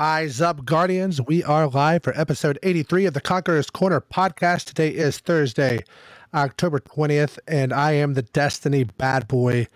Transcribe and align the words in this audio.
Eyes 0.00 0.40
up, 0.40 0.64
Guardians. 0.64 1.20
We 1.20 1.44
are 1.44 1.68
live 1.68 2.02
for 2.04 2.18
episode 2.18 2.58
83 2.62 3.04
of 3.04 3.12
the 3.12 3.20
Conqueror's 3.20 3.68
Corner 3.68 4.00
podcast. 4.00 4.64
Today 4.64 4.88
is 4.88 5.18
Thursday, 5.18 5.84
October 6.32 6.80
20th, 6.80 7.38
and 7.46 7.70
I 7.70 7.92
am 7.92 8.14
the 8.14 8.22
Destiny 8.22 8.84
bad 8.84 9.28
boy, 9.28 9.66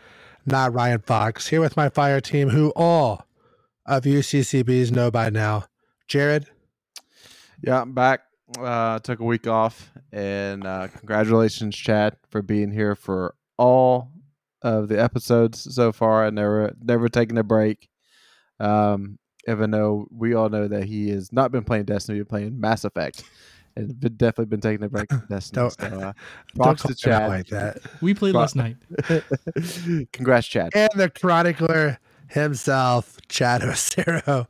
not 0.46 0.72
Ryan 0.72 1.00
Fox, 1.00 1.48
here 1.48 1.60
with 1.60 1.76
my 1.76 1.90
fire 1.90 2.22
team, 2.22 2.48
who 2.48 2.72
all 2.74 3.26
of 3.84 4.06
you 4.06 4.20
CCBs 4.20 4.90
know 4.92 5.10
by 5.10 5.28
now. 5.28 5.66
Jared? 6.08 6.46
Yeah, 7.62 7.82
I'm 7.82 7.92
back. 7.92 8.22
Uh, 8.58 9.00
took 9.00 9.20
a 9.20 9.24
week 9.24 9.46
off, 9.46 9.92
and 10.10 10.66
uh, 10.66 10.88
congratulations, 10.88 11.76
Chad, 11.76 12.16
for 12.30 12.40
being 12.40 12.70
here 12.70 12.94
for 12.94 13.34
all 13.58 14.10
of 14.62 14.88
the 14.88 14.98
episodes 14.98 15.74
so 15.74 15.92
far 15.92 16.24
and 16.24 16.36
never 16.36 16.72
never 16.82 17.10
taking 17.10 17.36
a 17.36 17.44
break. 17.44 17.90
Um, 18.58 19.18
even 19.48 19.70
though 19.70 20.06
we 20.16 20.34
all 20.34 20.48
know 20.48 20.68
that 20.68 20.84
he 20.84 21.10
has 21.10 21.32
not 21.32 21.52
been 21.52 21.64
playing 21.64 21.84
Destiny, 21.84 22.18
been 22.18 22.26
playing 22.26 22.60
Mass 22.60 22.84
Effect, 22.84 23.24
and 23.76 23.98
been, 24.00 24.16
definitely 24.16 24.46
been 24.46 24.60
taking 24.60 24.84
a 24.84 24.88
break 24.88 25.08
from 25.10 25.24
Destiny. 25.30 25.62
Don't- 25.62 25.72
so, 25.72 25.86
uh, 25.86 25.90
Don't 26.00 26.14
props 26.56 26.82
to 26.82 26.88
talk 26.88 26.96
Chad. 26.98 27.28
like 27.28 27.46
that. 27.48 27.78
We 28.00 28.14
played 28.14 28.34
last 28.34 28.56
night. 28.56 28.76
Congrats, 30.12 30.46
Chad. 30.46 30.70
And 30.74 30.90
the 30.94 31.10
chronicler 31.10 31.98
himself, 32.28 33.18
Chad 33.28 33.62
Ocero. 33.62 34.46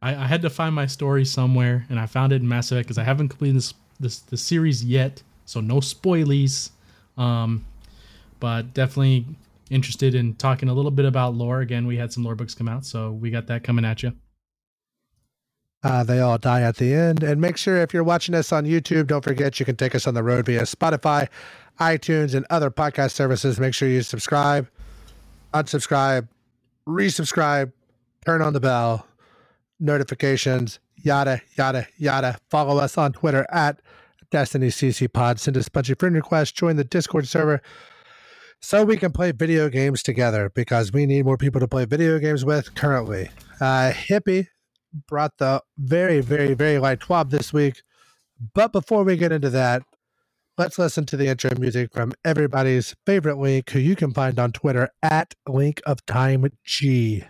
I, 0.00 0.14
I 0.14 0.26
had 0.26 0.42
to 0.42 0.50
find 0.50 0.74
my 0.74 0.86
story 0.86 1.24
somewhere, 1.24 1.86
and 1.90 1.98
I 1.98 2.06
found 2.06 2.32
it 2.32 2.36
in 2.36 2.48
Mass 2.48 2.70
Effect 2.70 2.86
because 2.86 2.98
I 2.98 3.04
haven't 3.04 3.28
completed 3.28 3.56
this 3.56 3.74
this 4.00 4.20
the 4.20 4.36
series 4.36 4.84
yet, 4.84 5.22
so 5.44 5.60
no 5.60 5.76
spoilies. 5.76 6.70
Um, 7.16 7.64
but 8.38 8.72
definitely 8.74 9.26
interested 9.70 10.14
in 10.14 10.34
talking 10.34 10.68
a 10.68 10.74
little 10.74 10.90
bit 10.90 11.04
about 11.04 11.34
lore. 11.34 11.60
Again, 11.60 11.86
we 11.86 11.96
had 11.96 12.12
some 12.12 12.24
lore 12.24 12.34
books 12.34 12.54
come 12.54 12.68
out, 12.68 12.84
so 12.84 13.10
we 13.10 13.30
got 13.30 13.46
that 13.46 13.64
coming 13.64 13.84
at 13.84 14.02
you. 14.02 14.12
Uh, 15.82 16.02
they 16.02 16.20
all 16.20 16.38
die 16.38 16.62
at 16.62 16.76
the 16.76 16.92
end. 16.92 17.22
And 17.22 17.40
make 17.40 17.56
sure 17.56 17.76
if 17.76 17.94
you're 17.94 18.04
watching 18.04 18.34
us 18.34 18.52
on 18.52 18.64
YouTube, 18.64 19.06
don't 19.06 19.22
forget 19.22 19.60
you 19.60 19.66
can 19.66 19.76
take 19.76 19.94
us 19.94 20.06
on 20.06 20.14
the 20.14 20.22
road 20.22 20.46
via 20.46 20.62
Spotify, 20.62 21.28
iTunes, 21.78 22.34
and 22.34 22.44
other 22.50 22.70
podcast 22.70 23.12
services. 23.12 23.60
Make 23.60 23.74
sure 23.74 23.88
you 23.88 24.02
subscribe, 24.02 24.68
unsubscribe, 25.54 26.28
resubscribe, 26.86 27.72
turn 28.26 28.42
on 28.42 28.52
the 28.52 28.60
bell, 28.60 29.06
notifications, 29.78 30.80
yada, 30.96 31.40
yada, 31.56 31.86
yada. 31.96 32.38
Follow 32.50 32.78
us 32.78 32.98
on 32.98 33.12
Twitter 33.12 33.46
at 33.50 33.80
Destiny 34.30 34.68
CC 34.68 35.10
Pod. 35.10 35.38
Send 35.38 35.56
us 35.56 35.68
a 35.68 35.70
bunch 35.70 35.90
of 35.90 35.98
friend 35.98 36.14
requests. 36.14 36.52
Join 36.52 36.76
the 36.76 36.84
Discord 36.84 37.28
server 37.28 37.62
so 38.60 38.84
we 38.84 38.96
can 38.96 39.12
play 39.12 39.32
video 39.32 39.68
games 39.68 40.02
together 40.02 40.50
because 40.54 40.92
we 40.92 41.06
need 41.06 41.24
more 41.24 41.36
people 41.36 41.60
to 41.60 41.68
play 41.68 41.84
video 41.84 42.18
games 42.18 42.44
with 42.44 42.74
currently. 42.74 43.30
Uh, 43.60 43.92
Hippie 43.92 44.48
brought 45.06 45.36
the 45.38 45.62
very, 45.78 46.20
very, 46.20 46.54
very 46.54 46.78
light 46.78 47.00
twab 47.00 47.30
this 47.30 47.52
week. 47.52 47.82
But 48.54 48.72
before 48.72 49.04
we 49.04 49.16
get 49.16 49.32
into 49.32 49.50
that, 49.50 49.82
let's 50.56 50.78
listen 50.78 51.06
to 51.06 51.16
the 51.16 51.28
intro 51.28 51.50
music 51.58 51.92
from 51.92 52.12
everybody's 52.24 52.94
favorite 53.06 53.38
link, 53.38 53.70
who 53.70 53.78
you 53.78 53.96
can 53.96 54.12
find 54.12 54.38
on 54.38 54.52
Twitter 54.52 54.90
at 55.02 55.34
Link 55.48 55.80
of 55.86 56.04
Time 56.06 56.46
G. 56.64 57.24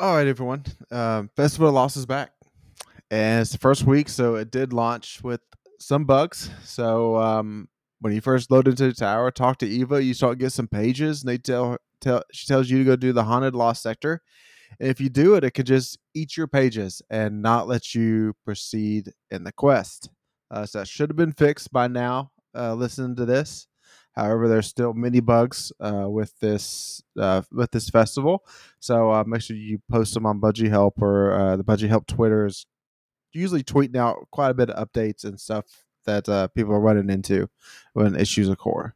All 0.00 0.16
right, 0.16 0.26
everyone. 0.26 0.64
Um, 0.90 1.28
Festival 1.36 1.68
of 1.68 1.74
Lost 1.74 1.98
is 1.98 2.06
back, 2.06 2.32
and 3.10 3.42
it's 3.42 3.52
the 3.52 3.58
first 3.58 3.84
week, 3.84 4.08
so 4.08 4.36
it 4.36 4.50
did 4.50 4.72
launch 4.72 5.20
with 5.22 5.42
some 5.78 6.06
bugs. 6.06 6.48
So 6.64 7.16
um, 7.16 7.68
when 8.00 8.14
you 8.14 8.22
first 8.22 8.50
load 8.50 8.66
into 8.66 8.84
the 8.84 8.94
tower, 8.94 9.30
talk 9.30 9.58
to 9.58 9.68
Eva. 9.68 10.02
You 10.02 10.14
start 10.14 10.38
get 10.38 10.52
some 10.52 10.68
pages, 10.68 11.20
and 11.20 11.28
they 11.28 11.36
tell 11.36 11.76
tell 12.00 12.22
she 12.32 12.46
tells 12.46 12.70
you 12.70 12.78
to 12.78 12.84
go 12.84 12.96
do 12.96 13.12
the 13.12 13.24
haunted 13.24 13.54
lost 13.54 13.82
sector. 13.82 14.22
And 14.80 14.88
if 14.88 15.02
you 15.02 15.10
do 15.10 15.34
it, 15.34 15.44
it 15.44 15.50
could 15.50 15.66
just 15.66 15.98
eat 16.14 16.34
your 16.34 16.46
pages 16.46 17.02
and 17.10 17.42
not 17.42 17.68
let 17.68 17.94
you 17.94 18.32
proceed 18.42 19.12
in 19.30 19.44
the 19.44 19.52
quest. 19.52 20.08
Uh, 20.50 20.64
so 20.64 20.78
that 20.78 20.88
should 20.88 21.10
have 21.10 21.16
been 21.18 21.32
fixed 21.32 21.74
by 21.74 21.88
now. 21.88 22.30
Uh, 22.56 22.72
listening 22.72 23.16
to 23.16 23.26
this, 23.26 23.66
however, 24.12 24.48
there's 24.48 24.66
still 24.66 24.92
many 24.92 25.20
bugs 25.20 25.72
uh, 25.80 26.06
with 26.08 26.38
this 26.40 27.02
uh, 27.18 27.42
with 27.52 27.70
this 27.70 27.88
festival. 27.88 28.44
So 28.80 29.10
uh, 29.10 29.24
make 29.26 29.42
sure 29.42 29.56
you 29.56 29.80
post 29.90 30.14
them 30.14 30.26
on 30.26 30.40
Bungie 30.40 30.70
Help 30.70 31.00
or 31.00 31.32
uh, 31.32 31.56
the 31.56 31.64
Bungie 31.64 31.88
Help 31.88 32.06
Twitter 32.06 32.46
is 32.46 32.66
usually 33.32 33.62
tweeting 33.62 33.96
out 33.96 34.26
quite 34.30 34.50
a 34.50 34.54
bit 34.54 34.70
of 34.70 34.88
updates 34.88 35.24
and 35.24 35.38
stuff 35.38 35.64
that 36.06 36.28
uh, 36.28 36.48
people 36.48 36.72
are 36.72 36.80
running 36.80 37.10
into 37.10 37.48
when 37.92 38.16
issues 38.16 38.48
occur. 38.48 38.92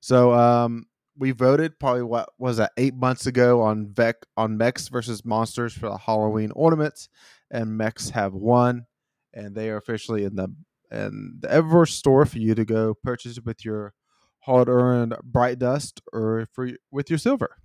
So 0.00 0.32
um, 0.32 0.86
we 1.16 1.30
voted 1.30 1.78
probably 1.78 2.02
what 2.02 2.30
was 2.38 2.56
that 2.56 2.72
eight 2.76 2.94
months 2.94 3.26
ago 3.26 3.60
on 3.60 3.92
Vec 3.92 4.16
on 4.36 4.56
Mechs 4.56 4.88
versus 4.88 5.24
Monsters 5.24 5.74
for 5.74 5.88
the 5.88 5.98
Halloween 5.98 6.50
ornaments, 6.54 7.08
and 7.50 7.76
Mechs 7.76 8.10
have 8.10 8.34
won, 8.34 8.86
and 9.32 9.54
they 9.54 9.70
are 9.70 9.76
officially 9.76 10.24
in 10.24 10.36
the 10.36 10.54
in 10.92 11.38
the 11.40 11.48
Eververse 11.48 11.90
store 11.90 12.26
for 12.26 12.38
you 12.38 12.54
to 12.54 12.64
go 12.64 12.94
purchase 12.94 13.40
with 13.40 13.64
your 13.64 13.94
hard 14.40 14.68
earned 14.68 15.14
bright 15.22 15.58
dust 15.58 16.00
or 16.12 16.46
for 16.52 16.70
with 16.90 17.08
your 17.10 17.18
silver. 17.18 17.56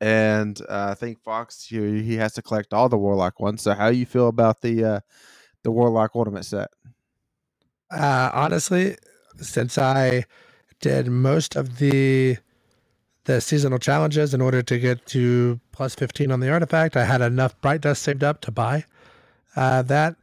And 0.00 0.60
uh, 0.68 0.88
I 0.90 0.94
think 0.94 1.22
Fox 1.22 1.66
he, 1.66 2.02
he 2.02 2.16
has 2.16 2.32
to 2.34 2.42
collect 2.42 2.72
all 2.72 2.88
the 2.88 2.98
warlock 2.98 3.40
ones. 3.40 3.62
So 3.62 3.74
how 3.74 3.88
you 3.88 4.06
feel 4.06 4.28
about 4.28 4.60
the 4.60 4.84
uh, 4.84 5.00
the 5.62 5.70
warlock 5.70 6.16
ornament 6.16 6.44
set? 6.44 6.70
Uh, 7.90 8.30
honestly, 8.32 8.96
since 9.36 9.78
I 9.78 10.24
did 10.80 11.08
most 11.08 11.56
of 11.56 11.78
the 11.78 12.38
the 13.24 13.40
seasonal 13.40 13.78
challenges 13.78 14.34
in 14.34 14.40
order 14.40 14.62
to 14.62 14.78
get 14.78 15.06
to 15.06 15.60
plus 15.70 15.94
15 15.94 16.32
on 16.32 16.40
the 16.40 16.50
artifact, 16.50 16.96
I 16.96 17.04
had 17.04 17.20
enough 17.20 17.60
bright 17.60 17.80
dust 17.80 18.02
saved 18.02 18.24
up 18.24 18.40
to 18.42 18.50
buy 18.50 18.84
uh, 19.54 19.82
that. 19.82 20.16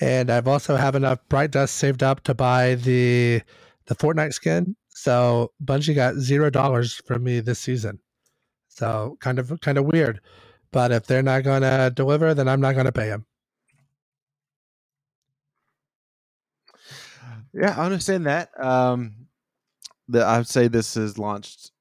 And 0.00 0.30
I've 0.30 0.48
also 0.48 0.76
have 0.76 0.94
enough 0.94 1.20
bright 1.28 1.50
dust 1.52 1.76
saved 1.76 2.02
up 2.02 2.22
to 2.24 2.34
buy 2.34 2.76
the 2.76 3.42
the 3.86 3.94
Fortnite 3.96 4.34
skin. 4.34 4.76
So 4.88 5.52
Bungie 5.64 5.94
got 5.94 6.16
zero 6.16 6.50
dollars 6.50 6.94
from 7.06 7.24
me 7.24 7.40
this 7.40 7.58
season. 7.58 8.00
So 8.68 9.16
kind 9.20 9.38
of 9.38 9.60
kind 9.60 9.78
of 9.78 9.84
weird. 9.84 10.20
But 10.72 10.92
if 10.92 11.06
they're 11.06 11.22
not 11.22 11.44
gonna 11.44 11.90
deliver, 11.90 12.34
then 12.34 12.48
I'm 12.48 12.60
not 12.60 12.76
gonna 12.76 12.92
pay 12.92 13.08
them. 13.08 13.26
Yeah, 17.52 17.74
I 17.78 17.84
understand 17.84 18.26
that. 18.26 18.50
Um, 18.62 19.14
the, 20.08 20.24
I 20.24 20.38
would 20.38 20.48
say 20.48 20.68
this 20.68 20.96
is 20.96 21.18
launched 21.18 21.72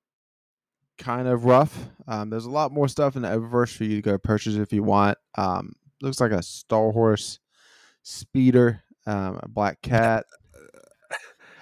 kind 0.97 1.27
of 1.27 1.45
rough. 1.45 1.89
Um, 2.07 2.29
there's 2.29 2.45
a 2.45 2.49
lot 2.51 2.71
more 2.71 2.87
stuff 2.87 3.15
in 3.15 3.21
the 3.23 3.29
Eververse 3.29 3.75
for 3.75 3.85
you 3.85 3.97
to 3.97 4.01
go 4.01 4.17
purchase 4.17 4.55
if 4.55 4.73
you 4.73 4.83
want. 4.83 5.17
Um, 5.37 5.73
looks 6.01 6.21
like 6.21 6.31
a 6.31 6.43
Star 6.43 6.91
Horse 6.91 7.39
speeder, 8.03 8.83
um, 9.05 9.39
a 9.43 9.47
black 9.47 9.81
cat. 9.81 10.25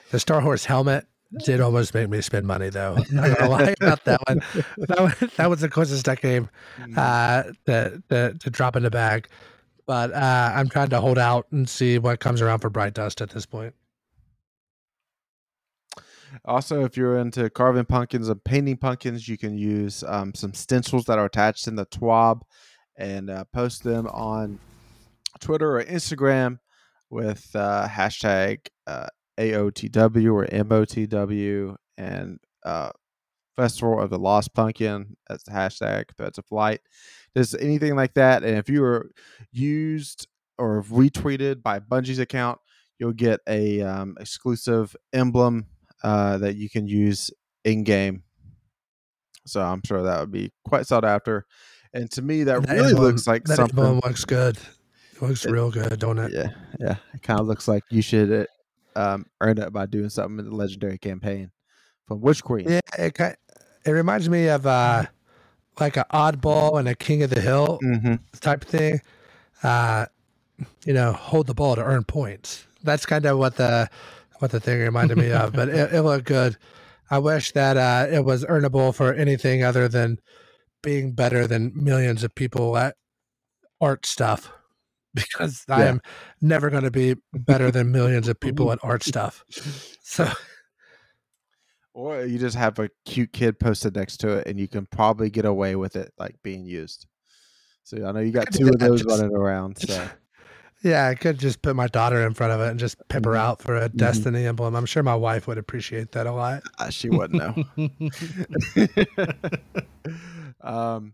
The 0.09 0.19
Star 0.21 0.39
Horse 0.39 0.63
helmet 0.63 1.05
did 1.43 1.59
almost 1.59 1.93
make 1.93 2.07
me 2.09 2.21
spend 2.21 2.47
money, 2.47 2.69
though. 2.69 2.95
I'm 2.97 3.15
not 3.15 3.37
gonna 3.37 3.49
lie 3.51 3.75
about 3.81 4.05
that 4.05 4.21
one. 4.25 4.41
That, 4.77 4.99
was- 5.01 5.31
that 5.35 5.49
was 5.49 5.59
the 5.59 5.67
closest 5.67 6.07
I 6.07 6.15
came 6.15 6.49
uh, 6.95 7.43
to, 7.65 8.01
to 8.09 8.33
to 8.39 8.49
drop 8.49 8.77
in 8.77 8.83
the 8.83 8.89
bag. 8.89 9.27
But 9.85 10.13
uh, 10.13 10.51
I'm 10.55 10.69
trying 10.69 10.89
to 10.91 11.01
hold 11.01 11.17
out 11.17 11.47
and 11.51 11.67
see 11.67 11.97
what 11.99 12.21
comes 12.21 12.41
around 12.41 12.59
for 12.59 12.69
Bright 12.69 12.93
Dust 12.93 13.19
at 13.21 13.31
this 13.31 13.45
point. 13.45 13.73
Also, 16.45 16.83
if 16.83 16.97
you're 16.97 17.17
into 17.17 17.49
carving 17.49 17.85
pumpkins 17.85 18.29
and 18.29 18.43
painting 18.43 18.77
pumpkins, 18.77 19.27
you 19.27 19.37
can 19.37 19.57
use 19.57 20.03
um, 20.07 20.33
some 20.33 20.53
stencils 20.53 21.05
that 21.05 21.17
are 21.17 21.25
attached 21.25 21.67
in 21.67 21.75
the 21.75 21.85
TWAB 21.85 22.41
and 22.97 23.29
uh, 23.29 23.43
post 23.53 23.83
them 23.83 24.07
on 24.07 24.59
Twitter 25.37 25.77
or 25.79 25.83
Instagram 25.83 26.59
with 27.09 27.49
uh, 27.55 27.87
hashtag 27.89 28.67
uh, 28.85 29.07
AOTW 29.39 30.33
or 30.33 30.45
MOTW 30.47 31.75
and 31.97 32.39
uh, 32.65 32.89
Festival 33.55 34.01
of 34.01 34.09
the 34.09 34.19
Lost 34.19 34.53
Pumpkin. 34.53 35.15
That's 35.29 35.43
the 35.43 35.51
hashtag. 35.51 36.05
That's 36.17 36.37
of 36.37 36.45
flight. 36.45 36.81
Does 37.35 37.55
anything 37.55 37.95
like 37.95 38.13
that? 38.15 38.43
And 38.43 38.57
if 38.57 38.69
you 38.69 38.83
are 38.83 39.11
used 39.51 40.27
or 40.57 40.83
retweeted 40.83 41.61
by 41.63 41.79
Bungie's 41.79 42.19
account, 42.19 42.59
you'll 42.99 43.13
get 43.13 43.39
a 43.47 43.81
um, 43.81 44.15
exclusive 44.19 44.95
emblem 45.13 45.67
uh, 46.03 46.37
that 46.39 46.55
you 46.55 46.69
can 46.69 46.87
use 46.87 47.31
in 47.63 47.83
game 47.83 48.23
So 49.45 49.61
I'm 49.61 49.81
sure 49.85 50.01
that 50.03 50.19
would 50.19 50.31
be 50.31 50.51
quite 50.67 50.87
sought 50.87 51.05
after. 51.05 51.45
And 51.93 52.09
to 52.11 52.21
me, 52.21 52.43
that, 52.43 52.61
That 52.63 52.73
really 52.73 52.89
emblem- 52.89 53.03
looks 53.05 53.27
like 53.27 53.45
that 53.45 53.55
something. 53.55 53.77
emblem 53.79 54.01
looks 54.03 54.25
good. 54.25 54.57
It 55.17 55.21
looks 55.27 55.45
It- 55.45 55.51
real 55.51 55.71
good, 55.71 55.99
don't 55.99 56.19
it? 56.19 56.31
Yeah, 56.31 56.49
yeah. 56.79 56.95
It 57.13 57.21
kind 57.23 57.39
of 57.39 57.47
looks 57.47 57.67
like 57.67 57.83
you 57.89 58.01
should 58.01 58.47
uh, 58.95 58.99
um, 58.99 59.25
earn 59.41 59.57
it 59.57 59.73
by 59.73 59.85
doing 59.85 60.09
something 60.09 60.39
in 60.39 60.45
the 60.49 60.55
legendary 60.55 60.97
campaign 60.97 61.51
from 62.07 62.21
Witch 62.21 62.43
Queen. 62.43 62.67
Yeah, 62.69 62.79
it 62.97 63.17
ki- 63.17 63.35
it 63.85 63.91
reminds 63.91 64.29
me 64.29 64.47
of 64.47 64.65
uh 64.67 65.05
like 65.79 65.97
a 65.97 66.05
oddball 66.11 66.79
and 66.79 66.87
a 66.87 66.95
king 66.95 67.23
of 67.23 67.29
the 67.29 67.41
hill 67.41 67.79
Mm-hmm. 67.83 68.15
type 68.39 68.63
thing. 68.63 69.01
Uh 69.63 70.05
you 70.85 70.93
know, 70.93 71.11
hold 71.13 71.45
the 71.47 71.53
ball 71.53 71.75
to 71.75 71.83
earn 71.83 72.03
points. 72.03 72.65
That's 72.83 73.05
kind 73.05 73.25
of 73.25 73.37
what 73.37 73.55
the 73.57 73.89
what 74.39 74.51
the 74.51 74.59
thing 74.59 74.79
reminded 74.79 75.17
me 75.17 75.31
of, 75.31 75.53
but 75.53 75.69
it, 75.69 75.93
it 75.93 76.01
looked 76.03 76.25
good. 76.25 76.57
I 77.09 77.19
wish 77.19 77.51
that 77.53 77.77
uh 77.77 78.07
it 78.13 78.23
was 78.25 78.43
earnable 78.45 78.93
for 78.93 79.13
anything 79.13 79.63
other 79.63 79.87
than 79.87 80.19
being 80.83 81.11
better 81.13 81.47
than 81.47 81.71
millions 81.75 82.23
of 82.23 82.33
people 82.35 82.77
at 82.77 82.95
art 83.81 84.05
stuff 84.05 84.51
because 85.13 85.63
I 85.69 85.85
am 85.85 86.01
never 86.41 86.69
going 86.69 86.83
to 86.83 86.91
be 86.91 87.15
better 87.33 87.71
than 87.71 87.91
millions 87.91 88.27
of 88.27 88.39
people 88.39 88.71
at 88.71 88.79
art 88.83 89.03
stuff. 89.03 89.43
So 90.03 90.29
Or 91.93 92.23
you 92.25 92.37
just 92.39 92.55
have 92.55 92.79
a 92.79 92.89
cute 93.05 93.33
kid 93.33 93.59
posted 93.59 93.95
next 93.95 94.17
to 94.17 94.29
it, 94.37 94.47
and 94.47 94.59
you 94.59 94.67
can 94.67 94.85
probably 94.85 95.29
get 95.29 95.45
away 95.45 95.75
with 95.75 95.95
it 95.95 96.13
like 96.17 96.35
being 96.43 96.65
used. 96.65 97.07
So 97.83 98.05
I 98.05 98.11
know 98.11 98.19
you 98.19 98.31
got 98.31 98.51
two 98.53 98.67
of 98.67 98.79
those 98.79 99.01
just- 99.03 99.19
running 99.19 99.35
around. 99.35 99.77
So 99.87 100.07
Yeah, 100.83 101.07
I 101.07 101.15
could 101.15 101.39
just 101.39 101.63
put 101.63 101.75
my 101.75 101.87
daughter 101.87 102.25
in 102.27 102.35
front 102.35 102.53
of 102.53 102.61
it 102.61 102.69
and 102.69 102.79
just 102.79 102.97
pip 103.09 103.25
her 103.25 103.31
Mhm. 103.31 103.37
out 103.39 103.61
for 103.63 103.75
a 103.77 103.89
Mhm. 103.89 103.97
Destiny 103.97 104.45
emblem. 104.45 104.75
I'm 104.75 104.85
sure 104.85 105.01
my 105.01 105.15
wife 105.15 105.47
would 105.47 105.57
appreciate 105.57 106.11
that 106.11 106.27
a 106.27 106.31
lot. 106.31 106.61
uh, 106.77 106.89
she 106.91 107.09
wouldn't 107.09 107.41
know. 107.41 107.55
um, 110.61 111.13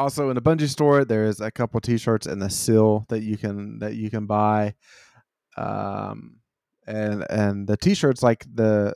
also 0.00 0.30
in 0.30 0.34
the 0.34 0.42
Bungie 0.42 0.68
store, 0.68 1.04
there's 1.04 1.40
a 1.40 1.50
couple 1.50 1.78
T-shirts 1.80 2.26
and 2.26 2.40
the 2.40 2.48
seal 2.48 3.04
that 3.10 3.22
you 3.22 3.36
can 3.36 3.78
that 3.80 3.94
you 3.94 4.10
can 4.10 4.26
buy. 4.26 4.74
Um, 5.56 6.38
and 6.86 7.24
and 7.28 7.68
the 7.68 7.76
T-shirts 7.76 8.22
like 8.22 8.46
the 8.52 8.94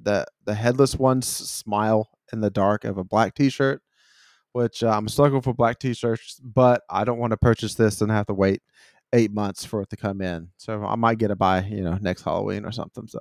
the 0.00 0.24
the 0.44 0.54
headless 0.54 0.94
ones 0.94 1.26
smile 1.26 2.10
in 2.32 2.40
the 2.40 2.50
dark 2.50 2.84
of 2.84 2.96
a 2.96 3.04
black 3.04 3.34
T-shirt, 3.34 3.82
which 4.52 4.84
uh, 4.84 4.90
I'm 4.90 5.08
struggling 5.08 5.42
for 5.42 5.52
black 5.52 5.80
T-shirts, 5.80 6.40
but 6.44 6.82
I 6.88 7.04
don't 7.04 7.18
want 7.18 7.32
to 7.32 7.36
purchase 7.36 7.74
this 7.74 8.00
and 8.00 8.10
have 8.10 8.26
to 8.26 8.34
wait 8.34 8.62
eight 9.12 9.32
months 9.32 9.64
for 9.64 9.82
it 9.82 9.90
to 9.90 9.96
come 9.96 10.20
in. 10.20 10.50
So 10.58 10.84
I 10.84 10.94
might 10.94 11.18
get 11.18 11.32
it 11.32 11.38
by 11.38 11.64
you 11.64 11.82
know 11.82 11.98
next 12.00 12.22
Halloween 12.22 12.64
or 12.64 12.72
something. 12.72 13.08
So. 13.08 13.20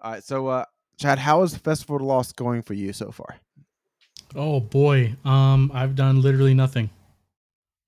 All 0.00 0.12
right, 0.12 0.22
so 0.22 0.46
uh, 0.46 0.64
Chad, 0.98 1.18
how 1.18 1.42
is 1.42 1.54
the 1.54 1.58
Festival 1.58 1.96
of 1.96 2.02
Lost 2.02 2.36
going 2.36 2.62
for 2.62 2.74
you 2.74 2.92
so 2.92 3.10
far? 3.10 3.40
Oh 4.34 4.60
boy, 4.60 5.14
um, 5.24 5.70
I've 5.74 5.94
done 5.94 6.20
literally 6.20 6.54
nothing. 6.54 6.90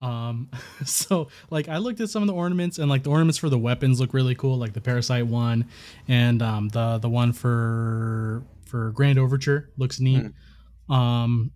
Um, 0.02 0.50
so 0.84 1.28
like 1.50 1.68
I 1.68 1.78
looked 1.78 2.00
at 2.00 2.10
some 2.10 2.22
of 2.22 2.26
the 2.28 2.34
ornaments 2.34 2.78
and 2.78 2.88
like 2.88 3.02
the 3.02 3.10
ornaments 3.10 3.38
for 3.38 3.48
the 3.48 3.58
weapons 3.58 4.00
look 4.00 4.14
really 4.14 4.34
cool, 4.34 4.56
like 4.56 4.72
the 4.72 4.80
parasite 4.80 5.26
one, 5.26 5.66
and 6.08 6.42
um 6.42 6.68
the 6.68 6.98
the 6.98 7.08
one 7.08 7.32
for 7.32 8.44
for 8.66 8.92
Grand 8.92 9.18
Overture 9.18 9.70
looks 9.76 10.00
neat. 10.00 10.26
Um, 10.88 11.52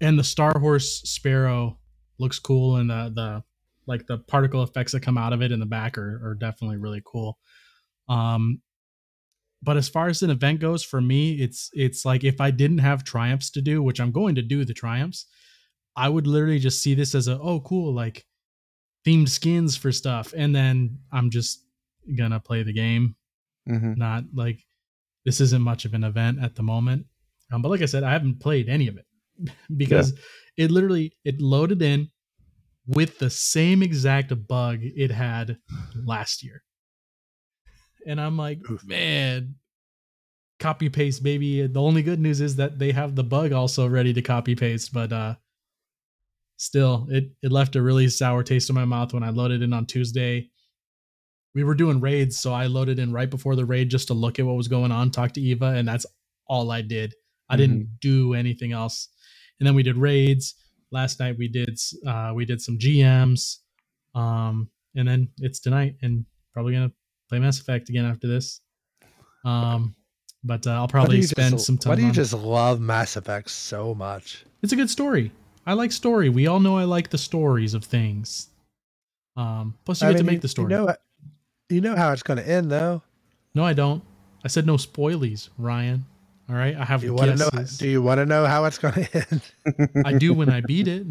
and 0.00 0.18
the 0.18 0.24
Star 0.24 0.58
Horse 0.58 1.02
Sparrow 1.02 1.78
looks 2.18 2.38
cool, 2.38 2.76
and 2.76 2.88
the 2.90 3.12
the 3.14 3.44
like 3.86 4.06
the 4.06 4.18
particle 4.18 4.62
effects 4.62 4.92
that 4.92 5.02
come 5.02 5.18
out 5.18 5.32
of 5.32 5.42
it 5.42 5.52
in 5.52 5.60
the 5.60 5.66
back 5.66 5.98
are 5.98 6.20
are 6.24 6.34
definitely 6.34 6.78
really 6.78 7.02
cool. 7.04 7.38
Um, 8.08 8.60
but 9.66 9.76
as 9.76 9.88
far 9.88 10.06
as 10.06 10.22
an 10.22 10.30
event 10.30 10.60
goes 10.60 10.82
for 10.82 11.00
me 11.00 11.34
it's 11.34 11.68
it's 11.74 12.04
like 12.04 12.24
if 12.24 12.40
i 12.40 12.50
didn't 12.50 12.78
have 12.78 13.04
triumphs 13.04 13.50
to 13.50 13.60
do 13.60 13.82
which 13.82 14.00
i'm 14.00 14.12
going 14.12 14.34
to 14.34 14.42
do 14.42 14.64
the 14.64 14.72
triumphs 14.72 15.26
i 15.96 16.08
would 16.08 16.26
literally 16.26 16.58
just 16.58 16.80
see 16.80 16.94
this 16.94 17.14
as 17.14 17.28
a 17.28 17.38
oh 17.40 17.60
cool 17.60 17.92
like 17.92 18.24
themed 19.06 19.28
skins 19.28 19.76
for 19.76 19.92
stuff 19.92 20.32
and 20.34 20.54
then 20.56 20.98
i'm 21.12 21.30
just 21.30 21.66
gonna 22.14 22.40
play 22.40 22.62
the 22.62 22.72
game. 22.72 23.16
Mm-hmm. 23.68 23.94
not 23.96 24.22
like 24.32 24.60
this 25.24 25.40
isn't 25.40 25.60
much 25.60 25.84
of 25.84 25.94
an 25.94 26.04
event 26.04 26.38
at 26.40 26.54
the 26.54 26.62
moment. 26.62 27.04
Um, 27.50 27.62
but 27.62 27.68
like 27.68 27.82
i 27.82 27.86
said 27.86 28.02
i 28.02 28.12
haven't 28.12 28.40
played 28.40 28.68
any 28.68 28.88
of 28.88 28.96
it 28.96 29.06
because 29.76 30.12
it 30.56 30.70
literally 30.70 31.16
it 31.24 31.40
loaded 31.40 31.82
in 31.82 32.08
with 32.86 33.18
the 33.18 33.30
same 33.30 33.82
exact 33.82 34.32
bug 34.46 34.78
it 34.82 35.10
had 35.10 35.58
last 36.04 36.42
year 36.42 36.62
and 38.06 38.20
i'm 38.20 38.36
like 38.36 38.58
Oof. 38.70 38.84
man 38.86 39.54
copy 40.58 40.88
paste 40.88 41.22
baby. 41.22 41.66
The 41.66 41.80
only 41.80 42.02
good 42.02 42.20
news 42.20 42.40
is 42.40 42.56
that 42.56 42.78
they 42.78 42.92
have 42.92 43.14
the 43.14 43.24
bug 43.24 43.52
also 43.52 43.86
ready 43.86 44.12
to 44.12 44.22
copy 44.22 44.54
paste 44.54 44.92
but 44.92 45.12
uh 45.12 45.34
still 46.56 47.06
it 47.10 47.30
it 47.42 47.52
left 47.52 47.76
a 47.76 47.82
really 47.82 48.08
sour 48.08 48.42
taste 48.42 48.70
in 48.70 48.74
my 48.74 48.84
mouth 48.84 49.12
when 49.12 49.22
i 49.22 49.30
loaded 49.30 49.62
in 49.62 49.72
on 49.72 49.86
tuesday. 49.86 50.50
We 51.54 51.64
were 51.64 51.74
doing 51.74 52.00
raids 52.00 52.38
so 52.38 52.52
i 52.52 52.66
loaded 52.66 52.98
in 52.98 53.12
right 53.12 53.28
before 53.30 53.56
the 53.56 53.64
raid 53.64 53.90
just 53.90 54.08
to 54.08 54.14
look 54.14 54.38
at 54.38 54.46
what 54.46 54.56
was 54.56 54.68
going 54.68 54.92
on 54.92 55.10
talk 55.10 55.32
to 55.32 55.40
eva 55.40 55.66
and 55.66 55.86
that's 55.86 56.06
all 56.48 56.70
i 56.70 56.80
did. 56.80 57.14
I 57.48 57.56
didn't 57.56 57.98
do 58.00 58.34
anything 58.34 58.72
else. 58.72 59.08
And 59.60 59.66
then 59.66 59.76
we 59.76 59.84
did 59.84 59.96
raids. 59.96 60.54
Last 60.90 61.20
night 61.20 61.36
we 61.38 61.48
did 61.48 61.78
uh 62.06 62.32
we 62.34 62.44
did 62.44 62.60
some 62.62 62.78
gms 62.78 63.58
um 64.14 64.70
and 64.94 65.06
then 65.06 65.28
it's 65.38 65.60
tonight 65.60 65.96
and 66.02 66.24
probably 66.54 66.72
gonna 66.72 66.92
play 67.28 67.38
mass 67.38 67.60
effect 67.60 67.88
again 67.88 68.04
after 68.04 68.26
this 68.26 68.60
um 69.44 69.94
but 70.44 70.66
uh, 70.66 70.70
i'll 70.70 70.88
probably 70.88 71.22
spend 71.22 71.54
just, 71.54 71.66
some 71.66 71.76
time 71.78 71.90
Why 71.90 71.96
do 71.96 72.06
you 72.06 72.12
just 72.12 72.32
love 72.32 72.80
Mass 72.80 73.16
Effect 73.16 73.50
so 73.50 73.94
much? 73.94 74.44
it's 74.62 74.72
a 74.72 74.76
good 74.76 74.90
story 74.90 75.32
i 75.66 75.72
like 75.72 75.92
story 75.92 76.28
we 76.28 76.46
all 76.46 76.60
know 76.60 76.76
i 76.78 76.84
like 76.84 77.10
the 77.10 77.18
stories 77.18 77.74
of 77.74 77.84
things 77.84 78.48
um 79.36 79.74
plus 79.84 80.00
you 80.02 80.08
I 80.08 80.12
get 80.12 80.18
to 80.18 80.24
mean, 80.24 80.34
make 80.34 80.40
the 80.42 80.48
story 80.48 80.72
You 80.72 80.78
know, 80.86 80.94
you 81.68 81.80
know 81.80 81.96
how 81.96 82.12
it's 82.12 82.22
going 82.22 82.38
to 82.38 82.48
end, 82.48 82.70
though. 82.70 83.02
no 83.54 83.64
i 83.64 83.72
don't 83.72 84.02
i 84.44 84.48
said 84.48 84.66
no 84.66 84.76
spoilies 84.76 85.48
ryan 85.58 86.04
all 86.48 86.54
right 86.54 86.76
i 86.76 86.84
have 86.84 87.00
Do 87.00 87.06
you 87.08 87.14
want 87.14 87.30
to 87.32 87.36
know? 87.36 87.64
Do 87.78 87.88
you 87.88 88.00
want 88.02 88.18
to 88.18 88.26
know 88.26 88.46
how 88.46 88.64
it's 88.66 88.78
going 88.78 88.94
to 89.04 89.26
end? 89.30 89.42
i 90.04 90.12
do 90.12 90.32
when 90.32 90.48
i 90.48 90.60
beat 90.60 90.88
it 90.88 91.06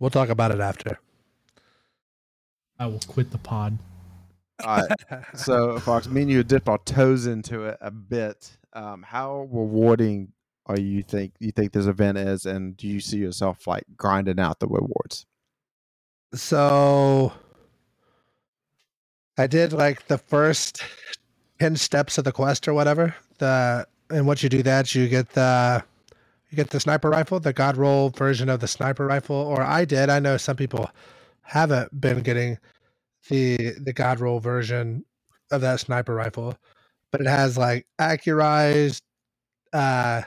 We'll 0.00 0.08
talk 0.10 0.30
about 0.30 0.50
it 0.50 0.60
after. 0.60 0.98
i 2.78 2.86
will 2.86 3.00
quit 3.06 3.30
the 3.30 3.38
pod 3.38 3.78
All 4.64 4.76
right, 4.78 5.24
so 5.34 5.78
Fox, 5.78 6.08
me 6.08 6.22
and 6.22 6.30
you 6.30 6.42
dipped 6.42 6.68
our 6.68 6.78
toes 6.78 7.26
into 7.26 7.64
it 7.64 7.78
a 7.80 7.90
bit. 7.90 8.56
Um, 8.72 9.02
how 9.02 9.48
rewarding 9.50 10.32
are 10.66 10.78
you 10.78 11.02
think 11.02 11.32
you 11.40 11.50
think 11.50 11.72
this 11.72 11.86
event 11.86 12.18
is, 12.18 12.46
and 12.46 12.76
do 12.76 12.86
you 12.86 13.00
see 13.00 13.18
yourself 13.18 13.66
like 13.66 13.84
grinding 13.96 14.38
out 14.38 14.60
the 14.60 14.68
rewards? 14.68 15.26
So 16.34 17.32
I 19.36 19.46
did 19.46 19.72
like 19.72 20.06
the 20.06 20.18
first 20.18 20.82
10 21.58 21.76
steps 21.76 22.18
of 22.18 22.24
the 22.24 22.32
quest 22.32 22.68
or 22.68 22.74
whatever. 22.74 23.14
The 23.38 23.86
and 24.10 24.26
once 24.26 24.42
you 24.42 24.48
do 24.48 24.62
that, 24.62 24.94
you 24.94 25.08
get 25.08 25.30
the 25.30 25.82
you 26.50 26.56
get 26.56 26.70
the 26.70 26.80
sniper 26.80 27.10
rifle, 27.10 27.40
the 27.40 27.52
god 27.52 27.76
roll 27.76 28.10
version 28.10 28.48
of 28.48 28.60
the 28.60 28.68
sniper 28.68 29.06
rifle 29.06 29.36
or 29.36 29.62
I 29.62 29.84
did. 29.84 30.08
I 30.08 30.20
know 30.20 30.36
some 30.36 30.56
people 30.56 30.90
haven't 31.42 32.00
been 32.00 32.20
getting 32.20 32.58
the 33.28 33.72
the 33.82 33.92
god 33.92 34.20
roll 34.20 34.40
version 34.40 35.04
of 35.50 35.60
that 35.60 35.80
sniper 35.80 36.14
rifle, 36.14 36.56
but 37.12 37.20
it 37.20 37.26
has 37.26 37.56
like 37.58 37.86
accurized 38.00 39.02
uh 39.72 40.22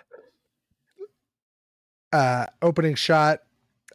uh 2.12 2.46
opening 2.62 2.96
shot 2.96 3.40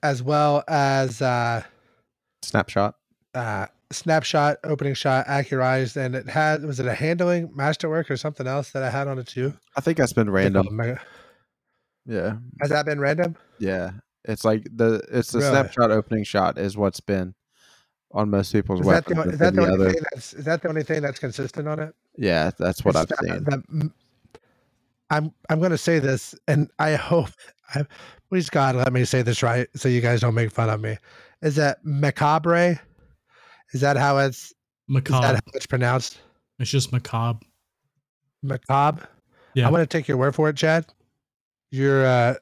as 0.03 0.23
well 0.23 0.65
as 0.69 1.23
uh 1.23 1.63
Snapshot. 2.43 2.95
uh, 3.35 3.67
snapshot, 3.91 4.59
opening 4.65 4.95
shot, 4.95 5.27
accurized, 5.27 5.97
and 5.97 6.15
it 6.15 6.29
had 6.29 6.63
was 6.65 6.79
it 6.81 6.87
a 6.87 6.95
handling 6.95 7.51
masterwork 7.55 8.11
or 8.11 8.17
something 8.17 8.47
else 8.47 8.71
that 8.71 8.83
I 8.83 8.91
had 8.91 9.09
on 9.09 9.19
it 9.19 9.27
too? 9.27 9.53
I 9.77 9.81
think 9.81 9.99
that's 9.99 10.13
been 10.13 10.31
random. 10.31 10.69
Mega- 10.71 11.01
Yeah, 12.07 12.37
Has 12.61 12.71
that 12.71 12.87
been 12.87 13.01
random? 13.01 13.37
yeah. 13.59 13.91
It's 14.25 14.45
like 14.45 14.65
the 14.75 15.03
it's 15.11 15.31
the 15.33 15.39
Really? 15.41 15.51
snapshot 15.51 15.91
opening 15.91 16.25
shot 16.25 16.59
is 16.59 16.77
what's 16.77 17.01
been 17.01 17.35
on 18.13 18.31
most 18.31 18.53
people's 18.53 18.81
Is 18.81 18.87
that 18.87 19.05
the, 19.07 19.21
is 19.23 19.39
that 19.39 19.55
the 19.55 19.61
the 19.61 19.67
only 19.67 19.75
other- 19.75 19.93
thing 19.93 20.03
that's 20.13 20.33
is 20.35 20.45
that 20.45 20.63
the 20.63 20.69
only 20.69 20.83
thing 20.83 21.03
that's 21.03 21.19
consistent 21.19 21.69
on 21.69 21.79
it? 21.81 21.95
yeah, 22.17 22.51
that's 22.59 22.85
what 22.85 22.97
I've 22.97 23.11
It's 23.11 23.21
that- 23.21 23.29
seen. 23.35 23.45
that 23.45 23.61
m- 23.71 23.95
I'm 25.11 25.33
I'm 25.49 25.61
gonna 25.61 25.79
say 25.79 25.99
this, 25.99 26.35
and 26.49 26.71
I 26.79 26.95
hope 26.97 27.31
I 27.75 27.85
please 28.29 28.51
God 28.51 28.77
let 28.77 28.93
me 28.93 29.05
say 29.05 29.23
this 29.23 29.43
right, 29.43 29.67
so 29.75 29.89
you 29.89 30.01
guys 30.03 30.21
don't 30.21 30.35
make 30.35 30.51
fun 30.51 30.69
of 30.71 30.81
me. 30.81 30.97
Is 31.43 31.57
that 31.57 31.79
macabre? 31.85 32.79
Is 33.73 33.81
that 33.81 33.97
how 33.97 34.19
it's 34.19 34.37
is 34.39 34.53
that 34.53 34.93
macabre 34.93 35.27
how 35.27 35.41
it's 35.55 35.67
pronounced? 35.67 36.19
it's 36.59 36.71
just 36.71 36.93
macabre 36.93 37.41
Macabre. 38.43 39.07
Yeah. 39.55 39.67
I'm 39.67 39.73
gonna 39.73 39.87
take 39.87 40.09
your 40.09 40.17
word 40.17 40.35
for 40.35 40.49
it, 40.49 40.57
Chad. 40.57 40.87
You're 41.71 42.05
uh, 42.07 42.35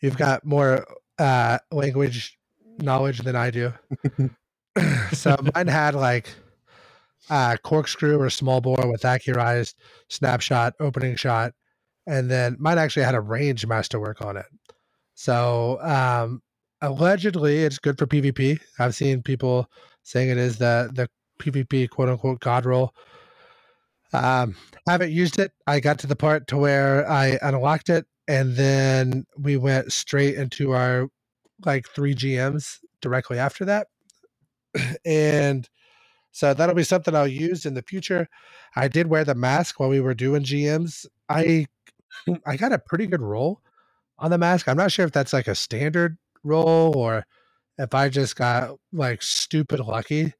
you've 0.00 0.16
got 0.16 0.44
more 0.44 0.86
uh 1.18 1.58
language 1.70 2.38
knowledge 2.78 3.18
than 3.20 3.36
I 3.36 3.50
do. 3.50 3.72
so 5.12 5.36
mine 5.54 5.68
had 5.68 5.94
like 5.94 6.28
uh, 7.30 7.56
corkscrew 7.62 8.18
or 8.18 8.30
small 8.30 8.60
bore 8.60 8.90
with 8.90 9.02
accurized 9.02 9.74
snapshot, 10.08 10.74
opening 10.80 11.16
shot, 11.16 11.52
and 12.06 12.30
then 12.30 12.56
mine 12.58 12.78
actually 12.78 13.04
had 13.04 13.14
a 13.14 13.20
range 13.20 13.66
masterwork 13.66 14.22
on 14.22 14.36
it. 14.36 14.46
So 15.14 15.78
um, 15.82 16.42
allegedly, 16.80 17.58
it's 17.58 17.78
good 17.78 17.98
for 17.98 18.06
PvP. 18.06 18.60
I've 18.78 18.94
seen 18.94 19.22
people 19.22 19.68
saying 20.02 20.30
it 20.30 20.38
is 20.38 20.58
the 20.58 20.90
the 20.92 21.08
PvP 21.38 21.90
quote 21.90 22.08
unquote 22.08 22.40
god 22.40 22.64
roll. 22.64 22.94
Um, 24.12 24.56
haven't 24.86 25.12
used 25.12 25.38
it. 25.38 25.52
I 25.66 25.80
got 25.80 25.98
to 26.00 26.06
the 26.06 26.16
part 26.16 26.46
to 26.48 26.56
where 26.56 27.08
I 27.08 27.38
unlocked 27.40 27.88
it, 27.88 28.06
and 28.28 28.56
then 28.56 29.24
we 29.38 29.56
went 29.56 29.92
straight 29.92 30.34
into 30.34 30.72
our 30.72 31.08
like 31.64 31.88
three 31.88 32.14
GMs 32.14 32.78
directly 33.00 33.38
after 33.38 33.64
that. 33.66 33.86
and 35.04 35.68
so 36.32 36.54
that'll 36.54 36.74
be 36.74 36.82
something 36.82 37.14
I'll 37.14 37.28
use 37.28 37.66
in 37.66 37.74
the 37.74 37.82
future. 37.82 38.28
I 38.74 38.88
did 38.88 39.06
wear 39.06 39.24
the 39.24 39.34
mask 39.34 39.78
while 39.78 39.90
we 39.90 40.00
were 40.00 40.14
doing 40.14 40.42
GMs. 40.42 41.06
I 41.28 41.66
I 42.46 42.56
got 42.56 42.72
a 42.72 42.78
pretty 42.78 43.06
good 43.06 43.22
roll 43.22 43.60
on 44.18 44.30
the 44.30 44.38
mask. 44.38 44.68
I'm 44.68 44.76
not 44.76 44.92
sure 44.92 45.04
if 45.04 45.12
that's 45.12 45.32
like 45.32 45.48
a 45.48 45.54
standard 45.54 46.16
roll 46.44 46.96
or 46.96 47.26
if 47.78 47.94
I 47.94 48.08
just 48.08 48.36
got 48.36 48.76
like 48.92 49.22
stupid 49.22 49.80
lucky 49.80 50.34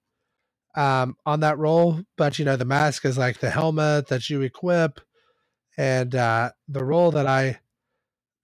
um, 0.75 1.17
on 1.27 1.41
that 1.41 1.59
roll. 1.59 2.01
But 2.17 2.39
you 2.39 2.45
know, 2.45 2.57
the 2.57 2.65
mask 2.65 3.05
is 3.05 3.19
like 3.19 3.39
the 3.39 3.51
helmet 3.51 4.09
that 4.09 4.31
you 4.31 4.43
equip, 4.43 5.01
and 5.77 6.15
uh, 6.15 6.53
the 6.69 6.85
roll 6.85 7.11
that 7.13 7.27
I 7.27 7.61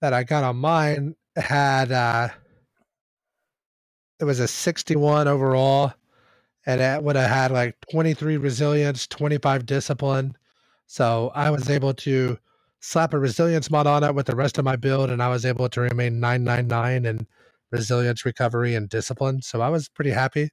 that 0.01 0.13
I 0.13 0.23
got 0.23 0.43
on 0.43 0.57
mine 0.57 1.15
had 1.35 1.91
uh, 1.91 2.29
it 4.19 4.25
was 4.25 4.39
a 4.39 4.47
61 4.47 5.27
overall, 5.27 5.93
and 6.65 6.81
that 6.81 7.03
would 7.03 7.15
have 7.15 7.29
had 7.29 7.51
like 7.51 7.75
23 7.91 8.37
resilience, 8.37 9.07
25 9.07 9.65
discipline. 9.65 10.37
So 10.87 11.31
I 11.35 11.49
was 11.51 11.69
able 11.69 11.93
to 11.95 12.37
slap 12.81 13.13
a 13.13 13.19
resilience 13.19 13.69
mod 13.71 13.87
on 13.87 14.03
it 14.03 14.15
with 14.15 14.27
the 14.27 14.35
rest 14.35 14.57
of 14.57 14.65
my 14.65 14.75
build, 14.75 15.09
and 15.09 15.21
I 15.21 15.29
was 15.29 15.45
able 15.45 15.69
to 15.69 15.81
remain 15.81 16.19
999 16.19 17.05
in 17.05 17.27
resilience, 17.71 18.25
recovery, 18.25 18.75
and 18.75 18.89
discipline. 18.89 19.41
So 19.41 19.61
I 19.61 19.69
was 19.69 19.89
pretty 19.89 20.11
happy. 20.11 20.49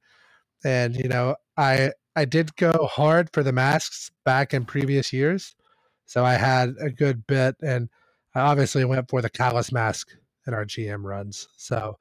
And 0.64 0.96
you 0.96 1.08
know, 1.08 1.36
I 1.56 1.92
I 2.16 2.24
did 2.24 2.56
go 2.56 2.88
hard 2.90 3.30
for 3.32 3.42
the 3.42 3.52
masks 3.52 4.10
back 4.24 4.54
in 4.54 4.64
previous 4.64 5.12
years, 5.12 5.54
so 6.06 6.24
I 6.24 6.34
had 6.34 6.74
a 6.80 6.90
good 6.90 7.26
bit, 7.26 7.56
and 7.62 7.88
I 8.34 8.40
obviously 8.40 8.84
went 8.84 9.10
for 9.10 9.22
the 9.22 9.30
Calus 9.30 9.72
mask 9.72 10.08
in 10.46 10.54
our 10.54 10.64
GM 10.64 11.04
runs. 11.04 11.48
So 11.56 11.98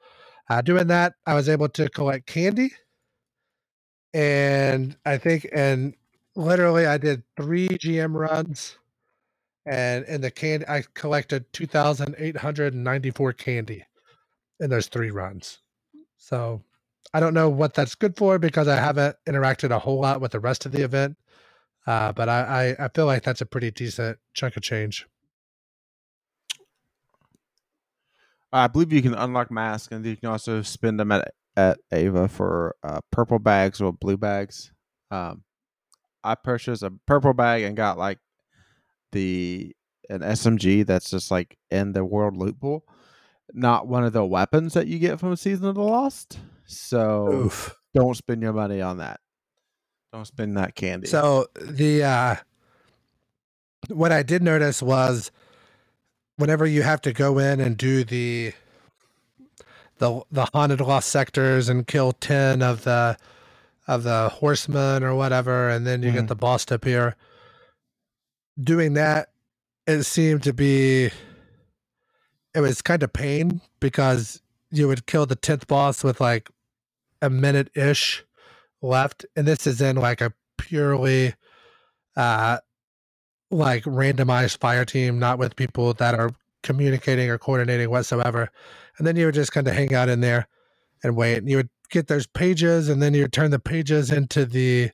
uh, 0.50 0.62
doing 0.62 0.88
that, 0.88 1.14
I 1.26 1.34
was 1.36 1.50
able 1.50 1.70
to 1.70 1.90
collect 1.90 2.28
candy, 2.28 2.72
and 4.14 4.98
I 5.06 5.18
think 5.18 5.48
and 5.54 5.96
literally 6.36 6.86
I 6.86 6.98
did 6.98 7.24
three 7.38 7.70
GM 7.70 8.14
runs 8.14 8.78
and 9.66 10.06
in 10.06 10.22
the 10.22 10.32
candy 10.32 10.66
I 10.68 10.84
collected 10.94 11.52
2,894 11.54 13.34
candy 13.34 13.86
in 14.60 14.70
those 14.70 14.88
three 14.88 15.12
runs. 15.12 15.60
So 16.18 16.64
I 17.14 17.20
don't 17.20 17.34
know 17.34 17.50
what 17.50 17.74
that's 17.74 17.96
good 17.96 18.18
for 18.18 18.40
because 18.40 18.68
I 18.68 18.76
haven't 18.78 19.18
interacted 19.28 19.72
a 19.72 19.80
whole 19.80 20.02
lot 20.02 20.22
with 20.22 20.32
the 20.34 20.40
rest 20.40 20.66
of 20.66 20.72
the 20.72 20.84
event. 20.84 21.18
Uh, 21.88 22.12
but 22.12 22.30
I, 22.30 22.76
I, 22.80 22.86
I 22.86 22.90
feel 22.90 23.06
like 23.06 23.24
that's 23.24 23.42
a 23.42 23.46
pretty 23.46 23.72
decent 23.72 24.18
chunk 24.34 24.58
of 24.58 24.64
change. 24.64 25.08
I 28.56 28.68
believe 28.68 28.94
you 28.94 29.02
can 29.02 29.14
unlock 29.14 29.52
masks, 29.52 29.92
and 29.92 30.06
you 30.06 30.16
can 30.16 30.30
also 30.30 30.62
spend 30.62 31.00
them 31.00 31.12
at 31.12 31.34
at 31.58 31.80
Eva 31.94 32.28
for 32.28 32.76
uh, 32.84 33.00
purple 33.12 33.40
bags 33.40 33.82
or 33.82 33.92
blue 33.94 34.18
bags. 34.18 34.72
Um, 35.12 35.44
I 36.24 36.36
purchased 36.36 36.84
a 36.84 36.92
purple 37.06 37.34
bag 37.34 37.64
and 37.64 37.76
got 37.76 37.98
like 37.98 38.20
the 39.12 39.76
an 40.10 40.22
SMG 40.22 40.86
that's 40.86 41.10
just 41.10 41.32
like 41.32 41.58
in 41.70 41.92
the 41.94 42.06
world 42.06 42.38
loot 42.38 42.60
pool, 42.60 42.86
not 43.54 43.88
one 43.88 44.06
of 44.06 44.14
the 44.14 44.26
weapons 44.26 44.74
that 44.74 44.88
you 44.88 45.00
get 45.00 45.20
from 45.20 45.36
Season 45.36 45.66
of 45.66 45.76
the 45.76 45.84
Lost. 45.84 46.40
So 46.66 47.32
Oof. 47.32 47.76
don't 47.94 48.16
spend 48.16 48.42
your 48.42 48.54
money 48.54 48.82
on 48.82 48.98
that. 48.98 49.20
Don't 50.14 50.26
spend 50.26 50.58
that 50.58 50.76
candy. 50.76 51.08
So 51.08 51.48
the 51.60 52.04
uh 52.04 52.36
what 53.90 54.12
I 54.12 54.24
did 54.24 54.42
notice 54.42 54.82
was 54.82 55.32
whenever 56.38 56.66
you 56.66 56.82
have 56.84 57.02
to 57.02 57.14
go 57.14 57.38
in 57.40 57.60
and 57.60 57.78
do 57.78 58.04
the 58.04 58.54
the 59.98 60.22
the 60.32 60.46
haunted 60.54 60.82
lost 60.82 61.10
sectors 61.10 61.70
and 61.70 61.88
kill 61.88 62.12
10 62.12 62.62
of 62.62 62.84
the 62.84 63.18
of 63.88 64.04
the 64.04 64.30
horsemen 64.30 65.04
or 65.04 65.16
whatever 65.16 65.70
and 65.70 65.86
then 65.86 66.04
you 66.04 66.12
mm. 66.12 66.16
get 66.16 66.28
the 66.28 66.36
boss 66.36 66.66
to 66.66 66.76
appear 66.76 67.16
doing 68.62 68.94
that, 68.94 69.30
it 69.88 70.04
seemed 70.04 70.44
to 70.44 70.54
be 70.54 71.10
it 72.54 72.60
was 72.62 72.82
kind 72.82 73.04
of 73.04 73.12
pain 73.12 73.62
because 73.80 74.42
you 74.72 74.88
would 74.88 75.06
kill 75.06 75.26
the 75.26 75.36
tenth 75.36 75.68
boss 75.68 76.04
with 76.04 76.22
like 76.22 76.50
a 77.22 77.30
minute 77.30 77.70
ish 77.76 78.24
left, 78.82 79.26
and 79.36 79.48
this 79.48 79.68
is 79.68 79.82
in 79.82 79.96
like 79.98 80.22
a 80.22 80.34
purely 80.58 81.36
uh 82.16 82.58
like 83.56 83.84
randomized 83.84 84.58
fire 84.58 84.86
team, 84.86 85.20
not 85.20 85.40
with 85.40 85.56
people 85.56 85.94
that 85.96 86.16
are 86.16 86.32
communicating 86.64 87.30
or 87.30 87.38
coordinating 87.38 87.90
whatsoever. 87.90 88.50
And 88.98 89.06
then 89.06 89.16
you 89.16 89.26
would 89.26 89.36
just 89.36 89.52
kind 89.52 89.68
of 89.68 89.74
hang 89.74 89.94
out 89.94 90.10
in 90.10 90.22
there 90.22 90.48
and 91.04 91.16
wait. 91.16 91.38
And 91.38 91.50
you 91.50 91.58
would 91.58 91.70
get 91.90 92.08
those 92.08 92.28
pages, 92.28 92.90
and 92.90 93.02
then 93.02 93.14
you 93.14 93.24
would 93.24 93.34
turn 93.34 93.52
the 93.52 93.60
pages 93.60 94.12
into 94.12 94.46
the 94.46 94.92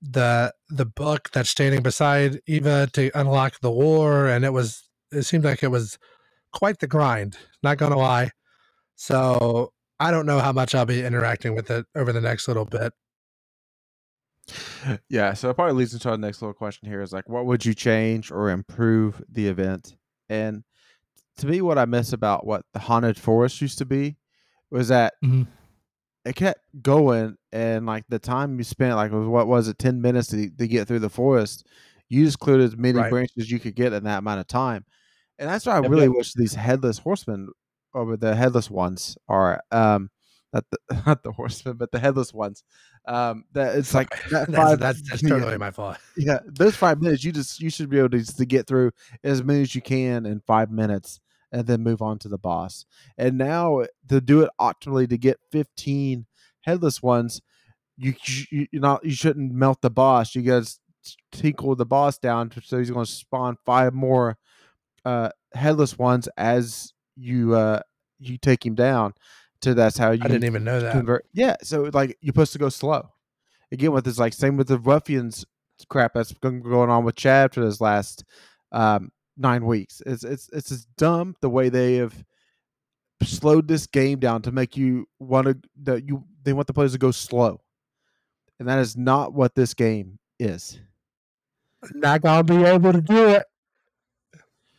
the 0.00 0.54
the 0.68 0.84
book 0.84 1.30
that's 1.32 1.50
standing 1.50 1.82
beside 1.82 2.40
Eva 2.46 2.88
to 2.92 3.10
unlock 3.14 3.60
the 3.60 3.70
war, 3.70 4.28
and 4.28 4.44
it 4.44 4.52
was 4.52 4.88
it 5.10 5.22
seemed 5.22 5.44
like 5.44 5.62
it 5.62 5.70
was 5.70 5.98
quite 6.52 6.78
the 6.78 6.86
grind. 6.86 7.36
Not 7.62 7.78
gonna 7.78 7.98
lie. 7.98 8.30
So 8.96 9.72
I 10.00 10.10
don't 10.10 10.26
know 10.26 10.38
how 10.40 10.52
much 10.52 10.74
I'll 10.74 10.86
be 10.86 11.04
interacting 11.04 11.54
with 11.54 11.70
it 11.70 11.86
over 11.96 12.12
the 12.12 12.20
next 12.20 12.48
little 12.48 12.64
bit. 12.64 12.92
Yeah, 15.08 15.34
so 15.34 15.50
it 15.50 15.54
probably 15.54 15.74
leads 15.74 15.94
into 15.94 16.10
our 16.10 16.16
next 16.16 16.40
little 16.40 16.54
question 16.54 16.88
here 16.88 17.02
is 17.02 17.12
like, 17.12 17.28
what 17.28 17.46
would 17.46 17.64
you 17.64 17.74
change 17.74 18.30
or 18.30 18.50
improve 18.50 19.22
the 19.30 19.48
event? 19.48 19.96
And 20.28 20.64
to 21.38 21.46
me, 21.46 21.60
what 21.60 21.78
I 21.78 21.84
miss 21.84 22.12
about 22.12 22.46
what 22.46 22.64
the 22.72 22.78
haunted 22.78 23.18
forest 23.18 23.60
used 23.60 23.78
to 23.78 23.84
be 23.84 24.16
was 24.70 24.88
that 24.88 25.14
mm-hmm 25.24 25.42
it 26.28 26.36
kept 26.36 26.60
going 26.82 27.36
and 27.52 27.86
like 27.86 28.04
the 28.10 28.18
time 28.18 28.58
you 28.58 28.64
spent 28.64 28.96
like 28.96 29.10
was 29.10 29.26
what 29.26 29.46
was 29.46 29.66
it 29.66 29.78
10 29.78 30.02
minutes 30.02 30.28
to, 30.28 30.50
to 30.50 30.68
get 30.68 30.86
through 30.86 30.98
the 30.98 31.08
forest 31.08 31.66
you 32.10 32.24
just 32.24 32.38
cleared 32.38 32.60
as 32.60 32.76
many 32.76 32.98
right. 32.98 33.10
branches 33.10 33.34
as 33.38 33.50
you 33.50 33.58
could 33.58 33.74
get 33.74 33.94
in 33.94 34.04
that 34.04 34.18
amount 34.18 34.38
of 34.38 34.46
time 34.46 34.84
and 35.38 35.48
that's 35.48 35.64
why 35.64 35.74
i 35.74 35.78
really 35.78 36.08
wish 36.08 36.34
these 36.34 36.54
headless 36.54 36.98
horsemen 36.98 37.48
or 37.94 38.16
the 38.16 38.36
headless 38.36 38.70
ones 38.70 39.16
are 39.28 39.62
um 39.70 40.10
not 40.52 40.64
the 40.70 41.02
not 41.06 41.22
the 41.22 41.32
horsemen 41.32 41.76
but 41.76 41.90
the 41.92 41.98
headless 41.98 42.32
ones 42.32 42.64
um 43.06 43.44
that 43.52 43.76
it's 43.76 43.94
like 43.94 44.10
that 44.30 44.50
five, 44.52 44.78
that's, 44.78 45.00
that's, 45.02 45.10
that's 45.10 45.22
totally 45.22 45.58
my 45.58 45.70
fault 45.70 45.98
yeah 46.16 46.38
those 46.46 46.76
five 46.76 47.00
minutes 47.00 47.24
you 47.24 47.32
just 47.32 47.60
you 47.60 47.70
should 47.70 47.88
be 47.88 47.98
able 47.98 48.10
to, 48.10 48.24
to 48.24 48.44
get 48.44 48.66
through 48.66 48.90
as 49.24 49.42
many 49.42 49.62
as 49.62 49.74
you 49.74 49.82
can 49.82 50.26
in 50.26 50.40
five 50.40 50.70
minutes 50.70 51.20
and 51.52 51.66
then 51.66 51.82
move 51.82 52.02
on 52.02 52.18
to 52.20 52.28
the 52.28 52.38
boss. 52.38 52.86
And 53.16 53.38
now 53.38 53.84
to 54.08 54.20
do 54.20 54.42
it 54.42 54.50
optimally 54.60 55.08
to 55.08 55.18
get 55.18 55.38
15 55.52 56.26
headless 56.62 57.02
ones, 57.02 57.40
you 57.96 58.14
you 58.50 58.68
not 58.74 59.04
you 59.04 59.12
shouldn't 59.12 59.52
melt 59.52 59.80
the 59.80 59.90
boss. 59.90 60.34
You 60.34 60.42
to 60.42 60.64
tinkle 61.32 61.74
the 61.74 61.86
boss 61.86 62.18
down, 62.18 62.52
so 62.62 62.78
he's 62.78 62.90
going 62.90 63.06
to 63.06 63.10
spawn 63.10 63.56
five 63.64 63.92
more 63.92 64.36
uh, 65.04 65.30
headless 65.52 65.98
ones 65.98 66.28
as 66.36 66.92
you 67.16 67.54
uh, 67.54 67.80
you 68.20 68.38
take 68.38 68.64
him 68.64 68.74
down. 68.74 69.14
To 69.62 69.74
that's 69.74 69.98
how 69.98 70.12
you. 70.12 70.20
I 70.22 70.28
didn't 70.28 70.44
even 70.44 70.64
know 70.64 70.80
that. 70.80 70.92
Convert. 70.92 71.26
Yeah, 71.32 71.56
so 71.62 71.90
like 71.92 72.16
you're 72.20 72.32
supposed 72.32 72.52
to 72.52 72.58
go 72.58 72.68
slow. 72.68 73.10
Again, 73.72 73.92
with 73.92 74.04
this 74.04 74.18
like 74.18 74.32
same 74.32 74.56
with 74.56 74.68
the 74.68 74.78
ruffians 74.78 75.44
crap 75.88 76.14
that's 76.14 76.32
going 76.32 76.64
on 76.90 77.04
with 77.04 77.16
Chad 77.16 77.54
for 77.54 77.60
this 77.60 77.80
last 77.80 78.24
um, 78.72 79.12
nine 79.36 79.64
weeks. 79.64 80.02
It's 80.06 80.24
it's 80.24 80.48
it's 80.52 80.68
just 80.68 80.88
dumb 80.96 81.36
the 81.40 81.50
way 81.50 81.68
they 81.68 81.96
have 81.96 82.24
slowed 83.22 83.68
this 83.68 83.86
game 83.86 84.18
down 84.18 84.42
to 84.42 84.52
make 84.52 84.76
you 84.76 85.08
want 85.18 85.46
to 85.46 85.58
that 85.82 86.06
you 86.06 86.24
they 86.42 86.52
want 86.52 86.66
the 86.66 86.72
players 86.74 86.92
to 86.92 86.98
go 86.98 87.10
slow, 87.10 87.60
and 88.58 88.68
that 88.68 88.78
is 88.78 88.96
not 88.96 89.32
what 89.32 89.54
this 89.54 89.74
game 89.74 90.18
is. 90.38 90.78
Not 91.94 92.22
gonna 92.22 92.44
be 92.44 92.64
able 92.64 92.92
to 92.92 93.00
do 93.00 93.28
it. 93.28 93.44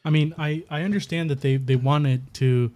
I 0.03 0.09
mean, 0.09 0.33
I 0.37 0.63
I 0.69 0.83
understand 0.83 1.29
that 1.29 1.41
they 1.41 1.57
they 1.57 1.75
wanted 1.75 2.33
to 2.35 2.71
ha- 2.71 2.73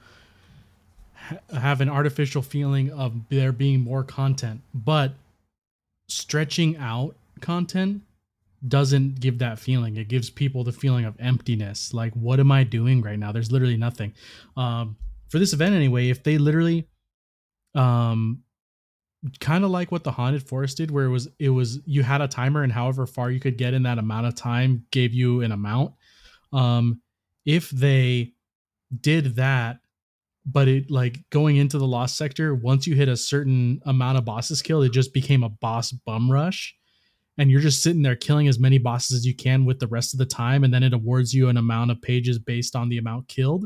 have 1.53 1.81
an 1.81 1.89
artificial 1.89 2.41
feeling 2.41 2.91
of 2.91 3.13
there 3.29 3.51
being 3.51 3.79
more 3.81 4.03
content, 4.03 4.61
but 4.73 5.13
stretching 6.07 6.77
out 6.77 7.15
content 7.41 8.01
doesn't 8.67 9.19
give 9.19 9.39
that 9.39 9.59
feeling. 9.59 9.97
It 9.97 10.07
gives 10.07 10.29
people 10.29 10.63
the 10.63 10.71
feeling 10.71 11.05
of 11.05 11.15
emptiness. 11.19 11.93
Like, 11.93 12.13
what 12.13 12.39
am 12.39 12.51
I 12.51 12.63
doing 12.63 13.01
right 13.01 13.19
now? 13.19 13.31
There's 13.31 13.51
literally 13.51 13.77
nothing. 13.77 14.13
Um, 14.55 14.95
for 15.29 15.39
this 15.39 15.53
event 15.53 15.75
anyway, 15.75 16.09
if 16.09 16.23
they 16.23 16.37
literally 16.37 16.87
um, 17.75 18.43
kind 19.39 19.63
of 19.63 19.71
like 19.71 19.91
what 19.91 20.03
the 20.03 20.11
haunted 20.11 20.43
forest 20.43 20.77
did 20.77 20.91
where 20.91 21.05
it 21.05 21.09
was 21.09 21.29
it 21.39 21.49
was 21.49 21.79
you 21.85 22.03
had 22.03 22.21
a 22.21 22.27
timer 22.27 22.63
and 22.63 22.73
however 22.73 23.05
far 23.05 23.31
you 23.31 23.39
could 23.39 23.57
get 23.57 23.73
in 23.73 23.83
that 23.83 23.97
amount 23.97 24.27
of 24.27 24.35
time 24.35 24.85
gave 24.91 25.13
you 25.13 25.41
an 25.41 25.51
amount 25.51 25.93
um 26.51 27.01
if 27.45 27.69
they 27.69 28.33
did 29.01 29.37
that 29.37 29.79
but 30.45 30.67
it 30.67 30.91
like 30.91 31.19
going 31.29 31.55
into 31.55 31.77
the 31.77 31.88
lost 31.88 32.17
sector 32.17 32.53
once 32.53 32.85
you 32.85 32.95
hit 32.95 33.07
a 33.07 33.15
certain 33.15 33.81
amount 33.85 34.17
of 34.17 34.25
bosses 34.25 34.62
killed 34.62 34.83
it 34.83 34.91
just 34.91 35.13
became 35.13 35.43
a 35.43 35.50
boss 35.50 35.91
bum 35.91 36.31
rush. 36.31 36.75
And 37.38 37.50
you're 37.50 37.62
just 37.62 37.81
sitting 37.81 38.03
there 38.03 38.15
killing 38.15 38.47
as 38.47 38.59
many 38.59 38.77
bosses 38.77 39.17
as 39.17 39.25
you 39.25 39.33
can 39.33 39.65
with 39.65 39.79
the 39.79 39.88
rest 39.88 40.13
of 40.13 40.19
the 40.19 40.25
time 40.25 40.63
and 40.63 40.71
then 40.71 40.83
it 40.83 40.93
awards 40.93 41.33
you 41.33 41.50
an 41.50 41.57
amount 41.57 41.89
of 41.89 42.01
pages 42.01 42.38
based 42.38 42.75
on 42.75 42.89
the 42.89 43.00
amount 43.00 43.27
killed. 43.27 43.65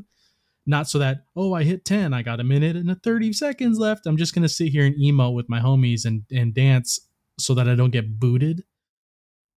Not 0.65 0.87
so 0.87 0.99
that 0.99 1.23
oh 1.35 1.53
i 1.53 1.63
hit 1.63 1.85
10 1.85 2.13
i 2.13 2.21
got 2.21 2.39
a 2.39 2.43
minute 2.43 2.75
and 2.75 2.91
a 2.91 2.95
30 2.95 3.33
seconds 3.33 3.79
left. 3.79 4.05
I'm 4.05 4.17
just 4.17 4.35
going 4.35 4.43
to 4.43 4.49
sit 4.49 4.69
here 4.69 4.85
and 4.85 4.99
emo 4.99 5.31
with 5.31 5.49
my 5.49 5.59
homies 5.59 6.05
and 6.05 6.23
and 6.31 6.53
dance 6.53 6.99
so 7.39 7.53
that 7.55 7.67
i 7.67 7.75
don't 7.75 7.91
get 7.91 8.19
booted. 8.19 8.63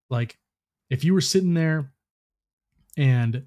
Like 0.09 0.39
if 0.89 1.05
you 1.05 1.12
were 1.15 1.21
sitting 1.21 1.55
there 1.55 1.93
and 2.97 3.47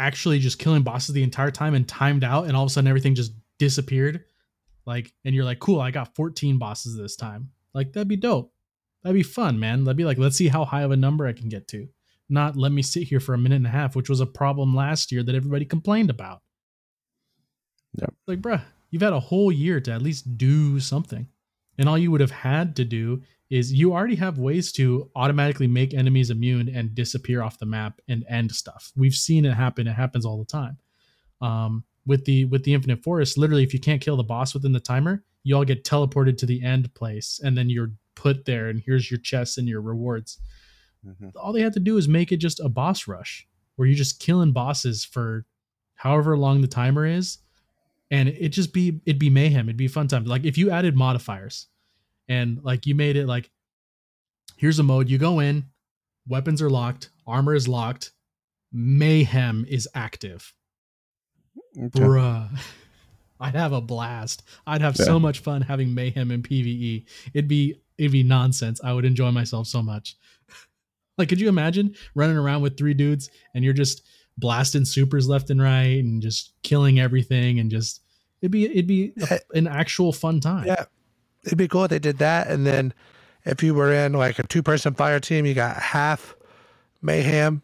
actually 0.00 0.38
just 0.38 0.58
killing 0.58 0.82
bosses 0.82 1.14
the 1.14 1.22
entire 1.22 1.50
time 1.50 1.74
and 1.74 1.86
timed 1.86 2.24
out 2.24 2.46
and 2.46 2.56
all 2.56 2.64
of 2.64 2.68
a 2.68 2.72
sudden 2.72 2.88
everything 2.88 3.14
just 3.14 3.32
disappeared. 3.58 4.24
Like 4.86 5.12
and 5.24 5.34
you're 5.34 5.44
like 5.44 5.60
cool 5.60 5.80
i 5.80 5.90
got 5.90 6.14
14 6.16 6.58
bosses 6.58 6.96
this 6.96 7.16
time. 7.16 7.50
Like 7.74 7.92
that'd 7.92 8.08
be 8.08 8.16
dope. 8.16 8.52
That'd 9.02 9.14
be 9.14 9.22
fun 9.22 9.60
man. 9.60 9.84
That'd 9.84 9.96
be 9.96 10.04
like 10.04 10.18
let's 10.18 10.36
see 10.36 10.48
how 10.48 10.64
high 10.64 10.82
of 10.82 10.90
a 10.90 10.96
number 10.96 11.26
i 11.26 11.32
can 11.32 11.48
get 11.48 11.68
to. 11.68 11.86
Not 12.28 12.56
let 12.56 12.72
me 12.72 12.82
sit 12.82 13.04
here 13.04 13.20
for 13.20 13.34
a 13.34 13.38
minute 13.38 13.56
and 13.56 13.66
a 13.66 13.70
half 13.70 13.94
which 13.94 14.08
was 14.08 14.20
a 14.20 14.26
problem 14.26 14.74
last 14.74 15.12
year 15.12 15.22
that 15.22 15.34
everybody 15.34 15.64
complained 15.64 16.10
about. 16.10 16.42
Yep. 17.98 18.14
like 18.26 18.40
bruh 18.40 18.62
you've 18.90 19.02
had 19.02 19.12
a 19.12 19.20
whole 19.20 19.50
year 19.50 19.80
to 19.80 19.92
at 19.92 20.02
least 20.02 20.36
do 20.36 20.80
something. 20.80 21.28
And 21.78 21.88
all 21.88 21.96
you 21.96 22.10
would 22.10 22.20
have 22.20 22.30
had 22.30 22.76
to 22.76 22.84
do 22.84 23.22
is 23.50 23.72
you 23.72 23.92
already 23.92 24.14
have 24.14 24.38
ways 24.38 24.70
to 24.72 25.10
automatically 25.16 25.66
make 25.66 25.92
enemies 25.92 26.30
immune 26.30 26.68
and 26.68 26.94
disappear 26.94 27.42
off 27.42 27.58
the 27.58 27.66
map 27.66 28.00
and 28.08 28.24
end 28.28 28.52
stuff. 28.52 28.92
We've 28.96 29.14
seen 29.14 29.44
it 29.44 29.54
happen. 29.54 29.88
It 29.88 29.92
happens 29.94 30.24
all 30.24 30.38
the 30.38 30.44
time. 30.44 30.78
Um, 31.40 31.84
with 32.06 32.24
the 32.24 32.44
with 32.46 32.64
the 32.64 32.74
infinite 32.74 33.02
forest, 33.02 33.36
literally, 33.36 33.62
if 33.62 33.74
you 33.74 33.80
can't 33.80 34.00
kill 34.00 34.16
the 34.16 34.22
boss 34.22 34.54
within 34.54 34.72
the 34.72 34.80
timer, 34.80 35.24
you 35.42 35.56
all 35.56 35.64
get 35.64 35.84
teleported 35.84 36.38
to 36.38 36.46
the 36.46 36.62
end 36.62 36.92
place, 36.94 37.40
and 37.42 37.58
then 37.58 37.68
you're 37.68 37.92
put 38.14 38.44
there. 38.44 38.68
And 38.68 38.80
here's 38.84 39.10
your 39.10 39.18
chests 39.20 39.58
and 39.58 39.68
your 39.68 39.80
rewards. 39.80 40.38
Mhm. 41.06 41.32
All 41.34 41.52
they 41.52 41.62
had 41.62 41.72
to 41.74 41.80
do 41.80 41.96
is 41.96 42.08
make 42.08 42.30
it 42.30 42.36
just 42.36 42.60
a 42.60 42.68
boss 42.68 43.08
rush, 43.08 43.46
where 43.76 43.88
you're 43.88 43.96
just 43.96 44.20
killing 44.20 44.52
bosses 44.52 45.04
for 45.04 45.44
however 45.94 46.36
long 46.36 46.60
the 46.60 46.68
timer 46.68 47.06
is, 47.06 47.38
and 48.10 48.28
it 48.28 48.50
just 48.50 48.72
be 48.72 49.00
it'd 49.06 49.18
be 49.18 49.30
mayhem. 49.30 49.68
It'd 49.68 49.76
be 49.76 49.88
fun 49.88 50.08
time. 50.08 50.24
Like 50.24 50.44
if 50.44 50.56
you 50.56 50.70
added 50.70 50.96
modifiers 50.96 51.66
and 52.30 52.62
like 52.64 52.86
you 52.86 52.94
made 52.94 53.16
it 53.16 53.26
like 53.26 53.50
here's 54.56 54.78
a 54.78 54.82
mode 54.82 55.08
you 55.10 55.18
go 55.18 55.40
in 55.40 55.64
weapons 56.28 56.62
are 56.62 56.70
locked 56.70 57.10
armor 57.26 57.54
is 57.54 57.66
locked 57.68 58.12
mayhem 58.72 59.66
is 59.68 59.88
active. 59.94 60.52
Okay. 61.78 62.00
bruh. 62.00 62.48
I'd 63.42 63.54
have 63.54 63.72
a 63.72 63.80
blast. 63.80 64.42
I'd 64.66 64.82
have 64.82 64.96
Yeah. 64.98 65.06
so 65.06 65.18
much 65.18 65.38
fun 65.40 65.62
having 65.62 65.94
mayhem 65.94 66.30
in 66.30 66.42
pve 66.42 67.04
it'd 67.34 67.48
be 67.48 67.80
it'd 67.98 68.12
be 68.12 68.22
nonsense. 68.22 68.80
I 68.84 68.92
would 68.92 69.04
enjoy 69.04 69.30
myself 69.30 69.66
so 69.66 69.82
much. 69.82 70.16
Like 71.18 71.28
could 71.28 71.40
you 71.40 71.50
imagine 71.50 71.94
running 72.14 72.38
around 72.38 72.62
with 72.62 72.78
three 72.78 72.94
dudes 72.94 73.28
and 73.54 73.62
you're 73.62 73.74
just 73.74 74.02
blasting 74.38 74.86
supers 74.86 75.28
left 75.28 75.50
and 75.50 75.60
right 75.60 76.02
and 76.02 76.22
just 76.22 76.54
killing 76.62 76.98
everything 76.98 77.58
and 77.58 77.70
just 77.70 78.00
it'd 78.40 78.50
be 78.52 78.64
it'd 78.64 78.86
be 78.86 79.12
a- 79.30 79.40
an 79.54 79.66
actual 79.66 80.12
fun 80.14 80.40
time. 80.40 80.66
Yeah. 80.66 80.84
It'd 81.44 81.58
be 81.58 81.68
cool 81.68 81.84
if 81.84 81.90
they 81.90 81.98
did 81.98 82.18
that. 82.18 82.48
And 82.48 82.66
then 82.66 82.94
if 83.44 83.62
you 83.62 83.74
were 83.74 83.92
in 83.92 84.12
like 84.12 84.38
a 84.38 84.44
two 84.46 84.62
person 84.62 84.94
fire 84.94 85.20
team, 85.20 85.46
you 85.46 85.54
got 85.54 85.76
half 85.76 86.36
mayhem 87.02 87.62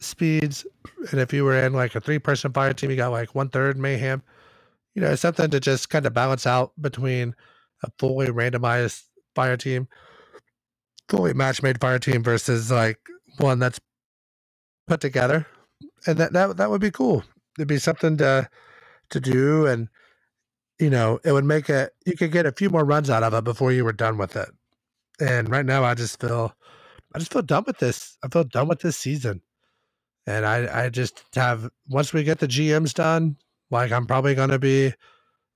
speeds. 0.00 0.66
And 1.10 1.20
if 1.20 1.32
you 1.32 1.44
were 1.44 1.56
in 1.56 1.72
like 1.72 1.94
a 1.94 2.00
three 2.00 2.18
person 2.18 2.52
fire 2.52 2.72
team, 2.72 2.90
you 2.90 2.96
got 2.96 3.10
like 3.12 3.34
one 3.34 3.48
third 3.48 3.78
mayhem. 3.78 4.22
You 4.94 5.02
know, 5.02 5.14
something 5.14 5.50
to 5.50 5.60
just 5.60 5.90
kind 5.90 6.06
of 6.06 6.14
balance 6.14 6.46
out 6.46 6.72
between 6.80 7.34
a 7.84 7.90
fully 7.98 8.28
randomized 8.28 9.04
fire 9.34 9.56
team, 9.56 9.88
fully 11.08 11.34
match 11.34 11.62
made 11.62 11.80
fire 11.80 11.98
team 11.98 12.22
versus 12.22 12.70
like 12.70 12.98
one 13.38 13.58
that's 13.58 13.80
put 14.86 15.00
together. 15.00 15.46
And 16.06 16.18
that, 16.18 16.32
that 16.32 16.56
that 16.58 16.70
would 16.70 16.80
be 16.80 16.90
cool. 16.90 17.24
It'd 17.58 17.68
be 17.68 17.78
something 17.78 18.16
to 18.18 18.48
to 19.10 19.20
do 19.20 19.66
and 19.66 19.88
you 20.78 20.90
know, 20.90 21.20
it 21.24 21.32
would 21.32 21.44
make 21.44 21.70
it 21.70 21.92
you 22.04 22.16
could 22.16 22.32
get 22.32 22.46
a 22.46 22.52
few 22.52 22.70
more 22.70 22.84
runs 22.84 23.10
out 23.10 23.22
of 23.22 23.34
it 23.34 23.44
before 23.44 23.72
you 23.72 23.84
were 23.84 23.92
done 23.92 24.18
with 24.18 24.36
it. 24.36 24.48
And 25.20 25.48
right 25.50 25.66
now 25.66 25.84
I 25.84 25.94
just 25.94 26.20
feel 26.20 26.54
I 27.14 27.18
just 27.18 27.32
feel 27.32 27.42
done 27.42 27.64
with 27.66 27.78
this. 27.78 28.18
I 28.22 28.28
feel 28.28 28.44
done 28.44 28.68
with 28.68 28.80
this 28.80 28.96
season. 28.96 29.42
And 30.26 30.46
I 30.46 30.86
I 30.86 30.88
just 30.90 31.24
have 31.34 31.70
once 31.88 32.12
we 32.12 32.24
get 32.24 32.38
the 32.40 32.48
GMs 32.48 32.94
done, 32.94 33.36
like 33.70 33.92
I'm 33.92 34.06
probably 34.06 34.34
gonna 34.34 34.58
be 34.58 34.92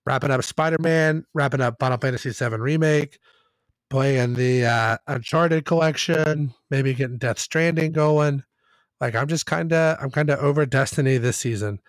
wrapping 0.07 0.31
up 0.31 0.45
Spider-Man, 0.45 1.27
wrapping 1.35 1.61
up 1.61 1.77
Final 1.81 1.99
Fantasy 1.99 2.31
VII 2.31 2.57
Remake, 2.57 3.19
playing 3.91 4.35
the 4.35 4.65
uh 4.67 4.99
Uncharted 5.09 5.65
collection, 5.67 6.55
maybe 6.71 6.95
getting 6.95 7.19
Death 7.19 7.39
Stranding 7.39 7.93
going. 7.93 8.45
Like 9.01 9.15
I'm 9.15 9.29
just 9.29 9.47
kinda 9.47 9.99
I'm 10.01 10.11
kinda 10.11 10.39
over 10.41 10.67
Destiny 10.67 11.19
this 11.19 11.37
season. 11.39 11.81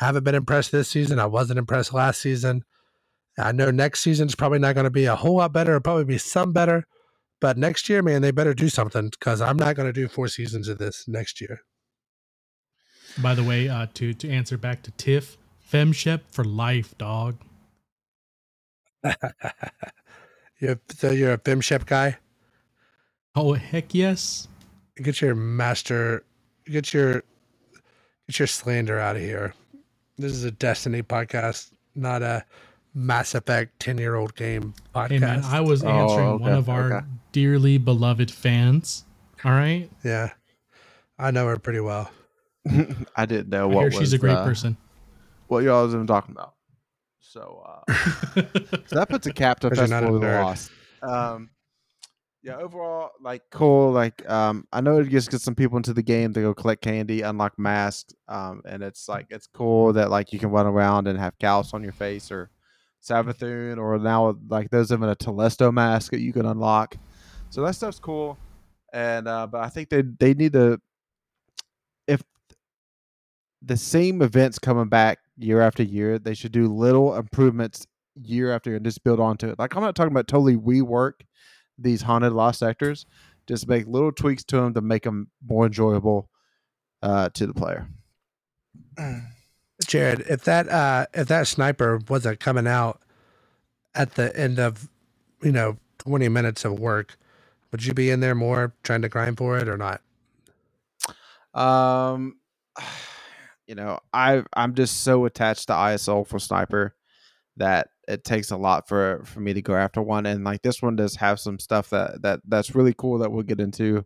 I 0.00 0.06
haven't 0.06 0.24
been 0.24 0.34
impressed 0.36 0.72
this 0.72 0.88
season. 0.88 1.18
I 1.18 1.26
wasn't 1.26 1.58
impressed 1.58 1.92
last 1.92 2.20
season. 2.20 2.64
I 3.38 3.52
know 3.52 3.70
next 3.70 4.00
season's 4.00 4.34
probably 4.34 4.58
not 4.58 4.74
going 4.74 4.84
to 4.84 4.90
be 4.90 5.04
a 5.04 5.16
whole 5.16 5.36
lot 5.36 5.52
better. 5.52 5.72
It'll 5.72 5.82
probably 5.82 6.04
be 6.04 6.18
some 6.18 6.52
better. 6.52 6.86
But 7.40 7.56
next 7.56 7.88
year, 7.88 8.02
man, 8.02 8.22
they 8.22 8.32
better 8.32 8.54
do 8.54 8.68
something 8.68 9.10
because 9.10 9.40
I'm 9.40 9.56
not 9.56 9.76
going 9.76 9.88
to 9.88 9.92
do 9.92 10.08
four 10.08 10.26
seasons 10.28 10.66
of 10.68 10.78
this 10.78 11.06
next 11.06 11.40
year. 11.40 11.60
By 13.22 13.34
the 13.34 13.44
way, 13.44 13.68
uh, 13.68 13.86
to 13.94 14.12
to 14.14 14.30
answer 14.30 14.58
back 14.58 14.82
to 14.82 14.90
Tiff, 14.92 15.38
Femshep 15.70 16.20
for 16.30 16.44
life, 16.44 16.96
dog. 16.98 17.36
you're, 20.58 20.80
so 20.90 21.10
you're 21.10 21.32
a 21.32 21.38
FemShep 21.38 21.86
guy. 21.86 22.18
Oh 23.34 23.54
heck 23.54 23.94
yes. 23.94 24.48
Get 24.96 25.20
your 25.20 25.34
master, 25.34 26.24
get 26.66 26.92
your 26.92 27.22
get 28.26 28.38
your 28.38 28.48
slander 28.48 28.98
out 28.98 29.16
of 29.16 29.22
here. 29.22 29.54
This 30.16 30.32
is 30.32 30.44
a 30.44 30.50
Destiny 30.50 31.02
podcast, 31.02 31.70
not 31.94 32.22
a 32.22 32.44
Mass 32.94 33.34
Effect 33.34 33.78
ten 33.80 33.98
year 33.98 34.14
old 34.16 34.34
game 34.34 34.74
podcast. 34.94 35.08
Hey 35.10 35.18
man, 35.18 35.44
I 35.44 35.60
was 35.60 35.84
Oh, 35.84 35.88
answering 35.88 36.40
one 36.40 36.52
of 36.52 36.68
our 36.68 36.92
okay. 36.98 37.06
dearly 37.32 37.78
beloved 37.78 38.30
fans. 38.30 39.04
All 39.44 39.52
right, 39.52 39.88
yeah, 40.04 40.32
I 41.18 41.30
know 41.30 41.46
her 41.46 41.58
pretty 41.58 41.80
well. 41.80 42.10
I 43.16 43.24
didn't 43.26 43.48
know 43.50 43.70
I 43.70 43.74
what 43.74 43.80
hear 43.80 43.84
was 43.90 43.94
she's 43.98 44.12
a 44.12 44.18
great 44.18 44.32
uh, 44.36 44.44
person. 44.44 44.76
what 45.46 45.62
y'all 45.64 45.84
was 45.84 45.94
even 45.94 46.06
talking 46.06 46.32
about. 46.34 46.54
So, 47.20 47.62
uh, 47.66 47.92
so 48.86 48.96
that 48.96 49.08
puts 49.08 49.26
a 49.26 49.32
cap 49.32 49.60
to 49.60 49.70
Because 49.70 49.88
you're 49.90 50.00
not 50.00 50.02
Festival 50.08 50.16
of 50.16 50.20
the 50.22 50.26
nerd. 50.26 50.42
Lost. 50.44 50.70
Um, 51.02 51.50
yeah, 52.42 52.56
overall, 52.56 53.10
like 53.20 53.42
cool. 53.50 53.92
Like, 53.92 54.28
um, 54.30 54.66
I 54.72 54.80
know 54.80 54.98
it 54.98 55.08
just 55.08 55.30
gets 55.30 55.44
some 55.44 55.54
people 55.54 55.76
into 55.76 55.92
the 55.92 56.02
game 56.02 56.32
to 56.32 56.40
go 56.40 56.54
collect 56.54 56.82
candy, 56.82 57.20
unlock 57.22 57.58
masks, 57.58 58.14
um, 58.28 58.62
and 58.64 58.82
it's 58.82 59.08
like 59.08 59.26
it's 59.30 59.46
cool 59.46 59.92
that 59.92 60.10
like 60.10 60.32
you 60.32 60.38
can 60.38 60.50
run 60.50 60.66
around 60.66 61.06
and 61.06 61.18
have 61.18 61.38
Calus 61.38 61.74
on 61.74 61.82
your 61.82 61.92
face 61.92 62.30
or 62.32 62.50
Savathun, 63.08 63.78
or 63.78 63.98
now 63.98 64.36
like 64.48 64.70
there's 64.70 64.92
even 64.92 65.08
a 65.08 65.16
Telesto 65.16 65.72
mask 65.72 66.12
that 66.12 66.20
you 66.20 66.32
can 66.32 66.46
unlock. 66.46 66.96
So 67.50 67.62
that 67.62 67.74
stuff's 67.74 67.98
cool, 67.98 68.38
and 68.92 69.26
uh, 69.26 69.46
but 69.46 69.62
I 69.62 69.68
think 69.68 69.88
they 69.88 70.02
they 70.02 70.34
need 70.34 70.52
to 70.52 70.80
if 72.06 72.22
the 73.62 73.76
same 73.76 74.22
events 74.22 74.58
coming 74.58 74.88
back 74.88 75.18
year 75.36 75.60
after 75.60 75.82
year, 75.82 76.18
they 76.18 76.34
should 76.34 76.52
do 76.52 76.68
little 76.68 77.14
improvements 77.16 77.86
year 78.14 78.52
after 78.52 78.70
year 78.70 78.76
and 78.76 78.84
just 78.84 79.04
build 79.04 79.20
onto 79.20 79.48
it. 79.48 79.58
Like 79.58 79.76
I'm 79.76 79.82
not 79.82 79.94
talking 79.94 80.12
about 80.12 80.28
totally 80.28 80.56
rework 80.56 81.12
these 81.78 82.02
haunted 82.02 82.32
lost 82.32 82.58
sectors, 82.58 83.06
just 83.46 83.68
make 83.68 83.86
little 83.86 84.12
tweaks 84.12 84.44
to 84.44 84.56
them 84.56 84.74
to 84.74 84.80
make 84.80 85.04
them 85.04 85.28
more 85.46 85.66
enjoyable 85.66 86.28
uh, 87.02 87.28
to 87.30 87.46
the 87.46 87.54
player. 87.54 87.88
Jared, 89.86 90.20
if 90.28 90.44
that 90.44 90.68
uh 90.68 91.06
if 91.14 91.28
that 91.28 91.46
sniper 91.46 92.00
wasn't 92.08 92.40
coming 92.40 92.66
out 92.66 93.00
at 93.94 94.14
the 94.14 94.36
end 94.36 94.58
of 94.58 94.88
you 95.42 95.52
know 95.52 95.78
20 95.98 96.28
minutes 96.28 96.64
of 96.64 96.78
work, 96.78 97.16
would 97.70 97.84
you 97.84 97.94
be 97.94 98.10
in 98.10 98.20
there 98.20 98.34
more 98.34 98.72
trying 98.82 99.02
to 99.02 99.08
grind 99.08 99.38
for 99.38 99.58
it 99.58 99.68
or 99.68 99.76
not? 99.76 100.00
Um, 101.54 102.36
you 103.66 103.74
know, 103.74 104.00
I 104.12 104.42
I'm 104.54 104.74
just 104.74 105.02
so 105.02 105.24
attached 105.26 105.66
to 105.68 105.74
ISO 105.74 106.26
for 106.26 106.38
sniper 106.38 106.94
that 107.56 107.88
it 108.06 108.24
takes 108.24 108.50
a 108.50 108.56
lot 108.56 108.88
for 108.88 109.22
for 109.24 109.40
me 109.40 109.52
to 109.52 109.62
go 109.62 109.74
after 109.74 110.00
one. 110.00 110.26
And 110.26 110.44
like 110.44 110.62
this 110.62 110.80
one 110.80 110.96
does 110.96 111.16
have 111.16 111.38
some 111.38 111.58
stuff 111.58 111.90
that 111.90 112.22
that 112.22 112.40
that's 112.48 112.74
really 112.74 112.94
cool 112.96 113.18
that 113.18 113.30
we'll 113.30 113.42
get 113.42 113.60
into 113.60 114.04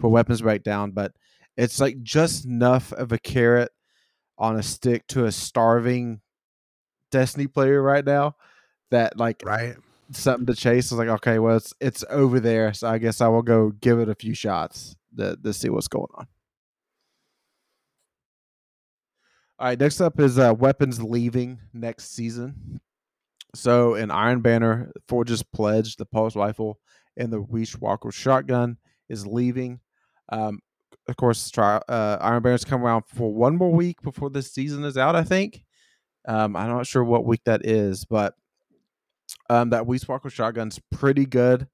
for 0.00 0.08
weapons 0.08 0.42
breakdown, 0.42 0.90
but 0.90 1.12
it's 1.56 1.80
like 1.80 2.02
just 2.02 2.44
enough 2.44 2.92
of 2.92 3.12
a 3.12 3.18
carrot 3.18 3.70
on 4.38 4.56
a 4.56 4.62
stick 4.62 5.06
to 5.08 5.24
a 5.24 5.32
starving 5.32 6.20
Destiny 7.12 7.46
player 7.46 7.80
right 7.80 8.04
now 8.04 8.36
that 8.90 9.16
like 9.16 9.42
Right? 9.44 9.76
something 10.10 10.46
to 10.46 10.54
chase. 10.54 10.90
I 10.90 10.96
was 10.96 10.98
like, 10.98 11.14
okay, 11.16 11.38
well, 11.38 11.56
it's 11.56 11.72
it's 11.80 12.04
over 12.10 12.40
there, 12.40 12.72
so 12.72 12.88
I 12.88 12.98
guess 12.98 13.20
I 13.20 13.28
will 13.28 13.42
go 13.42 13.70
give 13.70 13.98
it 14.00 14.08
a 14.08 14.14
few 14.14 14.34
shots 14.34 14.96
to, 15.16 15.36
to 15.36 15.52
see 15.52 15.68
what's 15.68 15.88
going 15.88 16.08
on. 16.14 16.26
All 19.58 19.68
right, 19.68 19.80
next 19.80 20.00
up 20.00 20.20
is 20.20 20.38
uh, 20.38 20.52
weapons 20.58 21.02
leaving 21.02 21.60
next 21.72 22.14
season. 22.14 22.80
So, 23.54 23.94
in 23.94 24.10
Iron 24.10 24.42
Banner, 24.42 24.92
Forge's 25.08 25.42
Pledge, 25.42 25.96
the 25.96 26.04
pulse 26.04 26.36
rifle, 26.36 26.78
and 27.16 27.32
the 27.32 27.42
Riiswalker 27.42 28.12
shotgun 28.12 28.76
is 29.08 29.26
leaving. 29.26 29.80
Um, 30.28 30.60
of 31.08 31.16
course, 31.16 31.50
uh, 31.56 32.18
Iron 32.20 32.42
Banner's 32.42 32.64
come 32.64 32.82
around 32.82 33.04
for 33.06 33.32
one 33.32 33.56
more 33.56 33.72
week 33.72 34.02
before 34.02 34.30
this 34.30 34.52
season 34.52 34.84
is 34.84 34.96
out. 34.96 35.16
I 35.16 35.24
think. 35.24 35.64
Um, 36.26 36.56
I'm 36.56 36.68
not 36.68 36.86
sure 36.86 37.04
what 37.04 37.24
week 37.24 37.42
that 37.44 37.64
is, 37.64 38.04
but 38.04 38.34
um, 39.48 39.70
that 39.70 39.84
Riiswalker 39.84 40.30
shotgun's 40.30 40.80
pretty 40.90 41.24
good. 41.24 41.68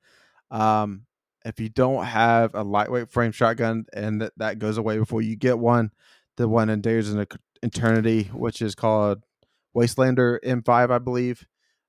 Um, 0.50 1.06
if 1.44 1.58
you 1.58 1.68
don't 1.68 2.04
have 2.04 2.54
a 2.54 2.62
lightweight 2.62 3.10
frame 3.10 3.32
shotgun 3.32 3.86
and 3.94 4.20
that, 4.20 4.32
that 4.36 4.58
goes 4.58 4.76
away 4.76 4.98
before 4.98 5.22
you 5.22 5.36
get 5.36 5.58
one, 5.58 5.90
the 6.36 6.48
one 6.48 6.68
in 6.68 6.82
Dares 6.82 7.12
of 7.12 7.26
Eternity, 7.62 8.24
which 8.32 8.60
is 8.60 8.74
called 8.74 9.24
Wastelander 9.74 10.38
M5, 10.44 10.90
I 10.90 10.98
believe, 10.98 11.46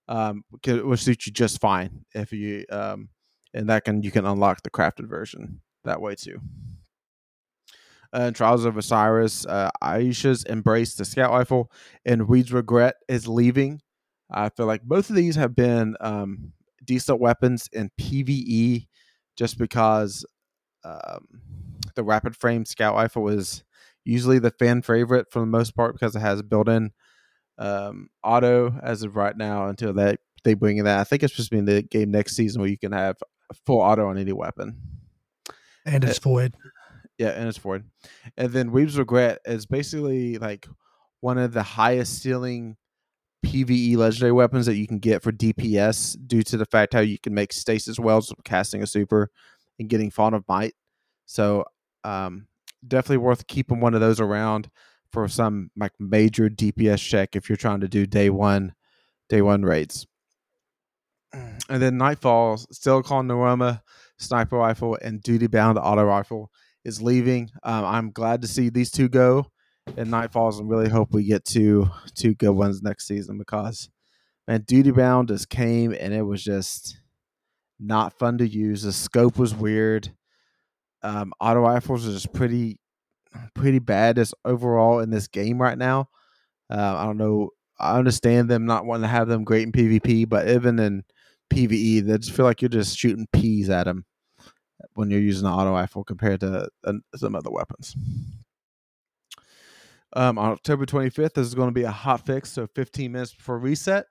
um, 0.07 0.43
will 0.65 0.97
suit 0.97 1.25
you 1.25 1.33
just 1.33 1.59
fine 1.59 2.05
if 2.13 2.31
you 2.31 2.65
um, 2.69 3.09
and 3.53 3.69
that 3.69 3.85
can 3.85 4.03
you 4.03 4.11
can 4.11 4.25
unlock 4.25 4.61
the 4.63 4.69
crafted 4.69 5.07
version 5.07 5.61
that 5.85 6.01
way 6.01 6.15
too. 6.15 6.39
Uh, 8.13 8.31
Trials 8.31 8.63
of 8.63 8.77
Osiris, 8.77 9.45
uh, 9.45 9.71
Aisha's 9.81 10.43
embrace 10.43 10.93
the 10.93 11.03
scout 11.03 11.31
rifle, 11.31 11.71
and 12.05 12.29
Reed's 12.29 12.53
Regret 12.53 12.95
is 13.09 13.27
leaving. 13.27 13.81
I 14.29 14.49
feel 14.49 14.67
like 14.67 14.83
both 14.83 15.09
of 15.09 15.15
these 15.15 15.35
have 15.35 15.55
been 15.55 15.95
um, 15.99 16.53
decent 16.85 17.19
weapons 17.19 17.69
in 17.73 17.89
PVE, 17.99 18.87
just 19.35 19.57
because 19.57 20.25
um, 20.83 21.27
the 21.95 22.03
rapid 22.03 22.35
frame 22.35 22.65
scout 22.65 22.95
rifle 22.95 23.29
is 23.29 23.63
usually 24.05 24.39
the 24.39 24.51
fan 24.51 24.81
favorite 24.81 25.31
for 25.31 25.39
the 25.39 25.45
most 25.45 25.75
part 25.75 25.93
because 25.93 26.15
it 26.15 26.19
has 26.19 26.41
built-in 26.41 26.91
um, 27.57 28.09
auto 28.23 28.77
as 28.83 29.03
of 29.03 29.15
right 29.15 29.37
now 29.37 29.67
until 29.67 29.93
they 29.93 30.17
they 30.43 30.53
bring 30.53 30.77
in 30.77 30.85
that. 30.85 30.99
I 30.99 31.03
think 31.03 31.23
it's 31.23 31.33
supposed 31.33 31.49
to 31.49 31.55
be 31.55 31.59
in 31.59 31.65
the 31.65 31.81
game 31.81 32.11
next 32.11 32.35
season 32.35 32.61
where 32.61 32.69
you 32.69 32.77
can 32.77 32.91
have 32.91 33.17
full 33.65 33.79
auto 33.79 34.07
on 34.07 34.17
any 34.17 34.33
weapon. 34.33 34.77
And 35.85 36.03
it's 36.03 36.19
void. 36.19 36.55
Yeah, 37.23 37.29
and 37.29 37.47
it's 37.47 37.57
void. 37.57 37.85
And 38.35 38.51
then 38.51 38.69
Reed's 38.69 38.97
Regret 38.97 39.39
is 39.45 39.65
basically 39.65 40.37
like 40.39 40.67
one 41.21 41.37
of 41.37 41.53
the 41.53 41.63
highest 41.63 42.21
ceiling 42.21 42.75
PVE 43.45 43.95
legendary 43.95 44.33
weapons 44.33 44.65
that 44.65 44.75
you 44.75 44.87
can 44.87 44.99
get 44.99 45.23
for 45.23 45.31
DPS 45.31 46.17
due 46.27 46.43
to 46.43 46.57
the 46.57 46.65
fact 46.65 46.93
how 46.93 46.99
you 46.99 47.17
can 47.17 47.33
make 47.33 47.53
stasis 47.53 47.97
wells 47.97 48.33
casting 48.43 48.83
a 48.83 48.87
super 48.87 49.31
and 49.79 49.87
getting 49.87 50.11
Font 50.11 50.35
of 50.35 50.43
Might. 50.49 50.73
So 51.25 51.63
um, 52.03 52.47
definitely 52.85 53.19
worth 53.19 53.47
keeping 53.47 53.79
one 53.79 53.93
of 53.93 54.01
those 54.01 54.19
around 54.19 54.69
for 55.13 55.25
some 55.29 55.71
like 55.77 55.93
major 55.97 56.49
DPS 56.49 56.99
check 57.07 57.37
if 57.37 57.47
you're 57.47 57.55
trying 57.55 57.79
to 57.79 57.87
do 57.87 58.05
day 58.05 58.29
one, 58.29 58.73
day 59.29 59.41
one 59.41 59.63
raids. 59.63 60.05
And 61.31 61.81
then 61.81 61.97
Nightfall, 61.97 62.57
Silicon 62.73 63.29
Neuroma, 63.29 63.79
Sniper 64.17 64.57
Rifle, 64.57 64.97
and 65.01 65.23
Duty 65.23 65.47
Bound 65.47 65.77
Auto 65.77 66.03
Rifle 66.03 66.51
is 66.85 67.01
leaving. 67.01 67.49
Um, 67.63 67.85
I'm 67.85 68.11
glad 68.11 68.41
to 68.41 68.47
see 68.47 68.69
these 68.69 68.91
two 68.91 69.09
go 69.09 69.47
in 69.97 70.07
Nightfalls 70.07 70.59
and 70.59 70.69
really 70.69 70.89
hope 70.89 71.11
we 71.11 71.23
get 71.23 71.45
two 71.45 71.89
two 72.15 72.33
good 72.35 72.51
ones 72.51 72.81
next 72.81 73.07
season 73.07 73.37
because 73.37 73.89
man, 74.47 74.63
Duty 74.67 74.91
Bound 74.91 75.27
just 75.27 75.49
came 75.49 75.93
and 75.97 76.13
it 76.13 76.23
was 76.23 76.43
just 76.43 76.97
not 77.79 78.17
fun 78.17 78.37
to 78.37 78.47
use. 78.47 78.83
The 78.83 78.93
scope 78.93 79.37
was 79.37 79.53
weird. 79.53 80.11
Um, 81.01 81.33
auto 81.39 81.59
rifles 81.59 82.07
are 82.07 82.11
just 82.11 82.33
pretty 82.33 82.79
pretty 83.55 83.79
bad 83.79 84.19
as 84.19 84.33
overall 84.45 84.99
in 84.99 85.09
this 85.09 85.27
game 85.27 85.61
right 85.61 85.77
now. 85.77 86.09
Uh, 86.69 86.95
I 86.97 87.05
don't 87.05 87.17
know. 87.17 87.49
I 87.79 87.97
understand 87.97 88.49
them 88.49 88.65
not 88.65 88.85
wanting 88.85 89.03
to 89.03 89.07
have 89.07 89.27
them 89.27 89.43
great 89.43 89.63
in 89.63 89.71
PvP, 89.71 90.29
but 90.29 90.47
even 90.47 90.79
in 90.79 91.03
PVE, 91.51 92.05
they 92.05 92.17
just 92.17 92.31
feel 92.31 92.45
like 92.45 92.61
you're 92.61 92.69
just 92.69 92.97
shooting 92.97 93.27
peas 93.33 93.69
at 93.69 93.85
them 93.85 94.05
when 94.93 95.09
you're 95.09 95.19
using 95.19 95.47
an 95.47 95.53
auto 95.53 95.71
rifle 95.71 96.03
compared 96.03 96.39
to 96.41 96.67
uh, 96.85 96.93
some 97.15 97.35
other 97.35 97.51
weapons. 97.51 97.95
Um, 100.15 100.37
on 100.37 100.51
October 100.51 100.85
25th, 100.85 101.33
this 101.33 101.47
is 101.47 101.55
going 101.55 101.69
to 101.69 101.73
be 101.73 101.83
a 101.83 101.91
hot 101.91 102.25
fix. 102.25 102.51
So 102.51 102.67
15 102.67 103.11
minutes 103.11 103.33
before 103.33 103.57
reset, 103.57 104.05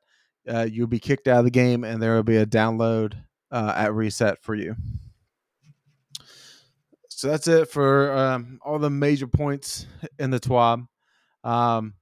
uh, 0.48 0.66
you'll 0.70 0.88
be 0.88 0.98
kicked 0.98 1.28
out 1.28 1.38
of 1.38 1.44
the 1.44 1.50
game, 1.50 1.84
and 1.84 2.02
there 2.02 2.14
will 2.14 2.24
be 2.24 2.38
a 2.38 2.46
download 2.46 3.14
uh, 3.52 3.72
at 3.76 3.94
reset 3.94 4.42
for 4.42 4.54
you. 4.54 4.74
So 7.08 7.28
that's 7.28 7.46
it 7.46 7.70
for 7.70 8.12
um, 8.12 8.58
all 8.64 8.80
the 8.80 8.90
major 8.90 9.28
points 9.28 9.86
in 10.18 10.30
the 10.30 10.40
TWAB. 10.40 10.86
Um, 11.44 11.94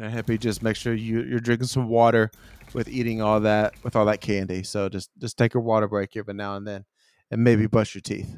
I 0.00 0.08
happy 0.08 0.38
just 0.38 0.62
make 0.62 0.76
sure 0.76 0.94
you, 0.94 1.22
you're 1.22 1.40
drinking 1.40 1.66
some 1.66 1.88
water 1.88 2.30
with 2.72 2.88
eating 2.88 3.20
all 3.20 3.40
that 3.40 3.74
with 3.82 3.96
all 3.96 4.06
that 4.06 4.20
candy. 4.20 4.62
So 4.62 4.88
just 4.88 5.10
just 5.18 5.36
take 5.36 5.54
a 5.54 5.60
water 5.60 5.88
break 5.88 6.16
every 6.16 6.34
now 6.34 6.56
and 6.56 6.66
then, 6.66 6.84
and 7.32 7.42
maybe 7.42 7.66
brush 7.66 7.94
your 7.96 8.02
teeth. 8.02 8.36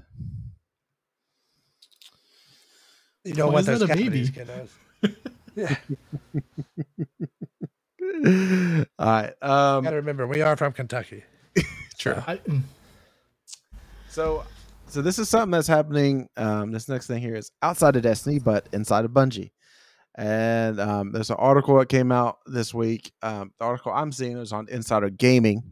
You 3.25 3.35
know 3.35 3.49
Why 3.49 3.53
what 3.55 3.61
is 3.61 3.67
those 3.67 3.81
that 3.81 3.91
a 3.91 3.95
baby? 3.95 4.29
kiddos. 4.29 4.71
yeah, 5.57 5.77
all 8.99 9.07
right. 9.07 9.35
Um, 9.43 9.85
gotta 9.85 9.97
remember 9.97 10.27
we 10.27 10.41
are 10.43 10.57
from 10.57 10.73
Kentucky. 10.73 11.25
True. 11.99 12.23
I, 12.27 12.37
mm, 12.37 12.63
So, 14.09 14.45
so 14.87 15.03
this 15.03 15.19
is 15.19 15.29
something 15.29 15.51
that's 15.53 15.69
happening. 15.69 16.29
Um, 16.37 16.71
this 16.73 16.89
next 16.89 17.07
thing 17.07 17.21
here 17.23 17.35
is 17.35 17.51
outside 17.63 17.97
of 17.97 18.03
Destiny, 18.03 18.39
but 18.39 18.69
inside 18.73 19.05
of 19.05 19.11
Bungie. 19.13 19.51
And 20.17 20.79
um, 20.81 21.13
there's 21.13 21.31
an 21.31 21.37
article 21.39 21.79
that 21.79 21.89
came 21.89 22.13
out 22.13 22.39
this 22.47 22.73
week. 22.75 23.13
Um, 23.23 23.53
the 23.59 23.65
article 23.65 23.93
I'm 23.93 24.13
seeing 24.13 24.37
is 24.39 24.53
on 24.53 24.69
Insider 24.69 25.11
Gaming. 25.11 25.65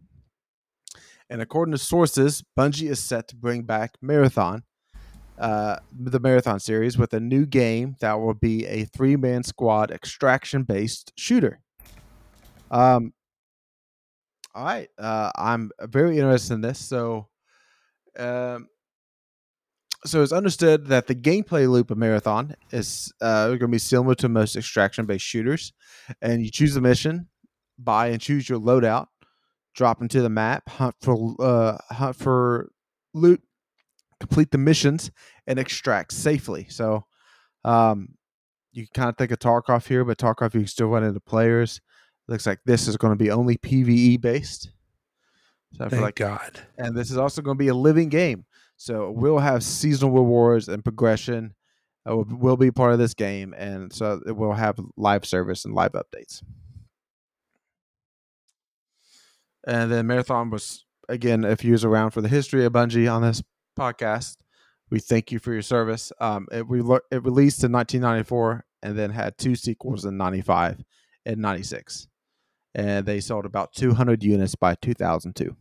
And 1.33 1.41
according 1.41 1.73
to 1.73 1.79
sources, 1.79 2.45
Bungie 2.59 2.91
is 2.91 3.03
set 3.03 3.27
to 3.29 3.37
bring 3.37 3.63
back 3.63 3.95
Marathon, 4.03 4.65
uh, 5.39 5.77
the 5.91 6.21
Marathon 6.21 6.61
series, 6.61 6.99
with 6.99 7.15
a 7.15 7.21
new 7.21 7.47
game 7.47 7.97
that 8.01 8.21
will 8.21 8.35
be 8.35 8.67
a 8.67 8.85
three 8.85 9.17
man 9.17 9.43
squad 9.43 9.91
extraction 9.91 10.65
based 10.65 11.11
shooter. 11.17 11.61
Um, 12.71 13.15
all 14.55 14.63
right. 14.63 14.91
Uh, 14.99 15.31
I'm 15.35 15.71
very 15.81 16.19
interested 16.19 16.53
in 16.53 16.61
this. 16.61 16.79
So, 16.79 17.29
um, 18.19 18.69
so 20.05 20.23
it's 20.23 20.33
understood 20.33 20.89
that 20.89 21.07
the 21.07 21.15
gameplay 21.15 21.67
loop 21.67 21.91
of 21.91 21.97
Marathon 21.97 22.57
is 22.73 23.11
uh, 23.23 23.47
going 23.47 23.61
to 23.61 23.69
be 23.69 23.79
similar 23.79 24.15
to 24.17 24.29
most 24.29 24.55
extraction-based 24.55 25.25
shooters, 25.25 25.73
and 26.21 26.45
you 26.45 26.51
choose 26.51 26.77
a 26.77 26.83
mission, 26.83 27.29
buy 27.79 28.09
and 28.09 28.21
choose 28.21 28.51
your 28.51 28.61
loadout, 28.61 29.07
drop 29.75 30.03
into 30.03 30.23
the 30.23 30.29
map, 30.29 30.69
hunt 30.69 30.95
for 31.01 31.35
uh, 31.39 31.77
hunt 31.91 32.17
for 32.17 32.71
loot, 33.15 33.43
complete 34.21 34.51
the 34.51 34.59
missions, 34.59 35.11
and 35.47 35.59
extract 35.59 36.13
safely. 36.13 36.67
So, 36.69 37.05
um, 37.65 38.15
you 38.73 38.87
can 38.87 38.93
kind 38.95 39.09
of 39.09 39.17
think 39.17 39.31
of 39.31 39.39
Tarkov 39.39 39.87
here, 39.87 40.05
but 40.05 40.19
Tarkov 40.19 40.55
you 40.55 40.61
can 40.61 40.67
still 40.67 40.89
run 40.89 41.05
into 41.05 41.21
players. 41.21 41.81
Looks 42.29 42.47
like 42.47 42.61
this 42.65 42.89
is 42.89 42.97
going 42.97 43.13
to 43.13 43.23
be 43.23 43.31
only 43.31 43.59
PVE 43.59 44.21
based. 44.21 44.71
So 45.75 45.89
Thank 45.89 46.03
like 46.03 46.15
God. 46.17 46.61
and 46.77 46.97
this 46.97 47.11
is 47.11 47.17
also 47.17 47.41
going 47.41 47.57
to 47.57 47.63
be 47.63 47.69
a 47.69 47.75
living 47.75 48.09
game. 48.09 48.45
So 48.77 49.11
we'll 49.11 49.39
have 49.39 49.63
seasonal 49.63 50.13
rewards 50.13 50.69
and 50.69 50.85
progression 50.85 51.55
uh, 52.09 52.17
will, 52.17 52.25
will 52.25 52.57
be 52.57 52.71
part 52.71 52.93
of 52.93 52.99
this 52.99 53.15
game, 53.15 53.55
and 53.57 53.93
so 53.93 54.21
it 54.27 54.33
will 54.33 54.53
have 54.53 54.79
live 54.97 55.25
service 55.25 55.65
and 55.65 55.75
live 55.75 55.93
updates. 55.93 56.43
And 59.67 59.91
then 59.91 60.07
Marathon 60.07 60.51
was 60.51 60.85
again, 61.09 61.45
if 61.45 61.65
you 61.65 61.73
was 61.73 61.85
around 61.85 62.11
for 62.11 62.21
the 62.21 62.29
history 62.29 62.65
of 62.65 62.73
Bungie 62.73 63.13
on 63.13 63.23
this 63.23 63.43
podcast, 63.79 64.37
we 64.91 64.99
thank 64.99 65.33
you 65.33 65.39
for 65.39 65.53
your 65.53 65.63
service. 65.63 66.13
Um, 66.21 66.47
it, 66.53 66.67
we 66.67 66.81
lo- 66.81 67.01
it 67.11 67.25
released 67.25 67.65
in 67.65 67.73
1994 67.73 68.65
and 68.83 68.99
then 68.99 69.11
had 69.11 69.39
two 69.39 69.55
sequels 69.55 70.05
in 70.05 70.17
95 70.17 70.83
and 71.25 71.39
96, 71.39 72.09
and 72.75 73.07
they 73.07 73.21
sold 73.21 73.47
about 73.47 73.73
200 73.73 74.23
units 74.25 74.55
by 74.55 74.75
2002. 74.75 75.57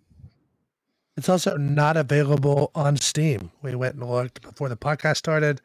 It's 1.17 1.29
also 1.29 1.55
not 1.57 1.97
available 1.97 2.71
on 2.73 2.97
Steam. 2.97 3.51
We 3.61 3.75
went 3.75 3.95
and 3.95 4.09
looked 4.09 4.41
before 4.41 4.69
the 4.69 4.77
podcast 4.77 5.17
started. 5.17 5.61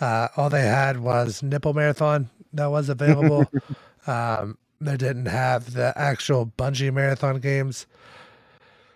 Uh, 0.00 0.28
all 0.36 0.50
they 0.50 0.62
had 0.62 1.00
was 1.00 1.42
Nippon 1.42 1.76
Marathon 1.76 2.28
that 2.52 2.66
was 2.66 2.88
available. 2.88 3.50
um, 4.06 4.58
they 4.80 4.96
didn't 4.96 5.26
have 5.26 5.74
the 5.74 5.92
actual 5.96 6.46
Bungie 6.46 6.92
Marathon 6.92 7.40
games. 7.40 7.86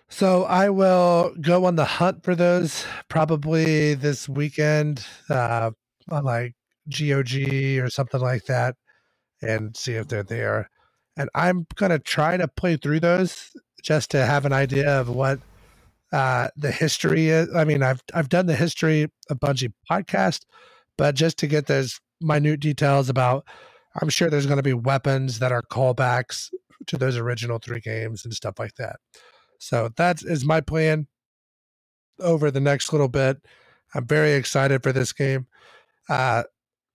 So 0.09 0.43
I 0.43 0.69
will 0.69 1.33
go 1.41 1.65
on 1.65 1.75
the 1.75 1.85
hunt 1.85 2.23
for 2.23 2.35
those 2.35 2.85
probably 3.09 3.93
this 3.95 4.29
weekend 4.29 5.05
uh, 5.29 5.71
on 6.09 6.23
like 6.23 6.53
GOG 6.89 7.79
or 7.79 7.89
something 7.89 8.21
like 8.21 8.45
that 8.45 8.75
and 9.41 9.75
see 9.75 9.93
if 9.93 10.07
they're 10.07 10.23
there. 10.23 10.69
And 11.17 11.29
I'm 11.35 11.65
to 11.91 11.99
try 11.99 12.37
to 12.37 12.47
play 12.47 12.77
through 12.77 12.99
those 13.01 13.51
just 13.83 14.11
to 14.11 14.25
have 14.25 14.45
an 14.45 14.53
idea 14.53 14.99
of 14.99 15.09
what 15.09 15.39
uh, 16.11 16.49
the 16.55 16.71
history 16.71 17.29
is. 17.29 17.53
I 17.55 17.65
mean, 17.65 17.83
I've 17.83 18.01
I've 18.13 18.29
done 18.29 18.45
the 18.45 18.55
history 18.55 19.11
of 19.29 19.39
Bungie 19.39 19.73
podcast, 19.89 20.41
but 20.97 21.15
just 21.15 21.37
to 21.39 21.47
get 21.47 21.67
those 21.67 21.99
minute 22.21 22.59
details 22.59 23.09
about, 23.09 23.45
I'm 24.01 24.09
sure 24.09 24.29
there's 24.29 24.45
going 24.45 24.57
to 24.57 24.63
be 24.63 24.73
weapons 24.73 25.39
that 25.39 25.51
are 25.51 25.61
callbacks 25.61 26.49
to 26.87 26.97
those 26.97 27.17
original 27.17 27.59
three 27.59 27.79
games 27.79 28.25
and 28.25 28.33
stuff 28.33 28.59
like 28.59 28.75
that. 28.75 28.97
So 29.59 29.89
that 29.97 30.23
is 30.23 30.45
my 30.45 30.61
plan 30.61 31.07
over 32.19 32.51
the 32.51 32.59
next 32.59 32.91
little 32.91 33.07
bit. 33.07 33.37
I'm 33.93 34.05
very 34.05 34.33
excited 34.33 34.83
for 34.83 34.91
this 34.91 35.13
game. 35.13 35.47
Uh, 36.09 36.43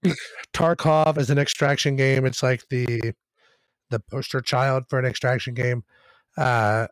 Tarkov 0.52 1.18
is 1.18 1.30
an 1.30 1.38
extraction 1.38 1.96
game. 1.96 2.24
It's 2.26 2.42
like 2.42 2.64
the 2.68 3.14
the 3.90 4.00
poster 4.10 4.40
child 4.40 4.84
for 4.88 4.98
an 4.98 5.06
extraction 5.06 5.54
game. 5.54 5.82
Uh, 6.36 6.88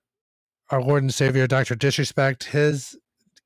our 0.71 0.83
Lord 0.83 1.03
and 1.03 1.12
Savior, 1.12 1.47
Doctor 1.47 1.75
Disrespect, 1.75 2.45
his 2.45 2.97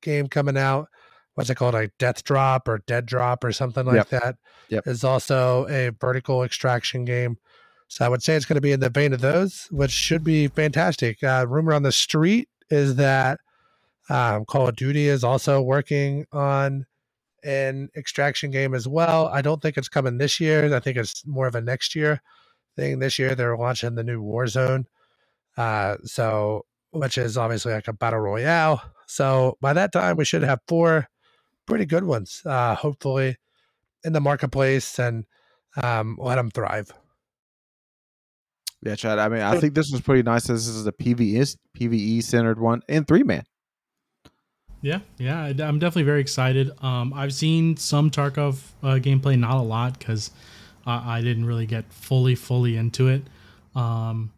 game 0.01 0.27
coming 0.27 0.57
out. 0.57 0.87
What's 1.35 1.49
it 1.49 1.55
called? 1.55 1.73
Like 1.73 1.91
Death 1.97 2.23
Drop 2.23 2.67
or 2.67 2.79
Dead 2.87 3.05
Drop 3.05 3.43
or 3.43 3.51
something 3.51 3.85
like 3.85 3.95
Yep. 3.95 4.09
that. 4.09 4.35
Yep. 4.69 4.87
Is 4.87 5.03
also 5.03 5.67
a 5.69 5.89
vertical 5.99 6.43
extraction 6.43 7.05
game. 7.05 7.37
So 7.87 8.05
I 8.05 8.09
would 8.09 8.23
say 8.23 8.35
it's 8.35 8.45
going 8.45 8.55
to 8.55 8.61
be 8.61 8.71
in 8.71 8.79
the 8.79 8.89
vein 8.89 9.11
of 9.13 9.19
those, 9.21 9.67
which 9.69 9.91
should 9.91 10.23
be 10.23 10.47
fantastic. 10.47 11.21
Uh, 11.23 11.45
rumor 11.47 11.73
on 11.73 11.83
the 11.83 11.91
street 11.91 12.47
is 12.69 12.95
that 12.95 13.39
um, 14.09 14.45
Call 14.45 14.67
of 14.69 14.75
Duty 14.75 15.07
is 15.07 15.23
also 15.23 15.61
working 15.61 16.25
on 16.31 16.85
an 17.43 17.89
extraction 17.95 18.51
game 18.51 18.73
as 18.73 18.87
well. 18.87 19.27
I 19.27 19.41
don't 19.41 19.61
think 19.61 19.77
it's 19.77 19.89
coming 19.89 20.17
this 20.19 20.39
year. 20.39 20.73
I 20.73 20.79
think 20.79 20.95
it's 20.97 21.25
more 21.25 21.47
of 21.47 21.55
a 21.55 21.61
next 21.61 21.95
year 21.95 22.21
thing. 22.77 22.99
This 22.99 23.19
year 23.19 23.35
they're 23.35 23.57
launching 23.57 23.95
the 23.95 24.03
new 24.03 24.21
Warzone, 24.23 24.85
uh, 25.57 25.97
so 26.05 26.65
which 26.91 27.17
is 27.17 27.37
obviously 27.37 27.73
like 27.73 27.87
a 27.87 27.93
battle 27.93 28.19
royale. 28.19 28.81
So 29.07 29.57
by 29.59 29.73
that 29.73 29.91
time 29.91 30.17
we 30.17 30.25
should 30.25 30.43
have 30.43 30.59
four 30.67 31.07
pretty 31.71 31.85
good 31.85 32.03
ones, 32.03 32.41
uh, 32.45 32.75
hopefully, 32.75 33.37
in 34.03 34.11
the 34.11 34.19
marketplace 34.19 34.99
and 34.99 35.23
um, 35.81 36.17
let 36.19 36.35
them 36.35 36.51
thrive. 36.51 36.91
Yeah, 38.83 38.95
Chad. 38.95 39.19
I 39.19 39.29
mean, 39.29 39.41
I 39.41 39.57
think 39.57 39.73
this 39.73 39.89
was 39.89 40.01
pretty 40.01 40.23
nice. 40.23 40.47
This 40.47 40.67
is 40.67 40.85
a 40.85 40.91
PVE 40.91 41.55
PVE 41.79 42.21
centered 42.23 42.59
one 42.59 42.81
and 42.89 43.07
three 43.07 43.23
man. 43.23 43.43
Yeah, 44.81 44.99
yeah, 45.17 45.43
I- 45.43 45.63
I'm 45.63 45.79
definitely 45.79 46.03
very 46.03 46.19
excited. 46.19 46.71
Um, 46.83 47.13
I've 47.13 47.33
seen 47.33 47.77
some 47.77 48.09
Tarkov 48.11 48.59
uh, 48.83 48.95
gameplay, 48.95 49.39
not 49.39 49.55
a 49.55 49.61
lot 49.61 49.97
because 49.97 50.31
I, 50.85 51.19
I 51.19 51.21
didn't 51.21 51.45
really 51.45 51.67
get 51.67 51.85
fully, 51.93 52.35
fully 52.35 52.75
into 52.75 53.07
it. 53.07 53.21
Um, 53.75 54.33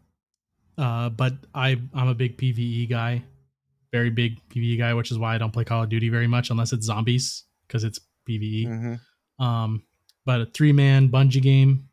uh, 0.78 1.10
but 1.10 1.34
I, 1.56 1.80
I'm 1.96 2.10
a 2.10 2.14
big 2.14 2.38
PVE 2.38 2.90
guy, 2.90 3.24
very 3.94 4.10
big 4.10 4.42
PVE 4.50 4.80
guy, 4.80 4.94
which 4.94 5.12
is 5.12 5.20
why 5.20 5.36
I 5.36 5.38
don't 5.38 5.54
play 5.54 5.64
Call 5.64 5.84
of 5.84 5.90
Duty 5.90 6.10
very 6.10 6.28
much 6.28 6.50
unless 6.50 6.74
it's 6.74 6.86
zombies 6.86 7.44
because 7.68 7.86
it's 7.86 8.00
PVE. 8.28 8.68
Mm-hmm. 8.68 9.44
Um, 9.44 9.84
but 10.26 10.42
a 10.42 10.46
three 10.48 10.74
man 10.74 11.10
Bungie 11.10 11.42
game, 11.42 11.88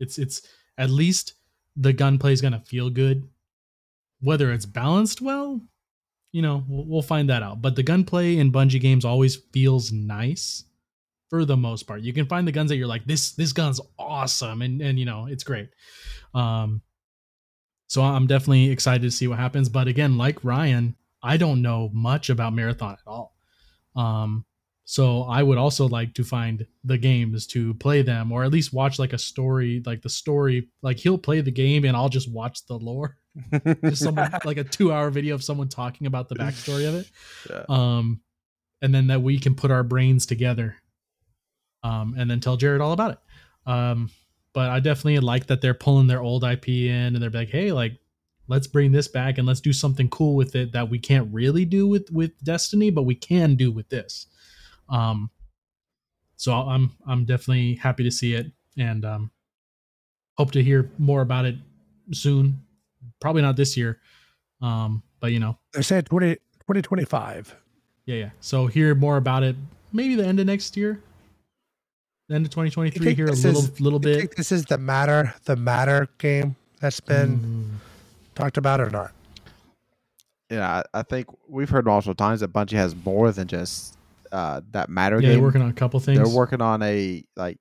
it's 0.00 0.18
it's 0.18 0.42
at 0.78 0.90
least 0.90 1.34
the 1.76 1.92
gunplay 1.92 2.32
is 2.32 2.40
gonna 2.40 2.62
feel 2.66 2.90
good. 2.90 3.28
Whether 4.20 4.52
it's 4.52 4.66
balanced 4.66 5.20
well, 5.20 5.60
you 6.32 6.42
know, 6.42 6.64
we'll, 6.66 6.86
we'll 6.86 7.02
find 7.02 7.28
that 7.28 7.42
out. 7.42 7.60
But 7.60 7.76
the 7.76 7.82
gunplay 7.82 8.38
in 8.38 8.50
Bungie 8.50 8.80
games 8.80 9.04
always 9.04 9.36
feels 9.52 9.92
nice 9.92 10.64
for 11.28 11.44
the 11.44 11.56
most 11.56 11.84
part. 11.84 12.00
You 12.00 12.12
can 12.12 12.26
find 12.26 12.46
the 12.48 12.52
guns 12.52 12.70
that 12.70 12.76
you're 12.76 12.86
like, 12.86 13.04
this 13.04 13.32
this 13.32 13.52
gun's 13.52 13.80
awesome, 13.98 14.62
and 14.62 14.80
and 14.80 14.98
you 14.98 15.04
know 15.04 15.26
it's 15.26 15.44
great. 15.44 15.68
Um, 16.34 16.80
so 17.88 18.00
I'm 18.00 18.26
definitely 18.26 18.70
excited 18.70 19.02
to 19.02 19.10
see 19.10 19.28
what 19.28 19.38
happens. 19.38 19.68
But 19.68 19.86
again, 19.86 20.16
like 20.16 20.42
Ryan, 20.42 20.96
I 21.22 21.36
don't 21.36 21.62
know 21.62 21.90
much 21.92 22.30
about 22.30 22.52
Marathon 22.52 22.92
at 22.92 23.06
all. 23.06 23.36
Um, 23.94 24.44
so 24.84 25.22
I 25.22 25.42
would 25.42 25.58
also 25.58 25.88
like 25.88 26.14
to 26.14 26.24
find 26.24 26.66
the 26.84 26.98
games 26.98 27.46
to 27.48 27.74
play 27.74 28.02
them, 28.02 28.32
or 28.32 28.44
at 28.44 28.50
least 28.50 28.72
watch 28.72 28.98
like 28.98 29.12
a 29.12 29.18
story, 29.18 29.82
like 29.86 30.02
the 30.02 30.08
story. 30.08 30.68
Like 30.82 30.98
he'll 30.98 31.18
play 31.18 31.40
the 31.40 31.52
game, 31.52 31.84
and 31.84 31.96
I'll 31.96 32.08
just 32.08 32.30
watch 32.30 32.66
the 32.66 32.74
lore, 32.74 33.16
just 33.84 34.02
someone 34.02 34.30
like 34.44 34.56
a 34.56 34.64
two-hour 34.64 35.10
video 35.10 35.34
of 35.34 35.44
someone 35.44 35.68
talking 35.68 36.06
about 36.06 36.28
the 36.28 36.34
backstory 36.34 36.88
of 36.88 36.96
it. 36.96 37.10
Yeah. 37.48 37.64
Um, 37.68 38.20
and 38.82 38.92
then 38.92 39.06
that 39.06 39.22
we 39.22 39.38
can 39.38 39.54
put 39.54 39.70
our 39.70 39.84
brains 39.84 40.26
together, 40.26 40.76
um, 41.84 42.14
and 42.18 42.28
then 42.28 42.40
tell 42.40 42.56
Jared 42.56 42.80
all 42.80 42.92
about 42.92 43.12
it. 43.12 43.18
Um, 43.70 44.10
but 44.52 44.68
I 44.68 44.80
definitely 44.80 45.20
like 45.20 45.46
that 45.46 45.60
they're 45.60 45.74
pulling 45.74 46.08
their 46.08 46.20
old 46.20 46.42
IP 46.42 46.68
in, 46.68 47.14
and 47.14 47.22
they're 47.22 47.30
like, 47.30 47.50
hey, 47.50 47.70
like 47.70 47.98
let's 48.52 48.66
bring 48.66 48.92
this 48.92 49.08
back 49.08 49.38
and 49.38 49.46
let's 49.48 49.60
do 49.62 49.72
something 49.72 50.08
cool 50.10 50.36
with 50.36 50.54
it 50.54 50.72
that 50.72 50.90
we 50.90 50.98
can't 50.98 51.32
really 51.32 51.64
do 51.64 51.88
with 51.88 52.10
with 52.12 52.32
Destiny, 52.44 52.90
but 52.90 53.02
we 53.04 53.14
can 53.14 53.54
do 53.56 53.72
with 53.72 53.88
this. 53.88 54.26
Um, 54.90 55.30
so 56.36 56.52
I'm 56.52 56.92
I'm 57.06 57.24
definitely 57.24 57.76
happy 57.76 58.04
to 58.04 58.10
see 58.10 58.34
it 58.34 58.52
and 58.76 59.04
um, 59.06 59.30
hope 60.36 60.50
to 60.52 60.62
hear 60.62 60.90
more 60.98 61.22
about 61.22 61.46
it 61.46 61.56
soon. 62.12 62.60
Probably 63.20 63.40
not 63.42 63.56
this 63.56 63.74
year, 63.76 64.00
um, 64.60 65.02
but 65.18 65.32
you 65.32 65.40
know, 65.40 65.56
they 65.72 65.80
said 65.80 66.08
saying 66.08 66.20
20, 66.20 66.34
2025. 66.34 67.56
yeah, 68.06 68.16
yeah. 68.16 68.30
So 68.40 68.66
hear 68.66 68.94
more 68.94 69.16
about 69.16 69.42
it 69.42 69.56
maybe 69.92 70.14
the 70.14 70.26
end 70.26 70.40
of 70.40 70.46
next 70.46 70.76
year, 70.76 71.00
the 72.28 72.34
end 72.34 72.44
of 72.46 72.50
2023. 72.50 73.14
Here 73.14 73.26
a 73.26 73.32
little 73.32 73.50
is- 73.50 73.80
little 73.80 73.98
bit. 73.98 74.36
this 74.36 74.52
is 74.52 74.64
the 74.66 74.78
matter, 74.78 75.32
the 75.44 75.56
matter 75.56 76.08
game 76.18 76.56
that's 76.80 77.00
been 77.00 77.38
Mm, 77.38 77.91
talked 78.34 78.56
about 78.56 78.80
it 78.80 78.88
or 78.88 78.90
not? 78.90 79.12
Yeah, 80.50 80.82
I, 80.94 80.98
I 80.98 81.02
think 81.02 81.28
we've 81.48 81.70
heard 81.70 81.86
multiple 81.86 82.14
times 82.14 82.40
that 82.40 82.52
Bungie 82.52 82.72
has 82.72 82.94
more 82.94 83.32
than 83.32 83.48
just 83.48 83.96
uh, 84.32 84.60
that 84.72 84.88
matter 84.88 85.20
yeah, 85.20 85.30
they're 85.30 85.40
working 85.40 85.62
on 85.62 85.70
a 85.70 85.74
couple 85.74 86.00
things. 86.00 86.18
They're 86.18 86.36
working 86.36 86.60
on 86.60 86.82
a 86.82 87.24
like 87.36 87.58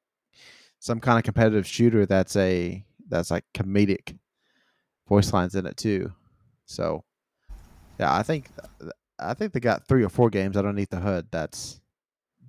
some 0.80 1.00
kind 1.00 1.18
of 1.18 1.24
competitive 1.24 1.68
shooter 1.68 2.06
that's 2.06 2.36
a 2.36 2.84
that's 3.08 3.32
like 3.32 3.46
comedic 3.54 4.18
voice 5.08 5.32
lines 5.32 5.56
in 5.56 5.66
it 5.66 5.78
too. 5.78 6.12
So 6.66 7.04
yeah, 8.00 8.14
I 8.14 8.24
think 8.24 8.50
I 9.20 9.34
think 9.34 9.54
they 9.54 9.60
got 9.60 9.88
three 9.88 10.04
or 10.04 10.10
four 10.10 10.30
games 10.30 10.58
underneath 10.58 10.90
the 10.90 11.00
hood 11.00 11.28
that's 11.32 11.80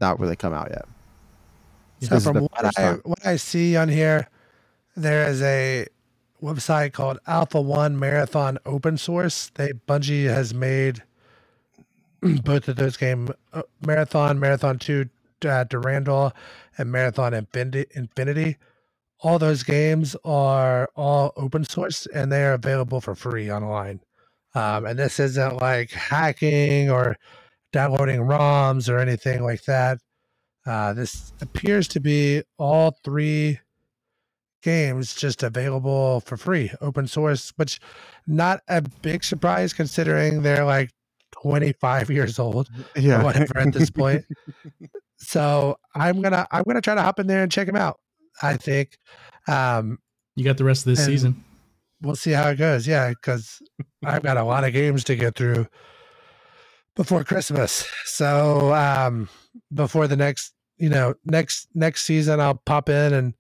not 0.01 0.19
really 0.19 0.37
come 0.37 0.53
out 0.53 0.71
yet. 0.71 0.87
Yeah. 2.01 2.09
So 2.09 2.21
from 2.21 2.37
what 2.45 2.79
I 2.79 2.95
what 3.05 3.27
I 3.27 3.37
see 3.37 3.77
on 3.77 3.89
here, 3.89 4.29
there 4.97 5.29
is 5.29 5.43
a 5.43 5.87
website 6.43 6.93
called 6.93 7.19
Aleph 7.27 7.55
One 7.55 7.99
Marathon 7.99 8.59
Open 8.67 8.99
Source. 8.99 9.51
They 9.55 9.73
Bungie 9.73 10.25
has 10.25 10.53
made 10.53 11.03
both 12.45 12.69
of 12.69 12.77
those 12.77 12.97
game 12.97 13.31
uh, 13.53 13.63
Marathon, 13.87 14.41
Marathon 14.41 14.79
Two, 14.79 15.09
uh, 15.47 15.65
Durandal, 15.65 16.33
and 16.79 16.91
Marathon 16.93 17.35
Infinity. 17.35 18.57
All 19.21 19.39
those 19.39 19.63
games 19.63 20.17
are 20.25 20.91
all 20.97 21.33
open 21.37 21.65
source 21.65 22.07
and 22.13 22.33
they 22.33 22.45
are 22.45 22.55
available 22.55 23.01
for 23.01 23.15
free 23.15 23.51
online. 23.51 24.01
Um, 24.55 24.85
and 24.85 24.99
this 24.99 25.21
isn't 25.21 25.63
like 25.63 25.91
hacking 25.93 26.91
or 26.91 27.17
downloading 27.73 28.21
ROMs 28.21 28.89
or 28.89 28.99
anything 28.99 29.45
like 29.45 29.63
that. 29.65 29.99
Uh, 30.67 30.93
this 30.93 31.33
appears 31.41 31.89
to 31.89 32.01
be 32.01 32.43
all 32.59 32.97
three 33.05 33.61
games 34.63 35.15
just 35.15 35.43
available 35.43 36.21
for 36.21 36.37
free, 36.37 36.71
open 36.81 37.07
source, 37.07 37.53
which 37.57 37.81
not 38.27 38.61
a 38.69 38.83
big 39.03 39.25
surprise 39.25 39.73
considering 39.73 40.43
they're 40.43 40.65
like 40.65 40.91
25 41.33 42.11
years 42.19 42.39
old 42.39 42.69
Yeah, 42.97 43.21
or 43.21 43.25
whatever 43.25 43.59
at 43.59 43.73
this 43.73 43.91
point. 43.91 44.25
so 45.19 45.77
I'm 45.95 46.23
gonna 46.23 46.47
I'm 46.51 46.65
gonna 46.65 46.81
try 46.81 46.95
to 46.95 47.03
hop 47.03 47.19
in 47.19 47.27
there 47.27 47.43
and 47.43 47.51
check 47.53 47.67
them 47.67 47.77
out. 47.77 47.99
I 48.43 48.57
think 48.57 48.97
um, 49.49 49.99
you 50.37 50.45
got 50.45 50.57
the 50.57 50.65
rest 50.65 50.87
of 50.87 50.97
this 50.97 51.05
season. 51.05 51.45
we'll 52.01 52.17
see 52.17 52.31
how 52.33 52.49
it 52.49 52.57
goes. 52.57 52.87
Yeah, 52.87 53.11
because 53.11 53.61
I've 54.05 54.23
got 54.23 54.37
a 54.37 54.45
lot 54.45 54.65
of 54.65 54.73
games 54.73 55.05
to 55.05 55.17
get 55.17 55.35
through 55.37 55.67
before 56.97 57.25
Christmas. 57.25 57.87
So 58.05 58.75
um, 58.75 59.29
before 59.73 60.07
the 60.09 60.17
next, 60.17 60.53
you 60.79 60.89
know, 60.89 61.15
next 61.25 61.69
next 61.75 62.05
season, 62.05 62.41
I'll 62.41 62.61
pop 62.65 62.89
in 62.89 63.13
and 63.13 63.35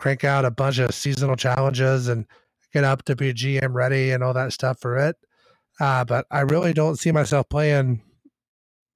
crank 0.00 0.24
out 0.24 0.44
a 0.44 0.50
bunch 0.50 0.78
of 0.78 0.94
seasonal 0.94 1.36
challenges 1.36 2.08
and 2.08 2.26
get 2.72 2.84
up 2.84 3.04
to 3.04 3.14
be 3.14 3.34
GM 3.34 3.74
ready 3.74 4.10
and 4.10 4.24
all 4.24 4.32
that 4.32 4.52
stuff 4.52 4.80
for 4.80 4.96
it. 4.96 5.16
Uh, 5.78 6.04
but 6.04 6.26
I 6.30 6.40
really 6.40 6.72
don't 6.72 6.98
see 6.98 7.12
myself 7.12 7.48
playing 7.48 8.02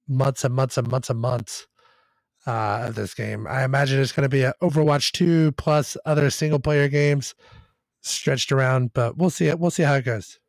months 0.07 0.43
and 0.43 0.53
months 0.53 0.77
and 0.77 0.87
months 0.87 1.09
and 1.09 1.19
months 1.19 1.67
uh, 2.47 2.85
of 2.87 2.95
this 2.95 3.13
game. 3.13 3.47
I 3.47 3.63
imagine 3.63 4.01
it's 4.01 4.11
going 4.11 4.23
to 4.23 4.29
be 4.29 4.43
a 4.43 4.53
Overwatch 4.61 5.11
2 5.11 5.53
plus 5.53 5.95
other 6.05 6.29
single 6.29 6.59
player 6.59 6.87
games 6.87 7.35
stretched 8.01 8.51
around, 8.51 8.93
but 8.93 9.17
we'll 9.17 9.29
see 9.29 9.47
it. 9.47 9.59
We'll 9.59 9.71
see 9.71 9.83
how 9.83 9.95
it 9.95 10.05
goes. 10.05 10.39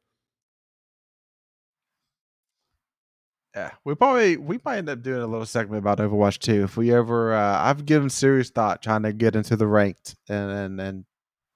Yeah, 3.57 3.71
we 3.85 3.95
probably 3.95 4.37
we 4.37 4.61
might 4.65 4.77
end 4.79 4.91
up 4.91 5.03
doing 5.03 5.23
a 5.23 5.27
little 5.27 5.47
segment 5.47 5.79
about 5.79 5.97
Overwatch 5.99 6.39
2 6.41 6.65
if 6.65 6.77
we 6.77 6.93
ever. 6.93 7.33
Uh, 7.35 7.59
I've 7.59 7.87
given 7.87 8.11
serious 8.11 8.51
thought 8.51 8.83
trying 8.83 9.03
to 9.05 9.15
get 9.15 9.35
into 9.35 9.57
the 9.57 9.67
ranked 9.67 10.15
and 10.29 10.51
and, 10.51 10.81
and 10.81 11.05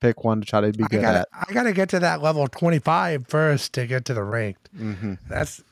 pick 0.00 0.24
one 0.24 0.40
to 0.40 0.46
try 0.46 0.62
to 0.62 0.72
be 0.72 0.84
I 0.84 0.86
good 0.88 1.02
gotta, 1.02 1.18
at. 1.18 1.28
I 1.48 1.52
gotta 1.52 1.72
get 1.74 1.90
to 1.90 2.00
that 2.00 2.22
level 2.22 2.48
25 2.48 3.26
first 3.28 3.74
to 3.74 3.86
get 3.86 4.06
to 4.06 4.14
the 4.14 4.24
ranked. 4.24 4.70
hmm 4.74 5.14
That's 5.28 5.62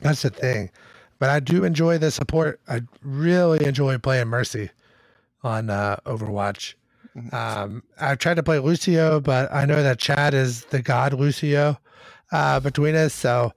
that's 0.00 0.22
the 0.22 0.30
thing. 0.30 0.70
But 1.18 1.30
I 1.30 1.40
do 1.40 1.64
enjoy 1.64 1.98
the 1.98 2.12
support. 2.12 2.60
I 2.68 2.82
really 3.02 3.64
enjoy 3.66 3.98
playing 3.98 4.28
Mercy 4.28 4.70
on 5.42 5.68
uh, 5.68 5.96
Overwatch. 6.06 6.74
Mhm. 7.16 7.34
Um, 7.34 7.82
I've 8.00 8.18
tried 8.18 8.34
to 8.34 8.42
play 8.44 8.60
Lucio, 8.60 9.20
but 9.20 9.52
I 9.52 9.64
know 9.64 9.82
that 9.82 9.98
Chad 9.98 10.32
is 10.32 10.64
the 10.66 10.80
god 10.80 11.12
Lucio 11.12 11.78
uh, 12.30 12.60
between 12.60 12.94
us. 12.94 13.12
So 13.14 13.52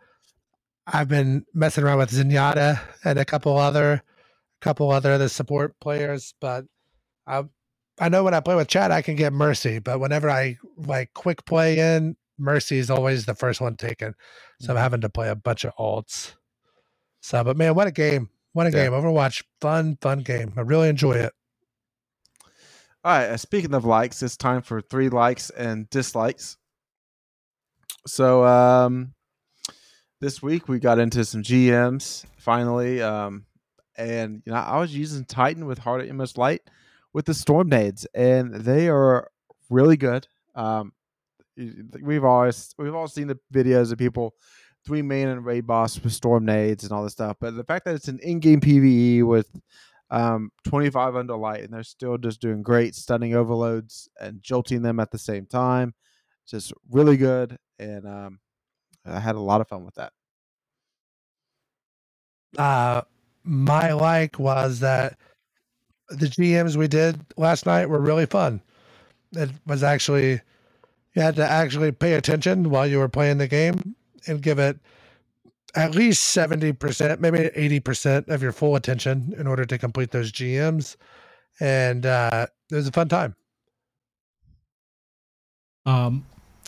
I've 0.88 1.08
been 1.08 1.46
messing 1.54 1.84
around 1.84 1.98
with 1.98 2.12
Zenyatta 2.12 2.80
and 3.04 3.18
a 3.18 3.26
couple 3.26 3.58
other, 3.58 3.94
a 3.94 4.02
couple 4.62 4.92
other 4.92 5.14
of 5.14 5.20
the 5.20 5.30
support 5.30 5.80
players. 5.80 6.34
But 6.40 6.66
I, 7.26 7.44
I 8.00 8.10
know 8.10 8.24
when 8.24 8.34
I 8.34 8.40
play 8.40 8.56
with 8.56 8.68
Chad, 8.68 8.92
I 8.92 9.02
can 9.02 9.16
get 9.16 9.34
Mercy. 9.34 9.80
But 9.80 10.00
whenever 10.00 10.30
I 10.30 10.58
like 10.78 11.14
quick 11.14 11.46
play 11.46 11.80
in, 11.80 12.16
Mercy 12.38 12.78
is 12.78 12.90
always 12.90 13.26
the 13.26 13.34
first 13.34 13.62
one 13.62 13.78
taken. 13.78 14.14
So 14.60 14.74
I'm 14.74 14.78
having 14.78 15.02
to 15.02 15.10
play 15.10 15.30
a 15.30 15.36
bunch 15.36 15.64
of 15.64 15.74
alts. 15.78 16.36
So, 17.22 17.44
but 17.44 17.58
man, 17.58 17.74
what 17.74 17.88
a 17.88 17.92
game! 17.92 18.30
What 18.54 18.68
a 18.68 18.70
Yeah. 18.70 18.84
game! 18.84 18.92
Overwatch, 18.92 19.44
fun, 19.60 19.98
fun 20.02 20.20
game. 20.20 20.54
I 20.56 20.62
really 20.62 20.90
enjoy 20.90 21.14
it. 21.14 21.34
All 23.04 23.12
right. 23.18 23.30
uh, 23.30 23.38
Speaking 23.38 23.74
of 23.74 23.86
likes, 23.86 24.22
it's 24.22 24.38
time 24.38 24.62
for 24.62 24.82
three 24.82 25.10
likes 25.10 25.50
and 25.50 25.90
dislikes. 25.90 26.58
So 28.06 28.46
um, 28.46 29.15
this 30.26 30.42
week 30.42 30.68
we 30.68 30.80
got 30.80 30.98
into 30.98 31.24
some 31.24 31.44
GMs 31.44 32.26
finally, 32.38 33.00
um, 33.00 33.46
and 33.96 34.42
you 34.44 34.52
know 34.52 34.58
I 34.58 34.80
was 34.80 34.96
using 34.96 35.24
Titan 35.24 35.68
with 35.68 35.78
Heart 35.78 36.02
of 36.02 36.08
Inmost 36.08 36.40
Light 36.40 36.64
with 37.14 37.26
the 37.26 37.34
Storm 37.36 37.70
Nades, 37.70 38.08
and 38.16 38.52
they 38.52 38.90
are 38.90 39.30
really 39.70 39.98
good. 39.98 40.28
Um, 40.56 40.94
we've 42.02 42.24
always 42.24 42.74
we've 42.80 42.96
all 42.96 43.08
seen 43.08 43.28
the 43.28 43.38
videos 43.54 43.92
of 43.92 44.00
people 44.00 44.34
three 44.84 45.04
main 45.04 45.28
and 45.28 45.46
raid 45.46 45.68
boss 45.68 46.02
with 46.02 46.12
Storm 46.12 46.44
Nades 46.44 46.84
and 46.84 46.92
all 46.92 47.04
this 47.04 47.14
stuff, 47.14 47.38
but 47.40 47.56
the 47.56 47.64
fact 47.64 47.86
that 47.86 47.94
it's 47.94 48.08
an 48.08 48.18
in-game 48.24 48.62
PVE 48.62 49.22
with 49.28 49.52
um, 50.10 50.50
25 50.68 51.18
under 51.18 51.36
light, 51.38 51.64
and 51.64 51.72
they're 51.72 51.84
still 51.84 52.18
just 52.18 52.42
doing 52.42 52.64
great, 52.64 52.96
stunning 52.96 53.36
overloads 53.36 54.10
and 54.20 54.42
jolting 54.42 54.82
them 54.82 55.00
at 55.00 55.12
the 55.12 55.20
same 55.20 55.46
time. 55.46 55.94
Just 56.48 56.74
really 56.90 57.16
good, 57.16 57.60
and 57.78 58.08
um, 58.08 58.40
I 59.06 59.20
had 59.20 59.36
a 59.36 59.40
lot 59.40 59.62
of 59.62 59.68
fun 59.68 59.86
with 59.86 59.96
that. 59.96 60.14
Uh, 62.58 63.02
my 63.44 63.94
like 63.94 64.40
was 64.40 64.80
that 64.80 65.18
the 66.10 66.28
GMs 66.28 66.76
we 66.76 66.88
did 66.88 67.20
last 67.38 67.66
night 67.66 67.90
were 67.90 68.00
really 68.00 68.26
fun. 68.26 68.62
It 69.34 69.50
was 69.66 69.84
actually 69.84 70.42
you 71.16 71.22
had 71.22 71.36
to 71.36 71.48
actually 71.48 71.92
pay 71.92 72.14
attention 72.14 72.70
while 72.70 72.88
you 72.88 73.00
were 73.00 73.10
playing 73.10 73.38
the 73.38 73.48
game 73.48 73.96
and 74.28 74.42
give 74.42 74.60
it 74.60 74.78
at 75.76 75.96
least 75.96 76.26
seventy 76.26 76.74
percent, 76.74 77.22
maybe 77.22 77.50
eighty 77.56 77.80
percent 77.80 78.28
of 78.30 78.42
your 78.42 78.52
full 78.52 78.76
attention 78.76 79.34
in 79.38 79.48
order 79.48 79.66
to 79.66 79.78
complete 79.78 80.12
those 80.12 80.32
GMs. 80.32 80.96
And 81.60 82.06
uh, 82.06 82.48
it 82.72 82.76
was 82.76 82.88
a 82.88 82.92
fun 82.92 83.08
time. 83.08 83.36
Um, 85.86 86.26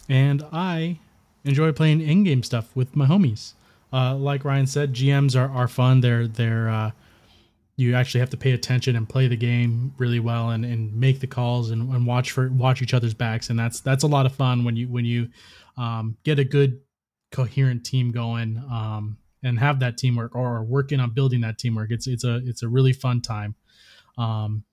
and 0.09 0.43
I 0.51 0.99
enjoy 1.43 1.71
playing 1.71 2.01
in-game 2.01 2.43
stuff 2.43 2.75
with 2.75 2.95
my 2.95 3.05
homies. 3.05 3.53
Uh, 3.91 4.15
like 4.15 4.43
Ryan 4.43 4.67
said, 4.67 4.93
GMs 4.93 5.39
are, 5.39 5.49
are 5.49 5.67
fun. 5.67 6.01
They're 6.01 6.27
they're 6.27 6.69
uh, 6.69 6.91
you 7.77 7.95
actually 7.95 8.19
have 8.19 8.29
to 8.31 8.37
pay 8.37 8.51
attention 8.51 8.95
and 8.95 9.07
play 9.07 9.27
the 9.27 9.37
game 9.37 9.93
really 9.97 10.19
well 10.19 10.49
and, 10.49 10.65
and 10.65 10.93
make 10.95 11.19
the 11.19 11.27
calls 11.27 11.69
and, 11.69 11.93
and 11.93 12.05
watch 12.05 12.31
for 12.31 12.49
watch 12.49 12.81
each 12.81 12.93
other's 12.93 13.13
backs 13.13 13.49
and 13.49 13.57
that's 13.57 13.79
that's 13.79 14.03
a 14.03 14.07
lot 14.07 14.25
of 14.25 14.33
fun 14.33 14.63
when 14.63 14.75
you 14.75 14.87
when 14.87 15.05
you 15.05 15.29
um, 15.77 16.17
get 16.23 16.39
a 16.39 16.43
good 16.43 16.79
coherent 17.31 17.85
team 17.85 18.11
going 18.11 18.57
um, 18.71 19.17
and 19.43 19.59
have 19.59 19.79
that 19.79 19.97
teamwork 19.97 20.35
or 20.35 20.63
working 20.63 20.99
on 20.99 21.11
building 21.11 21.41
that 21.41 21.57
teamwork. 21.57 21.91
It's 21.91 22.07
it's 22.07 22.23
a 22.23 22.41
it's 22.45 22.63
a 22.63 22.67
really 22.67 22.93
fun 22.93 23.21
time. 23.21 23.55
Um, 24.17 24.63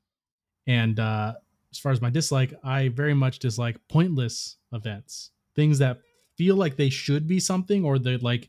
and 0.66 0.98
uh, 0.98 1.34
as 1.70 1.78
far 1.78 1.92
as 1.92 2.00
my 2.00 2.10
dislike, 2.10 2.54
I 2.64 2.88
very 2.88 3.14
much 3.14 3.38
dislike 3.38 3.76
pointless 3.88 4.56
events, 4.72 5.30
things 5.54 5.78
that 5.80 5.98
feel 6.36 6.56
like 6.56 6.76
they 6.76 6.90
should 6.90 7.26
be 7.26 7.40
something 7.40 7.84
or 7.84 7.98
they're 7.98 8.18
like 8.18 8.48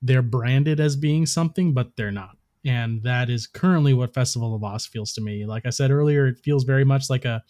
they're 0.00 0.22
branded 0.22 0.80
as 0.80 0.96
being 0.96 1.26
something, 1.26 1.72
but 1.72 1.96
they're 1.96 2.10
not. 2.10 2.36
And 2.64 3.02
that 3.02 3.30
is 3.30 3.46
currently 3.46 3.94
what 3.94 4.14
Festival 4.14 4.54
of 4.54 4.62
Lost 4.62 4.88
feels 4.88 5.12
to 5.14 5.20
me. 5.20 5.46
Like 5.46 5.66
I 5.66 5.70
said 5.70 5.90
earlier, 5.90 6.26
it 6.26 6.38
feels 6.38 6.64
very 6.64 6.84
much 6.84 7.08
like 7.08 7.24
a 7.24 7.42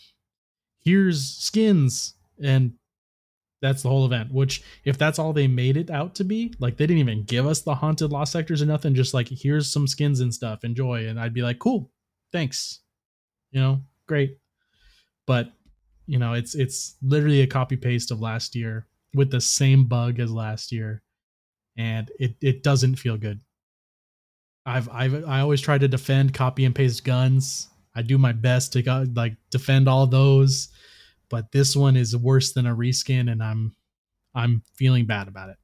here's 0.81 1.23
skins 1.23 2.15
and 2.43 2.73
that's 3.63 3.83
the 3.83 3.89
whole 3.89 4.05
event. 4.05 4.33
Which, 4.33 4.63
if 4.85 4.99
that's 4.99 5.19
all 5.19 5.33
they 5.33 5.47
made 5.47 5.77
it 5.77 5.89
out 5.89 6.17
to 6.17 6.25
be, 6.25 6.53
like 6.59 6.77
they 6.77 6.87
didn't 6.87 6.99
even 6.99 7.23
give 7.23 7.47
us 7.47 7.63
the 7.63 7.77
haunted 7.77 8.11
lost 8.11 8.33
sectors 8.33 8.61
or 8.61 8.67
nothing, 8.67 8.95
just 8.95 9.15
like 9.15 9.29
here's 9.29 9.73
some 9.73 9.87
skins 9.87 10.21
and 10.21 10.35
stuff, 10.35 10.65
enjoy. 10.65 11.07
And 11.07 11.19
I'd 11.19 11.33
be 11.33 11.43
like, 11.43 11.61
cool, 11.61 11.91
thanks, 12.33 12.81
you 13.53 13.61
know, 13.61 13.81
great. 14.09 14.39
But 15.27 15.53
you 16.07 16.19
know, 16.19 16.35
it's 16.35 16.55
it's 16.57 16.97
literally 17.03 17.43
a 17.43 17.47
copy 17.47 17.77
paste 17.77 18.11
of 18.11 18.21
last 18.21 18.57
year 18.57 18.89
with 19.15 19.31
the 19.31 19.41
same 19.41 19.85
bug 19.85 20.21
as 20.21 20.31
last 20.31 20.73
year, 20.73 21.03
and 21.77 22.11
it 22.19 22.37
it 22.41 22.63
doesn't 22.63 22.97
feel 22.97 23.17
good. 23.17 23.41
I've 24.65 24.89
I've 24.89 25.25
I 25.27 25.41
always 25.41 25.61
try 25.61 25.79
to 25.79 25.89
defend 25.89 26.35
copy 26.35 26.65
and 26.65 26.75
paste 26.75 27.05
guns. 27.05 27.69
I 27.95 28.03
do 28.03 28.17
my 28.17 28.33
best 28.33 28.73
to 28.73 28.83
go, 28.83 29.05
like 29.15 29.37
defend 29.51 29.89
all 29.89 30.07
those, 30.07 30.69
but 31.29 31.53
this 31.53 31.77
one 31.77 31.97
is 31.97 32.17
worse 32.17 32.53
than 32.53 32.67
a 32.67 32.75
reskin, 32.75 33.31
and 33.31 33.43
I'm 33.43 33.75
I'm 34.35 34.63
feeling 34.75 35.07
bad 35.07 35.29
about 35.29 35.51
it. 35.51 35.57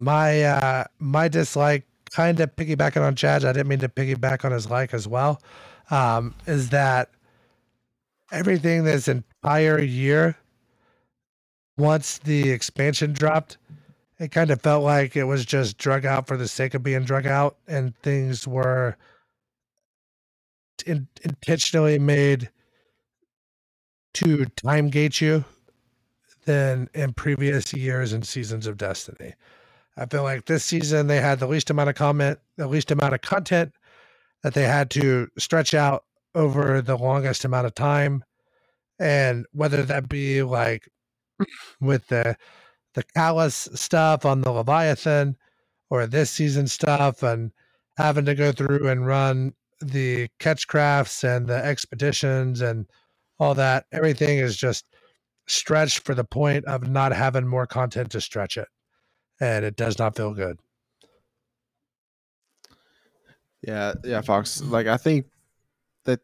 My 0.00 0.42
uh 0.42 0.84
my 0.98 1.28
dislike, 1.28 1.86
kind 2.10 2.40
of 2.40 2.54
piggybacking 2.56 3.02
on 3.02 3.16
Chad, 3.16 3.44
I 3.44 3.52
didn't 3.52 3.68
mean 3.68 3.80
to 3.80 3.88
piggyback 3.88 4.44
on 4.44 4.52
his 4.52 4.70
like 4.70 4.94
as 4.94 5.08
well, 5.08 5.42
um, 5.90 6.34
is 6.46 6.70
that 6.70 7.10
everything 8.32 8.84
this 8.84 9.08
entire 9.08 9.80
year, 9.80 10.36
once 11.76 12.18
the 12.18 12.50
expansion 12.50 13.12
dropped, 13.12 13.58
it 14.18 14.30
kind 14.30 14.50
of 14.50 14.62
felt 14.62 14.82
like 14.82 15.16
it 15.16 15.24
was 15.24 15.44
just 15.44 15.76
drug 15.78 16.06
out 16.06 16.26
for 16.26 16.36
the 16.36 16.48
sake 16.48 16.74
of 16.74 16.82
being 16.82 17.04
drug 17.04 17.26
out, 17.26 17.56
and 17.68 17.96
things 17.98 18.48
were 18.48 18.96
in, 20.86 21.06
intentionally 21.22 21.98
made 21.98 22.50
to 24.14 24.46
time 24.46 24.88
gate 24.88 25.20
you 25.20 25.44
than 26.46 26.88
in 26.94 27.12
previous 27.12 27.74
years 27.74 28.12
and 28.12 28.26
seasons 28.26 28.66
of 28.66 28.78
Destiny. 28.78 29.34
I 29.98 30.06
feel 30.06 30.22
like 30.22 30.46
this 30.46 30.64
season 30.64 31.06
they 31.06 31.20
had 31.20 31.38
the 31.38 31.46
least 31.46 31.70
amount 31.70 31.90
of 31.90 31.96
comment, 31.96 32.38
the 32.56 32.68
least 32.68 32.90
amount 32.90 33.14
of 33.14 33.20
content 33.20 33.74
that 34.42 34.54
they 34.54 34.62
had 34.62 34.90
to 34.90 35.28
stretch 35.38 35.74
out 35.74 36.04
over 36.34 36.80
the 36.80 36.96
longest 36.96 37.44
amount 37.44 37.66
of 37.66 37.74
time. 37.74 38.24
And 38.98 39.46
whether 39.52 39.82
that 39.82 40.08
be 40.08 40.42
like 40.42 40.88
with 41.80 42.06
the 42.08 42.36
the 42.94 43.04
Calus 43.16 43.76
stuff 43.76 44.24
on 44.24 44.40
the 44.40 44.50
Leviathan 44.50 45.36
or 45.90 46.06
this 46.06 46.30
season 46.30 46.66
stuff 46.66 47.22
and 47.22 47.52
having 47.98 48.24
to 48.24 48.34
go 48.34 48.52
through 48.52 48.88
and 48.88 49.06
run 49.06 49.52
the 49.80 50.28
Ketchcrashes 50.40 51.22
and 51.22 51.46
the 51.46 51.62
expeditions 51.62 52.62
and 52.62 52.86
all 53.38 53.54
that, 53.54 53.84
everything 53.92 54.38
is 54.38 54.56
just 54.56 54.86
stretched 55.46 56.04
for 56.04 56.14
the 56.14 56.24
point 56.24 56.64
of 56.64 56.88
not 56.88 57.12
having 57.12 57.46
more 57.46 57.66
content 57.66 58.10
to 58.12 58.20
stretch 58.20 58.56
it 58.56 58.68
and 59.40 59.64
it 59.64 59.76
does 59.76 59.98
not 59.98 60.16
feel 60.16 60.32
good. 60.32 60.58
Yeah, 63.62 63.94
yeah, 64.04 64.20
Fox. 64.20 64.62
Like 64.62 64.86
I 64.86 64.96
think 64.96 65.26
that 66.04 66.20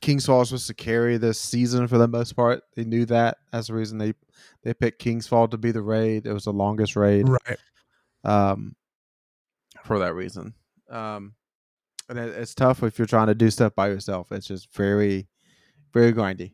King's 0.00 0.26
Fall 0.26 0.40
was 0.40 0.48
supposed 0.48 0.66
to 0.68 0.74
carry 0.74 1.16
this 1.16 1.40
season 1.40 1.88
for 1.88 1.98
the 1.98 2.08
most 2.08 2.34
part. 2.34 2.62
They 2.76 2.84
knew 2.84 3.04
that. 3.06 3.38
That's 3.52 3.68
the 3.68 3.74
reason 3.74 3.98
they 3.98 4.14
they 4.64 4.74
picked 4.74 4.98
King's 4.98 5.26
Fall 5.26 5.46
to 5.48 5.58
be 5.58 5.70
the 5.70 5.82
raid. 5.82 6.26
It 6.26 6.32
was 6.32 6.44
the 6.44 6.52
longest 6.52 6.96
raid. 6.96 7.28
Right. 7.28 7.58
Um, 8.24 8.74
for 9.84 9.98
that 9.98 10.14
reason. 10.14 10.54
Um, 10.90 11.34
and 12.08 12.18
it, 12.18 12.34
it's 12.36 12.54
tough 12.54 12.82
if 12.82 12.98
you're 12.98 13.06
trying 13.06 13.26
to 13.28 13.34
do 13.34 13.50
stuff 13.50 13.74
by 13.74 13.88
yourself. 13.88 14.32
It's 14.32 14.46
just 14.46 14.74
very, 14.74 15.28
very 15.92 16.12
grindy. 16.12 16.52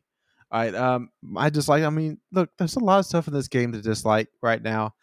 All 0.51 0.61
right. 0.61 0.75
Um, 0.75 1.11
I 1.37 1.51
just 1.51 1.69
like. 1.69 1.85
I 1.85 1.91
mean, 1.91 2.19
look, 2.33 2.51
there's 2.59 2.77
a 2.77 2.81
lot 2.81 2.99
of 2.99 3.07
stuff 3.07 3.29
in 3.29 3.35
this 3.35 3.49
game 3.49 3.73
to 3.73 3.81
dislike 3.81 4.29
right 4.43 4.61
now, 4.61 4.95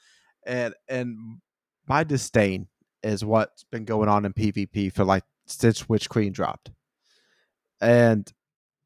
and 0.46 0.74
and 0.90 1.40
my 1.88 2.04
disdain 2.04 2.68
is 3.04 3.24
what's 3.24 3.64
been 3.64 3.86
going 3.86 4.10
on 4.10 4.26
in 4.26 4.34
PvP 4.34 4.92
for 4.92 5.06
like 5.06 5.24
since 5.46 5.88
Witch 5.88 6.10
Queen 6.10 6.34
dropped, 6.34 6.72
and 7.80 8.30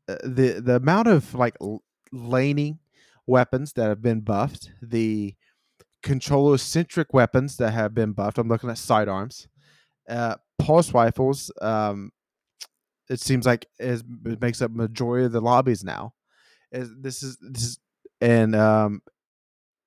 uh, 0.08 0.18
the 0.24 0.62
the 0.64 0.76
amount 0.76 1.08
of 1.08 1.34
like 1.34 1.56
l- 1.60 1.84
laning 2.12 2.78
weapons 3.28 3.74
that 3.74 3.88
have 3.88 4.02
been 4.02 4.22
buffed, 4.22 4.72
the 4.82 5.36
controller 6.04 6.58
centric 6.58 7.14
weapons 7.14 7.58
that 7.58 7.72
have 7.72 7.94
been 7.94 8.14
buffed. 8.14 8.38
I'm 8.38 8.48
looking 8.48 8.70
at 8.70 8.78
sidearms, 8.78 9.48
uh, 10.10 10.36
pulse 10.60 10.94
rifles. 10.94 11.52
Um, 11.62 12.12
it 13.10 13.20
seems 13.20 13.46
like 13.46 13.66
is 13.80 14.04
it 14.26 14.42
makes 14.42 14.62
up 14.62 14.72
majority 14.72 15.26
of 15.26 15.32
the 15.32 15.42
lobbies 15.42 15.84
now, 15.84 16.14
Is 16.72 16.90
this 17.00 17.24
is 17.24 17.38
this 17.42 17.64
is 17.64 17.80
and 18.22 18.56
um, 18.56 19.02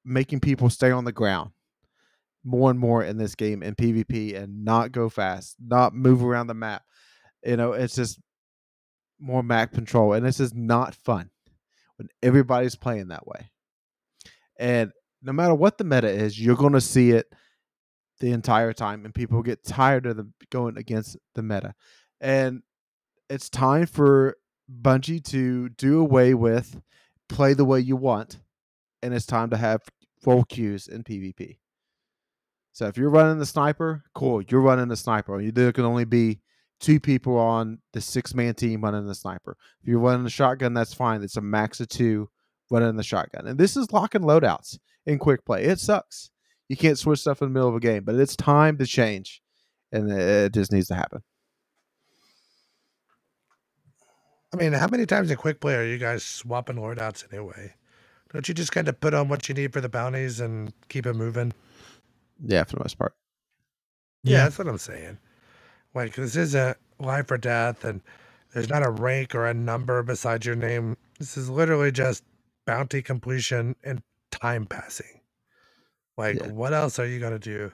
making 0.05 0.41
people 0.41 0.69
stay 0.69 0.91
on 0.91 1.05
the 1.05 1.13
ground 1.13 1.51
more 2.45 2.71
and 2.71 2.79
more 2.79 3.03
in 3.03 3.17
this 3.17 3.35
game 3.35 3.63
in 3.63 3.75
PvP 3.75 4.37
and 4.37 4.65
not 4.65 4.93
go 4.93 5.09
fast, 5.09 5.57
not 5.65 5.95
move 5.95 6.23
around 6.23 6.49
the 6.49 6.55
map. 6.55 6.83
You 7.45 7.57
know, 7.57 7.73
it's 7.73 7.95
just 7.95 8.19
more 9.19 9.43
map 9.43 9.73
control, 9.73 10.13
and 10.13 10.25
this 10.25 10.41
is 10.41 10.53
not 10.53 10.95
fun 10.95 11.31
when 11.97 12.09
everybody's 12.23 12.77
playing 12.77 13.09
that 13.09 13.27
way. 13.27 13.51
And 14.59 14.93
no 15.23 15.33
matter 15.33 15.55
what 15.55 15.79
the 15.79 15.85
meta 15.85 16.09
is, 16.09 16.41
you're 16.41 16.57
going 16.57 16.73
to 16.75 16.81
see 16.81 17.11
it 17.11 17.27
the 18.21 18.33
entire 18.33 18.73
time, 18.73 19.05
and 19.05 19.15
people 19.15 19.43
get 19.43 19.65
tired 19.65 20.07
of 20.07 20.17
the 20.17 20.29
going 20.51 20.77
against 20.79 21.17
the 21.35 21.43
meta. 21.43 21.75
And 22.21 22.63
it's 23.29 23.51
time 23.51 23.87
for 23.87 24.37
Bungie 24.71 25.25
to 25.25 25.69
do 25.71 26.01
away 26.01 26.35
with 26.35 26.81
play 27.29 27.55
the 27.55 27.65
way 27.65 27.81
you 27.81 27.97
want, 27.97 28.39
and 29.03 29.13
it's 29.13 29.27
time 29.27 29.51
to 29.51 29.57
have 29.57 29.83
full 30.23 30.45
queues 30.45 30.89
in 30.89 31.03
PvP. 31.03 31.59
So 32.73 32.87
if 32.87 32.97
you're 32.97 33.11
running 33.11 33.39
the 33.39 33.47
sniper, 33.47 34.05
cool, 34.15 34.43
you're 34.43 34.61
running 34.61 34.89
the 34.89 34.97
sniper. 34.97 35.51
There 35.51 35.73
can 35.73 35.85
only 35.85 36.05
be 36.05 36.41
two 36.85 37.01
people 37.01 37.39
on 37.39 37.79
the 37.95 38.01
six 38.01 38.35
man 38.35 38.55
team 38.55 38.83
running 38.83 39.07
the 39.07 39.15
sniper. 39.15 39.57
If 39.81 39.89
you're 39.89 39.99
running 39.99 40.25
the 40.25 40.31
shotgun, 40.31 40.75
that's 40.75 40.93
fine. 40.93 41.23
It's 41.23 41.39
a 41.39 41.41
max 41.41 41.81
of 41.81 41.89
two 41.89 42.29
running 42.71 42.97
the 42.97 43.03
shotgun. 43.03 43.47
And 43.47 43.59
this 43.59 43.77
is 43.77 43.91
locking 43.91 44.21
loadouts 44.21 44.79
in 45.07 45.19
quick 45.19 45.47
play. 45.47 45.65
It 45.65 45.81
sucks. 45.81 46.31
You 46.69 46.77
can't 46.77 46.99
switch 46.99 47.21
stuff 47.21 47.41
in 47.41 47.49
the 47.49 47.55
middle 47.55 47.71
of 47.71 47.75
a 47.75 47.81
game, 47.81 48.05
but 48.05 48.17
it's 48.17 48.37
time 48.37 48.77
to 48.79 48.87
change. 48.87 49.41
And 49.93 50.11
it 50.11 50.53
just 50.53 50.73
needs 50.73 50.89
to 50.89 50.95
happen. 50.95 51.23
I 54.53 54.57
mean, 54.57 54.73
how 54.73 54.87
many 54.89 55.07
times 55.07 55.31
in 55.31 55.37
quick 55.37 55.61
play 55.61 55.75
are 55.75 55.85
you 55.85 55.99
guys 55.99 56.23
swapping 56.23 56.77
loadouts 56.77 57.25
anyway? 57.33 57.75
Don't 58.33 58.47
you 58.47 58.55
just 58.55 58.73
kind 58.73 58.89
of 58.89 59.01
put 59.01 59.15
on 59.15 59.29
what 59.29 59.49
you 59.49 59.55
need 59.55 59.73
for 59.73 59.81
the 59.81 59.89
bounties 59.89 60.41
and 60.41 60.73
keep 60.89 61.07
it 61.07 61.15
moving? 61.15 61.53
Yeah, 62.45 62.65
for 62.65 62.77
the 62.77 62.85
most 62.85 62.99
part. 62.99 63.15
Yeah, 64.23 64.39
yeah. 64.39 64.45
that's 64.45 64.59
what 64.59 64.69
I'm 64.69 64.79
saying. 64.79 65.19
Like, 65.95 66.15
this 66.15 66.37
isn't 66.37 66.77
life 66.99 67.31
or 67.31 67.39
death, 67.39 67.85
and 67.85 68.01
there's 68.53 68.69
not 68.69 68.87
a 68.87 68.91
rank 68.91 69.35
or 69.35 69.47
a 69.47 69.55
number 69.55 70.03
beside 70.03 70.45
your 70.45 70.57
name. 70.57 70.97
This 71.19 71.37
is 71.37 71.49
literally 71.49 71.93
just 71.93 72.25
bounty 72.67 73.03
completion 73.03 73.77
and 73.85 74.03
time 74.31 74.67
passing. 74.67 75.21
Like, 76.17 76.37
yeah. 76.37 76.49
what 76.49 76.73
else 76.73 76.99
are 76.99 77.07
you 77.07 77.21
going 77.21 77.33
to 77.33 77.39
do? 77.39 77.73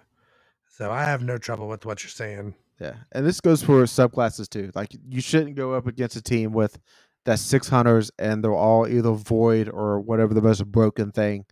So 0.81 0.91
I 0.91 1.05
have 1.05 1.23
no 1.23 1.37
trouble 1.37 1.69
with 1.69 1.85
what 1.85 2.03
you're 2.03 2.11
saying. 2.11 2.55
Yeah, 2.81 2.95
and 3.13 3.27
this 3.27 3.41
goes 3.41 3.63
for 3.63 3.83
subclasses 3.83 4.49
too. 4.49 4.71
Like 4.75 4.97
you 5.07 5.21
shouldn't 5.21 5.55
go 5.55 5.75
up 5.75 5.87
against 5.87 6.17
a 6.17 6.23
team 6.23 6.53
with 6.53 6.79
that 7.27 7.39
six 7.39 7.69
hunters 7.69 8.11
and 8.19 8.43
they're 8.43 8.55
all 8.55 8.89
either 8.89 9.13
void 9.13 9.69
or 9.69 10.01
whatever 10.01 10.33
the 10.33 10.41
most 10.41 10.65
broken 10.65 11.13
thing. 11.13 11.45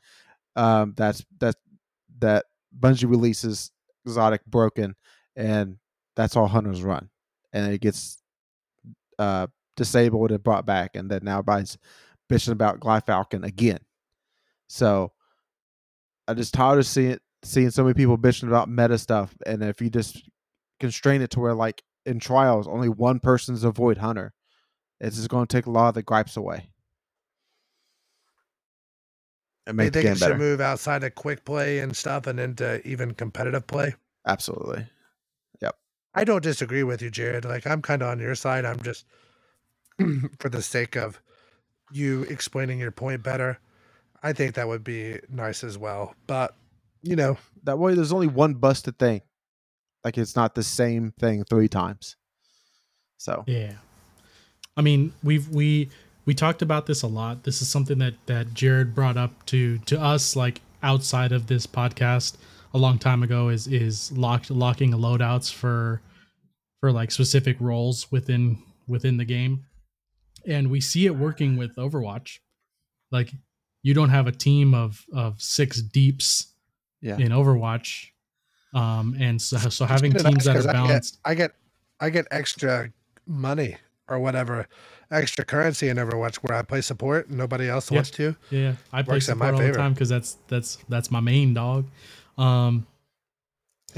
Um, 0.57 0.95
that's 0.97 1.23
that 1.41 1.57
that 2.21 2.47
Bungie 2.77 3.09
releases 3.09 3.71
exotic 4.07 4.45
broken, 4.47 4.97
and 5.37 5.77
that's 6.19 6.37
all 6.37 6.49
hunters 6.49 6.83
run, 6.83 7.09
and 7.53 7.73
it 7.73 7.81
gets 7.81 8.21
uh 9.19 9.47
disabled 9.77 10.33
and 10.33 10.43
brought 10.43 10.67
back, 10.67 10.97
and 10.97 11.09
then 11.11 11.21
now 11.23 11.39
everybody's 11.39 11.79
bitching 12.31 12.53
about 12.53 12.81
Gyrfalcon 12.81 13.45
again. 13.45 13.79
So 14.69 15.13
I 16.27 16.35
just 16.35 16.53
tired 16.53 16.81
of 16.81 16.87
seeing 16.87 17.19
seeing 17.45 17.71
so 17.71 17.85
many 17.85 17.95
people 17.95 18.19
bitching 18.19 18.49
about 18.49 18.69
meta 18.69 18.99
stuff, 18.99 19.35
and 19.47 19.63
if 19.63 19.81
you 19.81 19.89
just 19.89 20.29
constrain 20.81 21.23
it 21.23 21.31
to 21.31 21.41
where 21.41 21.55
like 21.55 21.83
in 22.05 22.19
trials 22.19 22.67
only 22.67 22.89
one 22.89 23.21
person's 23.21 23.65
a 23.65 23.71
void 23.71 23.99
hunter. 23.99 24.33
It's 25.01 25.17
just 25.17 25.29
going 25.29 25.47
to 25.47 25.57
take 25.57 25.67
a 25.67 25.71
lot 25.71 25.89
of 25.91 25.95
the 25.95 26.03
gripes 26.03 26.37
away. 26.37 26.71
And 29.67 29.77
make 29.77 29.95
you 29.95 30.03
think 30.03 30.17
it 30.17 30.19
should 30.19 30.39
move 30.39 30.61
outside 30.61 31.05
of 31.05 31.15
quick 31.15 31.45
play 31.45 31.79
and 31.79 31.97
stuff 31.97 32.27
and 32.27 32.41
into 32.41 32.85
even 32.89 33.15
competitive 33.15 33.67
play? 33.67 33.95
Absolutely. 34.27 34.87
I 36.19 36.25
don't 36.25 36.43
disagree 36.43 36.83
with 36.83 37.01
you, 37.01 37.11
Jared. 37.11 37.45
Like 37.45 37.65
I'm 37.65 37.81
kind 37.81 38.03
of 38.03 38.09
on 38.09 38.19
your 38.19 38.35
side. 38.35 38.65
I'm 38.65 38.83
just 38.83 39.05
for 40.41 40.49
the 40.49 40.61
sake 40.61 40.97
of 40.97 41.21
you 41.93 42.23
explaining 42.23 42.81
your 42.81 42.91
point 42.91 43.23
better. 43.23 43.61
I 44.21 44.33
think 44.33 44.57
that 44.57 44.67
would 44.67 44.83
be 44.83 45.21
nice 45.31 45.63
as 45.63 45.79
well. 45.79 46.17
But 46.27 46.57
you 47.03 47.15
know, 47.15 47.39
that 47.63 47.79
way 47.79 47.95
there's 47.95 48.13
only 48.13 48.27
one 48.27 48.55
busted 48.55 48.99
thing. 48.99 49.21
Like 50.03 50.19
it's 50.19 50.35
not 50.35 50.57
the 50.57 50.65
same 50.65 51.13
thing 51.21 51.45
three 51.45 51.69
times. 51.69 52.17
So 53.19 53.45
yeah, 53.47 53.75
I 54.77 54.83
mean 54.83 55.13
we've 55.23 55.49
we 55.49 55.89
we 56.25 56.35
talked 56.35 56.63
about 56.63 56.87
this 56.87 57.03
a 57.03 57.07
lot. 57.07 57.45
This 57.45 57.63
is 57.63 57.69
something 57.69 57.99
that 57.99 58.15
that 58.27 58.55
Jared 58.55 58.93
brought 58.93 59.17
up 59.17 59.47
to 59.47 59.79
to 59.87 60.01
us 60.01 60.35
like 60.35 60.63
outside 60.83 61.31
of 61.31 61.47
this 61.47 61.65
podcast 61.65 62.39
a 62.75 62.79
long 62.79 62.99
time 62.99 63.23
ago. 63.23 63.51
Is 63.51 63.69
is 63.69 64.11
locked 64.11 64.51
locking 64.51 64.91
loadouts 64.95 65.53
for 65.53 66.01
for 66.81 66.93
like 66.93 67.11
specific 67.11 67.57
roles 67.61 68.11
within 68.11 68.63
within 68.87 69.17
the 69.17 69.25
game, 69.25 69.65
and 70.47 70.71
we 70.71 70.81
see 70.81 71.07
it 71.07 71.17
working 71.17 71.57
with 71.57 71.75
Overwatch. 71.77 72.39
Like 73.11 73.31
you 73.83 73.95
don't 73.95 74.11
have 74.11 74.27
a 74.27 74.33
team 74.33 74.75
of 74.75 75.05
of 75.13 75.41
six 75.41 75.81
deeps 75.81 76.55
yeah. 77.01 77.17
in 77.17 77.29
Overwatch 77.29 78.11
um, 78.75 79.17
and 79.19 79.41
so, 79.41 79.57
so 79.57 79.85
having 79.85 80.13
teams 80.13 80.45
that 80.45 80.57
are 80.57 80.63
balanced, 80.63 81.19
I 81.25 81.35
get, 81.35 81.53
I 82.01 82.11
get, 82.11 82.11
I 82.11 82.11
get 82.11 82.27
extra 82.31 82.91
money 83.27 83.77
or 84.09 84.19
whatever, 84.19 84.67
extra 85.11 85.45
currency 85.45 85.89
in 85.89 85.97
Overwatch 85.97 86.37
where 86.37 86.57
I 86.57 86.63
play 86.63 86.81
support. 86.81 87.29
And 87.29 87.39
nobody 87.39 87.69
else 87.69 87.91
yeah. 87.91 87.97
wants 87.97 88.11
to. 88.13 88.37
Yeah, 88.51 88.75
I 88.93 89.03
play 89.03 89.21
support 89.21 89.55
all 89.55 89.61
the 89.61 89.73
time 89.73 89.95
because 89.95 90.09
that's 90.09 90.37
that's 90.49 90.79
that's 90.89 91.11
my 91.11 91.21
main 91.21 91.55
dog. 91.55 91.87
Um, 92.37 92.87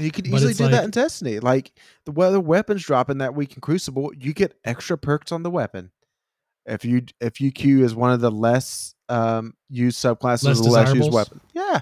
you 0.03 0.11
could 0.11 0.27
easily 0.27 0.53
do 0.53 0.63
like, 0.63 0.71
that 0.71 0.83
in 0.83 0.91
Destiny. 0.91 1.39
Like 1.39 1.71
the 2.05 2.11
weather 2.11 2.39
weapons 2.39 2.83
drop 2.83 3.09
in 3.09 3.19
that 3.19 3.35
week 3.35 3.53
in 3.53 3.61
Crucible, 3.61 4.11
you 4.17 4.33
get 4.33 4.57
extra 4.63 4.97
perks 4.97 5.31
on 5.31 5.43
the 5.43 5.51
weapon. 5.51 5.91
If 6.65 6.85
you 6.85 7.03
if 7.19 7.41
you 7.41 7.51
queue 7.51 7.83
is 7.83 7.95
one 7.95 8.11
of 8.11 8.21
the 8.21 8.31
less 8.31 8.93
um 9.09 9.55
used 9.69 10.03
subclasses 10.03 10.43
less 10.43 10.59
of 10.59 10.65
the 10.65 10.71
less 10.71 10.93
used 10.93 11.11
weapon. 11.11 11.41
Yeah. 11.53 11.79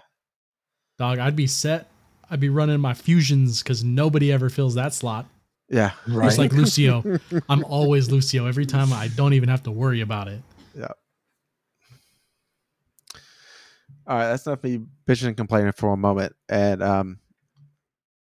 Dog, 0.97 1.19
I'd 1.19 1.35
be 1.35 1.47
set 1.47 1.89
I'd 2.29 2.39
be 2.39 2.49
running 2.49 2.79
my 2.79 2.93
fusions 2.93 3.63
because 3.63 3.83
nobody 3.83 4.31
ever 4.31 4.49
fills 4.49 4.75
that 4.75 4.93
slot. 4.93 5.25
Yeah, 5.67 5.91
right. 6.07 6.25
Just 6.25 6.37
like 6.37 6.51
Lucio, 6.53 7.19
I'm 7.49 7.63
always 7.65 8.09
Lucio 8.09 8.45
every 8.45 8.65
time. 8.65 8.91
I 8.93 9.07
don't 9.09 9.33
even 9.33 9.49
have 9.49 9.63
to 9.63 9.71
worry 9.71 10.01
about 10.01 10.27
it. 10.27 10.41
Yeah. 10.75 10.87
All 14.07 14.17
right, 14.17 14.29
that's 14.29 14.47
enough 14.47 14.63
me 14.63 14.81
bitching 15.07 15.27
and 15.27 15.37
complaining 15.37 15.71
for 15.71 15.93
a 15.93 15.97
moment. 15.97 16.35
And 16.49 16.81
um, 16.81 17.19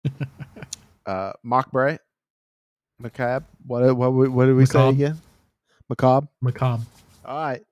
uh, 1.06 1.32
Mockbray, 1.44 1.98
Macabre. 2.98 3.46
What 3.66 3.96
what 3.96 4.12
what 4.12 4.46
did 4.46 4.54
we 4.54 4.62
Macabre. 4.62 4.66
say 4.66 4.88
again? 4.90 5.18
Macabre. 5.88 6.28
Macabre. 6.40 6.82
All 7.24 7.36
right, 7.36 7.62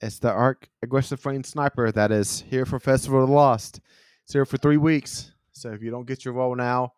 it's 0.00 0.18
the 0.18 0.30
Arc 0.30 0.68
Aggressive 0.82 1.20
Flame 1.20 1.44
Sniper 1.44 1.92
that 1.92 2.10
is 2.10 2.44
here 2.48 2.64
for 2.66 2.78
Festival 2.78 3.22
of 3.22 3.28
the 3.28 3.34
Lost. 3.34 3.80
It's 4.24 4.32
here 4.32 4.44
for 4.44 4.56
three 4.56 4.76
weeks. 4.78 5.32
So 5.52 5.70
if 5.72 5.82
you 5.82 5.90
don't 5.90 6.06
get 6.06 6.24
your 6.24 6.34
role 6.34 6.54
now, 6.54 6.92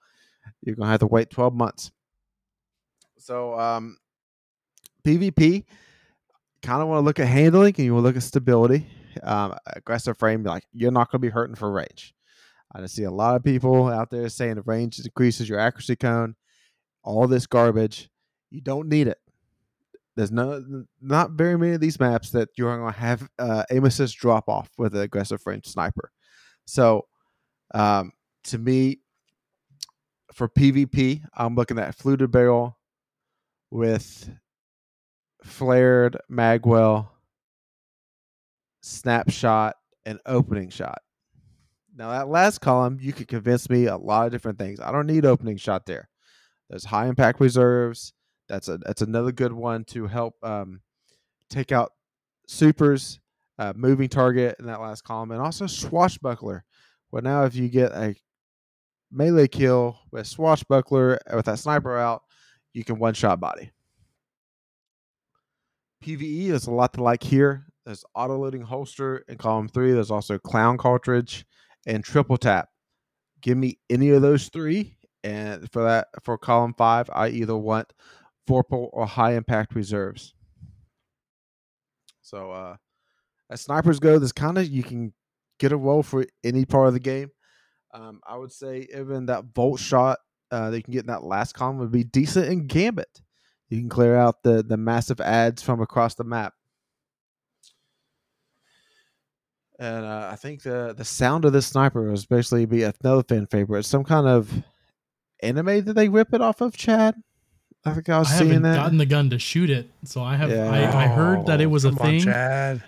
you're 0.62 0.76
gonna 0.76 0.91
have 0.91 1.01
to 1.01 1.07
wait 1.07 1.31
12 1.31 1.55
months. 1.55 1.91
So 3.18 3.59
um, 3.59 3.97
PvP, 5.05 5.64
kind 6.62 6.83
of 6.83 6.89
want 6.89 6.99
to 7.01 7.05
look 7.05 7.20
at 7.20 7.26
handling 7.26 7.74
and 7.76 7.85
you 7.85 7.95
want 7.95 8.05
to 8.05 8.09
look 8.09 8.16
at 8.16 8.22
stability. 8.22 8.87
Um, 9.22 9.57
aggressive 9.66 10.16
frame, 10.16 10.43
like 10.45 10.64
you're 10.72 10.91
not 10.93 11.11
gonna 11.11 11.20
be 11.20 11.29
hurting 11.29 11.57
for 11.57 11.70
range. 11.70 12.14
I 12.75 12.85
see 12.87 13.05
a 13.05 13.11
lot 13.11 13.35
of 13.35 13.45
people 13.45 13.89
out 13.89 14.11
there 14.11 14.29
saying 14.29 14.57
the 14.57 14.62
range 14.62 14.97
decreases 14.99 15.49
your 15.49 15.59
accuracy 15.59 15.97
cone. 15.97 16.35
All 17.03 17.27
this 17.27 17.47
garbage, 17.47 18.11
you 18.51 18.61
don't 18.61 18.89
need 18.89 19.09
it. 19.09 19.19
There's 20.16 20.33
no 20.33 20.85
not 21.01 21.31
very 21.31 21.57
many 21.57 21.75
of 21.75 21.81
these 21.81 22.01
maps 22.01 22.31
that 22.31 22.49
you're 22.57 22.77
going 22.77 22.93
to 22.93 22.99
have 22.99 23.29
uh, 23.39 23.64
aim 23.71 23.85
assist 23.85 24.19
drop 24.19 24.49
off 24.49 24.69
with 24.77 24.95
an 24.95 25.03
aggressive 25.03 25.41
range 25.47 25.66
sniper. 25.66 26.11
So 26.66 27.07
um, 27.73 28.12
to 28.45 28.59
me, 28.59 28.99
for 30.33 30.49
PvP, 30.49 31.23
I'm 31.35 31.55
looking 31.55 31.79
at 31.79 31.95
fluted 31.95 32.31
barrel 32.31 32.79
with 33.71 34.31
flared 35.43 36.16
magwell, 36.31 37.09
snapshot, 38.83 39.77
and 40.05 40.19
opening 40.27 40.71
shot. 40.71 40.99
Now 41.99 42.11
that 42.11 42.28
last 42.28 42.61
column, 42.61 42.99
you 43.01 43.12
could 43.12 43.26
convince 43.26 43.68
me 43.68 43.86
a 43.86 43.96
lot 43.96 44.26
of 44.26 44.32
different 44.32 44.57
things. 44.57 44.78
I 44.78 44.92
don't 44.92 45.09
need 45.09 45.26
opening 45.26 45.57
shot 45.57 45.84
there. 45.84 46.09
There's 46.70 46.84
high 46.84 47.09
impact 47.09 47.40
reserves. 47.40 48.12
That's 48.49 48.68
a 48.68 48.78
that's 48.78 49.03
another 49.03 49.32
good 49.32 49.53
one 49.53 49.84
to 49.86 50.07
help 50.07 50.34
um, 50.44 50.80
take 51.51 51.72
out 51.72 51.92
supers, 52.46 53.18
uh, 53.59 53.72
moving 53.74 54.09
target 54.09 54.55
in 54.61 54.66
that 54.66 54.80
last 54.80 55.03
column, 55.03 55.32
and 55.32 55.42
also 55.42 55.66
swashbuckler. 55.66 56.64
Well, 57.11 57.22
now 57.22 57.44
if 57.44 57.57
you 57.57 57.68
get 57.68 57.90
a 57.90 58.14
melee 59.11 59.49
kill 59.49 59.99
with 60.12 60.28
swashbuckler 60.28 61.18
with 61.34 61.46
that 61.46 61.59
sniper 61.59 61.99
out, 61.99 62.22
you 62.74 62.84
can 62.84 63.01
one 63.01 63.14
shot 63.14 63.40
body. 63.40 63.72
PVE 66.05 66.51
is 66.51 66.68
a 66.68 66.70
lot 66.70 66.92
to 66.92 67.03
like 67.03 67.24
here. 67.24 67.66
There's 67.84 68.05
auto 68.14 68.38
loading 68.38 68.62
holster 68.62 69.24
in 69.26 69.36
column 69.36 69.68
three. 69.68 69.90
There's 69.90 70.12
also 70.12 70.38
clown 70.38 70.78
cartridge 70.78 71.44
and 71.89 72.05
triple 72.05 72.36
tap. 72.36 72.68
Give 73.41 73.59
me 73.59 73.78
any 73.91 74.11
of 74.11 74.22
those 74.22 74.49
three, 74.49 74.97
and 75.24 75.68
for 75.72 75.82
that 75.82 76.09
for 76.22 76.39
column 76.39 76.74
five, 76.78 77.11
I 77.12 77.28
either 77.28 77.57
want 77.57 77.93
Vorpal 78.49 78.91
or 78.93 79.07
high 79.07 79.34
impact 79.34 79.74
reserves. 79.74 80.34
So 82.22 82.53
uh 82.53 82.76
as 83.51 83.62
snipers 83.62 83.99
go, 83.99 84.18
this 84.18 84.32
kind 84.32 84.59
of 84.59 84.68
you 84.68 84.82
can 84.82 85.12
get 85.59 85.72
a 85.72 85.76
roll 85.76 86.03
for 86.03 86.26
any 86.45 86.64
part 86.64 86.89
of 86.89 86.95
the 86.95 87.01
game. 87.01 87.30
Um, 87.95 88.20
I 88.26 88.36
would 88.36 88.53
say 88.53 88.86
even 88.95 89.26
that 89.26 89.45
volt 89.55 89.80
shot 89.80 90.18
uh, 90.51 90.70
that 90.70 90.76
you 90.76 90.82
can 90.82 90.93
get 90.93 91.01
in 91.01 91.07
that 91.07 91.24
last 91.24 91.55
column 91.55 91.78
would 91.78 91.91
be 91.91 92.05
decent 92.05 92.47
in 92.49 92.66
Gambit. 92.66 93.22
You 93.70 93.78
can 93.78 93.89
clear 93.89 94.16
out 94.16 94.43
the 94.43 94.62
the 94.62 94.76
massive 94.76 95.20
ads 95.20 95.62
from 95.62 95.80
across 95.80 96.14
the 96.14 96.24
map. 96.24 96.53
And 99.79 100.05
uh, 100.05 100.29
I 100.33 100.37
think 100.37 100.62
the 100.62 100.95
the 100.97 101.05
sound 101.05 101.45
of 101.45 101.53
this 101.53 101.66
sniper 101.66 102.11
was 102.11 102.26
basically 102.26 102.66
be 102.66 102.83
another 102.83 103.22
fan 103.22 103.47
favorite. 103.47 103.85
Some 103.85 104.03
kind 104.05 104.26
of 104.26 104.53
anime 105.43 105.85
that 105.85 105.95
they 105.95 106.09
rip 106.09 106.35
it 106.35 106.41
off 106.41 106.61
of, 106.61 106.76
Chad. 106.76 107.14
I 107.85 107.95
think 107.95 108.09
I 108.09 108.18
was 108.18 108.29
I 108.33 108.39
seeing 108.39 108.49
haven't 108.49 108.62
that. 108.64 108.74
gotten 108.76 108.99
the 108.99 109.07
gun 109.07 109.31
to 109.31 109.39
shoot 109.39 109.70
it, 109.70 109.89
so 110.05 110.22
I 110.22 110.37
have. 110.37 110.51
Yeah. 110.51 110.68
I, 110.70 111.05
I 111.05 111.07
heard 111.07 111.47
that 111.47 111.61
it 111.61 111.66
was 111.66 111.85
a 111.85 111.91
Come 111.91 111.99
on, 112.01 112.07
thing. 112.07 112.20
Chad. 112.22 112.83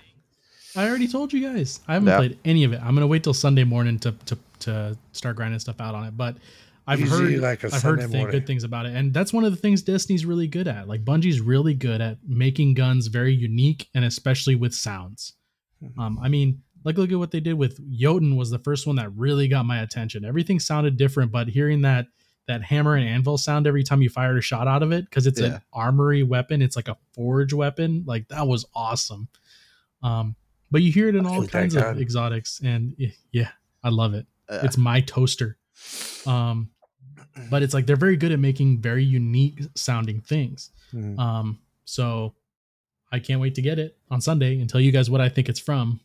I 0.76 0.88
already 0.88 1.08
told 1.08 1.32
you 1.32 1.48
guys. 1.48 1.80
I 1.88 1.94
haven't 1.94 2.08
Yeah. 2.08 2.16
played 2.18 2.38
any 2.44 2.64
of 2.64 2.72
it. 2.72 2.80
I'm 2.82 2.94
gonna 2.94 3.06
wait 3.06 3.22
till 3.22 3.34
Sunday 3.34 3.64
morning 3.64 3.98
to 4.00 4.12
to, 4.26 4.38
to 4.60 4.98
start 5.12 5.36
grinding 5.36 5.60
stuff 5.60 5.80
out 5.80 5.94
on 5.94 6.04
it. 6.06 6.16
But 6.16 6.36
I've 6.88 6.98
Usually 6.98 7.34
heard 7.34 7.42
like 7.42 7.62
a 7.62 7.66
I've 7.68 7.72
heard 7.74 8.00
Sunday 8.00 8.06
th- 8.06 8.16
morning. 8.16 8.30
good 8.32 8.46
things 8.48 8.64
about 8.64 8.86
it, 8.86 8.96
and 8.96 9.14
that's 9.14 9.32
one 9.32 9.44
of 9.44 9.52
the 9.52 9.56
things 9.56 9.82
Destiny's 9.82 10.26
really 10.26 10.48
good 10.48 10.66
at. 10.66 10.88
Like 10.88 11.04
Bungie's 11.04 11.40
really 11.40 11.74
good 11.74 12.00
at 12.00 12.18
making 12.26 12.74
guns 12.74 13.06
very 13.06 13.32
unique, 13.32 13.88
and 13.94 14.04
especially 14.04 14.56
with 14.56 14.74
sounds. 14.74 15.34
Mhm. 15.82 15.98
Um, 15.98 16.18
I 16.20 16.28
mean, 16.28 16.62
like 16.84 16.96
look 16.98 17.10
at 17.12 17.18
what 17.18 17.30
they 17.30 17.40
did 17.40 17.54
with 17.54 17.78
Jötunn 17.98 18.36
was 18.36 18.50
the 18.50 18.58
first 18.58 18.86
one 18.86 18.96
that 18.96 19.10
really 19.14 19.48
got 19.48 19.66
my 19.66 19.80
attention. 19.82 20.24
Everything 20.24 20.58
sounded 20.60 20.96
different, 20.96 21.30
but 21.32 21.48
hearing 21.48 21.82
that 21.82 22.06
that 22.46 22.62
hammer 22.62 22.96
and 22.96 23.06
anvil 23.06 23.38
sound 23.38 23.66
every 23.66 23.84
time 23.84 24.02
you 24.02 24.08
fired 24.08 24.36
a 24.36 24.40
shot 24.40 24.66
out 24.66 24.82
of 24.82 24.90
it 24.90 25.04
because 25.04 25.26
it's 25.26 25.40
Yeah. 25.40 25.46
an 25.46 25.60
armory 25.72 26.22
weapon, 26.22 26.62
it's 26.62 26.74
like 26.74 26.88
a 26.88 26.96
forge 27.12 27.52
weapon. 27.52 28.02
Like 28.06 28.26
that 28.28 28.46
was 28.46 28.64
awesome. 28.74 29.28
Um, 30.02 30.34
but 30.70 30.82
you 30.82 30.90
hear 30.90 31.08
it 31.08 31.14
in 31.14 31.26
all 31.26 31.46
kinds 31.46 31.74
of 31.76 32.00
exotics, 32.00 32.60
and 32.64 32.94
yeah, 33.30 33.50
I 33.84 33.90
love 33.90 34.14
it. 34.14 34.26
Uh, 34.48 34.60
It's 34.64 34.76
my 34.78 35.00
toaster. 35.02 35.58
Um, 36.26 36.70
but 37.50 37.62
it's 37.62 37.74
like 37.74 37.86
they're 37.86 37.96
very 37.96 38.16
good 38.16 38.32
at 38.32 38.38
making 38.40 38.80
very 38.80 39.04
unique 39.04 39.60
sounding 39.76 40.20
things. 40.20 40.70
mhm. 40.92 41.18
Um, 41.18 41.60
so 41.84 42.34
I 43.12 43.18
can't 43.18 43.40
wait 43.40 43.54
to 43.56 43.62
get 43.62 43.78
it 43.78 43.96
on 44.10 44.20
Sunday 44.20 44.60
and 44.60 44.68
tell 44.68 44.80
you 44.80 44.90
guys 44.92 45.08
what 45.10 45.20
I 45.20 45.28
think 45.28 45.48
it's 45.48 45.60
from. 45.60 46.00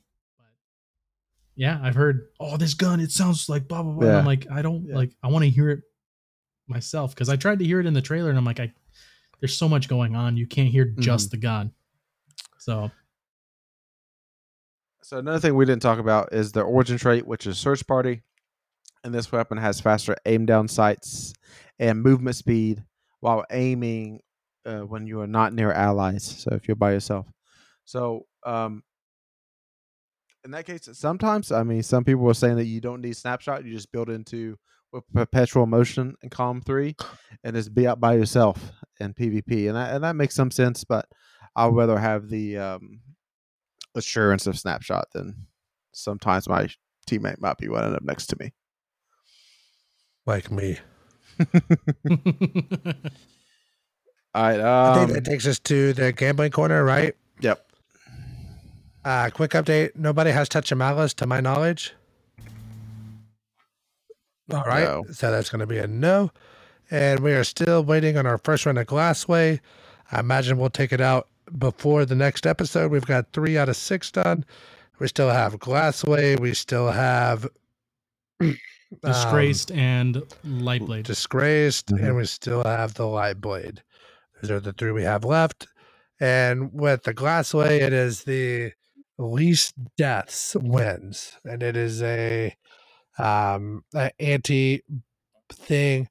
Yeah, 1.56 1.80
I've 1.82 1.96
heard, 1.96 2.28
oh, 2.40 2.58
this 2.58 2.74
gun, 2.74 3.00
it 3.00 3.12
sounds 3.12 3.48
like 3.48 3.68
blah 3.68 3.82
blah 3.84 3.94
blah. 3.94 4.08
Yeah. 4.08 4.20
I'm 4.20 4.26
like, 4.26 4.46
I 4.52 4.62
don't 4.62 4.86
Yeah. 4.88 4.96
like 4.96 5.12
I 5.24 5.28
want 5.28 5.44
to 5.46 5.50
hear 5.50 5.70
it 5.70 5.82
myself 6.68 7.14
because 7.14 7.30
I 7.30 7.36
tried 7.36 7.60
to 7.60 7.66
hear 7.66 7.80
it 7.80 7.86
in 7.86 7.94
the 7.94 8.02
trailer 8.02 8.30
and 8.30 8.38
I'm 8.38 8.46
like, 8.46 8.60
I 8.60 8.74
there's 9.40 9.56
so 9.58 9.70
much 9.70 9.88
going 9.88 10.16
on, 10.16 10.38
you 10.38 10.48
can't 10.48 10.70
hear 10.70 10.86
just 10.86 11.32
the 11.32 11.38
gun. 11.38 11.72
So 12.58 12.92
So 15.04 15.20
another 15.20 15.40
thing 15.40 15.56
we 15.56 15.66
didn't 15.66 15.82
talk 15.84 16.00
about 16.00 16.34
is 16.34 16.52
the 16.52 16.62
origin 16.62 16.98
trait, 16.98 17.28
which 17.28 17.46
is 17.46 17.58
search 17.58 17.86
party. 17.86 18.24
And 19.04 19.14
this 19.14 19.32
weapon 19.32 19.58
has 19.60 19.80
faster 19.80 20.16
aim 20.26 20.48
down 20.48 20.68
sights 20.68 21.34
and 21.78 22.02
movement 22.02 22.36
speed 22.38 22.84
while 23.20 23.46
aiming 23.52 24.22
uh, 24.66 24.80
when 24.80 25.06
you 25.06 25.22
are 25.22 25.28
not 25.28 25.54
near 25.54 25.72
allies. 25.72 26.24
So 26.24 26.56
if 26.56 26.68
you're 26.68 26.76
by 26.76 26.94
yourself. 26.94 27.28
So 27.84 28.26
um, 28.44 28.82
in 30.46 30.52
that 30.52 30.66
case, 30.66 30.88
sometimes 30.94 31.52
I 31.52 31.64
mean 31.64 31.84
some 31.84 32.04
people 32.06 32.22
were 32.24 32.34
saying 32.34 32.56
that 32.58 32.66
you 32.66 32.80
don't 32.80 33.02
need 33.02 33.18
snapshot. 33.18 33.66
You 33.66 33.74
just 33.74 33.92
build 33.92 34.10
into 34.10 34.58
with 34.94 35.04
perpetual 35.14 35.66
motion 35.66 36.16
in 36.22 36.30
column 36.30 36.62
three, 36.62 36.96
and 37.44 37.56
just 37.56 37.74
be 37.74 37.88
out 37.88 38.00
by 38.00 38.14
yourself 38.14 38.72
in 39.00 39.14
PvP, 39.14 39.68
and 39.68 39.76
that 39.76 39.94
and 39.96 40.04
that 40.04 40.16
makes 40.16 40.36
some 40.36 40.52
sense. 40.52 40.84
But 40.84 41.08
I'd 41.56 41.74
rather 41.74 41.98
have 41.98 42.30
the 42.30 42.58
um, 42.58 43.02
assurance 43.96 44.46
of 44.48 44.58
snapshot 44.58 45.08
than 45.14 45.48
sometimes 45.94 46.48
my 46.48 46.68
teammate 47.10 47.40
might 47.42 47.58
be 47.58 47.68
running 47.68 47.96
up 47.96 48.04
next 48.04 48.28
to 48.28 48.38
me. 48.40 48.54
Like 50.26 50.52
me. 50.52 50.78
All 54.34 54.44
right. 54.44 54.60
I 54.60 54.94
think 54.96 55.10
Um, 55.10 55.14
that 55.14 55.26
takes 55.26 55.48
us 55.48 55.60
to 55.60 55.94
the 55.94 56.12
gambling 56.12 56.52
corner, 56.52 56.84
right? 56.84 57.16
yep. 57.40 57.65
Uh, 59.06 59.30
quick 59.30 59.52
update. 59.52 59.96
Nobody 59.96 60.32
has 60.32 60.50
Touch 60.50 60.72
of 60.72 60.80
Malice 60.80 61.14
to 61.16 61.28
my 61.28 61.40
knowledge. 61.40 61.94
All 64.52 64.64
right. 64.64 64.84
No. 64.84 65.06
So 65.12 65.30
that's 65.32 65.50
going 65.50 65.60
to 65.60 65.68
be 65.68 65.78
a 65.78 65.86
no. 65.88 66.32
And 66.92 67.20
we 67.20 67.34
are 67.34 67.44
still 67.44 67.84
waiting 67.84 68.18
on 68.18 68.26
our 68.26 68.38
first 68.40 68.66
run 68.66 68.78
of 68.78 68.88
Glassway. 68.88 69.60
I 70.12 70.20
imagine 70.20 70.58
we'll 70.58 70.70
take 70.72 70.92
it 70.92 71.02
out 71.02 71.28
before 71.58 72.06
the 72.06 72.16
next 72.16 72.46
episode. 72.48 72.92
We've 72.92 73.06
got 73.06 73.32
three 73.32 73.58
out 73.58 73.70
of 73.70 73.76
six 73.76 74.12
done. 74.12 74.44
We 75.00 75.08
still 75.08 75.30
have 75.30 75.54
Glassway. 75.60 76.40
We 76.40 76.54
still 76.56 76.90
have 76.92 77.48
um, 78.42 78.58
disgraced 79.04 79.72
and 79.72 80.16
lightblade. 80.46 81.04
disgraced, 81.04 81.88
Mhm. 81.88 82.04
and 82.08 82.16
we 82.16 82.26
still 82.26 82.64
have 82.64 82.96
the 82.96 83.06
light 83.06 83.40
blade. 83.42 83.84
Those 84.42 84.52
are 84.52 84.60
the 84.60 84.74
three 84.74 84.92
we 84.92 85.04
have 85.04 85.24
left. 85.24 85.68
And 86.20 86.72
with 86.74 87.04
the 87.04 87.14
glassway, 87.14 87.82
it 87.82 87.94
is 87.94 88.24
the 88.24 88.72
least 89.18 89.74
deaths 89.98 90.56
wins, 90.56 91.34
and 91.44 91.64
it 91.64 91.78
is 91.78 92.02
a 92.02 92.56
um 93.18 93.84
anti 94.20 94.82
thing. 95.50 96.10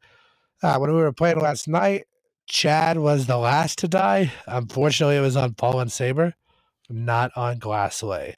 Uh, 0.62 0.78
when 0.78 0.90
we 0.90 0.96
were 0.96 1.12
playing 1.12 1.38
last 1.38 1.68
night, 1.68 2.06
Chad 2.46 2.98
was 2.98 3.26
the 3.26 3.36
last 3.36 3.78
to 3.78 3.88
die. 3.88 4.32
Unfortunately, 4.46 5.16
it 5.16 5.20
was 5.20 5.36
on 5.36 5.54
Fallen 5.54 5.88
Saber, 5.88 6.34
not 6.88 7.30
on 7.36 7.58
Glassway. 7.58 8.34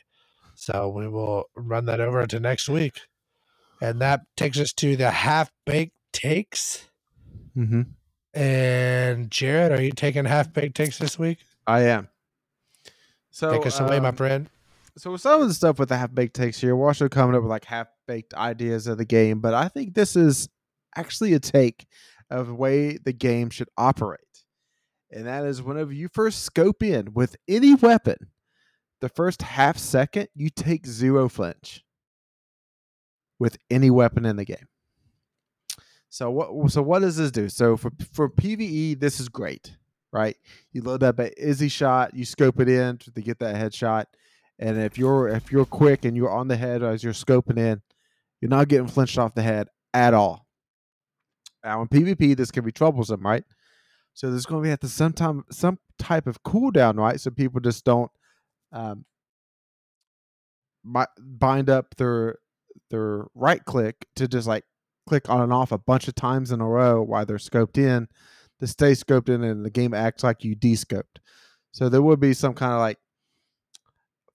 So 0.54 0.88
we 0.88 1.06
will 1.06 1.44
run 1.54 1.84
that 1.86 2.00
over 2.00 2.26
to 2.26 2.40
next 2.40 2.68
week. 2.68 3.00
And 3.80 4.00
that 4.00 4.22
takes 4.36 4.58
us 4.58 4.72
to 4.74 4.96
the 4.96 5.10
half 5.10 5.52
baked 5.66 5.94
takes. 6.12 6.88
Mm-hmm. 7.56 7.82
And 8.38 9.30
Jared, 9.30 9.72
are 9.72 9.82
you 9.82 9.92
taking 9.92 10.24
half 10.24 10.52
baked 10.52 10.76
takes 10.76 10.98
this 10.98 11.18
week? 11.18 11.38
I 11.66 11.82
am. 11.82 12.08
So 13.30 13.52
Take 13.52 13.66
us 13.66 13.80
away, 13.80 14.00
my 14.00 14.08
um, 14.08 14.16
friend. 14.16 14.48
So 14.98 15.16
some 15.18 15.42
of 15.42 15.48
the 15.48 15.54
stuff 15.54 15.78
with 15.78 15.90
the 15.90 15.96
half 15.96 16.14
baked 16.14 16.34
takes 16.34 16.60
here, 16.60 16.74
we're 16.74 16.86
also 16.86 17.08
coming 17.08 17.36
up 17.36 17.42
with 17.42 17.50
like 17.50 17.66
half 17.66 17.88
baked 18.08 18.32
ideas 18.34 18.86
of 18.86 18.96
the 18.96 19.04
game, 19.04 19.40
but 19.40 19.52
I 19.52 19.68
think 19.68 19.94
this 19.94 20.16
is 20.16 20.48
actually 20.96 21.34
a 21.34 21.38
take 21.38 21.86
of 22.30 22.46
the 22.48 22.54
way 22.54 22.96
the 22.96 23.12
game 23.12 23.50
should 23.50 23.68
operate. 23.76 24.20
And 25.10 25.26
that 25.26 25.44
is 25.44 25.62
whenever 25.62 25.92
you 25.92 26.08
first 26.08 26.42
scope 26.44 26.82
in 26.82 27.12
with 27.12 27.36
any 27.46 27.74
weapon, 27.74 28.16
the 29.00 29.08
first 29.10 29.42
half 29.42 29.76
second 29.76 30.28
you 30.34 30.48
take 30.48 30.86
zero 30.86 31.28
flinch 31.28 31.84
with 33.38 33.58
any 33.70 33.90
weapon 33.90 34.24
in 34.24 34.36
the 34.36 34.44
game. 34.44 34.66
So 36.08 36.30
what 36.30 36.70
so 36.70 36.80
what 36.80 37.00
does 37.00 37.16
this 37.16 37.30
do? 37.30 37.50
So 37.50 37.76
for 37.76 37.92
for 38.12 38.30
PvE, 38.30 38.98
this 38.98 39.20
is 39.20 39.28
great, 39.28 39.76
right? 40.12 40.36
You 40.72 40.82
load 40.82 41.02
up 41.02 41.18
a 41.18 41.38
Izzy 41.38 41.68
shot, 41.68 42.14
you 42.14 42.24
scope 42.24 42.58
it 42.60 42.68
in 42.68 42.96
to 42.98 43.10
get 43.20 43.38
that 43.40 43.56
headshot. 43.56 44.06
And 44.58 44.78
if 44.78 44.96
you're 44.96 45.28
if 45.28 45.52
you're 45.52 45.66
quick 45.66 46.04
and 46.04 46.16
you're 46.16 46.30
on 46.30 46.48
the 46.48 46.56
head 46.56 46.82
as 46.82 47.04
you're 47.04 47.12
scoping 47.12 47.58
in, 47.58 47.82
you're 48.40 48.48
not 48.48 48.68
getting 48.68 48.88
flinched 48.88 49.18
off 49.18 49.34
the 49.34 49.42
head 49.42 49.68
at 49.92 50.14
all. 50.14 50.46
Now 51.64 51.82
in 51.82 51.88
PvP, 51.88 52.36
this 52.36 52.50
can 52.50 52.64
be 52.64 52.72
troublesome, 52.72 53.20
right? 53.20 53.44
So 54.14 54.30
there's 54.30 54.46
going 54.46 54.62
to 54.62 54.66
be 54.66 54.72
at 54.72 54.80
the 54.80 54.88
some 54.88 55.12
time 55.12 55.44
some 55.50 55.78
type 55.98 56.26
of 56.26 56.42
cooldown, 56.42 56.98
right? 56.98 57.20
So 57.20 57.30
people 57.30 57.60
just 57.60 57.84
don't 57.84 58.10
um, 58.72 59.04
bind 61.18 61.68
up 61.68 61.94
their 61.96 62.38
their 62.90 63.26
right 63.34 63.64
click 63.64 64.06
to 64.16 64.26
just 64.26 64.48
like 64.48 64.64
click 65.06 65.28
on 65.28 65.42
and 65.42 65.52
off 65.52 65.72
a 65.72 65.78
bunch 65.78 66.08
of 66.08 66.14
times 66.14 66.50
in 66.50 66.60
a 66.60 66.66
row 66.66 67.02
while 67.02 67.26
they're 67.26 67.36
scoped 67.36 67.78
in 67.78 68.08
to 68.60 68.66
stay 68.66 68.92
scoped 68.92 69.28
in, 69.28 69.44
and 69.44 69.64
the 69.64 69.70
game 69.70 69.92
acts 69.92 70.24
like 70.24 70.44
you 70.44 70.56
descoped. 70.56 71.20
So 71.72 71.88
there 71.90 72.02
would 72.02 72.20
be 72.20 72.32
some 72.32 72.54
kind 72.54 72.72
of 72.72 72.78
like 72.78 72.98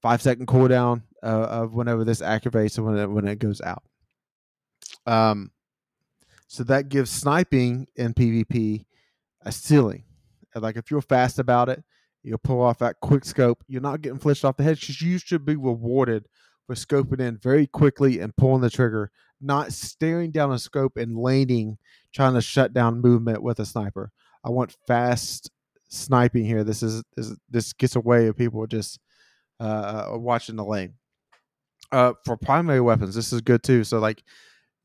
five 0.01 0.21
second 0.21 0.47
cooldown 0.47 1.03
uh, 1.23 1.25
of 1.25 1.73
whenever 1.73 2.03
this 2.03 2.21
activates 2.21 2.77
and 2.77 2.85
when 2.85 2.97
it, 2.97 3.09
when 3.09 3.27
it 3.27 3.39
goes 3.39 3.61
out. 3.61 3.83
Um, 5.05 5.51
so 6.47 6.63
that 6.63 6.89
gives 6.89 7.09
sniping 7.09 7.87
in 7.95 8.13
PvP 8.13 8.85
a 9.43 9.51
ceiling. 9.51 10.03
Like 10.55 10.75
if 10.75 10.91
you're 10.91 11.01
fast 11.01 11.39
about 11.39 11.69
it, 11.69 11.83
you'll 12.23 12.39
pull 12.39 12.61
off 12.61 12.79
that 12.79 12.99
quick 13.01 13.25
scope. 13.25 13.63
You're 13.67 13.81
not 13.81 14.01
getting 14.01 14.19
flinched 14.19 14.43
off 14.43 14.57
the 14.57 14.63
head 14.63 14.79
because 14.79 15.01
you 15.01 15.17
should 15.17 15.45
be 15.45 15.55
rewarded 15.55 16.27
for 16.67 16.75
scoping 16.75 17.21
in 17.21 17.37
very 17.37 17.67
quickly 17.67 18.19
and 18.19 18.35
pulling 18.35 18.61
the 18.61 18.69
trigger, 18.69 19.11
not 19.39 19.73
staring 19.73 20.31
down 20.31 20.51
a 20.51 20.59
scope 20.59 20.97
and 20.97 21.17
laning, 21.17 21.77
trying 22.13 22.33
to 22.33 22.41
shut 22.41 22.73
down 22.73 23.01
movement 23.01 23.41
with 23.41 23.59
a 23.59 23.65
sniper. 23.65 24.11
I 24.43 24.49
want 24.49 24.75
fast 24.87 25.49
sniping 25.89 26.45
here. 26.45 26.63
This 26.63 26.83
is 26.83 27.03
this, 27.15 27.35
this 27.49 27.73
gets 27.73 27.95
away 27.95 28.27
of 28.27 28.37
people 28.37 28.65
just 28.67 28.99
uh, 29.61 30.17
watching 30.17 30.55
the 30.55 30.65
lane. 30.65 30.95
Uh, 31.91 32.13
for 32.25 32.37
primary 32.37 32.81
weapons, 32.81 33.15
this 33.15 33.31
is 33.31 33.41
good 33.41 33.63
too. 33.63 33.83
So 33.83 33.99
like 33.99 34.23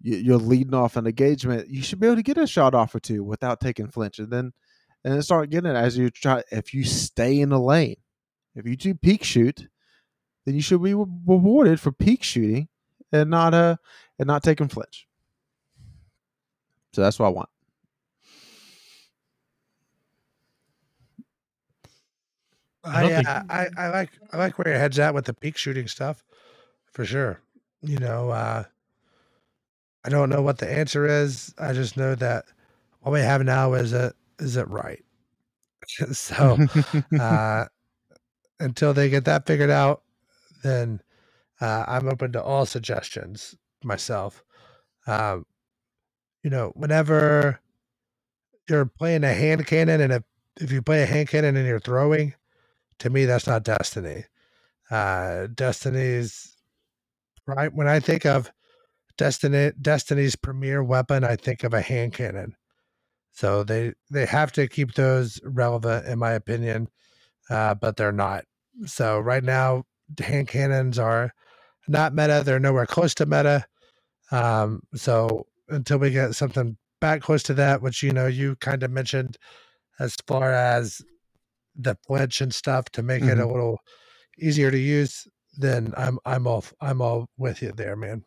you, 0.02 0.16
you're 0.16 0.38
leading 0.38 0.74
off 0.74 0.96
an 0.96 1.06
engagement, 1.06 1.68
you 1.68 1.82
should 1.82 2.00
be 2.00 2.06
able 2.06 2.16
to 2.16 2.22
get 2.22 2.36
a 2.36 2.46
shot 2.46 2.74
off 2.74 2.94
or 2.94 3.00
two 3.00 3.24
without 3.24 3.60
taking 3.60 3.88
flinch, 3.88 4.18
and 4.18 4.30
then 4.30 4.52
and 5.04 5.14
then 5.14 5.22
start 5.22 5.50
getting 5.50 5.70
it 5.70 5.76
as 5.76 5.96
you 5.96 6.10
try. 6.10 6.42
If 6.50 6.74
you 6.74 6.84
stay 6.84 7.40
in 7.40 7.48
the 7.48 7.60
lane, 7.60 7.96
if 8.54 8.66
you 8.66 8.76
do 8.76 8.94
peek 8.94 9.24
shoot, 9.24 9.66
then 10.44 10.54
you 10.54 10.60
should 10.60 10.82
be 10.82 10.94
rewarded 10.94 11.80
for 11.80 11.92
peek 11.92 12.22
shooting 12.22 12.68
and 13.12 13.30
not 13.30 13.54
uh 13.54 13.76
and 14.18 14.26
not 14.26 14.42
taking 14.42 14.68
flinch. 14.68 15.06
So 16.92 17.02
that's 17.02 17.18
what 17.18 17.26
I 17.26 17.30
want. 17.30 17.48
I, 22.86 23.02
don't 23.02 23.14
think- 23.14 23.28
uh, 23.28 23.42
I 23.48 23.68
I 23.76 23.88
like 23.88 24.10
I 24.32 24.36
like 24.38 24.58
where 24.58 24.68
your 24.68 24.78
head's 24.78 24.98
at 24.98 25.14
with 25.14 25.26
the 25.26 25.34
peek 25.34 25.56
shooting 25.56 25.88
stuff, 25.88 26.24
for 26.92 27.04
sure. 27.04 27.40
You 27.82 27.98
know, 27.98 28.30
uh, 28.30 28.64
I 30.04 30.08
don't 30.08 30.30
know 30.30 30.42
what 30.42 30.58
the 30.58 30.70
answer 30.72 31.06
is. 31.06 31.54
I 31.58 31.72
just 31.72 31.96
know 31.96 32.14
that 32.14 32.44
what 33.00 33.12
we 33.12 33.20
have 33.20 33.44
now 33.44 33.74
is 33.74 33.92
it 33.92 34.14
is 34.38 34.56
it 34.56 34.68
right. 34.68 35.04
so 36.12 36.58
uh, 37.20 37.66
until 38.60 38.94
they 38.94 39.08
get 39.10 39.24
that 39.26 39.46
figured 39.46 39.70
out, 39.70 40.02
then 40.62 41.00
uh, 41.60 41.84
I'm 41.86 42.08
open 42.08 42.32
to 42.32 42.42
all 42.42 42.66
suggestions 42.66 43.56
myself. 43.84 44.44
Um, 45.06 45.46
you 46.42 46.50
know, 46.50 46.72
whenever 46.74 47.60
you're 48.68 48.86
playing 48.86 49.24
a 49.24 49.32
hand 49.32 49.66
cannon, 49.66 50.00
and 50.00 50.12
if, 50.12 50.22
if 50.60 50.72
you 50.72 50.82
play 50.82 51.02
a 51.02 51.06
hand 51.06 51.28
cannon 51.28 51.56
and 51.56 51.66
you're 51.66 51.80
throwing, 51.80 52.34
to 53.00 53.10
me, 53.10 53.24
that's 53.24 53.46
not 53.46 53.62
Destiny. 53.64 54.24
Uh, 54.90 55.48
Destiny's 55.54 56.56
right 57.46 57.72
when 57.72 57.88
I 57.88 58.00
think 58.00 58.24
of 58.24 58.50
Destiny, 59.16 59.72
Destiny's 59.80 60.36
premier 60.36 60.82
weapon, 60.82 61.24
I 61.24 61.36
think 61.36 61.64
of 61.64 61.72
a 61.72 61.80
hand 61.80 62.12
cannon. 62.12 62.54
So 63.32 63.64
they 63.64 63.92
they 64.10 64.26
have 64.26 64.52
to 64.52 64.68
keep 64.68 64.94
those 64.94 65.40
relevant, 65.44 66.06
in 66.06 66.18
my 66.18 66.32
opinion, 66.32 66.88
uh, 67.50 67.74
but 67.74 67.96
they're 67.96 68.12
not. 68.12 68.44
So 68.86 69.18
right 69.18 69.44
now, 69.44 69.84
hand 70.18 70.48
cannons 70.48 70.98
are 70.98 71.32
not 71.88 72.14
meta. 72.14 72.42
They're 72.44 72.60
nowhere 72.60 72.86
close 72.86 73.14
to 73.16 73.26
meta. 73.26 73.66
Um, 74.30 74.82
so 74.94 75.46
until 75.68 75.98
we 75.98 76.10
get 76.10 76.34
something 76.34 76.76
back 77.00 77.22
close 77.22 77.42
to 77.44 77.54
that, 77.54 77.82
which 77.82 78.02
you 78.02 78.12
know 78.12 78.26
you 78.26 78.56
kind 78.56 78.82
of 78.82 78.90
mentioned, 78.90 79.36
as 79.98 80.16
far 80.26 80.52
as 80.52 81.02
the 81.78 81.96
flinch 82.06 82.40
and 82.40 82.54
stuff 82.54 82.86
to 82.92 83.02
make 83.02 83.22
it 83.22 83.38
a 83.38 83.46
little 83.46 83.78
easier 84.38 84.70
to 84.70 84.78
use, 84.78 85.26
then 85.56 85.92
I'm 85.96 86.18
I'm 86.24 86.46
all 86.46 86.64
I'm 86.80 87.00
all 87.00 87.28
with 87.38 87.62
you 87.62 87.72
there, 87.72 87.96
man. 87.96 88.24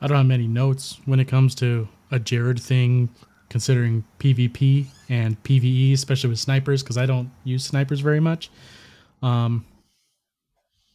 I 0.00 0.08
don't 0.08 0.16
have 0.16 0.26
many 0.26 0.48
notes 0.48 0.98
when 1.04 1.20
it 1.20 1.28
comes 1.28 1.54
to 1.56 1.88
a 2.10 2.18
Jared 2.18 2.60
thing, 2.60 3.08
considering 3.48 4.04
PvP 4.18 4.86
and 5.08 5.40
PvE, 5.44 5.92
especially 5.92 6.30
with 6.30 6.40
snipers, 6.40 6.82
because 6.82 6.98
I 6.98 7.06
don't 7.06 7.30
use 7.44 7.64
snipers 7.64 8.00
very 8.00 8.18
much. 8.18 8.50
Um, 9.22 9.64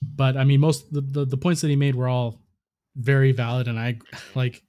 but 0.01 0.35
I 0.35 0.43
mean, 0.43 0.59
most 0.59 0.91
the, 0.93 1.01
the 1.01 1.25
the 1.25 1.37
points 1.37 1.61
that 1.61 1.69
he 1.69 1.75
made 1.75 1.95
were 1.95 2.07
all 2.07 2.39
very 2.95 3.31
valid, 3.31 3.67
and 3.67 3.79
I 3.79 3.99
like 4.35 4.63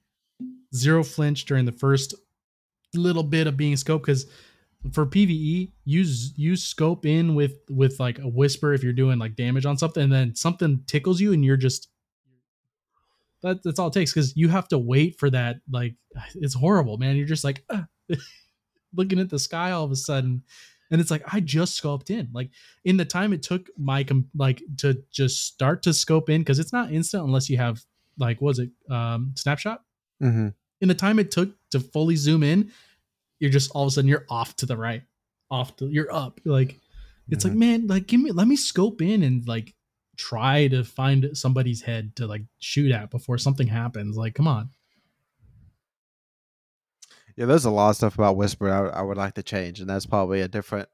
zero 0.73 1.03
flinch 1.03 1.45
during 1.45 1.65
the 1.65 1.71
first 1.71 2.13
little 2.93 3.23
bit 3.23 3.47
of 3.47 3.57
being 3.57 3.75
scoped 3.75 4.01
because 4.01 4.25
for 4.93 5.05
PVE, 5.05 5.71
use 5.85 6.33
use 6.37 6.63
scope 6.63 7.05
in 7.05 7.35
with 7.35 7.53
with 7.69 7.99
like 7.99 8.19
a 8.19 8.27
whisper 8.27 8.73
if 8.73 8.83
you're 8.83 8.93
doing 8.93 9.19
like 9.19 9.35
damage 9.35 9.65
on 9.65 9.77
something, 9.77 10.03
and 10.03 10.11
then 10.11 10.35
something 10.35 10.83
tickles 10.87 11.19
you, 11.19 11.33
and 11.33 11.43
you're 11.43 11.57
just 11.57 11.89
that, 13.41 13.63
that's 13.63 13.79
all 13.79 13.87
it 13.87 13.93
takes 13.93 14.13
because 14.13 14.35
you 14.35 14.49
have 14.49 14.67
to 14.69 14.77
wait 14.77 15.19
for 15.19 15.29
that. 15.29 15.57
Like 15.69 15.95
it's 16.35 16.53
horrible, 16.53 16.97
man. 16.97 17.15
You're 17.15 17.27
just 17.27 17.43
like 17.43 17.63
"Ah," 17.69 17.87
looking 18.95 19.19
at 19.19 19.29
the 19.29 19.39
sky 19.39 19.71
all 19.71 19.83
of 19.83 19.91
a 19.91 19.95
sudden, 19.95 20.43
and 20.91 21.01
it's 21.01 21.11
like 21.11 21.23
I 21.31 21.39
just 21.39 21.81
scoped 21.81 22.09
in. 22.09 22.29
Like 22.33 22.49
in 22.85 22.97
the 22.97 23.05
time 23.05 23.33
it 23.33 23.43
took 23.43 23.69
my 23.77 24.03
com- 24.03 24.29
like 24.35 24.61
to 24.77 25.01
just 25.11 25.45
start 25.45 25.83
to 25.83 25.93
scope 25.93 26.29
in 26.29 26.41
because 26.41 26.59
it's 26.59 26.73
not 26.73 26.91
instant 26.91 27.25
unless 27.25 27.49
you 27.49 27.57
have 27.57 27.83
like 28.17 28.41
was 28.41 28.59
it 28.59 28.69
um 28.89 29.33
snapshot. 29.35 29.83
mm-hmm. 30.21 30.49
In 30.81 30.87
the 30.87 30.95
time 30.95 31.19
it 31.19 31.29
took 31.29 31.49
to 31.71 31.79
fully 31.81 32.15
zoom 32.15 32.41
in, 32.41 32.71
you're 33.39 33.51
just 33.51 33.71
all 33.71 33.83
of 33.83 33.87
a 33.87 33.91
sudden 33.91 34.07
you're 34.07 34.25
off 34.29 34.55
to 34.57 34.65
the 34.65 34.77
right, 34.77 35.03
off 35.49 35.75
to 35.77 35.87
you're 35.87 36.13
up. 36.13 36.39
Like 36.45 36.77
it's 37.29 37.43
like 37.43 37.51
mm-hmm. 37.51 37.59
man, 37.59 37.87
like 37.87 38.07
give 38.07 38.19
me 38.19 38.31
let 38.31 38.47
me 38.47 38.55
scope 38.55 39.01
in 39.01 39.23
and 39.23 39.47
like 39.47 39.73
try 40.17 40.67
to 40.67 40.83
find 40.83 41.37
somebody's 41.37 41.81
head 41.81 42.15
to 42.17 42.27
like 42.27 42.43
shoot 42.59 42.91
at 42.91 43.11
before 43.11 43.37
something 43.37 43.67
happens. 43.67 44.17
Like 44.17 44.35
come 44.35 44.47
on. 44.47 44.69
Yeah, 47.35 47.45
there's 47.45 47.65
a 47.65 47.71
lot 47.71 47.91
of 47.91 47.95
stuff 47.95 48.15
about 48.15 48.35
Whisper 48.35 48.69
I, 48.69 48.99
I 48.99 49.01
would 49.01 49.17
like 49.17 49.35
to 49.35 49.43
change, 49.43 49.79
and 49.79 49.89
that's 49.89 50.05
probably 50.05 50.41
a 50.41 50.49
different 50.49 50.89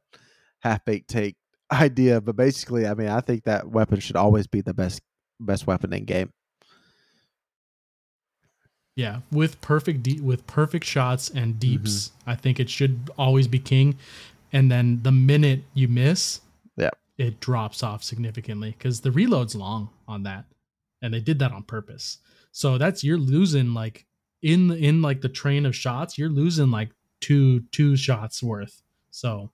half 0.59 0.85
baked 0.85 1.09
take 1.09 1.37
idea. 1.71 2.21
But 2.21 2.35
basically, 2.35 2.85
I 2.85 2.93
mean, 2.93 3.07
I 3.07 3.21
think 3.21 3.45
that 3.45 3.67
weapon 3.67 3.99
should 3.99 4.15
always 4.15 4.45
be 4.47 4.61
the 4.61 4.73
best 4.73 5.01
best 5.39 5.65
weapon 5.65 5.91
in 5.93 6.05
game. 6.05 6.31
Yeah, 8.95 9.19
with 9.31 9.59
perfect 9.59 10.03
de- 10.03 10.21
with 10.21 10.47
perfect 10.47 10.85
shots 10.85 11.29
and 11.29 11.59
deeps, 11.59 12.09
Mm-hmm. 12.09 12.29
I 12.29 12.35
think 12.35 12.59
it 12.59 12.69
should 12.69 13.09
always 13.17 13.47
be 13.47 13.59
king. 13.59 13.97
And 14.53 14.71
then 14.71 15.01
the 15.03 15.11
minute 15.11 15.63
you 15.73 15.87
miss, 15.89 16.39
Yeah. 16.77 16.91
it 17.17 17.41
drops 17.41 17.83
off 17.83 18.03
significantly 18.03 18.71
because 18.77 19.01
the 19.01 19.11
reload's 19.11 19.53
long 19.55 19.89
on 20.07 20.23
that, 20.23 20.45
and 21.01 21.13
they 21.13 21.19
did 21.19 21.39
that 21.39 21.51
on 21.51 21.63
purpose. 21.63 22.19
So 22.53 22.77
that's 22.77 23.03
you're 23.03 23.17
losing 23.17 23.73
like 23.73 24.05
in 24.41 24.71
in 24.71 25.01
like 25.01 25.19
the 25.21 25.29
train 25.29 25.65
of 25.65 25.75
shots, 25.75 26.17
you're 26.17 26.29
losing 26.29 26.71
like 26.71 26.91
two 27.19 27.61
two 27.71 27.97
shots 27.97 28.41
worth. 28.41 28.81
So 29.11 29.51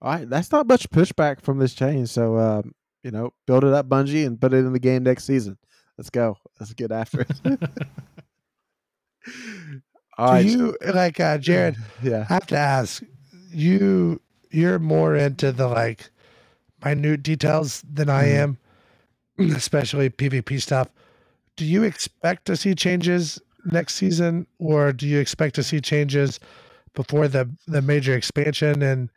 All 0.00 0.12
right, 0.12 0.28
that's 0.28 0.52
not 0.52 0.68
much 0.68 0.88
pushback 0.90 1.40
from 1.42 1.58
this 1.58 1.74
change. 1.74 2.08
So, 2.10 2.38
um, 2.38 2.72
you 3.02 3.10
know, 3.10 3.32
build 3.46 3.64
it 3.64 3.72
up, 3.72 3.88
Bungie, 3.88 4.26
and 4.26 4.40
put 4.40 4.52
it 4.52 4.58
in 4.58 4.72
the 4.72 4.78
game 4.78 5.02
next 5.02 5.24
season. 5.24 5.58
Let's 5.98 6.10
go. 6.10 6.38
Let's 6.60 6.74
get 6.74 6.92
after 6.92 7.22
it. 7.22 7.40
All 10.18 10.34
Do 10.34 10.36
you 10.36 10.76
like 10.94 11.20
uh, 11.20 11.38
Jared? 11.38 11.76
Yeah. 12.02 12.28
I 12.28 12.34
have 12.34 12.46
to 12.48 12.58
ask 12.58 13.02
you. 13.52 14.20
You're 14.50 14.78
more 14.80 15.14
into 15.16 15.52
the 15.52 15.68
like 15.68 16.10
minute 16.84 17.22
details 17.22 17.82
than 17.92 18.08
I 18.10 18.24
Mhm. 18.24 18.30
am, 18.30 18.58
especially 19.38 20.10
PvP 20.10 20.60
stuff. 20.62 20.90
Do 21.56 21.64
you 21.64 21.82
expect 21.84 22.46
to 22.46 22.56
see 22.56 22.74
changes 22.74 23.40
next 23.64 23.96
season, 23.96 24.46
or 24.58 24.92
do 24.92 25.06
you 25.06 25.18
expect 25.20 25.54
to 25.56 25.64
see 25.64 25.80
changes 25.80 26.40
before 26.94 27.28
the 27.28 27.50
the 27.66 27.82
major 27.82 28.14
expansion 28.14 28.82
in 28.82 29.10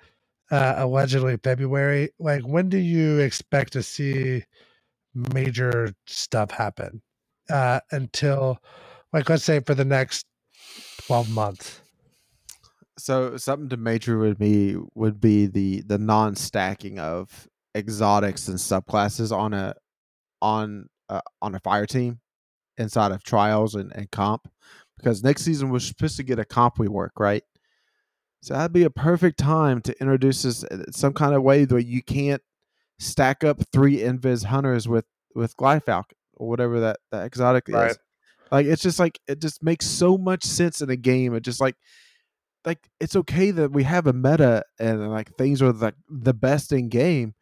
uh, 0.52 0.76
allegedly 0.78 1.38
February? 1.38 2.12
Like, 2.20 2.44
when 2.44 2.70
do 2.70 2.78
you 2.78 3.20
expect 3.20 3.74
to 3.74 3.84
see 3.84 4.44
major 5.14 5.94
stuff 6.08 6.52
happen? 6.52 7.02
Uh, 7.50 7.80
until, 7.92 8.58
like, 9.14 9.30
let's 9.30 9.44
say 9.44 9.60
for 9.60 9.76
the 9.76 9.86
next 9.86 10.26
twelve 11.06 11.30
months. 11.30 11.82
So 12.98 13.36
something 13.38 13.70
to 13.70 13.78
major 13.78 14.18
would 14.20 14.38
be 14.38 14.78
would 14.96 15.20
be 15.20 15.48
the 15.48 15.82
the 15.82 15.98
non 15.98 16.36
stacking 16.36 17.00
of 17.00 17.48
exotics 17.76 18.48
and 18.48 18.58
subclasses 18.58 19.36
on 19.36 19.54
a 19.54 19.74
on 20.42 20.88
uh, 21.10 21.22
on 21.42 21.56
a 21.56 21.60
fire 21.60 21.86
team 21.86 22.20
inside 22.78 23.12
of 23.12 23.24
trials 23.24 23.76
and, 23.76 23.92
and 23.96 24.10
comp 24.12 24.48
because 24.98 25.24
next 25.24 25.44
season 25.44 25.70
we're 25.70 25.80
supposed 25.80 26.18
to 26.18 26.24
get 26.24 26.40
a 26.40 26.46
comp 26.46 26.80
we 26.80 26.88
work 26.88 27.14
right 27.20 27.44
so 28.42 28.54
that'd 28.54 28.74
be 28.74 28.84
a 28.84 28.90
perfect 28.90 29.38
time 29.38 29.82
to 29.82 30.00
introduce 30.02 30.44
this 30.44 30.64
uh, 30.66 30.84
some 30.92 31.14
kind 31.14 31.36
of 31.36 31.44
way 31.44 31.66
where 31.66 31.80
you 31.80 32.02
can't 32.02 32.42
stack 33.02 33.44
up 33.44 33.60
three 33.74 33.98
invis 33.98 34.46
hunters 34.46 34.88
with 34.88 35.06
with 35.36 35.56
Gyrfalcon 35.58 36.06
or 36.36 36.48
whatever 36.50 36.80
that 36.82 36.98
that 37.12 37.26
exotic 37.26 37.68
Right. 37.68 37.92
is 37.92 38.00
like 38.52 38.66
it's 38.68 38.82
just 38.82 39.00
like 39.00 39.20
it 39.28 39.40
just 39.42 39.64
makes 39.64 39.86
so 39.88 40.18
much 40.18 40.44
sense 40.44 40.82
in 40.82 40.90
a 40.90 40.96
game 40.96 41.34
it 41.34 41.42
just 41.42 41.60
like 41.62 41.76
like 42.66 42.78
it's 43.00 43.16
okay 43.16 43.50
that 43.52 43.72
we 43.72 43.84
have 43.84 44.06
a 44.08 44.14
meta 44.14 44.64
and 44.80 45.10
like 45.10 45.36
things 45.38 45.62
are 45.62 45.72
like 45.74 45.96
the 46.10 46.34
best 46.34 46.72
in 46.72 46.90
game, 46.90 47.34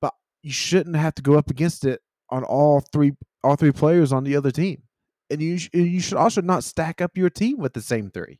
but 0.00 0.14
you 0.42 0.52
shouldn't 0.52 0.94
have 0.94 1.14
to 1.16 1.22
go 1.22 1.34
up 1.36 1.50
against 1.50 1.84
it 1.84 2.00
on 2.30 2.44
all 2.44 2.80
three 2.92 3.12
all 3.42 3.56
three 3.56 3.72
players 3.72 4.12
on 4.12 4.22
the 4.22 4.36
other 4.36 4.52
team, 4.52 4.82
and 5.30 5.42
you 5.42 5.58
sh- 5.58 5.70
you 5.72 6.00
should 6.00 6.16
also 6.18 6.40
not 6.40 6.62
stack 6.62 7.00
up 7.00 7.16
your 7.16 7.28
team 7.30 7.58
with 7.58 7.72
the 7.72 7.80
same 7.80 8.08
three. 8.10 8.38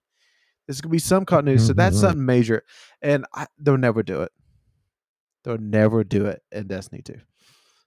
There's 0.68 0.80
gonna 0.80 0.92
be 0.92 0.98
some 1.00 1.24
continuity, 1.24 1.60
so 1.64 1.72
that's 1.72 1.96
Mhm. 1.96 2.00
something 2.02 2.24
major, 2.26 2.62
and 3.02 3.26
I, 3.34 3.46
they'll 3.58 3.76
never 3.78 4.04
do 4.04 4.22
it. 4.22 4.30
They'll 5.49 5.57
never 5.57 6.05
do 6.05 6.26
it 6.26 6.42
in 6.53 6.66
Destiny 6.66 7.01
two. 7.01 7.18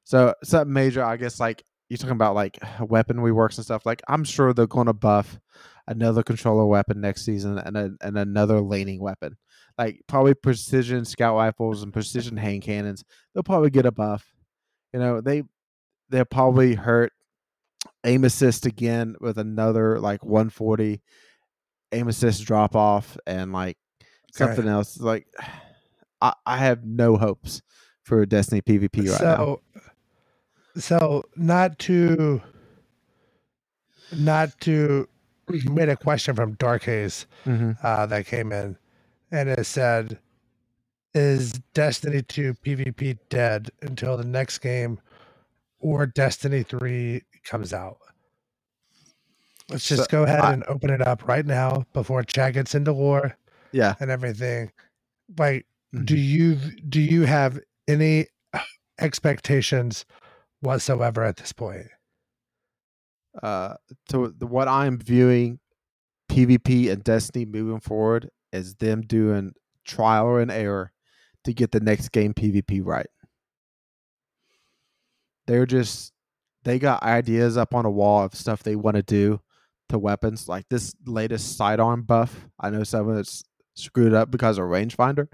So 0.03 0.33
something 0.43 0.73
major, 0.73 1.03
I 1.03 1.15
guess, 1.15 1.39
like 1.39 1.63
you're 1.89 1.99
talking 1.99 2.13
about 2.13 2.33
like 2.33 2.57
weapon 2.79 3.17
reworks 3.17 3.57
and 3.57 3.63
stuff. 3.63 3.85
Like 3.85 4.01
I'm 4.07 4.23
sure 4.23 4.51
they're 4.51 4.65
gonna 4.65 4.93
buff 4.93 5.39
another 5.85 6.23
controller 6.23 6.65
weapon 6.65 6.99
next 7.01 7.23
season 7.23 7.59
and 7.59 7.77
a, 7.77 7.91
and 8.01 8.17
another 8.17 8.61
laning 8.61 8.99
weapon. 8.99 9.37
like 9.77 10.01
probably 10.07 10.33
precision 10.33 11.05
scout 11.05 11.35
rifles 11.35 11.83
and 11.83 11.93
precision 11.93 12.35
hand 12.35 12.63
cannons. 12.63 13.03
They'll 13.35 13.43
probably 13.43 13.69
get 13.69 13.85
a 13.85 13.91
buff. 13.91 14.25
You 14.91 14.99
know, 14.99 15.21
they 15.21 15.43
they'll 16.09 16.25
probably 16.25 16.73
hurt 16.73 17.13
aim 18.03 18.23
assist 18.23 18.65
again 18.65 19.15
with 19.21 19.37
another 19.37 19.99
like 19.99 20.23
140 20.23 20.99
aim 21.91 22.07
assist 22.07 22.43
drop 22.43 22.75
off 22.75 23.19
and 23.27 23.53
like 23.53 23.77
something 24.31 24.67
else. 24.67 24.99
Like 24.99 25.27
I, 26.21 26.33
I 26.45 26.57
have 26.57 26.85
no 26.85 27.17
hopes 27.17 27.61
for 28.03 28.25
Destiny 28.25 28.61
PvP 28.61 29.09
right 29.09 29.17
so, 29.19 29.61
now. 29.75 29.81
So 30.81 31.23
not 31.35 31.77
to 31.79 32.41
not 34.13 34.59
to 34.61 35.07
we 35.47 35.61
made 35.63 35.89
a 35.89 35.97
question 35.97 36.35
from 36.35 36.53
Dark 36.53 36.83
Haze 36.83 37.25
Mm-hmm. 37.45 37.71
uh, 37.83 38.05
that 38.05 38.25
came 38.25 38.51
in, 38.51 38.77
and 39.31 39.49
it 39.49 39.65
said, 39.65 40.19
"Is 41.13 41.53
Destiny 41.73 42.21
2 42.21 42.53
PvP 42.65 43.17
dead 43.29 43.69
until 43.81 44.15
the 44.17 44.23
next 44.23 44.59
game 44.59 44.99
or 45.79 46.05
Destiny 46.05 46.63
3 46.63 47.21
comes 47.43 47.73
out?" 47.73 47.97
Let's 49.69 49.87
just 49.87 50.03
So, 50.03 50.07
go 50.09 50.23
ahead 50.23 50.39
I- 50.41 50.53
and 50.53 50.63
open 50.65 50.89
it 50.89 51.01
up 51.05 51.27
right 51.27 51.45
now 51.45 51.85
before 51.93 52.23
chat 52.23 52.53
gets 52.53 52.75
into 52.75 52.93
war. 52.93 53.35
Yeah. 53.73 53.95
and 54.01 54.11
everything. 54.11 54.69
Like, 55.37 55.65
Mhm. 55.93 56.05
do 56.05 56.15
you 56.17 56.55
do 56.87 57.01
you 57.01 57.23
have 57.25 57.59
any 57.87 58.27
expectations 58.99 60.05
whatsoever 60.61 61.23
at 61.23 61.37
this 61.37 61.51
point? 61.53 61.87
uh 63.41 63.75
so 64.09 64.27
the, 64.27 64.45
what 64.45 64.67
i'm 64.67 64.97
viewing 64.97 65.57
pvp 66.29 66.91
and 66.91 67.01
destiny 67.01 67.45
moving 67.45 67.79
forward 67.79 68.29
is 68.51 68.75
them 68.75 69.01
doing 69.01 69.53
trial 69.85 70.35
and 70.35 70.51
error 70.51 70.91
to 71.45 71.53
get 71.53 71.71
the 71.71 71.79
next 71.79 72.09
game 72.11 72.33
pvp 72.33 72.81
right 72.83 73.07
they're 75.47 75.65
just 75.65 76.11
they 76.63 76.77
got 76.77 77.01
ideas 77.03 77.55
up 77.55 77.73
on 77.73 77.85
a 77.85 77.89
wall 77.91 78.23
of 78.25 78.35
stuff 78.35 78.63
they 78.63 78.75
want 78.75 78.95
to 78.97 79.03
do 79.03 79.39
to 79.89 79.97
weapons 79.97 80.47
like 80.49 80.65
this 80.69 80.93
latest 81.05 81.55
sidearm 81.55 82.03
buff 82.03 82.47
i 82.59 82.69
know 82.69 82.83
some 82.83 83.07
of 83.07 83.17
it's 83.17 83.43
screwed 83.75 84.13
up 84.13 84.29
because 84.29 84.57
of 84.57 84.65
rangefinder 84.65 85.27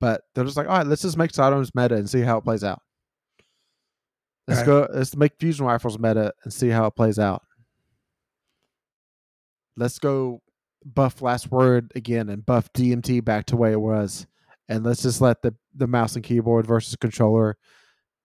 but 0.00 0.22
they're 0.34 0.44
just 0.44 0.56
like 0.56 0.66
all 0.68 0.78
right 0.78 0.86
let's 0.86 1.02
just 1.02 1.16
make 1.16 1.32
sidearms 1.34 1.74
meta 1.74 1.94
and 1.94 2.08
see 2.08 2.20
how 2.20 2.38
it 2.38 2.44
plays 2.44 2.64
out 2.64 2.80
Let's 4.48 4.60
Right. 4.60 4.66
go. 4.66 4.88
Let's 4.92 5.14
make 5.14 5.32
fusion 5.38 5.64
rifles 5.64 5.96
meta 5.96 6.32
and 6.42 6.52
see 6.52 6.70
how 6.70 6.86
it 6.86 6.96
plays 6.96 7.20
out. 7.20 7.42
Let's 9.76 10.00
go 10.00 10.42
buff 10.84 11.22
last 11.22 11.52
word 11.52 11.92
again 11.94 12.28
and 12.28 12.44
buff 12.44 12.72
DMT 12.72 13.24
back 13.24 13.46
to 13.46 13.56
where 13.56 13.70
it 13.70 13.80
was, 13.80 14.26
and 14.68 14.82
let's 14.82 15.02
just 15.02 15.20
let 15.20 15.42
the 15.42 15.54
the 15.76 15.86
mouse 15.86 16.16
and 16.16 16.24
keyboard 16.24 16.66
versus 16.66 16.96
controller 16.96 17.56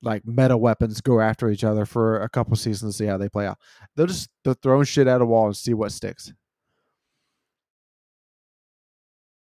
like 0.02 0.26
meta 0.26 0.58
weapons 0.58 1.00
go 1.00 1.20
after 1.20 1.50
each 1.52 1.64
other 1.64 1.86
for 1.86 2.20
a 2.22 2.30
couple 2.30 2.56
seasons 2.56 2.94
to 2.96 3.04
see 3.04 3.08
how 3.08 3.18
they 3.18 3.30
play 3.30 3.46
out. 3.46 3.60
They'll 3.96 4.08
just 4.08 4.30
they're 4.44 4.56
throwing 4.56 4.86
shit 4.86 5.06
at 5.08 5.22
a 5.22 5.26
wall 5.26 5.46
and 5.46 5.56
see 5.56 5.76
what 5.76 5.92
sticks. 5.92 6.34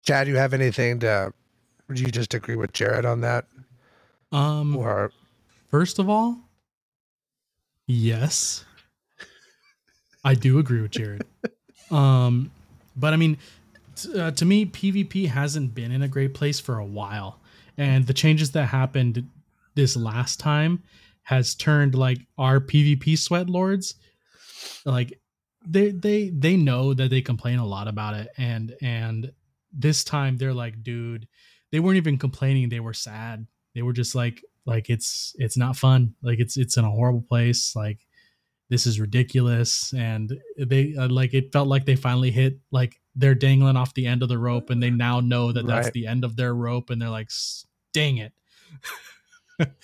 Chad, 0.05 0.27
do 0.27 0.33
you 0.33 0.39
have 0.39 0.53
anything 0.53 0.99
to? 1.01 1.33
Would 1.89 1.99
you 1.99 2.09
just 2.09 2.35
agree 2.35 2.57
with 2.57 2.73
Jared 2.73 3.05
on 3.07 3.23
that, 3.23 3.47
Um, 4.31 4.77
or 4.77 5.11
first 5.71 5.99
of 5.99 6.09
all, 6.09 6.39
yes, 7.87 8.65
I 10.23 10.35
do 10.35 10.59
agree 10.59 10.83
with 10.83 10.91
Jared. 10.91 11.25
um, 11.91 12.51
but 12.97 13.15
I 13.15 13.17
mean, 13.17 13.39
t- 13.97 14.19
uh, 14.19 14.31
to 14.33 14.45
me, 14.45 14.67
PvP 14.67 15.29
hasn't 15.29 15.75
been 15.75 15.91
in 15.91 16.03
a 16.03 16.09
great 16.09 16.35
place 16.35 16.61
for 16.61 16.79
a 16.79 16.85
while, 16.85 17.41
and 17.79 18.07
the 18.07 18.15
changes 18.15 18.51
that 18.53 18.67
happened 18.67 19.27
this 19.75 19.97
last 19.97 20.39
time 20.41 20.83
has 21.23 21.55
turned 21.55 21.95
like 21.95 22.19
our 22.37 22.61
PvP 22.61 23.17
sweat 23.17 23.49
lords, 23.49 23.95
like 24.85 25.19
they 25.67 25.91
they 25.91 26.29
they 26.31 26.57
know 26.57 26.93
that 26.93 27.09
they 27.09 27.23
complain 27.23 27.59
a 27.59 27.67
lot 27.67 27.89
about 27.89 28.15
it, 28.15 28.29
and 28.37 28.75
and 28.83 29.33
this 29.73 30.05
time 30.05 30.37
they're 30.37 30.55
like, 30.55 30.83
dude, 30.83 31.29
they 31.71 31.81
weren't 31.81 31.97
even 31.99 32.19
complaining; 32.19 32.69
they 32.69 32.81
were 32.81 32.95
sad. 32.95 33.47
They 33.75 33.83
were 33.83 33.93
just 33.93 34.15
like, 34.15 34.45
like 34.65 34.91
it's 34.91 35.35
it's 35.39 35.57
not 35.57 35.77
fun. 35.77 36.15
Like 36.23 36.39
it's 36.41 36.57
it's 36.57 36.77
in 36.77 36.85
a 36.85 36.91
horrible 36.91 37.23
place. 37.23 37.75
Like 37.77 38.07
this 38.71 38.87
is 38.87 39.01
ridiculous, 39.01 39.93
and 39.95 40.39
they 40.59 40.95
uh, 40.97 41.09
like 41.09 41.35
it 41.35 41.53
felt 41.53 41.69
like 41.69 41.85
they 41.87 41.97
finally 41.97 42.31
hit 42.31 42.59
like 42.71 43.01
they're 43.17 43.35
dangling 43.35 43.77
off 43.77 43.95
the 43.95 44.07
end 44.07 44.23
of 44.23 44.29
the 44.29 44.39
rope, 44.39 44.71
and 44.71 44.83
they 44.83 44.91
now 44.91 45.21
know 45.21 45.53
that 45.53 45.67
that's 45.67 45.87
Right. 45.87 45.93
the 45.95 46.07
end 46.07 46.25
of 46.25 46.37
their 46.37 46.55
rope, 46.55 46.91
and 46.91 47.01
they're 47.03 47.09
like, 47.09 47.31
dang 47.93 48.19
it. 48.19 48.33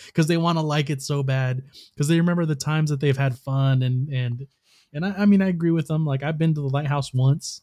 Because 0.06 0.28
they 0.28 0.36
want 0.36 0.56
to 0.56 0.62
like 0.62 0.88
it 0.88 1.02
so 1.02 1.24
bad, 1.24 1.64
because 1.92 2.06
they 2.06 2.18
remember 2.20 2.46
the 2.46 2.54
times 2.54 2.90
that 2.90 3.00
they've 3.00 3.16
had 3.16 3.36
fun 3.36 3.82
and 3.82 4.08
and 4.08 4.46
and 4.92 5.04
I, 5.04 5.14
I 5.18 5.26
mean 5.26 5.42
I 5.42 5.48
agree 5.48 5.72
with 5.72 5.88
them. 5.88 6.06
Like 6.06 6.22
I've 6.22 6.38
been 6.38 6.54
to 6.54 6.60
the 6.60 6.68
lighthouse 6.68 7.12
once, 7.12 7.60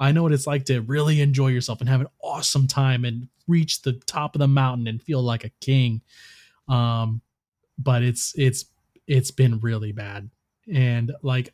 I 0.00 0.12
know 0.12 0.22
what 0.22 0.32
it's 0.32 0.46
like 0.46 0.64
to 0.64 0.80
really 0.80 1.20
enjoy 1.20 1.48
yourself 1.48 1.80
and 1.80 1.88
have 1.88 2.00
an 2.00 2.08
awesome 2.22 2.66
time 2.66 3.04
and 3.04 3.28
reach 3.46 3.82
the 3.82 3.92
top 4.06 4.34
of 4.34 4.38
the 4.38 4.48
mountain 4.48 4.86
and 4.86 5.02
feel 5.02 5.22
like 5.22 5.44
a 5.44 5.52
king. 5.60 6.00
Um, 6.68 7.20
but 7.78 8.02
it's 8.02 8.32
it's 8.36 8.64
it's 9.06 9.30
been 9.30 9.60
really 9.60 9.92
bad. 9.92 10.30
And 10.72 11.12
like 11.22 11.52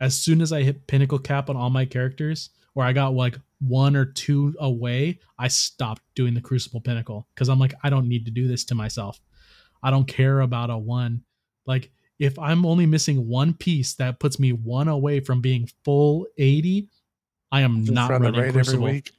as 0.00 0.18
soon 0.18 0.40
as 0.40 0.52
I 0.52 0.62
hit 0.62 0.86
pinnacle 0.88 1.18
cap 1.18 1.48
on 1.48 1.56
all 1.56 1.70
my 1.70 1.84
characters, 1.84 2.50
where 2.72 2.86
I 2.86 2.92
got 2.92 3.14
like 3.14 3.38
one 3.60 3.94
or 3.94 4.04
two 4.04 4.54
away, 4.58 5.20
I 5.38 5.48
stopped 5.48 6.02
doing 6.16 6.34
the 6.34 6.40
crucible 6.40 6.80
pinnacle 6.80 7.28
because 7.34 7.48
I'm 7.48 7.60
like, 7.60 7.74
I 7.84 7.90
don't 7.90 8.08
need 8.08 8.24
to 8.24 8.32
do 8.32 8.48
this 8.48 8.64
to 8.66 8.74
myself. 8.74 9.20
I 9.82 9.90
don't 9.90 10.08
care 10.08 10.40
about 10.40 10.70
a 10.70 10.76
one. 10.76 11.22
Like 11.66 11.90
if 12.18 12.38
I'm 12.38 12.66
only 12.66 12.86
missing 12.86 13.28
one 13.28 13.54
piece 13.54 13.94
that 13.94 14.18
puts 14.18 14.38
me 14.38 14.52
one 14.52 14.88
away 14.88 15.20
from 15.20 15.40
being 15.40 15.68
full 15.84 16.26
80, 16.38 16.88
I 17.54 17.60
am 17.60 17.82
just 17.82 17.92
not 17.92 18.10
running 18.10 18.34
raid 18.34 18.52
crucible. 18.52 18.84
every 18.84 18.94
week? 18.94 19.12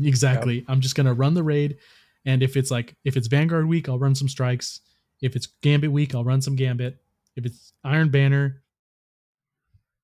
Exactly. 0.00 0.64
I'm 0.68 0.80
just 0.80 0.94
gonna 0.94 1.12
run 1.12 1.34
the 1.34 1.42
raid, 1.42 1.78
and 2.24 2.44
if 2.44 2.56
it's 2.56 2.70
like 2.70 2.94
if 3.04 3.16
it's 3.16 3.26
Vanguard 3.26 3.66
week, 3.66 3.88
I'll 3.88 3.98
run 3.98 4.14
some 4.14 4.28
strikes. 4.28 4.80
If 5.20 5.34
it's 5.34 5.48
Gambit 5.60 5.90
week, 5.90 6.14
I'll 6.14 6.22
run 6.22 6.40
some 6.40 6.54
Gambit. 6.54 6.96
If 7.34 7.44
it's 7.44 7.72
Iron 7.82 8.08
Banner, 8.08 8.62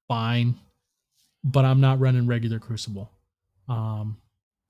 fine, 0.09 0.57
but 1.44 1.64
I'm 1.64 1.80
not 1.80 2.01
running 2.01 2.26
regular 2.26 2.59
Crucible. 2.59 3.12
Um, 3.68 4.16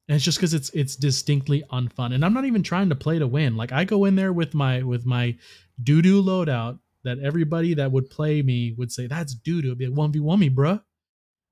and 0.07 0.17
it's 0.17 0.25
just 0.25 0.37
because 0.37 0.53
it's 0.53 0.69
it's 0.71 0.97
distinctly 0.97 1.65
unfun, 1.73 2.15
and 2.15 2.27
I'm 2.27 2.35
not 2.35 2.45
even 2.45 2.63
trying 2.63 2.91
to 2.91 2.95
play 2.95 3.19
to 3.19 3.27
win. 3.27 3.57
Like 3.57 3.73
I 3.73 3.85
go 3.85 4.05
in 4.05 4.17
there 4.17 4.35
with 4.35 4.53
my 4.53 4.83
with 4.83 5.07
my 5.07 5.35
doo 5.83 6.03
doo 6.03 6.23
loadout 6.23 6.79
that 7.05 7.21
everybody 7.21 7.73
that 7.73 7.91
would 7.91 8.11
play 8.11 8.43
me 8.43 8.75
would 8.77 8.93
say 8.93 9.07
that's 9.07 9.35
doo 9.35 9.63
doo. 9.63 9.75
Be 9.75 9.87
like 9.87 9.97
one 9.97 10.13
v 10.13 10.21
one 10.21 10.41
me, 10.41 10.51
bruh. 10.51 10.83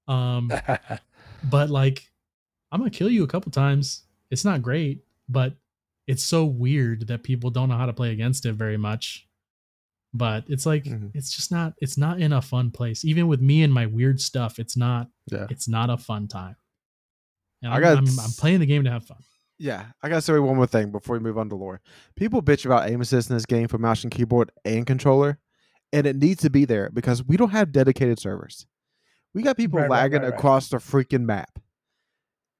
Um, 0.06 0.52
but 1.50 1.70
like 1.70 2.08
I'm 2.72 2.80
gonna 2.80 2.90
kill 2.90 3.10
you 3.10 3.22
a 3.24 3.28
couple 3.28 3.52
times. 3.52 4.02
It's 4.30 4.44
not 4.44 4.62
great, 4.62 5.04
but 5.28 5.54
it's 6.06 6.22
so 6.24 6.44
weird 6.44 7.06
that 7.08 7.22
people 7.22 7.50
don't 7.50 7.68
know 7.68 7.76
how 7.76 7.86
to 7.86 7.92
play 7.92 8.10
against 8.12 8.44
it 8.46 8.54
very 8.54 8.76
much. 8.76 9.28
But 10.12 10.44
it's 10.48 10.64
like 10.66 10.84
Mhm. 10.84 11.10
it's 11.14 11.34
just 11.34 11.50
not 11.50 11.74
it's 11.80 11.96
not 11.98 12.20
in 12.20 12.32
a 12.32 12.42
fun 12.42 12.70
place. 12.70 13.04
Even 13.04 13.26
with 13.26 13.40
me 13.40 13.62
and 13.62 13.72
my 13.72 13.86
weird 13.86 14.20
stuff, 14.20 14.58
it's 14.58 14.76
not 14.76 15.08
Yeah. 15.30 15.46
it's 15.50 15.68
not 15.68 15.90
a 15.90 15.96
fun 15.96 16.28
time. 16.28 16.56
And 17.62 17.72
I 17.72 17.76
I'm, 17.76 17.82
got 17.82 17.98
I'm, 17.98 18.04
s- 18.06 18.18
I'm 18.24 18.30
playing 18.40 18.60
the 18.60 18.66
game 18.66 18.84
to 18.84 18.90
have 18.90 19.06
fun. 19.06 19.18
Yeah, 19.58 19.86
I 20.02 20.08
gotta 20.08 20.20
say 20.20 20.38
one 20.38 20.56
more 20.56 20.66
thing 20.66 20.90
before 20.90 21.16
we 21.16 21.20
move 21.22 21.38
on 21.38 21.48
to 21.48 21.54
lore. 21.56 21.80
People 22.16 22.42
bitch 22.42 22.64
about 22.66 22.88
aim 22.90 23.00
assist 23.00 23.30
in 23.30 23.36
this 23.36 23.46
game 23.46 23.68
for 23.68 23.78
mouse 23.78 24.02
and 24.02 24.12
keyboard 24.12 24.50
and 24.64 24.84
controller, 24.86 25.38
and 25.92 26.06
it 26.06 26.16
needs 26.16 26.42
to 26.42 26.50
be 26.50 26.64
there 26.64 26.90
because 26.92 27.24
we 27.24 27.36
don't 27.36 27.50
have 27.50 27.70
dedicated 27.72 28.18
servers. 28.18 28.66
We 29.34 29.42
got 29.42 29.56
people 29.56 29.80
Right, 29.80 29.90
lagging 29.90 30.22
right, 30.22 30.30
right. 30.30 30.38
across 30.38 30.68
the 30.68 30.76
freaking 30.78 31.24
map, 31.24 31.58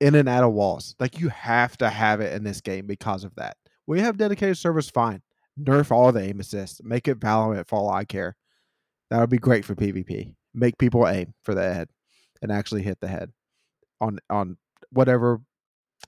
in 0.01 0.15
and 0.15 0.29
out 0.29 0.45
of 0.45 0.53
walls. 0.53 0.95
Like 0.99 1.21
you 1.21 1.29
have 1.29 1.77
to 1.79 1.89
have 1.89 2.21
it 2.21 2.33
in 2.33 2.45
this 2.45 2.61
game 2.61 2.87
because 2.87 3.25
of 3.25 3.35
that. 3.37 3.57
We 3.87 4.01
have 4.01 4.17
dedicated 4.17 4.59
servers, 4.59 4.91
fine. 4.91 5.23
Nerf 5.61 5.91
all 5.93 6.11
the 6.11 6.23
aim 6.23 6.41
assist. 6.41 6.83
Make 6.83 7.07
it 7.07 7.21
Valorant 7.21 7.69
for 7.69 7.77
all 7.79 7.91
I 7.91 8.05
care. 8.05 8.37
That 9.11 9.21
would 9.21 9.31
be 9.31 9.39
great 9.39 9.65
for 9.65 9.75
PvP. 9.75 10.35
Make 10.53 10.79
people 10.79 11.07
aim 11.07 11.35
for 11.45 11.55
the 11.55 11.63
head 11.63 11.89
and 12.43 12.51
actually 12.51 12.83
hit 12.83 12.99
the 13.01 13.09
head 13.09 13.31
on 14.01 14.19
on 14.29 14.57
whatever 14.91 15.41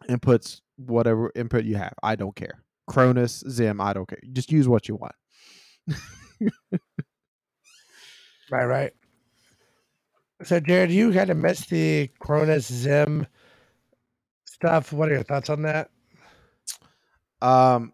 inputs, 0.08 0.60
whatever 0.76 1.30
input 1.36 1.64
you 1.64 1.76
have. 1.76 1.94
I 2.02 2.16
don't 2.16 2.34
care. 2.34 2.64
Cronus, 2.88 3.42
XIM, 3.44 3.80
I 3.80 3.92
don't 3.92 4.08
care. 4.08 4.18
Just 4.32 4.50
use 4.52 4.68
what 4.68 4.88
you 4.88 4.96
want. 4.96 5.14
Right, 8.50 8.64
right. 8.64 8.92
So, 10.42 10.60
Jared, 10.60 10.90
you 10.90 11.12
kind 11.12 11.30
of 11.30 11.36
missed 11.36 11.70
the 11.70 12.08
Cronus 12.18 12.70
XIM 12.70 13.26
stuff. 14.44 14.92
What 14.92 15.08
are 15.08 15.14
your 15.14 15.22
thoughts 15.22 15.48
on 15.50 15.62
that? 15.62 15.90
Um, 17.40 17.92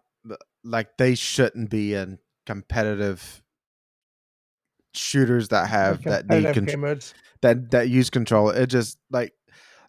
like 0.63 0.97
they 0.97 1.15
shouldn't 1.15 1.69
be 1.69 1.93
in 1.93 2.19
competitive 2.45 3.41
shooters 4.93 5.49
that 5.49 5.69
have 5.69 6.03
that 6.03 6.27
need 6.27 6.43
Competitive 6.43 6.53
con- 6.53 6.65
game 6.65 6.79
modes. 6.81 7.13
that 7.41 7.71
that 7.71 7.89
use 7.89 8.09
control. 8.09 8.49
It 8.49 8.67
just 8.67 8.97
like 9.11 9.33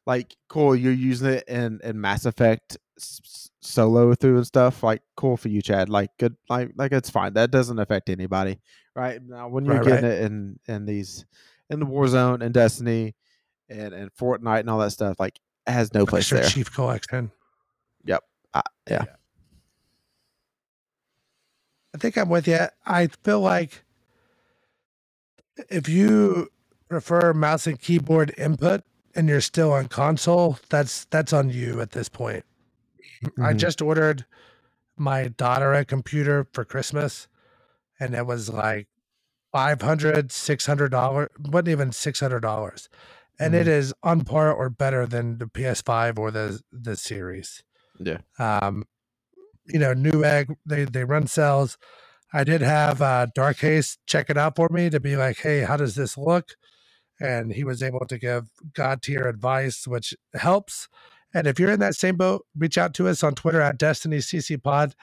like 0.07 0.37
cool. 0.49 0.75
You're 0.75 0.93
using 0.93 1.29
it 1.31 1.45
in 1.49 1.81
in 1.85 2.01
Mass 2.01 2.25
Effect 2.27 2.77
s- 2.99 3.51
solo 3.63 4.15
through 4.15 4.37
and 4.37 4.47
stuff, 4.47 4.83
like 4.83 5.03
cool 5.17 5.37
for 5.37 5.49
you, 5.49 5.63
Chad. 5.63 5.89
Like 5.89 6.11
good, 6.19 6.37
like 6.49 6.71
like 6.77 6.93
it's 6.93 7.11
fine. 7.11 7.35
That 7.35 7.51
doesn't 7.51 7.79
affect 7.79 8.09
anybody, 8.11 8.61
right? 8.97 9.21
Now 9.23 9.49
when 9.49 9.65
you're 9.65 9.77
Right, 9.77 9.85
getting 9.85 10.05
right. 10.05 10.13
it 10.19 10.23
in 10.23 10.59
in 10.67 10.87
these 10.87 11.25
in 11.71 11.81
the 11.81 11.87
Warzone 11.87 12.43
and 12.43 12.55
Destiny 12.55 13.15
and 13.69 13.95
and 13.95 14.11
Fortnite 14.15 14.61
and 14.61 14.71
all 14.71 14.79
that 14.81 14.91
stuff, 14.93 15.19
like 15.21 15.41
it 15.67 15.73
has 15.73 15.95
no 15.95 16.07
place 16.07 16.33
Extra 16.33 16.41
there. 16.41 16.49
Chief 16.51 16.73
Collection. 16.73 17.31
Uh, 18.55 18.63
yeah. 18.89 19.05
I 21.95 21.99
think 21.99 22.17
I'm 22.17 22.29
with 22.29 22.49
you. 22.49 22.59
I 22.87 23.09
feel 23.09 23.41
like 23.41 23.85
if 25.71 25.89
you 25.89 26.49
prefer 26.89 27.33
mouse 27.35 27.67
and 27.67 27.81
keyboard 27.81 28.35
input 28.39 28.83
and 29.15 29.29
you're 29.29 29.41
still 29.41 29.73
on 29.73 29.89
console, 29.89 30.59
that's 30.71 31.07
that's 31.07 31.33
on 31.33 31.51
you 31.51 31.81
at 31.81 31.93
this 31.93 32.09
point. 32.09 32.45
I 33.41 33.55
Mhm. 33.55 33.59
just 33.59 33.83
ordered 33.83 34.27
my 34.97 35.29
daughter 35.29 35.73
a 35.75 35.85
computer 35.85 36.47
for 36.53 36.65
Christmas 36.65 37.29
and 38.01 38.15
it 38.15 38.27
was 38.27 38.49
like 38.51 38.89
500 39.55 40.33
600 40.33 40.91
dollars 40.91 41.31
wasn't 41.41 41.71
even 41.71 41.93
600 41.93 42.41
dollars. 42.41 42.91
And 43.41 43.55
it 43.57 43.69
is 43.69 43.95
on 44.05 44.23
par 44.25 44.53
or 44.55 44.71
better 44.71 45.07
than 45.07 45.39
the 45.39 45.47
ps5 45.47 46.19
or 46.21 46.33
the 46.33 46.61
the 46.73 46.97
series. 46.97 47.65
Yeah. 48.01 48.19
um 48.41 48.85
you 49.67 49.79
know 49.81 49.95
newegg 49.95 50.55
they 50.67 50.85
they 50.85 51.05
run 51.05 51.27
sales 51.29 51.79
i 52.35 52.45
did 52.45 52.63
have 52.63 53.03
uh 53.03 53.27
dark 53.35 53.59
Haze 53.59 53.99
check 54.07 54.31
it 54.31 54.39
out 54.39 54.57
for 54.57 54.69
me 54.71 54.91
to 54.91 55.01
be 55.01 55.17
like 55.17 55.39
hey 55.39 55.61
how 55.63 55.77
does 55.79 55.97
this 55.97 56.19
look? 56.19 56.51
And 57.21 57.53
he 57.53 57.65
was 57.65 57.83
able 57.83 58.07
to 58.07 58.19
give 58.19 58.51
god 58.75 59.03
tier 59.03 59.29
advice 59.29 59.87
which 59.89 60.15
helps. 60.35 60.89
And 61.35 61.47
if 61.49 61.61
you're 61.61 61.73
in 61.73 61.81
that 61.81 61.97
same 61.97 62.17
boat 62.17 62.47
reach 62.59 62.79
out 62.79 62.95
to 62.97 63.09
us 63.09 63.23
on 63.25 63.35
twitter 63.37 63.61
at 63.63 63.79
destiny 63.79 64.19
cc 64.19 64.63
pod. 64.63 64.95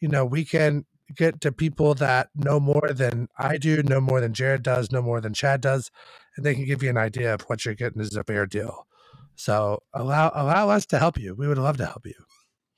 You 0.00 0.08
know 0.08 0.24
we 0.26 0.44
can 0.46 0.86
get 1.16 1.40
to 1.40 1.52
people 1.52 1.94
that 1.94 2.28
know 2.34 2.60
more 2.60 2.90
than 2.92 3.28
i 3.38 3.56
do 3.56 3.82
know 3.82 4.00
more 4.00 4.20
than 4.20 4.32
jared 4.32 4.62
does 4.62 4.92
know 4.92 5.02
more 5.02 5.20
than 5.20 5.34
chad 5.34 5.60
does 5.60 5.90
and 6.36 6.46
they 6.46 6.54
can 6.54 6.64
give 6.64 6.82
you 6.82 6.90
an 6.90 6.96
idea 6.96 7.34
of 7.34 7.42
what 7.42 7.64
you're 7.64 7.74
getting 7.74 8.00
is 8.00 8.16
a 8.16 8.24
fair 8.24 8.46
deal. 8.46 8.86
So 9.34 9.82
allow 9.94 10.32
allow 10.34 10.68
us 10.70 10.86
to 10.86 10.98
help 10.98 11.18
you. 11.18 11.34
We 11.34 11.48
would 11.48 11.58
love 11.58 11.76
to 11.78 11.86
help 11.86 12.06
you. 12.06 12.14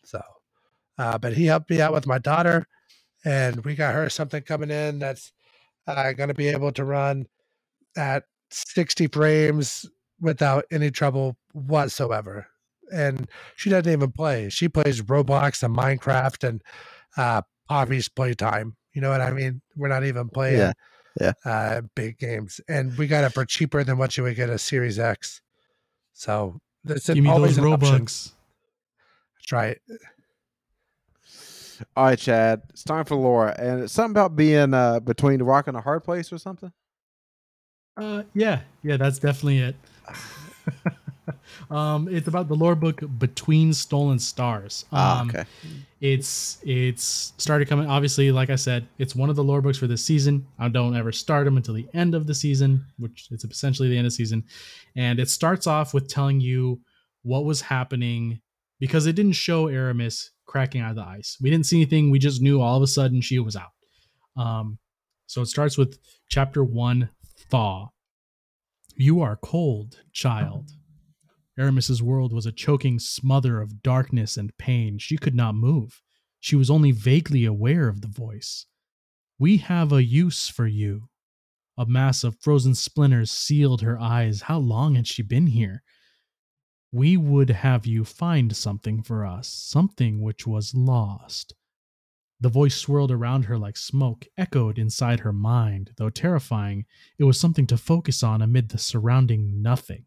So 0.05 0.21
uh, 0.99 1.19
but 1.19 1.35
he 1.35 1.47
helped 1.47 1.71
me 1.71 1.81
out 1.81 1.93
with 1.93 2.07
my 2.07 2.19
daughter 2.19 2.67
and 3.25 3.65
we 3.65 3.75
got 3.75 3.95
her 3.95 4.09
something 4.11 4.43
coming 4.43 4.71
in 4.71 4.99
that's 4.99 5.33
uh, 5.87 6.13
going 6.13 6.29
to 6.29 6.35
be 6.35 6.49
able 6.49 6.73
to 6.73 6.85
run 6.85 7.27
at 7.97 8.25
60 8.51 9.09
frames 9.09 9.87
without 10.21 10.65
any 10.71 10.91
trouble 10.91 11.37
whatsoever. 11.53 12.47
And 12.93 13.29
she 13.57 13.71
doesn't 13.71 13.91
even 13.91 14.13
play. 14.13 14.49
She 14.51 14.69
plays 14.69 15.03
roblox 15.03 15.63
and 15.63 15.77
minecraft 15.77 16.47
and 16.47 16.63
uh 17.17 17.43
Poppy's 17.73 18.09
playtime 18.09 18.77
you 18.93 19.01
know 19.01 19.09
what 19.11 19.21
i 19.23 19.31
mean 19.31 19.61
we're 19.77 19.89
not 19.89 20.05
even 20.05 20.29
playing 20.29 20.59
Yeah, 20.59 20.73
yeah. 21.21 21.33
uh 21.45 21.81
big 21.95 22.19
games 22.19 22.61
and 22.69 22.97
we 22.99 23.07
got 23.07 23.25
it 23.25 23.31
for 23.33 23.45
cheaper 23.47 23.83
than 23.85 23.97
what 23.99 24.17
you 24.17 24.23
would 24.25 24.37
get 24.37 24.51
a 24.51 24.59
series 24.59 24.99
x 24.99 25.41
so 26.13 26.61
it's 26.87 27.09
an, 27.09 27.15
Give 27.15 27.25
me 27.25 27.31
always 27.31 27.57
those 27.57 27.65
an 27.65 27.73
option. 27.73 28.05
Robux. 28.07 28.33
that's 29.39 29.53
right 29.53 29.79
All 31.97 32.05
right, 32.05 32.19
Chad. 32.19 32.63
It's 32.71 32.85
time 32.85 33.05
for 33.05 33.17
lore, 33.17 33.49
and 33.49 33.83
it's 33.83 33.93
something 33.93 34.13
about 34.13 34.37
being 34.37 34.73
uh, 34.73 35.01
between 35.01 35.39
the 35.39 35.45
rock 35.45 35.67
and 35.67 35.77
a 35.77 35.81
hard 35.81 36.05
place 36.05 36.33
or 36.33 36.39
something. 36.39 36.71
Uh, 37.97 38.23
yeah, 38.35 38.61
yeah, 38.85 38.97
that's 38.97 39.19
definitely 39.19 39.59
it. 39.59 39.77
um, 41.71 42.09
it's 42.09 42.29
about 42.29 42.49
the 42.49 42.55
lore 42.55 42.75
book 42.75 43.03
Between 43.19 43.73
Stolen 43.73 44.19
Stars. 44.19 44.85
Um, 44.93 44.99
ah, 44.99 45.25
okay. 45.27 45.45
It's 46.01 46.59
it's 46.65 47.33
started 47.39 47.69
coming. 47.69 47.89
Obviously, 47.89 48.33
like 48.33 48.51
I 48.51 48.57
said, 48.57 48.87
it's 48.99 49.15
one 49.15 49.31
of 49.31 49.37
the 49.37 49.45
lore 49.45 49.61
books 49.61 49.79
for 49.79 49.87
this 49.87 50.05
season. 50.05 50.47
I 50.59 50.69
don't 50.69 50.97
ever 50.97 51.13
start 51.13 51.45
them 51.45 51.57
until 51.57 51.75
the 51.75 51.89
end 51.95 52.15
of 52.15 52.27
the 52.27 52.35
season, 52.35 52.85
which 52.99 53.29
it's 53.31 53.45
essentially 53.45 53.89
the 53.89 53.99
end 53.99 54.07
of 54.07 54.13
season. 54.13 54.45
And 54.97 55.21
it 55.21 55.31
starts 55.31 55.67
off 55.67 55.95
with 55.95 56.09
telling 56.09 56.41
you 56.41 56.81
what 57.23 57.45
was 57.45 57.61
happening 57.61 58.41
because 58.81 59.07
it 59.07 59.15
didn't 59.15 59.33
show 59.33 59.67
Eramis 59.67 60.31
cracking 60.45 60.81
out 60.81 60.91
of 60.91 60.97
the 60.97 61.03
ice. 61.03 61.39
We 61.41 61.51
didn't 61.51 61.67
see 61.67 61.77
anything. 61.77 62.11
We 62.11 62.19
just 62.19 62.43
knew 62.43 62.61
all 62.61 62.77
of 62.77 62.83
a 62.83 62.89
sudden 62.89 63.21
she 63.21 63.39
was 63.39 63.57
out. 63.57 63.71
Um, 64.37 64.79
so 65.27 65.41
it 65.41 65.47
starts 65.47 65.79
with 65.79 65.99
chapter 66.29 66.65
one, 66.65 67.11
thaw. 67.49 67.91
You 68.97 69.23
are 69.23 69.37
cold, 69.37 70.01
child. 70.13 70.71
Eramis's 71.59 72.03
world 72.03 72.33
was 72.33 72.47
a 72.47 72.53
choking 72.53 72.99
smother 72.99 73.61
of 73.61 73.83
darkness 73.83 74.37
and 74.37 74.57
pain. 74.57 74.99
She 74.99 75.17
could 75.17 75.35
not 75.35 75.55
move. 75.55 76.01
She 76.41 76.57
was 76.57 76.71
only 76.71 76.93
vaguely 76.93 77.45
aware 77.45 77.89
of 77.89 78.01
the 78.01 78.09
voice. 78.09 78.67
We 79.39 79.59
have 79.59 79.93
a 79.93 80.03
use 80.03 80.49
for 80.49 80.67
you. 80.67 81.09
A 81.77 81.87
mass 81.87 82.25
of 82.25 82.39
frozen 82.41 82.75
splinters 82.75 83.31
sealed 83.31 83.83
her 83.83 84.01
eyes. 84.01 84.43
How 84.43 84.59
long 84.59 84.95
had 84.95 85.07
she 85.07 85.23
been 85.23 85.49
here? 85.49 85.83
We 86.91 87.17
would 87.17 87.51
have 87.51 87.87
you 87.87 88.05
find 88.05 88.55
something 88.55 89.03
for 89.03 89.25
us, 89.25 89.49
something 89.49 90.21
which 90.21 90.47
was 90.47 90.75
lost. 90.75 91.55
The 92.41 92.49
voice 92.49 92.75
swirled 92.75 93.11
around 93.11 93.45
her 93.45 93.57
like 93.57 93.77
smoke, 93.77 94.27
echoed 94.37 94.79
inside 94.79 95.21
her 95.21 95.33
mind. 95.33 95.93
Though 95.97 96.11
terrifying, 96.11 96.87
it 97.19 97.25
was 97.25 97.39
something 97.39 97.67
to 97.69 97.77
focus 97.77 98.23
on 98.23 98.43
amid 98.43 98.71
the 98.71 98.79
surrounding 98.79 99.63
nothing. 99.63 100.07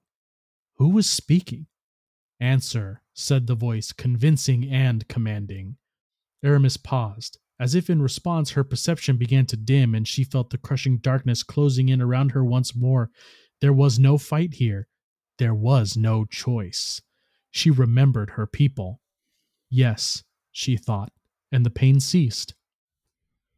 Who 0.76 0.90
was 0.90 1.10
speaking? 1.10 1.68
Answer, 2.40 3.02
said 3.14 3.48
the 3.48 3.56
voice, 3.56 3.92
convincing 3.92 4.70
and 4.70 5.08
commanding. 5.08 5.78
Eramis 6.44 6.82
paused. 6.82 7.40
As 7.58 7.74
if 7.74 7.90
in 7.90 8.02
response, 8.02 8.52
her 8.52 8.66
perception 8.66 9.16
began 9.16 9.46
to 9.46 9.56
dim 9.56 9.96
and 9.96 10.06
she 10.06 10.26
felt 10.26 10.50
the 10.50 10.58
crushing 10.58 10.98
darkness 10.98 11.44
closing 11.44 11.88
in 11.88 12.02
around 12.02 12.32
her 12.32 12.44
once 12.44 12.76
more. 12.76 13.10
There 13.62 13.72
was 13.72 13.98
no 13.98 14.18
fight 14.18 14.56
here. 14.56 14.88
There 15.38 15.56
was 15.56 15.96
no 15.96 16.26
choice. 16.26 17.02
She 17.52 17.72
remembered 17.72 18.32
her 18.32 18.46
people. 18.46 19.00
Yes, 19.70 20.24
she 20.52 20.76
thought, 20.76 21.14
and 21.52 21.66
the 21.66 21.70
pain 21.70 22.02
ceased. 22.02 22.54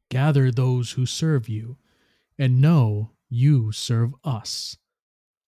Gather 0.10 0.52
those 0.52 0.92
who 0.92 1.06
serve 1.08 1.50
you, 1.50 1.78
and 2.38 2.62
know 2.62 3.14
you 3.28 3.72
serve 3.72 4.14
us. 4.24 4.78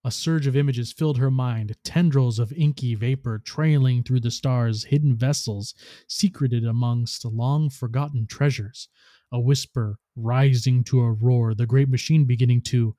A 0.04 0.12
surge 0.12 0.48
of 0.48 0.56
images 0.56 0.94
filled 0.94 1.18
her 1.18 1.30
mind, 1.30 1.76
tendrils 1.84 2.40
of 2.40 2.54
inky 2.54 2.96
vapor 2.96 3.38
trailing 3.38 4.02
through 4.02 4.22
the 4.22 4.32
stars, 4.32 4.86
hidden 4.86 5.16
vessels 5.16 5.76
secreted 6.08 6.66
amongst 6.66 7.26
long 7.26 7.70
forgotten 7.70 8.26
treasures, 8.26 8.88
a 9.32 9.40
whisper 9.40 10.00
rising 10.16 10.84
to 10.86 11.02
a 11.02 11.12
roar, 11.12 11.54
the 11.54 11.66
great 11.66 11.90
machine 11.90 12.26
beginning 12.26 12.62
to 12.62 12.96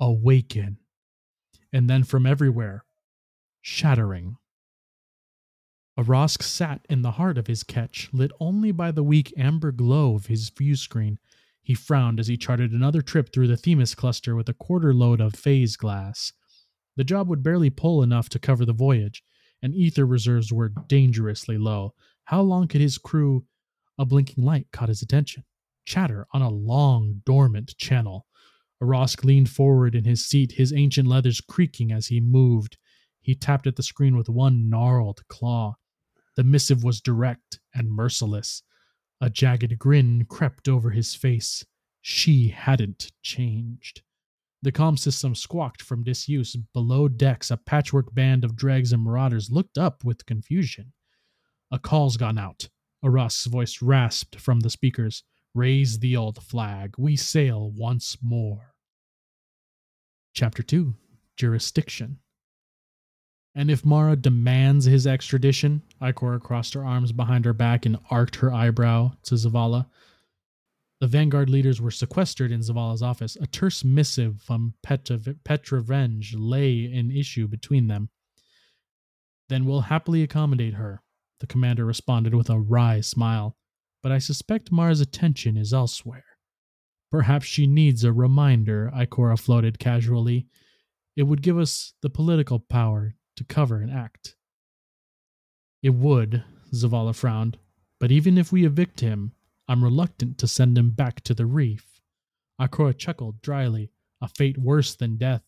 awaken. 0.00 0.78
And 1.72 1.88
then 1.88 2.02
from 2.02 2.26
everywhere, 2.26 2.84
shattering. 3.62 4.36
Arask 5.96 6.42
sat 6.42 6.84
in 6.90 7.02
the 7.02 7.12
heart 7.12 7.38
of 7.38 7.46
his 7.46 7.62
ketch, 7.62 8.08
lit 8.12 8.32
only 8.40 8.72
by 8.72 8.90
the 8.90 9.04
weak 9.04 9.32
amber 9.36 9.70
glow 9.70 10.16
of 10.16 10.26
his 10.26 10.50
view 10.50 10.74
screen. 10.74 11.18
He 11.64 11.74
frowned 11.74 12.20
as 12.20 12.26
he 12.26 12.36
charted 12.36 12.72
another 12.72 13.00
trip 13.00 13.32
through 13.32 13.48
the 13.48 13.56
Themis 13.56 13.94
cluster 13.94 14.36
with 14.36 14.50
a 14.50 14.54
quarter 14.54 14.92
load 14.92 15.20
of 15.20 15.34
phase 15.34 15.76
glass. 15.76 16.32
The 16.96 17.04
job 17.04 17.26
would 17.28 17.42
barely 17.42 17.70
pull 17.70 18.02
enough 18.02 18.28
to 18.28 18.38
cover 18.38 18.66
the 18.66 18.74
voyage, 18.74 19.24
and 19.62 19.74
ether 19.74 20.06
reserves 20.06 20.52
were 20.52 20.68
dangerously 20.68 21.56
low. 21.56 21.94
How 22.24 22.42
long 22.42 22.68
could 22.68 22.82
his 22.82 22.98
crew? 22.98 23.46
A 23.98 24.04
blinking 24.04 24.44
light 24.44 24.66
caught 24.72 24.90
his 24.90 25.00
attention. 25.00 25.44
Chatter 25.86 26.26
on 26.34 26.42
a 26.42 26.50
long, 26.50 27.22
dormant 27.24 27.74
channel. 27.78 28.26
Arask 28.82 29.24
leaned 29.24 29.48
forward 29.48 29.94
in 29.94 30.04
his 30.04 30.26
seat, 30.26 30.52
his 30.52 30.72
ancient 30.72 31.08
leathers 31.08 31.40
creaking 31.40 31.92
as 31.92 32.08
he 32.08 32.20
moved. 32.20 32.76
He 33.22 33.34
tapped 33.34 33.66
at 33.66 33.76
the 33.76 33.82
screen 33.82 34.16
with 34.16 34.28
one 34.28 34.68
gnarled 34.68 35.26
claw. 35.28 35.76
The 36.36 36.44
missive 36.44 36.84
was 36.84 37.00
direct 37.00 37.58
and 37.74 37.90
merciless. 37.90 38.62
A 39.20 39.30
jagged 39.30 39.78
grin 39.78 40.24
crept 40.26 40.68
over 40.68 40.90
his 40.90 41.14
face. 41.14 41.64
She 42.02 42.48
hadn't 42.48 43.12
changed. 43.22 44.02
The 44.62 44.72
comm 44.72 44.98
system 44.98 45.34
squawked 45.34 45.82
from 45.82 46.04
disuse. 46.04 46.56
Below 46.72 47.08
decks, 47.08 47.50
a 47.50 47.56
patchwork 47.56 48.14
band 48.14 48.44
of 48.44 48.56
dregs 48.56 48.92
and 48.92 49.02
marauders 49.02 49.50
looked 49.50 49.78
up 49.78 50.04
with 50.04 50.26
confusion. 50.26 50.92
A 51.70 51.78
call's 51.78 52.16
gone 52.16 52.38
out. 52.38 52.68
Arask's 53.04 53.46
voice 53.46 53.82
rasped 53.82 54.40
from 54.40 54.60
the 54.60 54.70
speakers. 54.70 55.22
Raise 55.54 55.98
the 55.98 56.16
old 56.16 56.42
flag. 56.42 56.94
We 56.98 57.16
sail 57.16 57.70
once 57.76 58.16
more. 58.22 58.74
Chapter 60.34 60.62
2 60.62 60.94
Jurisdiction. 61.36 62.18
And 63.54 63.70
if 63.70 63.84
Mara 63.84 64.16
demands 64.16 64.84
his 64.84 65.06
extradition, 65.06 65.82
Ikora 66.02 66.40
crossed 66.40 66.74
her 66.74 66.84
arms 66.84 67.12
behind 67.12 67.44
her 67.44 67.52
back 67.52 67.86
and 67.86 67.98
arched 68.10 68.36
her 68.36 68.52
eyebrow 68.52 69.12
to 69.24 69.36
Zavala. 69.36 69.86
The 71.00 71.06
Vanguard 71.06 71.50
leaders 71.50 71.80
were 71.80 71.90
sequestered 71.90 72.50
in 72.50 72.60
Zavala's 72.60 73.02
office. 73.02 73.36
A 73.40 73.46
terse 73.46 73.84
missive 73.84 74.40
from 74.42 74.74
Petra, 74.82 75.18
Petravenge 75.18 76.34
lay 76.36 76.84
in 76.84 77.10
issue 77.10 77.46
between 77.46 77.86
them. 77.86 78.08
Then 79.48 79.66
we'll 79.66 79.82
happily 79.82 80.22
accommodate 80.22 80.74
her. 80.74 81.02
the 81.40 81.46
commander 81.46 81.84
responded 81.84 82.34
with 82.34 82.48
a 82.48 82.58
wry 82.58 83.00
smile. 83.00 83.56
But 84.02 84.12
I 84.12 84.18
suspect 84.18 84.72
Mara's 84.72 85.00
attention 85.00 85.56
is 85.56 85.74
elsewhere. 85.74 86.24
Perhaps 87.10 87.46
she 87.46 87.66
needs 87.66 88.02
a 88.02 88.12
reminder, 88.12 88.90
Ikora 88.94 89.38
floated 89.38 89.78
casually. 89.78 90.46
It 91.16 91.24
would 91.24 91.42
give 91.42 91.58
us 91.58 91.94
the 92.02 92.10
political 92.10 92.58
power 92.58 93.14
to 93.36 93.44
cover 93.44 93.80
an 93.80 93.90
act. 93.90 94.36
It 95.82 95.94
would, 95.94 96.44
Zavala 96.72 97.14
frowned, 97.14 97.58
but 98.00 98.10
even 98.10 98.38
if 98.38 98.52
we 98.52 98.64
evict 98.64 99.00
him, 99.00 99.32
I'm 99.68 99.84
reluctant 99.84 100.38
to 100.38 100.48
send 100.48 100.76
him 100.76 100.90
back 100.90 101.22
to 101.22 101.34
the 101.34 101.46
reef. 101.46 102.00
Ikora 102.60 102.96
chuckled 102.96 103.40
dryly. 103.42 103.90
A 104.20 104.28
fate 104.28 104.56
worse 104.56 104.94
than 104.94 105.16
death. 105.16 105.42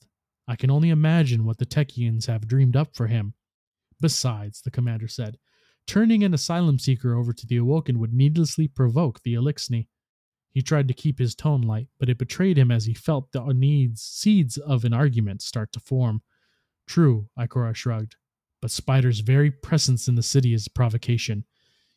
I 0.47 0.57
can 0.57 0.71
only 0.71 0.91
imagine 0.91 1.45
what 1.45 1.57
the 1.59 1.65
Techeuns 1.65 2.27
have 2.27 2.47
dreamed 2.47 2.77
up 2.77 2.95
for 2.95 3.07
him. 3.07 3.33
Besides, 4.01 4.61
the 4.61 4.71
commander 4.71 5.09
said, 5.09 5.39
Turning 5.87 6.23
an 6.25 6.35
asylum 6.35 6.79
seeker 6.79 7.15
over 7.15 7.33
to 7.33 7.47
the 7.47 7.57
Awoken 7.57 7.99
would 7.99 8.13
needlessly 8.13 8.69
provoke 8.69 9.23
the 9.23 9.35
Eliksni. 9.35 9.89
He 10.51 10.61
tried 10.61 10.89
to 10.89 10.95
keep 10.95 11.19
his 11.19 11.35
tone 11.35 11.63
light, 11.63 11.89
but 11.99 12.09
it 12.09 12.19
betrayed 12.19 12.59
him 12.59 12.71
as 12.71 12.85
he 12.85 12.95
felt 12.95 13.33
the 13.33 13.45
needs, 13.53 14.03
seeds 14.03 14.59
of 14.59 14.85
an 14.85 14.93
argument 14.93 15.43
start 15.43 15.73
to 15.73 15.81
form. 15.81 16.23
True, 16.87 17.29
Ikora 17.39 17.75
shrugged, 17.75 18.17
but 18.63 18.71
Spider's 18.71 19.21
very 19.21 19.51
presence 19.51 20.09
in 20.09 20.15
the 20.15 20.23
city 20.23 20.55
is 20.55 20.69
provocation. 20.69 21.45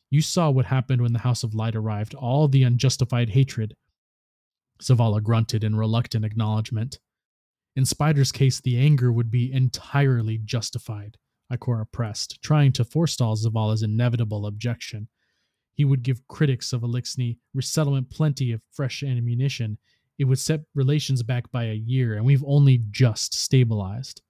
You 0.09 0.21
saw 0.21 0.49
what 0.49 0.65
happened 0.65 1.01
when 1.01 1.13
the 1.13 1.19
House 1.19 1.43
of 1.43 1.53
Light 1.53 1.75
arrived, 1.75 2.15
all 2.15 2.47
the 2.47 2.63
unjustified 2.63 3.29
hatred. 3.29 3.75
Zavala 4.81 5.21
grunted 5.21 5.63
in 5.63 5.75
reluctant 5.75 6.25
acknowledgement. 6.25 6.99
In 7.75 7.85
Spider's 7.85 8.31
case, 8.31 8.59
the 8.59 8.77
anger 8.77 9.11
would 9.11 9.29
be 9.29 9.51
entirely 9.53 10.39
justified. 10.39 11.17
Ikora 11.51 11.85
pressed, 11.91 12.41
trying 12.41 12.71
to 12.73 12.83
forestall 12.83 13.35
Zavala's 13.35 13.83
inevitable 13.83 14.45
objection. 14.45 15.07
He 15.73 15.85
would 15.85 16.03
give 16.03 16.27
critics 16.27 16.73
of 16.73 16.81
Eliksni 16.81 17.37
resettlement 17.53 18.09
plenty 18.09 18.51
of 18.51 18.61
fresh 18.71 19.03
ammunition. 19.03 19.77
It 20.17 20.25
would 20.25 20.39
set 20.39 20.61
relations 20.75 21.23
back 21.23 21.51
by 21.51 21.65
a 21.65 21.73
year, 21.73 22.15
and 22.15 22.25
we've 22.25 22.43
only 22.45 22.83
just 22.91 23.33
stabilized. 23.33 24.21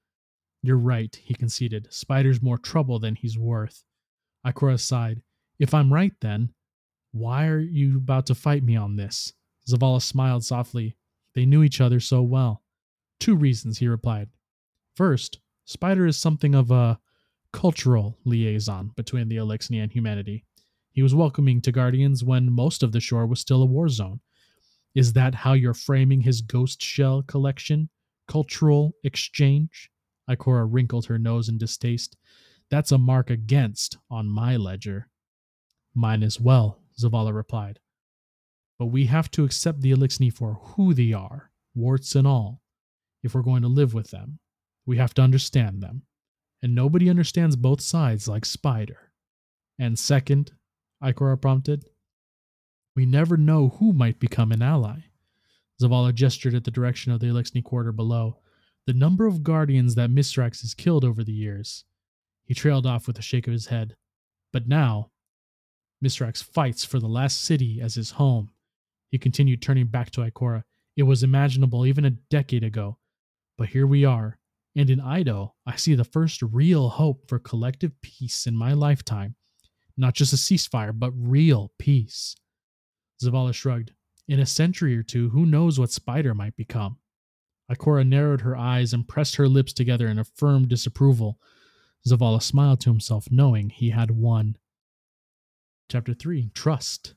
You're 0.62 0.78
right, 0.78 1.16
he 1.24 1.34
conceded. 1.34 1.88
Spider's 1.92 2.42
more 2.42 2.58
trouble 2.58 3.00
than 3.00 3.16
he's 3.16 3.38
worth. 3.38 3.84
Ikora 4.46 4.80
sighed. 4.80 5.22
If 5.58 5.74
I'm 5.74 5.94
right, 5.94 6.14
then, 6.22 6.54
why 7.12 7.48
are 7.48 7.60
you 7.60 7.98
about 7.98 8.26
to 8.28 8.36
fight 8.36 8.64
me 8.64 8.76
on 8.76 8.96
this? 8.96 9.34
Zavala 9.70 10.02
smiled 10.02 10.44
softly. 10.44 10.98
They 11.34 11.46
knew 11.46 11.64
each 11.64 11.82
other 11.82 12.00
so 12.00 12.22
well. 12.22 12.64
Two 13.20 13.36
reasons, 13.36 13.78
he 13.78 13.88
replied. 13.88 14.30
First, 14.96 15.40
Spider 15.66 16.06
is 16.08 16.18
something 16.18 16.56
of 16.56 16.72
a 16.72 17.00
cultural 17.54 18.18
liaison 18.26 18.92
between 18.96 19.30
the 19.30 19.38
Eliksni 19.38 19.82
and 19.82 19.92
humanity. 19.92 20.46
He 20.92 21.04
was 21.04 21.16
welcoming 21.16 21.62
to 21.62 21.72
Guardians 21.72 22.24
when 22.24 22.52
most 22.52 22.84
of 22.84 22.92
the 22.92 23.00
shore 23.00 23.26
was 23.26 23.40
still 23.40 23.62
a 23.62 23.66
war 23.66 23.88
zone. 23.88 24.20
Is 24.96 25.14
that 25.14 25.36
how 25.36 25.54
you're 25.54 25.74
framing 25.74 26.22
his 26.22 26.42
ghost 26.42 26.82
shell 26.84 27.22
collection? 27.22 27.90
Cultural 28.28 28.94
exchange? 29.04 29.92
Ikora 30.30 30.68
wrinkled 30.70 31.08
her 31.08 31.18
nose 31.18 31.50
in 31.50 31.58
distaste. 31.58 32.16
That's 32.70 32.92
a 32.92 32.98
mark 32.98 33.30
against 33.30 33.98
on 34.12 34.28
my 34.28 34.56
ledger. 34.56 35.10
Mine 35.96 36.24
as 36.24 36.40
well, 36.40 36.80
Zavala 37.00 37.34
replied. 37.34 37.80
But 38.78 38.88
we 38.88 39.08
have 39.08 39.32
to 39.32 39.44
accept 39.44 39.82
the 39.82 39.92
Eliksni 39.92 40.32
for 40.32 40.54
who 40.54 40.94
they 40.94 41.14
are, 41.14 41.52
warts 41.74 42.16
and 42.16 42.28
all, 42.28 42.62
if 43.24 43.34
we're 43.34 43.42
going 43.42 43.64
to 43.64 43.68
live 43.68 43.94
with 43.94 44.12
them. 44.12 44.40
We 44.86 44.98
have 44.98 45.14
to 45.16 45.22
understand 45.22 45.82
them 45.82 46.04
and 46.62 46.76
nobody 46.76 47.10
understands 47.10 47.56
both 47.56 47.82
sides 47.82 48.28
like 48.28 48.46
Spider. 48.46 49.12
And 49.78 49.98
second, 49.98 50.52
Ikora 51.04 51.42
prompted, 51.42 51.86
we 52.96 53.06
never 53.06 53.38
know 53.38 53.70
who 53.80 53.94
might 53.94 54.20
become 54.20 54.52
an 54.52 54.62
ally. 54.62 55.04
Zavala 55.82 56.14
gestured 56.14 56.54
at 56.54 56.66
the 56.66 56.72
direction 56.72 57.12
of 57.14 57.22
the 57.22 57.28
Eliksni 57.28 57.64
quarter 57.64 57.94
below. 57.94 58.40
The 58.90 58.96
number 58.96 59.28
of 59.28 59.44
guardians 59.44 59.94
that 59.94 60.10
Mithrax 60.10 60.62
has 60.62 60.74
killed 60.74 61.06
over 61.06 61.24
the 61.24 61.32
years. 61.32 61.86
He 62.44 62.56
trailed 62.56 62.88
off 62.88 63.06
with 63.06 63.20
a 63.20 63.22
shake 63.22 63.46
of 63.46 63.54
his 63.54 63.68
head. 63.68 63.96
But 64.52 64.68
now, 64.68 65.12
Mithrax 66.04 66.44
fights 66.44 66.86
for 66.86 66.98
the 66.98 67.06
last 67.06 67.40
city 67.40 67.80
as 67.82 67.94
his 67.94 68.10
home. 68.10 68.50
He 69.12 69.20
continued 69.20 69.62
turning 69.62 69.86
back 69.86 70.10
to 70.10 70.22
Ikora. 70.22 70.64
It 70.98 71.04
was 71.04 71.22
imaginable 71.22 71.86
even 71.86 72.04
a 72.04 72.18
decade 72.32 72.64
ago. 72.64 72.98
But 73.60 73.70
here 73.70 73.86
we 73.86 74.06
are, 74.06 74.40
and 74.76 74.90
in 74.90 74.98
Eido, 74.98 75.52
I 75.68 75.76
see 75.76 75.94
the 75.94 76.04
first 76.04 76.42
real 76.42 76.90
hope 76.90 77.28
for 77.28 77.38
collective 77.38 77.92
peace 78.02 78.48
in 78.48 78.56
my 78.56 78.74
lifetime. 78.74 79.36
Not 79.98 80.16
just 80.16 80.34
a 80.34 80.36
ceasefire, 80.36 80.98
but 80.98 81.12
real 81.16 81.74
peace. 81.78 82.36
Zavala 83.24 83.54
shrugged. 83.54 83.94
In 84.28 84.40
a 84.40 84.48
century 84.48 84.98
or 84.98 85.04
two, 85.04 85.30
who 85.30 85.46
knows 85.46 85.80
what 85.80 85.92
Spider 85.92 86.34
might 86.34 86.56
become? 86.56 86.98
Ikora 87.70 88.08
narrowed 88.08 88.42
her 88.42 88.58
eyes 88.58 88.94
and 88.94 89.08
pressed 89.08 89.36
her 89.36 89.48
lips 89.48 89.74
together 89.74 90.08
in 90.08 90.18
a 90.18 90.24
firm 90.24 90.68
disapproval. 90.68 91.40
Zavala 92.08 92.42
smiled 92.42 92.82
to 92.82 92.90
himself, 92.90 93.28
knowing 93.30 93.70
he 93.70 93.92
had 93.92 94.12
won. 94.12 94.58
Chapter 95.90 96.14
3 96.14 96.52
Trust. 96.54 97.14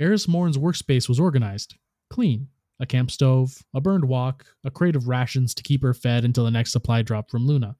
Eris 0.00 0.26
Morn's 0.26 0.58
workspace 0.58 1.08
was 1.08 1.20
organized, 1.20 1.76
clean, 2.10 2.48
a 2.80 2.86
camp 2.86 3.10
stove, 3.10 3.62
a 3.72 3.80
burned 3.80 4.06
wok, 4.06 4.46
a 4.64 4.70
crate 4.70 4.96
of 4.96 5.08
rations 5.08 5.54
to 5.54 5.62
keep 5.62 5.82
her 5.82 5.94
fed 5.94 6.24
until 6.24 6.44
the 6.44 6.50
next 6.50 6.72
supply 6.72 7.02
drop 7.02 7.30
from 7.30 7.46
Luna, 7.46 7.76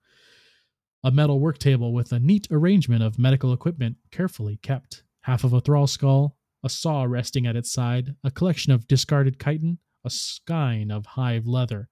a 1.02 1.10
metal 1.10 1.40
work 1.40 1.58
table 1.58 1.92
with 1.92 2.12
a 2.12 2.20
neat 2.20 2.46
arrangement 2.50 3.02
of 3.02 3.18
medical 3.18 3.52
equipment 3.52 3.96
carefully 4.10 4.58
kept, 4.62 5.02
half 5.22 5.44
of 5.44 5.52
a 5.52 5.60
thrall 5.60 5.86
skull, 5.86 6.36
a 6.62 6.68
saw 6.68 7.02
resting 7.02 7.46
at 7.46 7.56
its 7.56 7.72
side, 7.72 8.14
a 8.22 8.30
collection 8.30 8.72
of 8.72 8.86
discarded 8.88 9.38
chitin, 9.38 9.78
a 10.04 10.10
skein 10.10 10.90
of 10.90 11.04
hive 11.04 11.46
leather. 11.46 11.88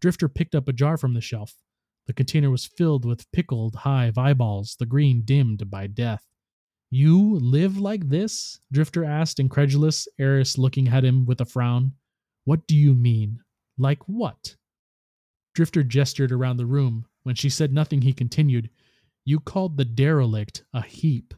Drifter 0.00 0.28
picked 0.28 0.54
up 0.54 0.68
a 0.68 0.72
jar 0.72 0.96
from 0.96 1.14
the 1.14 1.20
shelf. 1.20 1.54
The 2.06 2.12
container 2.12 2.50
was 2.50 2.66
filled 2.66 3.04
with 3.04 3.30
pickled 3.32 3.74
hive 3.76 4.16
eyeballs, 4.16 4.76
the 4.78 4.86
green 4.86 5.22
dimmed 5.24 5.70
by 5.70 5.86
death. 5.86 6.24
You 6.90 7.38
live 7.38 7.76
like 7.76 8.08
this? 8.08 8.60
Drifter 8.72 9.04
asked, 9.04 9.38
incredulous, 9.38 10.08
Eris 10.18 10.56
looking 10.56 10.88
at 10.88 11.04
him 11.04 11.26
with 11.26 11.40
a 11.40 11.44
frown. 11.44 11.92
What 12.44 12.66
do 12.66 12.74
you 12.74 12.94
mean? 12.94 13.40
Like 13.76 14.02
what? 14.08 14.56
Drifter 15.54 15.82
gestured 15.82 16.32
around 16.32 16.56
the 16.56 16.66
room. 16.66 17.04
When 17.24 17.34
she 17.34 17.50
said 17.50 17.74
nothing, 17.74 18.00
he 18.00 18.14
continued, 18.14 18.70
You 19.26 19.38
called 19.38 19.76
the 19.76 19.84
derelict 19.84 20.64
a 20.72 20.82
heap. 20.82 21.34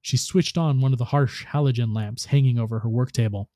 She 0.00 0.16
switched 0.16 0.56
on 0.56 0.80
one 0.80 0.92
of 0.92 0.98
the 0.98 1.04
harsh 1.04 1.44
halogen 1.44 1.94
lamps 1.94 2.24
hanging 2.24 2.58
over 2.58 2.78
her 2.78 2.88
work 2.88 3.12
table. 3.12 3.50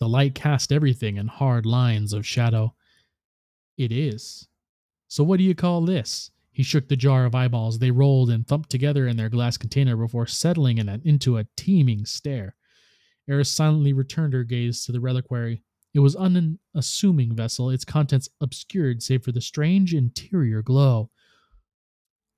The 0.00 0.08
light 0.08 0.34
cast 0.34 0.70
everything 0.70 1.16
in 1.16 1.28
hard 1.28 1.64
lines 1.64 2.12
of 2.12 2.26
shadow. 2.26 2.74
It 3.76 3.92
is. 3.92 4.48
So 5.08 5.24
what 5.24 5.38
do 5.38 5.44
you 5.44 5.54
call 5.54 5.82
this? 5.82 6.30
He 6.50 6.62
shook 6.62 6.88
the 6.88 6.96
jar 6.96 7.24
of 7.24 7.34
eyeballs. 7.34 7.78
They 7.78 7.90
rolled 7.90 8.30
and 8.30 8.46
thumped 8.46 8.70
together 8.70 9.06
in 9.06 9.16
their 9.16 9.30
glass 9.30 9.56
container 9.56 9.96
before 9.96 10.26
settling 10.26 10.78
in 10.78 10.88
a, 10.88 11.00
into 11.04 11.38
a 11.38 11.46
teeming 11.56 12.04
stare. 12.04 12.54
Eris 13.28 13.50
silently 13.50 13.92
returned 13.92 14.34
her 14.34 14.44
gaze 14.44 14.84
to 14.84 14.92
the 14.92 15.00
reliquary. 15.00 15.62
It 15.94 16.00
was 16.00 16.14
an 16.14 16.58
unassuming 16.74 17.34
vessel, 17.34 17.70
its 17.70 17.84
contents 17.84 18.28
obscured 18.40 19.02
save 19.02 19.24
for 19.24 19.32
the 19.32 19.40
strange 19.40 19.94
interior 19.94 20.62
glow. 20.62 21.10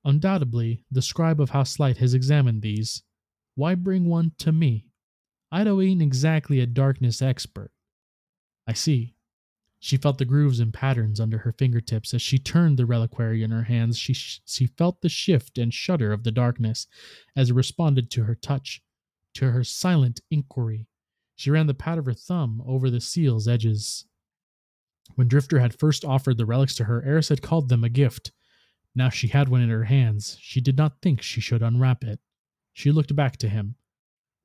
Undoubtedly, 0.03 0.83
the 0.91 1.01
scribe 1.01 1.41
of 1.41 1.49
House 1.49 1.79
Light 1.79 1.97
has 1.97 2.13
examined 2.13 2.61
these. 2.61 3.03
Why 3.55 3.75
bring 3.75 4.05
one 4.05 4.33
to 4.39 4.51
me? 4.51 4.87
Eido 5.53 5.83
ain't 5.85 6.01
exactly 6.01 6.59
a 6.59 6.65
darkness 6.65 7.21
expert. 7.21 7.71
I 8.67 8.73
see. 8.73 9.14
She 9.85 9.97
felt 9.97 10.17
the 10.17 10.25
grooves 10.25 10.59
and 10.59 10.73
patterns 10.73 11.19
under 11.19 11.37
her 11.37 11.51
fingertips 11.51 12.11
as 12.15 12.21
she 12.23 12.39
turned 12.39 12.79
the 12.79 12.87
reliquary 12.87 13.43
in 13.43 13.51
her 13.51 13.65
hands. 13.65 13.99
She, 13.99 14.15
she 14.15 14.65
felt 14.65 15.01
the 15.01 15.09
shift 15.09 15.59
and 15.59 15.71
shudder 15.71 16.11
of 16.11 16.23
the 16.23 16.31
darkness 16.31 16.87
as 17.35 17.51
it 17.51 17.53
responded 17.53 18.09
to 18.09 18.23
her 18.23 18.33
touch, 18.33 18.81
to 19.35 19.51
her 19.51 19.63
silent 19.63 20.21
inquiry. 20.31 20.87
She 21.35 21.51
ran 21.51 21.67
the 21.67 21.75
pad 21.75 21.99
of 21.99 22.07
her 22.07 22.15
thumb 22.15 22.63
over 22.65 22.89
the 22.89 22.99
seal's 22.99 23.47
edges. 23.47 24.07
When 25.13 25.27
Drifter 25.27 25.59
had 25.59 25.77
first 25.77 26.03
offered 26.03 26.37
the 26.37 26.47
relics 26.47 26.73
to 26.77 26.85
her, 26.85 27.03
Eris 27.03 27.29
had 27.29 27.43
called 27.43 27.69
them 27.69 27.83
a 27.83 27.89
gift. 27.89 28.31
Now 28.95 29.09
she 29.09 29.27
had 29.27 29.49
one 29.49 29.61
in 29.61 29.69
her 29.69 29.83
hands. 29.83 30.39
She 30.41 30.61
did 30.61 30.77
not 30.77 30.99
think 31.03 31.21
she 31.21 31.41
should 31.41 31.61
unwrap 31.61 32.03
it. 32.03 32.19
She 32.73 32.91
looked 32.91 33.15
back 33.15 33.37
to 33.37 33.49
him. 33.49 33.75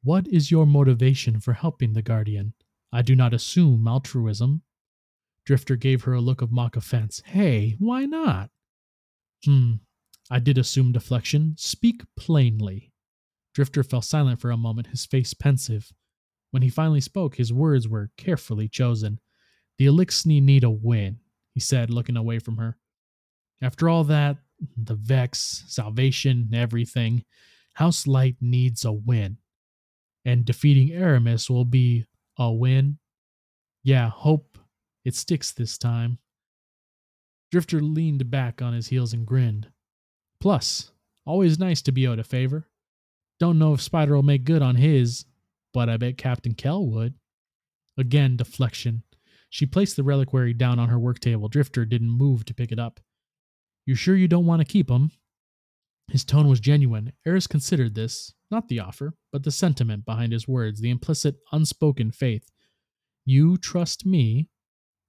What 0.02 0.28
is 0.28 0.50
your 0.50 0.66
motivation 0.66 1.40
for 1.40 1.54
helping 1.54 1.94
the 1.94 2.02
Guardian? 2.02 2.52
I 2.92 3.00
do 3.00 3.16
not 3.16 3.32
assume 3.32 3.88
altruism. 3.88 4.64
Drifter 5.50 5.74
gave 5.74 6.04
her 6.04 6.12
a 6.12 6.20
look 6.20 6.42
of 6.42 6.52
mock 6.52 6.76
offense. 6.76 7.20
Hey, 7.26 7.74
why 7.80 8.06
not? 8.06 8.50
Hmm, 9.44 9.72
I 10.30 10.38
did 10.38 10.58
assume 10.58 10.92
deflection. 10.92 11.56
Speak 11.58 12.02
plainly. 12.16 12.92
Drifter 13.52 13.82
fell 13.82 14.00
silent 14.00 14.40
for 14.40 14.52
a 14.52 14.56
moment, 14.56 14.86
his 14.86 15.06
face 15.06 15.34
pensive. 15.34 15.90
When 16.52 16.62
he 16.62 16.68
finally 16.68 17.00
spoke, 17.00 17.34
his 17.34 17.52
words 17.52 17.88
were 17.88 18.12
carefully 18.16 18.68
chosen. 18.68 19.18
The 19.76 19.86
Eliksni 19.86 20.40
need 20.40 20.62
a 20.62 20.70
win, 20.70 21.18
he 21.52 21.58
said, 21.58 21.90
looking 21.90 22.16
away 22.16 22.38
from 22.38 22.58
her. 22.58 22.78
After 23.60 23.88
all 23.88 24.04
that, 24.04 24.36
the 24.76 24.94
Vex, 24.94 25.64
salvation, 25.66 26.50
everything, 26.54 27.24
House 27.74 28.06
Light 28.06 28.36
needs 28.40 28.84
a 28.84 28.92
win. 28.92 29.38
And 30.24 30.44
defeating 30.44 30.90
Eramis 30.90 31.50
will 31.50 31.64
be 31.64 32.06
a 32.38 32.52
win. 32.52 32.98
Yeah, 33.82 34.10
hope 34.10 34.59
it 35.04 35.14
sticks 35.14 35.52
this 35.52 35.78
time. 35.78 36.18
Drifter 37.50 37.80
leaned 37.80 38.30
back 38.30 38.62
on 38.62 38.72
his 38.72 38.88
heels 38.88 39.12
and 39.12 39.26
grinned. 39.26 39.68
Plus, 40.40 40.92
always 41.26 41.58
nice 41.58 41.82
to 41.82 41.92
be 41.92 42.06
owed 42.06 42.18
a 42.18 42.24
favor. 42.24 42.68
Don't 43.38 43.58
know 43.58 43.74
if 43.74 43.80
Spider 43.80 44.14
will 44.14 44.22
make 44.22 44.44
good 44.44 44.62
on 44.62 44.76
his, 44.76 45.24
but 45.72 45.88
I 45.88 45.96
bet 45.96 46.18
Captain 46.18 46.54
Kell 46.54 46.86
would. 46.86 47.14
Again, 47.96 48.36
deflection. 48.36 49.02
She 49.48 49.66
placed 49.66 49.96
the 49.96 50.04
reliquary 50.04 50.54
down 50.54 50.78
on 50.78 50.88
her 50.88 50.98
work 50.98 51.18
table. 51.18 51.48
Drifter 51.48 51.84
didn't 51.84 52.10
move 52.10 52.44
to 52.44 52.54
pick 52.54 52.70
it 52.70 52.78
up. 52.78 53.00
You 53.84 53.94
sure 53.94 54.14
you 54.14 54.28
don't 54.28 54.46
want 54.46 54.60
to 54.60 54.72
keep 54.72 54.90
'em? 54.90 55.10
His 56.08 56.24
tone 56.24 56.48
was 56.48 56.60
genuine. 56.60 57.12
Eris 57.24 57.46
considered 57.46 57.94
this, 57.94 58.34
not 58.50 58.68
the 58.68 58.80
offer, 58.80 59.14
but 59.32 59.42
the 59.42 59.50
sentiment 59.50 60.04
behind 60.04 60.32
his 60.32 60.46
words, 60.46 60.80
the 60.80 60.90
implicit, 60.90 61.36
unspoken 61.52 62.10
faith. 62.10 62.50
You 63.24 63.56
trust 63.56 64.06
me? 64.06 64.48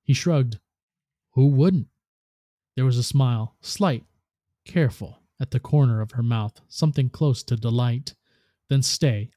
He 0.04 0.14
shrugged. 0.14 0.60
Who 1.32 1.48
wouldn't? 1.48 1.88
There 2.76 2.86
was 2.86 2.98
a 2.98 3.04
smile, 3.04 3.56
slight, 3.62 4.06
careful, 4.66 5.20
at 5.40 5.52
the 5.52 5.60
corner 5.60 6.02
of 6.02 6.12
her 6.12 6.24
mouth, 6.24 6.62
something 6.68 7.10
close 7.10 7.44
to 7.44 7.56
delight. 7.56 8.16
Then 8.70 8.82
stay, 8.82 9.32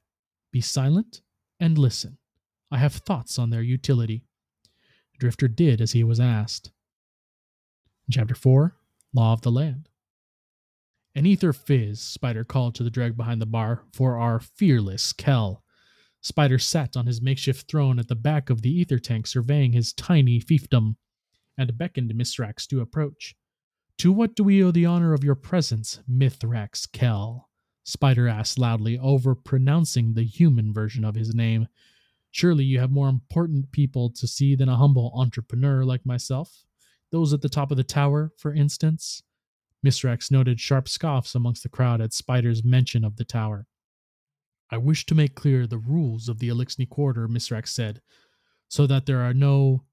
be 0.51 0.61
silent, 0.61 1.21
and 1.59 1.77
listen. 1.77 2.17
I 2.71 2.77
have 2.77 2.93
thoughts 2.93 3.37
on 3.37 3.49
their 3.49 3.61
utility. 3.61 4.23
The 5.13 5.19
Drifter 5.19 5.47
did 5.47 5.81
as 5.81 5.93
he 5.93 6.03
was 6.03 6.19
asked. 6.19 6.71
Chapter 8.09 8.35
4 8.35 8.75
Law 9.13 9.33
of 9.33 9.41
the 9.41 9.51
Land. 9.51 9.89
An 11.15 11.25
ether 11.25 11.53
fizz, 11.53 12.01
Spider 12.01 12.43
called 12.43 12.75
to 12.75 12.83
the 12.83 12.89
dreg 12.89 13.15
behind 13.15 13.41
the 13.41 13.45
bar, 13.45 13.83
for 13.93 14.17
our 14.17 14.39
fearless 14.39 15.13
Kell. 15.13 15.63
Spider 16.25 16.57
sat 16.57 16.97
on 16.97 17.05
his 17.05 17.21
makeshift 17.21 17.69
throne 17.69 17.99
at 17.99 18.07
the 18.07 18.15
back 18.15 18.49
of 18.49 18.63
the 18.63 18.71
ether 18.71 18.97
tank, 18.97 19.27
surveying 19.27 19.73
his 19.73 19.93
tiny 19.93 20.41
fiefdom, 20.41 20.95
and 21.55 21.77
beckoned 21.77 22.11
Mithrax 22.15 22.65
to 22.65 22.81
approach. 22.81 23.35
To 23.99 24.11
what 24.11 24.35
do 24.35 24.43
we 24.43 24.63
owe 24.63 24.71
the 24.71 24.87
honor 24.87 25.13
of 25.13 25.23
your 25.23 25.35
presence, 25.35 25.99
Mithrax 26.09 26.91
Kell? 26.91 27.51
Spider 27.83 28.27
asked 28.27 28.57
loudly, 28.57 28.97
over 28.97 29.35
pronouncing 29.35 30.15
the 30.15 30.23
human 30.23 30.73
version 30.73 31.05
of 31.05 31.13
his 31.13 31.35
name. 31.35 31.67
Surely 32.31 32.63
you 32.63 32.79
have 32.79 32.89
more 32.89 33.07
important 33.07 33.71
people 33.71 34.09
to 34.09 34.27
see 34.27 34.55
than 34.55 34.67
a 34.67 34.77
humble 34.77 35.11
entrepreneur 35.13 35.85
like 35.85 36.07
myself. 36.07 36.65
Those 37.11 37.33
at 37.33 37.41
the 37.41 37.49
top 37.49 37.69
of 37.69 37.77
the 37.77 37.83
tower, 37.83 38.31
for 38.35 38.51
instance. 38.51 39.21
Mithrax 39.85 40.31
noted 40.31 40.59
sharp 40.59 40.89
scoffs 40.89 41.35
amongst 41.35 41.61
the 41.61 41.69
crowd 41.69 42.01
at 42.01 42.13
Spider's 42.13 42.63
mention 42.63 43.05
of 43.05 43.17
the 43.17 43.25
tower. 43.25 43.67
I 44.71 44.77
wish 44.77 45.05
to 45.05 45.15
make 45.15 45.35
clear 45.35 45.67
the 45.67 45.77
rules 45.77 46.27
of 46.27 46.39
the 46.39 46.49
Eliksni 46.49 46.89
Quarter, 46.89 47.27
Mithrax 47.27 47.69
said, 47.69 48.01
so 48.67 48.87
that 48.87 49.05
there 49.05 49.21
are 49.21 49.33
no 49.33 49.83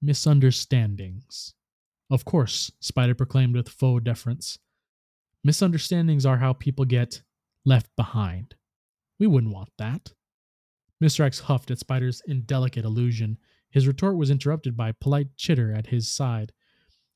misunderstandings. 0.00 1.54
Of 2.10 2.24
course, 2.24 2.72
Spider 2.80 3.14
proclaimed 3.14 3.54
with 3.54 3.68
faux 3.68 4.02
deference. 4.02 4.58
Misunderstandings 5.44 6.24
are 6.24 6.38
how 6.38 6.52
people 6.52 6.84
get 6.84 7.22
left 7.64 7.94
behind. 7.96 8.54
We 9.18 9.26
wouldn't 9.26 9.52
want 9.52 9.70
that. 9.78 10.12
Mithrax 11.02 11.40
huffed 11.40 11.70
at 11.70 11.78
Spider's 11.78 12.22
indelicate 12.26 12.84
allusion. 12.84 13.38
His 13.70 13.86
retort 13.86 14.16
was 14.16 14.30
interrupted 14.30 14.76
by 14.76 14.90
a 14.90 14.94
polite 14.94 15.36
chitter 15.36 15.72
at 15.72 15.88
his 15.88 16.08
side. 16.08 16.52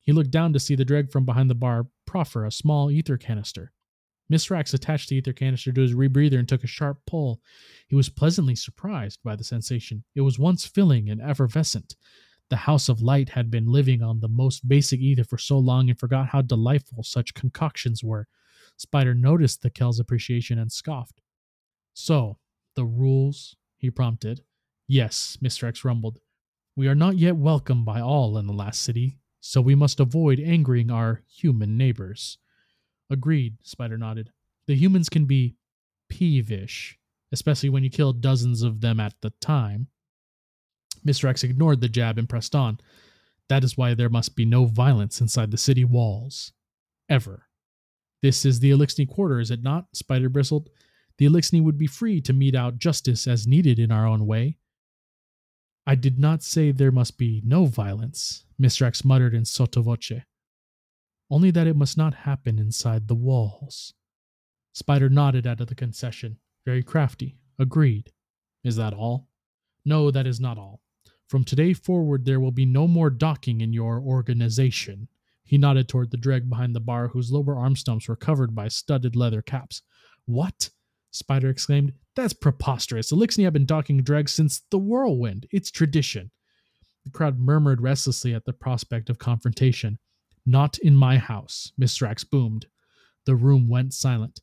He 0.00 0.12
looked 0.12 0.30
down 0.30 0.52
to 0.52 0.60
see 0.60 0.74
the 0.74 0.84
dreg 0.84 1.10
from 1.10 1.24
behind 1.24 1.50
the 1.50 1.54
bar 1.54 1.86
proffer 2.06 2.44
a 2.44 2.50
small 2.50 2.90
ether 2.90 3.16
canister. 3.16 3.72
Mithrax 4.30 4.74
attached 4.74 5.08
the 5.08 5.16
ether 5.16 5.32
canister 5.32 5.72
to 5.72 5.80
his 5.80 5.94
rebreather 5.94 6.38
and 6.38 6.48
took 6.48 6.64
a 6.64 6.68
sharp 6.68 6.98
pull. 7.06 7.40
He 7.86 7.94
was 7.94 8.08
pleasantly 8.08 8.54
surprised 8.54 9.20
by 9.22 9.36
the 9.36 9.44
sensation. 9.44 10.04
It 10.14 10.22
was 10.22 10.38
once 10.38 10.66
filling 10.66 11.08
and 11.08 11.20
effervescent. 11.20 11.96
The 12.48 12.56
House 12.56 12.88
of 12.88 13.02
Light 13.02 13.30
had 13.30 13.50
been 13.50 13.66
living 13.66 14.02
on 14.02 14.20
the 14.20 14.28
most 14.28 14.68
basic 14.68 15.00
ether 15.00 15.24
for 15.24 15.38
so 15.38 15.58
long 15.58 15.88
and 15.88 15.98
forgot 15.98 16.28
how 16.28 16.42
delightful 16.42 17.02
such 17.02 17.34
concoctions 17.34 18.02
were. 18.02 18.28
Spider 18.76 19.14
noticed 19.14 19.62
the 19.62 19.70
Kell's 19.70 20.00
appreciation 20.00 20.58
and 20.58 20.70
scoffed. 20.70 21.20
So, 21.94 22.38
the 22.74 22.84
rules? 22.84 23.56
he 23.76 23.90
prompted. 23.90 24.42
Yes, 24.86 25.38
Mithrax 25.42 25.84
rumbled. 25.84 26.18
We 26.76 26.88
are 26.88 26.94
not 26.94 27.18
yet 27.18 27.36
welcome 27.36 27.84
by 27.84 28.00
all 28.00 28.38
in 28.38 28.46
the 28.46 28.52
last 28.52 28.82
city 28.82 29.18
so 29.46 29.60
we 29.60 29.76
must 29.76 30.00
avoid 30.00 30.40
angering 30.40 30.90
our 30.90 31.22
human 31.28 31.76
neighbors. 31.76 32.38
Agreed, 33.10 33.56
Spider 33.62 33.98
nodded. 33.98 34.30
The 34.66 34.74
humans 34.74 35.08
can 35.08 35.26
be 35.26 35.56
peevish, 36.08 36.98
especially 37.32 37.68
when 37.68 37.84
you 37.84 37.90
kill 37.90 38.12
dozens 38.12 38.62
of 38.62 38.80
them 38.80 39.00
at 39.00 39.14
the 39.20 39.30
time. 39.40 39.88
Mithrax 41.04 41.44
ignored 41.44 41.80
the 41.80 41.88
jab 41.88 42.18
and 42.18 42.28
pressed 42.28 42.54
on. 42.54 42.78
That 43.48 43.62
is 43.62 43.76
why 43.76 43.94
there 43.94 44.08
must 44.08 44.34
be 44.34 44.44
no 44.44 44.64
violence 44.64 45.20
inside 45.20 45.50
the 45.50 45.56
city 45.56 45.84
walls. 45.84 46.52
Ever. 47.08 47.46
This 48.22 48.44
is 48.44 48.58
the 48.58 48.70
Eliksni 48.70 49.08
quarter, 49.08 49.38
is 49.38 49.52
it 49.52 49.62
not? 49.62 49.86
Spider 49.92 50.28
bristled. 50.28 50.68
The 51.18 51.26
Eliksni 51.26 51.62
would 51.62 51.78
be 51.78 51.86
free 51.86 52.20
to 52.22 52.32
mete 52.32 52.56
out 52.56 52.78
justice 52.78 53.28
as 53.28 53.46
needed 53.46 53.78
in 53.78 53.92
our 53.92 54.06
own 54.06 54.26
way. 54.26 54.58
I 55.86 55.94
did 55.94 56.18
not 56.18 56.42
say 56.42 56.72
there 56.72 56.90
must 56.90 57.16
be 57.16 57.40
no 57.44 57.66
violence, 57.66 58.44
Mithrax 58.60 59.04
muttered 59.04 59.34
in 59.34 59.44
sotto 59.44 59.82
voce. 59.82 60.22
Only 61.30 61.50
that 61.50 61.66
it 61.66 61.76
must 61.76 61.96
not 61.96 62.14
happen 62.14 62.58
inside 62.58 63.08
the 63.08 63.14
walls. 63.14 63.94
Spider 64.72 65.08
nodded 65.08 65.46
out 65.46 65.60
of 65.60 65.66
the 65.66 65.74
concession, 65.74 66.38
very 66.64 66.82
crafty. 66.82 67.36
Agreed. 67.58 68.12
Is 68.62 68.76
that 68.76 68.92
all? 68.92 69.28
No, 69.84 70.10
that 70.10 70.26
is 70.26 70.40
not 70.40 70.58
all. 70.58 70.80
From 71.28 71.44
today 71.44 71.72
forward, 71.72 72.24
there 72.24 72.40
will 72.40 72.52
be 72.52 72.66
no 72.66 72.86
more 72.86 73.10
docking 73.10 73.60
in 73.60 73.72
your 73.72 74.00
organization. 74.00 75.08
He 75.44 75.58
nodded 75.58 75.88
toward 75.88 76.10
the 76.10 76.16
dreg 76.16 76.48
behind 76.48 76.74
the 76.74 76.80
bar, 76.80 77.08
whose 77.08 77.32
lower 77.32 77.56
arm 77.56 77.76
stumps 77.76 78.08
were 78.08 78.16
covered 78.16 78.54
by 78.54 78.68
studded 78.68 79.16
leather 79.16 79.42
caps. 79.42 79.82
What? 80.26 80.70
Spider 81.10 81.48
exclaimed. 81.48 81.92
That's 82.14 82.32
preposterous. 82.32 83.12
Eliksni 83.12 83.44
have 83.44 83.52
been 83.52 83.66
docking 83.66 84.02
dregs 84.02 84.32
since 84.32 84.62
the 84.70 84.78
whirlwind. 84.78 85.46
It's 85.50 85.70
tradition. 85.70 86.30
The 87.04 87.10
crowd 87.10 87.38
murmured 87.38 87.80
restlessly 87.80 88.34
at 88.34 88.44
the 88.44 88.52
prospect 88.52 89.08
of 89.08 89.18
confrontation. 89.18 89.98
Not 90.46 90.78
in 90.78 90.94
my 90.94 91.18
house, 91.18 91.72
Mithrax 91.76 92.24
boomed. 92.24 92.66
The 93.24 93.34
room 93.34 93.68
went 93.68 93.92
silent. 93.92 94.40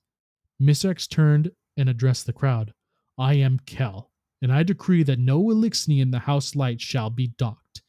Mithrax 0.61 1.07
turned 1.07 1.51
and 1.77 1.87
addressed 1.87 2.25
the 2.25 2.33
crowd. 2.33 2.73
I 3.17 3.35
am 3.35 3.59
Kell, 3.65 4.11
and 4.41 4.51
I 4.51 4.63
decree 4.63 5.03
that 5.03 5.19
no 5.19 5.41
Eliksni 5.43 6.01
in 6.01 6.11
the 6.11 6.19
house 6.19 6.55
light 6.55 6.81
shall 6.81 7.09
be 7.09 7.27
docked. 7.27 7.81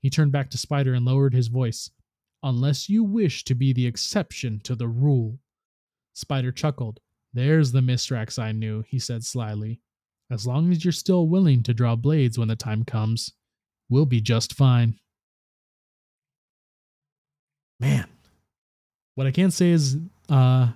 He 0.00 0.08
turned 0.08 0.32
back 0.32 0.48
to 0.50 0.58
Spider 0.58 0.94
and 0.94 1.04
lowered 1.04 1.34
his 1.34 1.48
voice. 1.48 1.90
Unless 2.42 2.88
you 2.88 3.04
wish 3.04 3.44
to 3.44 3.54
be 3.54 3.72
the 3.72 3.86
exception 3.86 4.60
to 4.60 4.74
the 4.74 4.88
rule. 4.88 5.38
Spider 6.14 6.52
chuckled. 6.52 7.00
There's 7.34 7.72
the 7.72 7.80
Mithrax 7.80 8.38
I 8.38 8.52
knew, 8.52 8.82
he 8.88 8.98
said 8.98 9.24
slyly. 9.24 9.80
As 10.30 10.46
long 10.46 10.70
as 10.70 10.84
you're 10.84 10.92
still 10.92 11.28
willing 11.28 11.62
to 11.64 11.74
draw 11.74 11.96
blades 11.96 12.38
when 12.38 12.48
the 12.48 12.56
time 12.56 12.84
comes, 12.84 13.32
we'll 13.88 14.06
be 14.06 14.20
just 14.20 14.54
fine. 14.54 14.98
Man, 17.80 18.06
what 19.14 19.26
I 19.26 19.30
can 19.30 19.50
say 19.50 19.70
is, 19.70 19.96
uh, 20.28 20.68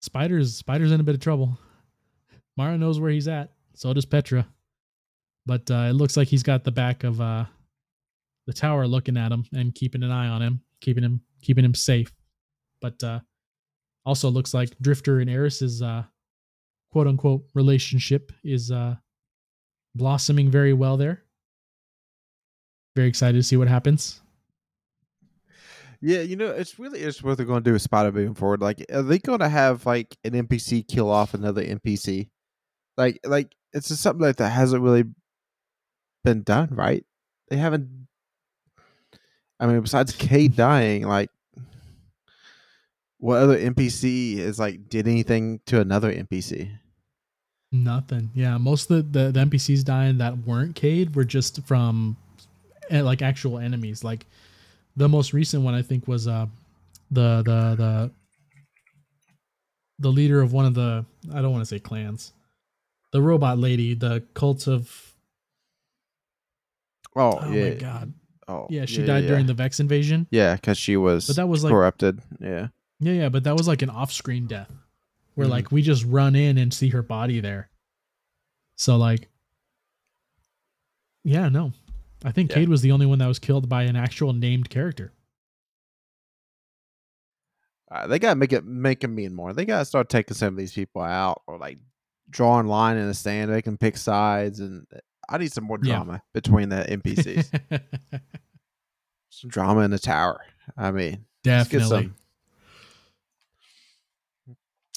Spider's 0.00 0.56
Spider's 0.56 0.92
in 0.92 1.00
a 1.00 1.04
bit 1.04 1.14
of 1.14 1.20
trouble. 1.20 1.58
Mara 2.56 2.76
knows 2.76 3.00
where 3.00 3.10
he's 3.10 3.28
at. 3.28 3.50
So 3.74 3.92
does 3.92 4.04
Petra. 4.04 4.46
But 5.46 5.70
uh, 5.70 5.86
it 5.88 5.94
looks 5.94 6.16
like 6.16 6.28
he's 6.28 6.42
got 6.42 6.64
the 6.64 6.70
back 6.70 7.04
of 7.04 7.20
uh, 7.20 7.46
the 8.46 8.52
tower 8.52 8.86
looking 8.86 9.16
at 9.16 9.32
him 9.32 9.44
and 9.52 9.74
keeping 9.74 10.02
an 10.02 10.10
eye 10.10 10.28
on 10.28 10.42
him, 10.42 10.60
keeping 10.80 11.02
him 11.02 11.20
keeping 11.40 11.64
him 11.64 11.74
safe. 11.74 12.12
But 12.80 13.02
uh, 13.02 13.20
also 14.04 14.28
looks 14.28 14.54
like 14.54 14.76
Drifter 14.80 15.20
and 15.20 15.30
Eris's 15.30 15.82
uh, 15.82 16.04
quote 16.90 17.06
unquote 17.06 17.44
relationship 17.54 18.32
is 18.44 18.70
uh, 18.70 18.96
blossoming 19.94 20.50
very 20.50 20.72
well 20.72 20.96
there. 20.96 21.22
Very 22.94 23.08
excited 23.08 23.38
to 23.38 23.42
see 23.42 23.56
what 23.56 23.68
happens. 23.68 24.20
Yeah, 26.04 26.22
you 26.22 26.34
know, 26.34 26.50
it's 26.50 26.80
really 26.80 26.98
interesting 26.98 27.28
what 27.28 27.36
they're 27.36 27.46
going 27.46 27.62
to 27.62 27.70
do 27.70 27.74
with 27.74 27.82
Spider 27.82 28.10
moving 28.10 28.34
forward. 28.34 28.60
Like, 28.60 28.84
are 28.92 29.02
they 29.02 29.20
going 29.20 29.38
to 29.38 29.48
have 29.48 29.86
like 29.86 30.16
an 30.24 30.32
NPC 30.32 30.86
kill 30.86 31.08
off 31.08 31.32
another 31.32 31.64
NPC? 31.64 32.28
Like, 32.96 33.20
like 33.24 33.54
it's 33.72 33.86
just 33.86 34.02
something 34.02 34.26
like 34.26 34.36
that 34.36 34.50
hasn't 34.50 34.82
really 34.82 35.04
been 36.24 36.42
done, 36.42 36.70
right? 36.72 37.04
They 37.48 37.56
haven't. 37.56 38.08
I 39.60 39.66
mean, 39.66 39.80
besides 39.80 40.12
Cayde 40.12 40.56
dying, 40.56 41.06
like, 41.06 41.30
what 43.18 43.38
other 43.38 43.56
NPC 43.56 44.38
is 44.38 44.58
like 44.58 44.88
did 44.88 45.06
anything 45.06 45.60
to 45.66 45.80
another 45.80 46.12
NPC? 46.12 46.78
Nothing. 47.70 48.30
Yeah, 48.34 48.58
most 48.58 48.90
of 48.90 49.12
the, 49.12 49.30
the, 49.30 49.30
the 49.30 49.40
NPCs 49.46 49.84
dying 49.84 50.18
that 50.18 50.38
weren't 50.38 50.74
Cayde 50.74 51.14
were 51.14 51.24
just 51.24 51.62
from 51.64 52.16
eh, 52.90 53.02
like 53.02 53.22
actual 53.22 53.60
enemies. 53.60 54.02
Like 54.02 54.26
the 54.96 55.08
most 55.08 55.32
recent 55.32 55.62
one 55.62 55.74
I 55.74 55.82
think 55.82 56.06
was 56.08 56.26
uh 56.28 56.46
the 57.10 57.42
the 57.42 57.74
the 57.76 58.10
the 59.98 60.08
leader 60.10 60.40
of 60.40 60.52
one 60.52 60.64
of 60.66 60.74
the 60.74 61.04
I 61.32 61.40
don't 61.42 61.52
want 61.52 61.62
to 61.62 61.66
say 61.66 61.78
clans, 61.78 62.32
the 63.12 63.22
robot 63.22 63.58
lady, 63.58 63.94
the 63.94 64.22
cult 64.34 64.66
of. 64.66 65.14
Oh, 67.14 67.38
Oh 67.42 67.50
yeah. 67.52 67.68
my 67.70 67.74
god! 67.74 68.12
Oh, 68.48 68.66
Yeah, 68.70 68.86
she 68.86 69.04
died 69.04 69.24
yeah. 69.24 69.28
during 69.30 69.46
the 69.46 69.54
Vex 69.54 69.80
invasion. 69.80 70.26
Yeah, 70.30 70.54
because 70.56 70.78
she 70.78 70.96
was. 70.96 71.26
But 71.26 71.36
that 71.36 71.46
was 71.48 71.62
like- 71.62 71.70
corrupted. 71.70 72.20
Yeah. 72.40 72.68
Yeah, 73.00 73.12
yeah, 73.12 73.28
but 73.28 73.44
that 73.44 73.56
was 73.56 73.68
like 73.68 73.82
an 73.82 73.90
off-screen 73.90 74.46
death, 74.46 74.72
where 75.34 75.46
Mhm. 75.46 75.50
like 75.50 75.72
we 75.72 75.82
just 75.82 76.04
run 76.04 76.34
in 76.36 76.56
and 76.56 76.72
see 76.72 76.88
her 76.90 77.02
body 77.02 77.40
there. 77.40 77.68
So 78.76 78.96
like, 78.96 79.28
yeah, 81.24 81.48
no, 81.48 81.72
I 82.24 82.32
think 82.32 82.50
Yeah. 82.50 82.56
Cayde 82.56 82.68
was 82.68 82.82
the 82.82 82.92
only 82.92 83.06
one 83.06 83.18
that 83.18 83.26
was 83.26 83.38
killed 83.38 83.68
by 83.68 83.82
an 83.84 83.96
actual 83.96 84.32
named 84.32 84.70
character. 84.70 85.12
Uh, 87.90 88.06
they 88.06 88.18
gotta 88.18 88.36
make 88.36 88.52
it 88.52 88.64
make 88.64 89.00
them 89.00 89.14
mean 89.14 89.34
more. 89.34 89.52
They 89.52 89.64
gotta 89.66 89.84
start 89.84 90.08
taking 90.08 90.34
some 90.34 90.54
of 90.54 90.56
these 90.56 90.72
people 90.72 91.02
out, 91.02 91.42
or 91.46 91.58
like 91.58 91.78
drawing 92.30 92.66
line 92.66 92.96
in 92.96 93.06
the 93.06 93.12
stand. 93.14 93.52
They 93.52 93.60
can 93.60 93.76
pick 93.76 93.96
sides, 93.98 94.60
and 94.60 94.86
uh, 94.94 94.98
I 95.28 95.36
need 95.38 95.52
some 95.52 95.64
more 95.64 95.78
Yeah. 95.82 95.96
drama 95.96 96.22
between 96.32 96.70
the 96.70 96.84
NPCs. 96.88 97.50
some 99.30 99.50
drama 99.50 99.80
in 99.82 99.90
the 99.90 99.98
tower. 99.98 100.40
I 100.76 100.90
mean, 100.90 101.26
Definitely. 101.42 101.88
some. 101.88 102.14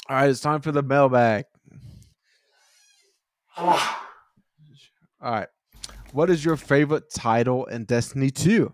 All 0.07 0.15
right, 0.17 0.29
it's 0.29 0.39
time 0.39 0.61
for 0.61 0.71
the 0.71 0.83
mailbag. 0.83 1.45
All 3.57 3.79
right, 5.21 5.47
what 6.15 6.29
is 6.29 6.45
your 6.45 6.55
favorite 6.55 7.09
title 7.13 7.65
in 7.65 7.83
Destiny 7.83 8.29
Two? 8.31 8.73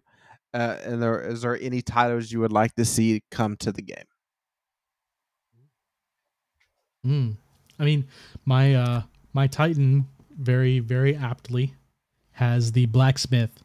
Uh, 0.53 0.77
and 0.84 1.01
there 1.01 1.19
is 1.22 1.41
there 1.41 1.59
any 1.59 1.81
titles 1.81 2.31
you 2.31 2.39
would 2.39 2.51
like 2.51 2.76
to 2.76 2.85
see 2.85 3.23
come 3.31 3.57
to 3.57 3.72
the 3.72 3.81
game? 3.81 4.05
Mm. 7.05 7.35
I 7.80 7.84
mean, 7.84 8.07
my 8.45 8.76
uh 8.76 9.01
my 9.34 9.47
Titan 9.47 10.07
very 10.38 10.80
very 10.80 11.15
aptly 11.15 11.73
has 12.34 12.72
the 12.72 12.85
blacksmith 12.85 13.63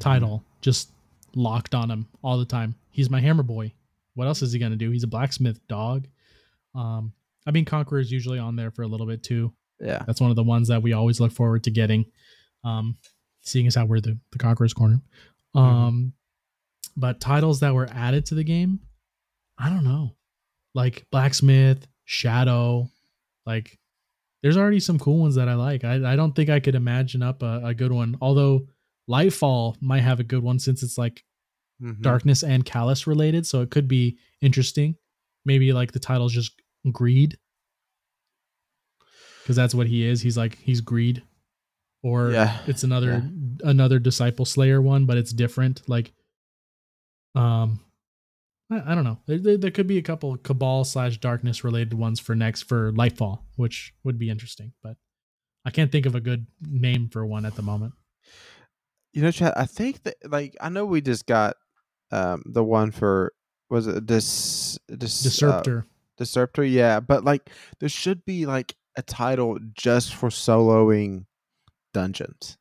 title 0.00 0.42
just 0.62 0.90
locked 1.34 1.74
on 1.74 1.90
him 1.90 2.08
all 2.22 2.38
the 2.38 2.46
time. 2.46 2.74
He's 2.90 3.10
my 3.10 3.20
hammer 3.20 3.42
boy. 3.42 3.72
What 4.14 4.26
else 4.26 4.40
is 4.40 4.52
he 4.52 4.58
gonna 4.58 4.76
do? 4.76 4.90
He's 4.90 5.04
a 5.04 5.08
blacksmith 5.08 5.60
dog. 5.68 6.06
Um, 6.74 7.12
I 7.46 7.50
mean, 7.50 7.66
Conqueror 7.66 8.00
is 8.00 8.10
usually 8.10 8.38
on 8.38 8.56
there 8.56 8.70
for 8.70 8.82
a 8.82 8.88
little 8.88 9.06
bit 9.06 9.22
too. 9.22 9.52
Yeah, 9.80 10.02
That's 10.06 10.20
one 10.20 10.30
of 10.30 10.36
the 10.36 10.42
ones 10.42 10.68
that 10.68 10.82
we 10.82 10.92
always 10.94 11.20
look 11.20 11.32
forward 11.32 11.64
to 11.64 11.70
getting. 11.70 12.06
Um, 12.64 12.96
seeing 13.48 13.66
as 13.66 13.74
how 13.74 13.84
we're 13.86 14.00
the 14.00 14.18
the 14.32 14.38
Conqueror's 14.38 14.74
corner. 14.74 15.00
Um, 15.54 16.12
but 16.96 17.20
titles 17.20 17.60
that 17.60 17.74
were 17.74 17.88
added 17.90 18.26
to 18.26 18.34
the 18.34 18.44
game, 18.44 18.80
I 19.58 19.70
don't 19.70 19.84
know, 19.84 20.14
like 20.74 21.06
blacksmith, 21.10 21.86
shadow, 22.04 22.88
like 23.46 23.78
there's 24.42 24.56
already 24.56 24.78
some 24.80 24.98
cool 24.98 25.18
ones 25.18 25.34
that 25.34 25.48
I 25.48 25.54
like. 25.54 25.82
I 25.84 26.12
I 26.12 26.16
don't 26.16 26.34
think 26.34 26.48
I 26.50 26.60
could 26.60 26.74
imagine 26.76 27.22
up 27.22 27.42
a, 27.42 27.60
a 27.64 27.74
good 27.74 27.90
one. 27.92 28.16
Although 28.20 28.68
Lightfall 29.10 29.76
might 29.80 30.02
have 30.02 30.20
a 30.20 30.24
good 30.24 30.42
one 30.42 30.58
since 30.58 30.82
it's 30.82 30.98
like 30.98 31.24
Mhm. 31.82 32.00
darkness 32.02 32.42
and 32.42 32.64
Calus 32.64 33.06
related, 33.06 33.46
so 33.46 33.62
it 33.62 33.70
could 33.70 33.86
be 33.88 34.18
interesting. 34.40 34.96
Maybe 35.44 35.72
like 35.72 35.92
the 35.92 36.00
title's 36.00 36.32
just 36.32 36.52
greed, 36.92 37.38
because 39.42 39.56
that's 39.56 39.74
what 39.74 39.86
he 39.86 40.04
is. 40.04 40.20
He's 40.20 40.36
like 40.36 40.58
he's 40.58 40.80
greed, 40.80 41.22
or 42.02 42.30
Yeah, 42.30 42.58
it's 42.66 42.82
another 42.82 43.28
another 43.62 43.98
disciple 43.98 44.44
slayer 44.44 44.80
one, 44.80 45.06
but 45.06 45.16
it's 45.16 45.32
different. 45.32 45.82
Like, 45.88 46.12
um, 47.34 47.80
I, 48.70 48.92
I 48.92 48.94
don't 48.94 49.04
know. 49.04 49.18
There, 49.26 49.38
there, 49.38 49.56
there 49.56 49.70
could 49.70 49.86
be 49.86 49.98
a 49.98 50.02
couple 50.02 50.36
cabal 50.36 50.84
slash 50.84 51.18
darkness 51.18 51.64
related 51.64 51.94
ones 51.94 52.20
for 52.20 52.34
next 52.34 52.62
for 52.62 52.92
Lightfall, 52.92 53.40
which 53.56 53.94
would 54.04 54.18
be 54.18 54.30
interesting, 54.30 54.72
but 54.82 54.96
I 55.64 55.70
can't 55.70 55.92
think 55.92 56.06
of 56.06 56.14
a 56.14 56.20
good 56.20 56.46
name 56.62 57.08
for 57.08 57.26
one 57.26 57.44
at 57.44 57.54
the 57.54 57.62
moment. 57.62 57.94
You 59.12 59.22
know, 59.22 59.30
Chad, 59.30 59.54
I 59.56 59.66
think 59.66 60.02
that 60.04 60.16
like 60.24 60.56
I 60.60 60.68
know 60.68 60.84
we 60.84 61.00
just 61.00 61.26
got 61.26 61.56
um 62.10 62.42
the 62.46 62.64
one 62.64 62.90
for 62.90 63.32
was 63.70 63.86
it 63.86 64.06
this 64.06 64.78
dis 64.88 65.20
uh, 65.20 65.28
Disruptor. 65.28 65.86
Disruptor, 66.16 66.64
yeah, 66.64 67.00
but 67.00 67.24
like 67.24 67.50
there 67.80 67.88
should 67.88 68.24
be 68.24 68.46
like 68.46 68.74
a 68.96 69.02
title 69.02 69.58
just 69.74 70.14
for 70.14 70.28
soloing 70.28 71.26
dungeons. 71.98 72.56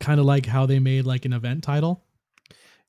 kind 0.00 0.18
of 0.20 0.26
like 0.26 0.44
how 0.46 0.66
they 0.66 0.78
made 0.78 1.04
like 1.06 1.24
an 1.24 1.32
event 1.32 1.62
title 1.64 2.02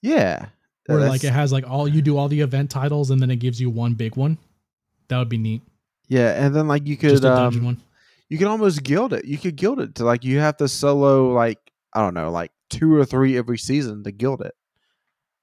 Yeah. 0.02 0.48
where 0.88 1.00
that's- 1.00 1.10
like 1.12 1.24
it 1.24 1.34
has 1.34 1.52
like 1.52 1.70
all 1.70 1.88
you 1.88 2.02
do 2.02 2.18
all 2.18 2.28
the 2.28 2.42
event 2.42 2.70
titles 2.72 3.10
and 3.12 3.22
then 3.22 3.30
it 3.32 3.38
gives 3.38 3.60
you 3.62 3.70
one 3.70 3.94
big 3.94 4.16
one 4.18 4.38
that 5.08 5.18
would 5.20 5.30
be 5.30 5.38
neat 5.38 5.62
yeah, 6.08 6.44
and 6.44 6.56
then 6.56 6.68
like 6.68 6.86
you 6.86 6.98
could 6.98 7.10
just 7.12 7.24
a 7.24 7.28
dungeon 7.28 7.62
um, 7.62 7.66
one 7.66 7.82
you 8.30 8.38
could 8.40 8.48
almost 8.48 8.84
guild 8.84 9.14
it. 9.14 9.26
You 9.26 9.38
could 9.38 9.56
guild 9.56 9.80
it 9.80 9.96
to 9.96 10.04
like 10.06 10.24
you 10.24 10.40
have 10.40 10.58
to 10.58 10.68
solo 10.68 11.30
like 11.32 11.60
I 11.94 12.02
don't 12.02 12.14
know, 12.16 12.30
like 12.32 12.52
two 12.70 12.94
or 12.96 13.06
three 13.06 13.38
every 13.38 13.58
season 13.58 14.04
to 14.04 14.12
guild 14.12 14.42
it. 14.42 14.54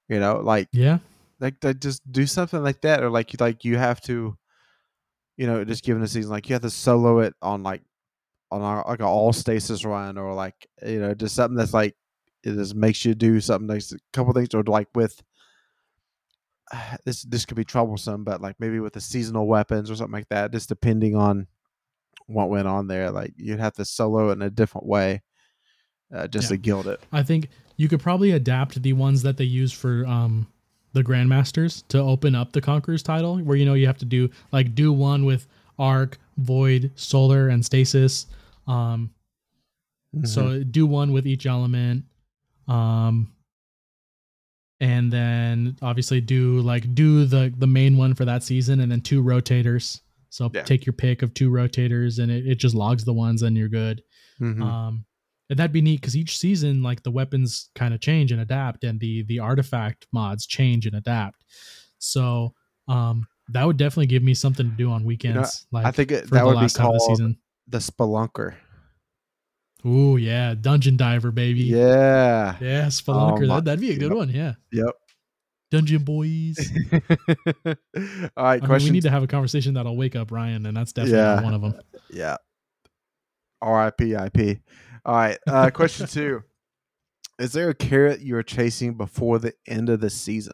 You 0.09 0.19
know, 0.21 0.41
like 0.41 0.69
yeah 0.73 0.99
like 1.41 1.63
like 1.65 1.81
just 1.81 2.01
do 2.11 2.27
something 2.27 2.63
like 2.63 2.81
that, 2.83 3.03
or 3.03 3.11
like 3.11 3.33
you 3.33 3.37
like 3.41 3.65
you 3.65 3.77
have 3.79 4.01
to, 4.03 4.37
you 5.37 5.47
know, 5.49 5.65
just 5.65 5.83
given 5.85 6.03
a 6.03 6.09
season, 6.09 6.31
like 6.31 6.49
you 6.49 6.55
have 6.55 6.63
to 6.63 6.71
solo 6.71 7.21
it 7.21 7.35
on 7.43 7.63
like 7.65 7.83
on 8.53 8.61
a, 8.79 8.89
like 8.89 9.01
an 9.01 9.07
all 9.07 9.33
stasis 9.33 9.85
run, 9.85 10.19
or 10.19 10.35
like 10.35 10.55
you 10.87 11.01
know, 11.01 11.15
just 11.15 11.35
something 11.35 11.57
that's 11.57 11.75
like 11.75 11.95
it 12.45 12.55
just 12.55 12.75
makes 12.75 13.05
you 13.05 13.15
do 13.15 13.41
something. 13.41 13.69
Like 13.69 13.83
a 13.93 13.97
couple 14.13 14.33
things, 14.33 14.55
or 14.55 14.63
like 14.63 14.89
with 14.95 15.23
this 17.05 17.23
this 17.23 17.45
could 17.45 17.57
be 17.57 17.65
troublesome, 17.65 18.25
but 18.25 18.41
like 18.41 18.57
maybe 18.59 18.81
with 18.81 18.93
the 18.95 19.01
seasonal 19.01 19.47
weapons 19.47 19.91
or 19.91 19.97
something 19.97 20.13
like 20.13 20.29
that, 20.31 20.53
just 20.53 20.69
depending 20.69 21.17
on 21.17 21.47
what 22.27 22.51
went 22.51 22.69
on 22.69 22.87
there, 22.87 23.11
like 23.11 23.33
you'd 23.37 23.61
have 23.61 23.75
to 23.75 23.85
solo 23.85 24.31
it 24.31 24.35
in 24.35 24.43
a 24.43 24.51
different 24.51 24.87
way, 24.87 25.23
uh, 26.15 26.27
just 26.29 26.51
Yeah. 26.51 26.57
to 26.57 26.63
guild 26.63 26.87
it. 26.89 27.01
i 27.13 27.23
think 27.23 27.49
you 27.77 27.89
could 27.89 28.01
probably 28.01 28.31
adapt 28.31 28.81
the 28.83 28.93
ones 28.93 29.23
that 29.23 29.37
they 29.39 29.45
use 29.45 29.73
for 29.73 30.07
um 30.07 30.47
the 30.93 31.03
grandmasters 31.03 31.83
to 31.89 31.99
open 31.99 32.35
up 32.35 32.53
the 32.53 32.61
conqueror's 32.61 33.03
title 33.03 33.39
where 33.39 33.57
you 33.57 33.65
know 33.65 33.75
you 33.75 33.87
have 33.87 33.99
to 33.99 34.05
do 34.05 34.29
like 34.53 34.75
do 34.75 34.93
one 34.93 35.25
with 35.25 35.47
arc 35.79 36.19
void 36.37 36.91
solar 36.97 37.49
and 37.49 37.65
stasis 37.65 38.27
um 38.67 39.11
Mhm. 40.15 40.27
So 40.29 40.63
do 40.63 40.87
one 40.87 41.13
with 41.13 41.27
each 41.27 41.47
element. 41.47 42.05
Um 42.69 43.33
and 44.81 45.13
then 45.13 45.77
obviously 45.83 46.21
do 46.21 46.61
like 46.61 46.95
do 46.95 47.25
the 47.25 47.53
the 47.57 47.67
main 47.67 47.97
one 47.97 48.15
for 48.15 48.25
that 48.25 48.43
season 48.43 48.81
and 48.81 48.91
then 48.91 49.01
two 49.01 49.23
rotators. 49.23 50.01
So 50.29 50.51
Yeah. 50.53 50.63
take 50.63 50.87
your 50.87 50.93
pick 50.95 51.23
of 51.23 51.35
two 51.35 51.51
rotators 51.51 52.19
and 52.23 52.31
it, 52.33 52.47
it 52.47 52.55
just 52.57 52.75
logs 52.75 53.05
the 53.05 53.13
ones 53.13 53.43
and 53.43 53.57
you're 53.57 53.69
good. 53.69 54.03
Mhm. 54.41 54.63
Um 54.63 55.05
and 55.51 55.59
that'd 55.59 55.73
be 55.73 55.83
neat 55.83 56.01
because 56.01 56.17
each 56.17 56.39
season 56.39 56.83
like 56.83 57.03
the 57.03 57.11
weapons 57.11 57.69
kind 57.75 57.93
of 57.95 58.01
change 58.01 58.33
and 58.33 58.41
adapt 58.41 58.85
and 58.85 58.99
the 59.01 59.23
the 59.25 59.39
artifact 59.39 60.07
mods 60.13 60.47
change 60.47 60.87
and 60.87 60.97
adapt. 60.97 61.45
So 61.99 62.55
um 62.89 63.27
that 63.49 63.65
would 63.67 63.77
definitely 63.77 64.07
give 64.07 64.23
me 64.23 64.35
something 64.35 64.71
to 64.71 64.77
do 64.77 64.91
on 64.91 65.05
weekends. 65.05 65.67
like 65.73 65.85
I 65.85 65.91
think 65.91 66.11
it, 66.11 66.31
that 66.31 66.41
the 66.41 66.45
would 66.47 66.53
be 66.53 66.57
last 66.57 66.77
half 66.77 66.87
of 66.89 66.93
the 66.95 66.99
called 66.99 67.19
season. 67.19 67.37
The 67.67 67.79
Spelunker. 67.79 68.55
Ooh 69.85 70.17
yeah, 70.17 70.55
dungeon 70.55 70.97
diver 70.97 71.31
baby. 71.33 71.63
Yeah. 71.63 72.57
Yeah, 72.61 72.87
Spelunker. 72.87 73.45
Oh, 73.45 73.47
my- 73.47 73.55
that, 73.57 73.65
that'd 73.65 73.81
be 73.81 73.91
a 73.93 73.99
good 73.99 74.11
yep. 74.11 74.17
one. 74.17 74.29
Yeah. 74.31 74.55
Yep. 74.73 74.95
Dungeon 75.73 76.05
Boys. 76.05 76.71
All 76.93 77.01
right, 77.65 77.77
I 78.37 78.57
mean, 78.57 78.67
question. 78.67 78.89
we 78.91 78.93
need 78.93 79.05
to 79.05 79.11
have 79.11 79.23
a 79.23 79.27
conversation 79.27 79.75
that'll 79.75 79.97
wake 79.97 80.15
up 80.15 80.31
Ryan, 80.31 80.67
and 80.67 80.77
that's 80.77 80.93
definitely 80.93 81.19
Yeah. 81.19 81.43
one 81.43 81.55
of 81.55 81.63
them. 81.63 81.81
yeah. 82.11 82.37
R.I.P. 83.63 84.13
IP. 84.13 84.59
All 85.07 85.15
right. 85.15 85.39
Uh, 85.47 85.71
question 85.75 86.07
two: 86.07 86.43
Is 87.39 87.53
there 87.53 87.71
a 87.71 87.75
carrot 87.75 88.21
you 88.21 88.37
are 88.37 88.43
chasing 88.43 88.95
before 88.95 89.39
the 89.39 89.55
end 89.67 89.89
of 89.89 90.01
the 90.01 90.11
season? 90.11 90.53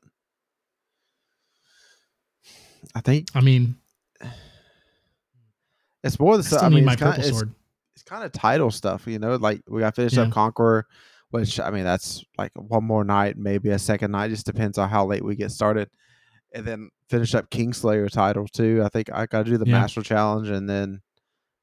I 2.94 3.00
think 3.00 3.26
I 3.34 3.40
mean, 3.40 3.76
it's 6.04 6.18
more 6.18 6.34
I 6.34 6.36
the 6.38 6.42
stuff. 6.42 6.62
I 6.62 6.68
need 6.68 6.76
mean, 6.76 6.84
my 6.84 6.92
it's 6.94 7.02
kind, 7.02 7.14
purple 7.22 7.28
it's, 7.40 7.44
it's 7.96 8.02
kind 8.04 8.24
of 8.24 8.32
title 8.32 8.70
stuff, 8.70 9.06
you 9.06 9.18
know. 9.18 9.36
Like 9.36 9.62
we 9.68 9.80
got 9.80 9.94
finished 9.96 10.16
Yeah. 10.16 10.22
up 10.22 10.32
Conqueror, 10.32 10.86
which 11.30 11.58
I 11.60 11.70
mean 11.70 11.84
that's 11.84 12.24
like 12.36 12.52
one 12.54 12.84
more 12.84 13.04
night, 13.04 13.36
maybe 13.36 13.70
a 13.70 13.78
second 13.78 14.12
night. 14.12 14.28
Just 14.30 14.46
depends 14.46 14.78
on 14.78 14.88
how 14.88 15.04
late 15.06 15.24
we 15.24 15.34
get 15.36 15.50
started, 15.50 15.90
and 16.52 16.64
then 16.64 16.90
finish 17.08 17.34
up 17.34 17.50
Kingslayer 17.50 18.10
title 18.10 18.46
too. 18.46 18.82
I 18.84 18.88
think 18.88 19.10
I 19.12 19.26
got 19.26 19.44
to 19.44 19.50
do 19.50 19.58
the 19.58 19.66
Yeah. 19.66 19.80
Master 19.80 20.02
Challenge, 20.02 20.48
and 20.48 20.68
then 20.68 21.00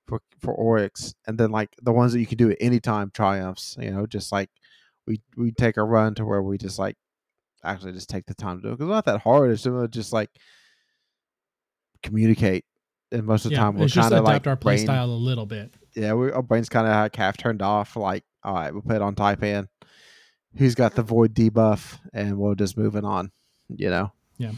for 0.07 0.21
for 0.39 0.53
Oryx, 0.53 1.15
and 1.27 1.37
then 1.37 1.51
like 1.51 1.75
the 1.81 1.93
ones 1.93 2.13
that 2.13 2.19
you 2.19 2.27
can 2.27 2.37
do 2.37 2.51
at 2.51 2.57
any 2.59 2.79
time 2.79 3.11
triumphs. 3.13 3.77
You 3.79 3.91
know, 3.91 4.05
just 4.05 4.31
like 4.31 4.49
we 5.07 5.21
we 5.37 5.51
take 5.51 5.77
a 5.77 5.83
run 5.83 6.13
to 6.15 6.25
where 6.25 6.43
we 6.43 6.57
just 6.57 6.77
like 6.77 6.97
actually 7.63 7.93
just 7.93 8.09
take 8.09 8.25
the 8.27 8.35
time 8.35 8.57
to 8.57 8.61
do 8.61 8.67
it 8.67 8.71
because 8.73 8.85
it's 8.85 8.91
not 8.91 9.05
that 9.05 9.21
hard. 9.21 9.49
It's 9.51 9.63
just 9.91 10.13
like 10.13 10.29
communicate. 12.03 12.65
And 13.15 13.25
most 13.25 13.45
of 13.45 13.49
the 13.51 13.55
Yeah, 13.55 13.61
time, 13.61 13.75
we're 13.77 13.87
just 13.87 14.09
kind 14.09 14.13
of 14.13 14.23
like 14.25 14.45
our 14.47 14.55
play 14.55 14.75
brain- 14.75 14.85
style 14.85 15.05
a 15.05 15.15
little 15.15 15.45
bit. 15.45 15.73
yeah, 15.95 16.13
we, 16.13 16.31
our 16.31 16.41
brain's 16.41 16.69
kind 16.69 16.85
of 16.87 16.93
like 16.93 17.15
half 17.15 17.37
turned 17.37 17.61
off. 17.61 17.95
Like, 17.95 18.23
all 18.43 18.53
right, 18.55 18.71
we'll 18.73 18.81
put 18.81 18.95
it 18.97 19.01
on 19.01 19.15
Taipan. 19.15 19.67
Who's 20.57 20.75
got 20.75 20.95
the 20.95 21.01
void 21.03 21.33
debuff, 21.33 21.97
and 22.13 22.37
we'll 22.37 22.55
just 22.55 22.77
moving 22.77 23.03
on. 23.05 23.31
You 23.69 23.89
know, 23.89 24.11
yeah, 24.37 24.51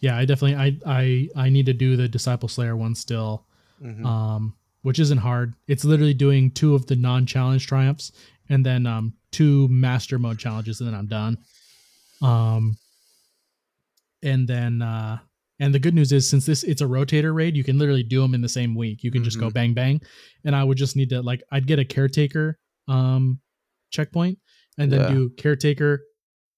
yeah. 0.00 0.16
I 0.16 0.24
definitely 0.24 0.56
I 0.56 0.76
I 0.86 1.28
I 1.46 1.48
need 1.50 1.66
to 1.66 1.72
do 1.72 1.96
the 1.96 2.08
Disciple 2.08 2.48
Slayer 2.48 2.76
one 2.76 2.94
still. 2.94 3.44
Mhm. 3.82 4.04
Um 4.04 4.54
which 4.82 4.98
isn't 4.98 5.18
hard. 5.18 5.54
It's 5.66 5.84
literally 5.84 6.14
doing 6.14 6.50
two 6.50 6.74
of 6.74 6.86
the 6.86 6.96
non-challenge 6.96 7.66
triumphs 7.66 8.12
and 8.48 8.64
then 8.64 8.86
um 8.86 9.14
two 9.32 9.68
master 9.68 10.18
mode 10.18 10.38
challenges 10.38 10.80
and 10.80 10.88
then 10.88 10.94
I'm 10.98 11.06
done. 11.06 11.38
Um 12.22 12.78
and 14.22 14.48
then 14.48 14.82
uh 14.82 15.18
and 15.60 15.74
the 15.74 15.78
good 15.78 15.94
news 15.94 16.12
is 16.12 16.28
since 16.28 16.46
this 16.46 16.62
it's 16.64 16.80
a 16.82 16.86
rotator 16.86 17.34
raid, 17.34 17.56
you 17.56 17.64
can 17.64 17.78
literally 17.78 18.02
do 18.02 18.20
them 18.20 18.34
in 18.34 18.40
the 18.42 18.48
same 18.48 18.74
week. 18.74 19.02
You 19.02 19.10
can 19.10 19.24
just 19.24 19.38
go 19.40 19.48
Mhm. 19.48 19.54
bang 19.54 19.74
bang 19.74 20.00
and 20.44 20.54
I 20.56 20.62
would 20.64 20.78
just 20.78 20.96
need 20.96 21.08
to 21.10 21.20
like 21.22 21.42
I'd 21.50 21.66
get 21.66 21.78
a 21.78 21.84
caretaker 21.84 22.58
um 22.86 23.40
checkpoint 23.90 24.38
and 24.78 24.92
then 24.92 25.00
Yeah. 25.00 25.08
do 25.08 25.30
caretaker 25.30 26.02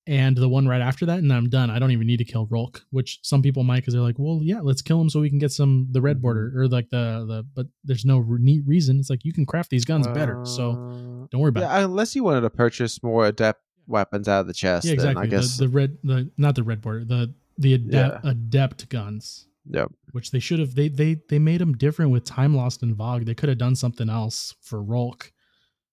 and 0.07 0.37
the 0.37 0.49
one 0.49 0.67
right 0.67 0.81
after 0.81 1.07
that 1.07 1.19
and 1.19 1.33
I'm 1.33 1.49
done. 1.49 1.71
I 1.71 1.79
don't 1.79 1.91
even 1.93 2.07
need 2.07 2.17
to 2.19 2.25
kill 2.25 2.47
Rhulk, 2.47 2.83
which 2.91 3.21
some 3.23 3.43
people 3.43 3.63
might 3.63 3.77
because 3.81 3.95
they're 3.95 4.03
like, 4.03 4.19
well, 4.19 4.41
yeah, 4.43 4.61
let's 4.61 4.83
kill 4.83 5.01
him 5.01 5.09
so 5.11 5.21
we 5.21 5.29
can 5.31 5.39
get 5.39 5.53
some 5.53 5.89
the 5.93 6.01
red 6.01 6.21
border 6.21 6.53
or 6.57 6.67
like 6.69 6.89
the 6.91 7.25
the. 7.29 7.47
But 7.55 7.67
there's 7.85 8.05
no 8.05 8.21
neat 8.41 8.63
reason. 8.67 8.99
It's 8.99 9.11
like 9.11 9.25
you 9.25 9.33
can 9.33 9.47
craft 9.47 9.71
these 9.71 9.85
guns 9.85 10.07
better, 10.09 10.41
so 10.45 10.73
Uh, 10.73 11.27
don't 11.31 11.41
worry 11.41 11.51
about 11.51 11.65
it. 11.81 11.85
unless 11.85 12.17
you 12.17 12.25
wanted 12.25 12.41
to 12.43 12.51
purchase 12.51 13.03
more 13.03 13.27
adept 13.27 13.63
weapons 13.87 14.27
out 14.29 14.41
of 14.41 14.47
the 14.47 14.53
chest, 14.55 14.87
Yeah, 14.87 14.93
exactly. 14.95 15.15
then 15.15 15.25
I 15.25 15.27
guess 15.43 15.57
the, 15.59 15.65
the 15.67 15.69
red, 15.69 15.99
the 16.03 16.31
not 16.37 16.55
the 16.55 16.63
red 16.65 16.81
border, 16.81 17.05
the 17.05 17.33
the 17.61 17.75
adept 17.75 18.25
adept 18.25 18.89
guns, 18.89 19.47
Yep. 19.67 19.93
which 20.13 20.31
they 20.33 20.39
should 20.41 20.59
have. 20.59 20.75
They 20.75 20.89
they 20.89 21.21
they 21.29 21.39
made 21.39 21.61
them 21.61 21.77
different 21.77 22.11
with 22.11 22.25
Time 22.25 22.55
Lost 22.57 22.83
and 22.83 22.97
Vogue. 22.97 23.25
They 23.27 23.35
could 23.35 23.49
have 23.49 23.59
done 23.59 23.77
something 23.77 24.09
else 24.09 24.55
for 24.63 24.83
Rhulk. 24.83 25.33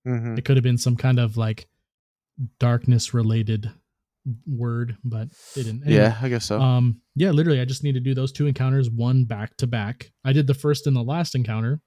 Mhm. 0.07 0.37
It 0.37 0.45
could 0.45 0.57
have 0.57 0.63
been 0.63 0.77
some 0.77 0.95
kind 0.95 1.19
of 1.19 1.37
like 1.37 1.67
darkness 2.59 3.13
related 3.13 3.69
word, 4.45 4.97
but 5.03 5.29
they 5.55 5.63
didn't. 5.63 5.83
Anyway, 5.83 6.01
Yeah, 6.01 6.17
I 6.21 6.29
guess 6.29 6.45
so. 6.45 6.59
Um, 6.59 7.01
yeah, 7.15 7.31
literally, 7.31 7.59
I 7.61 7.65
just 7.65 7.83
need 7.83 7.93
to 7.93 7.99
do 7.99 8.13
those 8.13 8.31
two 8.31 8.45
encounters, 8.47 8.89
one 8.89 9.25
back 9.25 9.55
to 9.57 9.67
back. 9.67 10.11
I 10.25 10.33
did 10.33 10.47
the 10.47 10.53
first 10.53 10.85
and 10.87 10.95
the 10.95 11.03
last 11.03 11.33
encounter, 11.35 11.81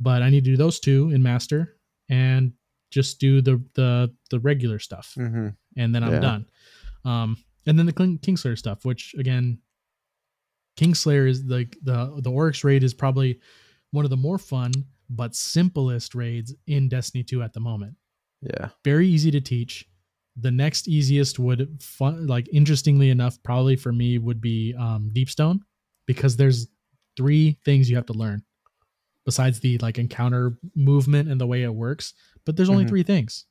but 0.00 0.22
I 0.22 0.30
need 0.30 0.44
to 0.44 0.50
do 0.50 0.56
those 0.56 0.80
two 0.80 1.10
in 1.10 1.22
master 1.22 1.76
and 2.08 2.52
just 2.90 3.18
do 3.20 3.40
the 3.42 3.62
the 3.74 4.14
the 4.30 4.38
regular 4.40 4.78
stuff, 4.78 5.12
hmm 5.16 5.48
and 5.76 5.94
then 5.94 6.02
I'm 6.04 6.14
Yeah. 6.14 6.20
done. 6.20 6.46
Um, 7.04 7.36
and 7.66 7.78
then 7.78 7.86
the 7.86 7.92
Kingslayer 7.92 8.56
stuff, 8.56 8.84
which 8.84 9.14
again, 9.18 9.58
Kingslayer 10.78 11.28
is 11.28 11.44
like 11.44 11.76
the 11.82 12.20
the 12.20 12.30
Oryx 12.30 12.62
raid 12.64 12.82
is 12.82 12.92
probably 12.94 13.40
one 13.92 14.04
of 14.04 14.10
the 14.10 14.16
more 14.16 14.38
fun 14.38 14.72
but 15.08 15.34
simplest 15.34 16.14
raids 16.14 16.54
in 16.66 16.88
Destiny 16.88 17.22
2 17.22 17.42
at 17.42 17.52
the 17.52 17.60
moment 17.60 17.96
Yeah. 18.42 18.70
very 18.84 19.06
easy 19.08 19.30
to 19.30 19.40
teach. 19.40 19.88
The 20.36 20.50
next 20.50 20.88
easiest 20.88 21.38
would 21.38 21.80
fun 21.82 22.26
like 22.26 22.48
interestingly 22.52 23.08
enough, 23.10 23.42
probably 23.42 23.76
for 23.76 23.92
me 23.92 24.18
would 24.18 24.40
be 24.40 24.74
um 24.74 25.10
Deepstone 25.14 25.60
because 26.06 26.36
there's 26.36 26.66
three 27.16 27.58
things 27.64 27.88
you 27.88 27.96
have 27.96 28.06
to 28.06 28.12
learn 28.12 28.42
besides 29.24 29.60
the 29.60 29.78
like 29.78 29.98
encounter 29.98 30.58
movement 30.74 31.30
and 31.30 31.40
the 31.40 31.46
way 31.46 31.62
it 31.62 31.74
works. 31.74 32.12
But 32.44 32.56
there's 32.56 32.68
only 32.68 32.84
Mhm. 32.84 32.88
three 32.88 33.02
things. 33.02 33.46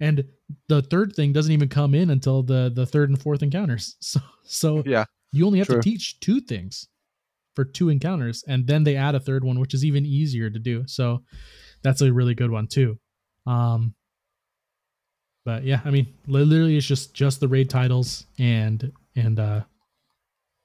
And 0.00 0.24
the 0.68 0.82
third 0.82 1.14
thing 1.14 1.32
doesn't 1.32 1.52
even 1.52 1.68
come 1.68 1.94
in 1.94 2.10
until 2.10 2.42
the 2.42 2.70
the 2.74 2.86
third 2.86 3.10
and 3.10 3.20
fourth 3.20 3.42
encounters. 3.42 3.96
So 4.02 4.20
so 4.44 4.82
Yeah. 4.86 5.04
you 5.32 5.46
only 5.46 5.58
have 5.58 5.68
True. 5.68 5.76
to 5.76 5.82
teach 5.82 6.20
two 6.20 6.40
things 6.40 6.88
for 7.54 7.64
two 7.64 7.88
encounters 7.88 8.44
and 8.46 8.66
then 8.66 8.84
they 8.84 8.94
add 8.96 9.14
a 9.14 9.20
third 9.20 9.42
one 9.44 9.58
which 9.58 9.74
is 9.74 9.84
even 9.84 10.06
easier 10.06 10.48
to 10.48 10.58
do. 10.58 10.86
So 10.86 11.22
that's 11.82 12.00
a 12.00 12.12
really 12.12 12.34
good 12.34 12.50
one 12.50 12.66
too. 12.68 12.98
Um 13.46 13.94
but 15.44 15.64
yeah, 15.64 15.80
I 15.84 15.90
mean 15.90 16.06
literally 16.26 16.76
it's 16.76 16.86
just 16.86 17.14
just 17.14 17.40
the 17.40 17.48
raid 17.48 17.68
titles 17.68 18.26
and 18.38 18.92
and 19.16 19.40
uh 19.40 19.62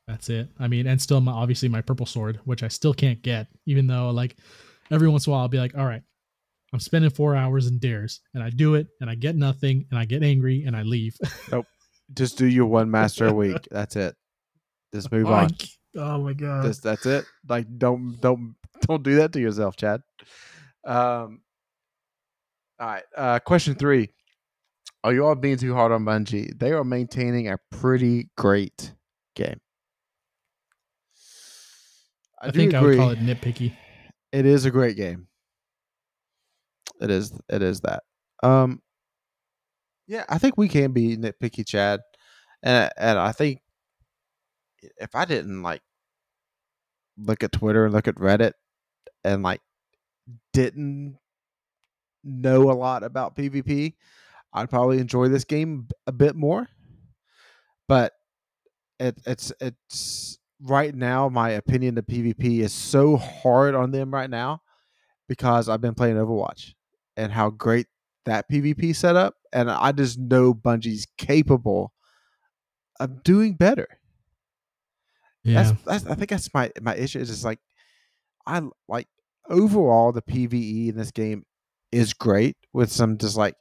that's 0.07 0.29
it. 0.29 0.49
I 0.59 0.67
mean, 0.67 0.85
and 0.85 1.01
still 1.01 1.21
my 1.21 1.31
obviously 1.31 1.69
my 1.69 1.81
purple 1.81 2.05
sword, 2.05 2.39
which 2.43 2.61
I 2.61 2.67
still 2.67 2.93
can't 2.93 3.21
get, 3.21 3.47
even 3.65 3.87
though 3.87 4.09
like 4.11 4.35
every 4.91 5.07
once 5.07 5.25
in 5.25 5.31
a 5.31 5.33
while 5.33 5.41
I'll 5.43 5.47
be 5.47 5.59
like, 5.59 5.77
all 5.77 5.85
right, 5.85 6.03
I'm 6.73 6.79
spending 6.79 7.11
four 7.11 7.35
hours 7.35 7.67
in 7.67 7.77
dares, 7.77 8.21
and 8.33 8.41
I 8.41 8.49
do 8.49 8.73
it, 8.73 8.87
and 8.99 9.07
I 9.07 9.13
get 9.13 9.35
nothing, 9.35 9.85
and 9.91 9.99
I 9.99 10.05
get 10.05 10.23
angry, 10.23 10.63
and 10.65 10.75
I 10.75 10.81
leave. 10.81 11.15
Nope. 11.51 11.67
Just 12.13 12.37
do 12.37 12.47
your 12.47 12.65
one 12.65 12.91
master 12.91 13.27
a 13.27 13.33
week. 13.33 13.67
That's 13.71 13.95
it. 13.95 14.15
Just 14.93 15.11
move 15.11 15.27
I 15.27 15.43
on. 15.43 15.57
c- 15.57 15.71
oh 15.95 16.17
my 16.19 16.33
god. 16.33 16.65
Just 16.65 16.83
that's 16.83 17.05
it. 17.05 17.25
Like 17.47 17.65
don't 17.77 18.19
don't 18.19 18.55
don't 18.81 19.03
do 19.03 19.15
that 19.15 19.31
to 19.33 19.39
yourself, 19.39 19.77
Chad. 19.77 20.01
Um. 20.83 21.41
All 22.79 22.87
right. 22.87 23.03
Uh, 23.15 23.39
question 23.39 23.75
three: 23.75 24.09
Are 25.03 25.13
you 25.13 25.25
all 25.25 25.35
being 25.35 25.57
too 25.57 25.73
hard 25.73 25.91
on 25.91 26.03
Bungie? 26.03 26.57
They 26.59 26.73
are 26.73 26.83
maintaining 26.83 27.47
a 27.47 27.57
pretty 27.71 28.29
great 28.37 28.93
game. 29.35 29.59
I, 32.41 32.51
do 32.51 32.59
think 32.59 32.73
I 32.73 32.81
would 32.81 32.97
call 32.97 33.11
it 33.11 33.19
nitpicky. 33.19 33.73
it 34.33 34.45
is 34.45 34.65
a 34.65 34.71
great 34.71 34.97
game. 34.97 35.27
It 37.01 37.09
is 37.09 37.33
it 37.49 37.61
is 37.61 37.81
that. 37.81 38.03
Um 38.43 38.81
yeah, 40.07 40.25
I 40.29 40.37
think 40.37 40.57
we 40.57 40.67
can 40.67 40.91
be 40.91 41.17
nitpicky, 41.17 41.65
Chad. 41.65 42.01
And 42.61 42.89
and 42.97 43.19
I 43.19 43.31
think 43.31 43.61
if 44.97 45.15
I 45.15 45.25
didn't 45.25 45.61
like 45.63 45.81
look 47.17 47.43
at 47.43 47.51
Twitter 47.51 47.85
and 47.85 47.93
look 47.93 48.07
at 48.07 48.15
Reddit 48.15 48.53
and 49.23 49.43
like 49.43 49.61
didn't 50.51 51.17
know 52.23 52.71
a 52.71 52.73
lot 52.73 53.03
about 53.03 53.35
PvP, 53.35 53.95
I'd 54.53 54.69
probably 54.69 54.99
enjoy 54.99 55.27
this 55.29 55.43
game 55.43 55.87
a 56.07 56.11
bit 56.11 56.35
more. 56.35 56.67
But 57.87 58.13
it, 58.99 59.19
it's 59.25 59.51
it's 59.59 60.39
right 60.61 60.95
now 60.95 61.27
my 61.29 61.51
opinion 61.51 61.97
of 61.97 62.05
PvP 62.05 62.59
is 62.59 62.73
so 62.73 63.17
hard 63.17 63.75
on 63.75 63.91
them 63.91 64.13
right 64.13 64.29
now 64.29 64.61
because 65.27 65.67
I've 65.69 65.81
been 65.81 65.95
playing 65.95 66.15
Overwatch 66.15 66.73
and 67.17 67.31
how 67.31 67.49
great 67.49 67.87
that 68.25 68.49
PvP 68.49 68.95
setup 68.95 69.35
and 69.51 69.69
I 69.69 69.91
just 69.91 70.17
know 70.17 70.53
Bungie's 70.53 71.07
capable 71.17 71.93
of 72.99 73.23
doing 73.23 73.55
better. 73.55 73.87
Yeah. 75.43 75.63
That's, 75.63 75.83
that's 75.83 76.05
I 76.05 76.15
think 76.15 76.29
that's 76.29 76.53
my 76.53 76.71
my 76.81 76.95
issue 76.95 77.19
is 77.19 77.29
just 77.29 77.43
like 77.43 77.59
I 78.47 78.61
like 78.87 79.07
overall 79.49 80.11
the 80.11 80.21
PVE 80.21 80.89
in 80.89 80.95
this 80.95 81.11
game 81.11 81.43
is 81.91 82.13
great 82.13 82.55
with 82.71 82.91
some 82.91 83.17
just 83.17 83.37
like 83.37 83.55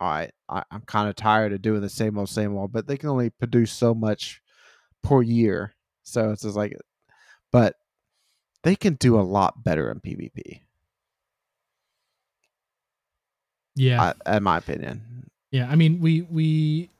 all 0.00 0.08
right, 0.08 0.30
I, 0.48 0.62
I'm 0.70 0.82
kind 0.82 1.08
of 1.08 1.16
tired 1.16 1.52
of 1.52 1.60
doing 1.60 1.82
the 1.82 1.90
same 1.90 2.16
old 2.16 2.28
same 2.28 2.56
old, 2.56 2.72
but 2.72 2.86
they 2.86 2.96
can 2.96 3.10
only 3.10 3.30
produce 3.30 3.72
so 3.72 3.94
much 3.94 4.40
per 5.02 5.22
year. 5.22 5.74
So 6.04 6.30
it's 6.30 6.42
just 6.42 6.56
like 6.56 6.76
but 7.50 7.74
they 8.62 8.76
can 8.76 8.94
do 8.94 9.18
a 9.18 9.22
lot 9.22 9.64
better 9.64 9.90
in 9.90 10.00
PvP, 10.00 10.60
yeah. 13.74 14.12
I, 14.26 14.36
in 14.36 14.42
my 14.42 14.58
opinion. 14.58 15.02
Yeah, 15.50 15.68
I 15.70 15.76
mean, 15.76 16.00
we 16.00 16.22
we 16.22 16.90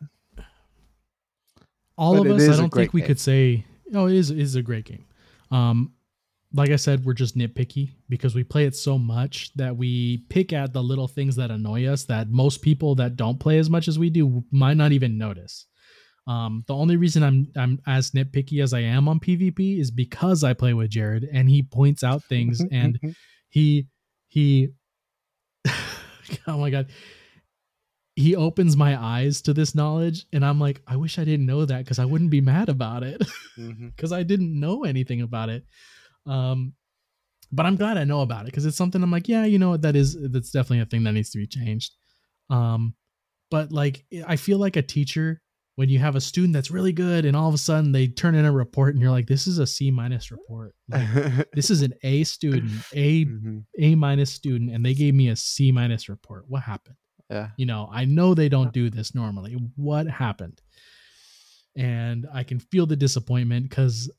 all 1.96 2.16
But 2.16 2.30
of 2.30 2.36
us. 2.36 2.48
I 2.48 2.60
don't 2.60 2.72
think 2.72 2.92
we 2.92 3.00
game. 3.00 3.08
could 3.08 3.20
say, 3.20 3.64
oh, 3.94 4.06
it 4.06 4.14
is 4.14 4.30
it 4.30 4.38
is 4.38 4.54
a 4.56 4.62
great 4.62 4.84
game. 4.84 5.06
Um, 5.50 5.92
like 6.54 6.70
I 6.70 6.76
said, 6.76 7.04
we're 7.04 7.14
just 7.14 7.36
nitpicky 7.36 7.92
because 8.08 8.34
we 8.34 8.44
play 8.44 8.66
it 8.66 8.76
so 8.76 8.98
much 8.98 9.54
that 9.54 9.74
we 9.74 10.18
pick 10.28 10.52
at 10.52 10.72
the 10.72 10.82
little 10.82 11.08
things 11.08 11.36
that 11.36 11.50
annoy 11.50 11.86
us 11.86 12.04
that 12.04 12.28
most 12.28 12.60
people 12.60 12.94
that 12.96 13.16
don't 13.16 13.40
play 13.40 13.58
as 13.58 13.70
much 13.70 13.88
as 13.88 13.98
we 13.98 14.10
do 14.10 14.44
might 14.50 14.76
not 14.76 14.92
even 14.92 15.16
notice. 15.16 15.66
Um, 16.26 16.62
the 16.68 16.74
only 16.74 16.96
reason 16.96 17.22
I'm 17.22 17.50
I'm 17.56 17.80
as 17.86 18.10
nitpicky 18.12 18.62
as 18.62 18.74
I 18.74 18.80
am 18.80 19.08
on 19.08 19.18
PvP 19.18 19.78
is 19.80 19.90
because 19.90 20.44
I 20.44 20.52
play 20.52 20.74
with 20.74 20.90
Jared 20.90 21.28
and 21.32 21.48
he 21.48 21.62
points 21.62 22.04
out 22.04 22.22
things 22.24 22.62
and 22.70 22.98
he 23.48 23.86
he 24.28 24.68
oh 26.46 26.58
my 26.58 26.70
god. 26.70 26.88
He 28.14 28.36
opens 28.36 28.76
my 28.76 29.02
eyes 29.02 29.40
to 29.42 29.54
this 29.54 29.74
knowledge 29.74 30.26
and 30.34 30.44
i'm 30.44 30.60
like 30.60 30.82
i 30.86 30.96
wish 30.96 31.18
i 31.18 31.24
didn't 31.24 31.46
know 31.46 31.64
that 31.64 31.78
because 31.78 31.98
i 31.98 32.04
wouldn't 32.04 32.30
be 32.30 32.40
mad 32.40 32.68
about 32.68 33.02
it. 33.02 33.22
Because 33.56 34.12
i 34.12 34.22
didn't 34.22 34.58
know 34.58 34.84
anything 34.84 35.22
about 35.22 35.48
it. 35.48 35.64
Um 36.26 36.74
but 37.50 37.66
i'm 37.66 37.76
glad 37.76 37.98
i 37.98 38.04
know 38.04 38.22
about 38.22 38.42
it 38.42 38.46
because 38.46 38.64
it's 38.66 38.76
something 38.76 39.02
i'm 39.02 39.10
like 39.10 39.28
yeah 39.28 39.44
you 39.44 39.58
know 39.58 39.70
what? 39.70 39.82
That 39.82 39.96
is 39.96 40.16
that's 40.30 40.50
definitely 40.50 40.80
a 40.80 40.86
thing 40.86 41.04
that 41.04 41.12
needs 41.12 41.30
to 41.30 41.38
be 41.38 41.46
changed. 41.46 41.92
Um 42.50 42.94
but 43.50 43.72
like 43.72 44.04
i 44.26 44.36
feel 44.36 44.58
like 44.58 44.76
a 44.76 44.82
teacher 44.82 45.40
when 45.76 45.88
you 45.88 45.98
have 45.98 46.16
a 46.16 46.20
student 46.20 46.52
that's 46.52 46.70
really 46.70 46.92
good 46.92 47.24
and 47.24 47.34
all 47.34 47.48
of 47.48 47.54
a 47.54 47.58
sudden 47.58 47.92
they 47.92 48.06
turn 48.06 48.34
in 48.34 48.44
a 48.44 48.52
report 48.52 48.94
and 48.94 49.02
you're 49.02 49.10
like 49.10 49.26
this 49.26 49.46
is 49.46 49.58
a 49.58 49.66
c 49.66 49.90
minus 49.90 50.30
report. 50.30 50.74
Like, 50.88 51.48
this 51.54 51.70
is 51.70 51.82
an 51.82 51.94
a 52.02 52.24
student 52.24 52.70
a 52.92 53.24
Mhm. 53.24 53.64
a 53.78 53.94
minus 53.94 54.30
student 54.30 54.70
and 54.70 54.84
they 54.84 54.94
gave 54.94 55.14
me 55.14 55.28
a 55.28 55.36
c 55.36 55.72
minus 55.72 56.08
report. 56.08 56.44
What 56.48 56.62
happened? 56.62 56.96
Yeah. 57.30 57.48
you 57.56 57.64
know 57.64 57.88
i 57.90 58.04
know 58.04 58.34
they 58.34 58.50
don't 58.50 58.72
do 58.74 58.90
this 58.90 59.14
normally. 59.14 59.56
What 59.76 60.06
happened? 60.06 60.60
And 61.76 62.26
i 62.32 62.42
can 62.44 62.58
feel 62.60 62.84
the 62.86 62.96
disappointment 62.96 63.68
because 63.70 64.10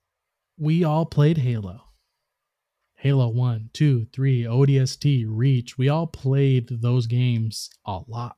we 0.57 0.83
all 0.83 1.05
played 1.05 1.37
halo. 1.37 1.81
Halo 2.95 3.27
1 3.27 3.69
2 3.73 4.05
3 4.13 4.43
odst 4.43 5.25
reach 5.27 5.77
we 5.77 5.89
all 5.89 6.07
played 6.07 6.69
those 6.81 7.05
games 7.05 7.69
a 7.85 7.99
lot. 8.07 8.37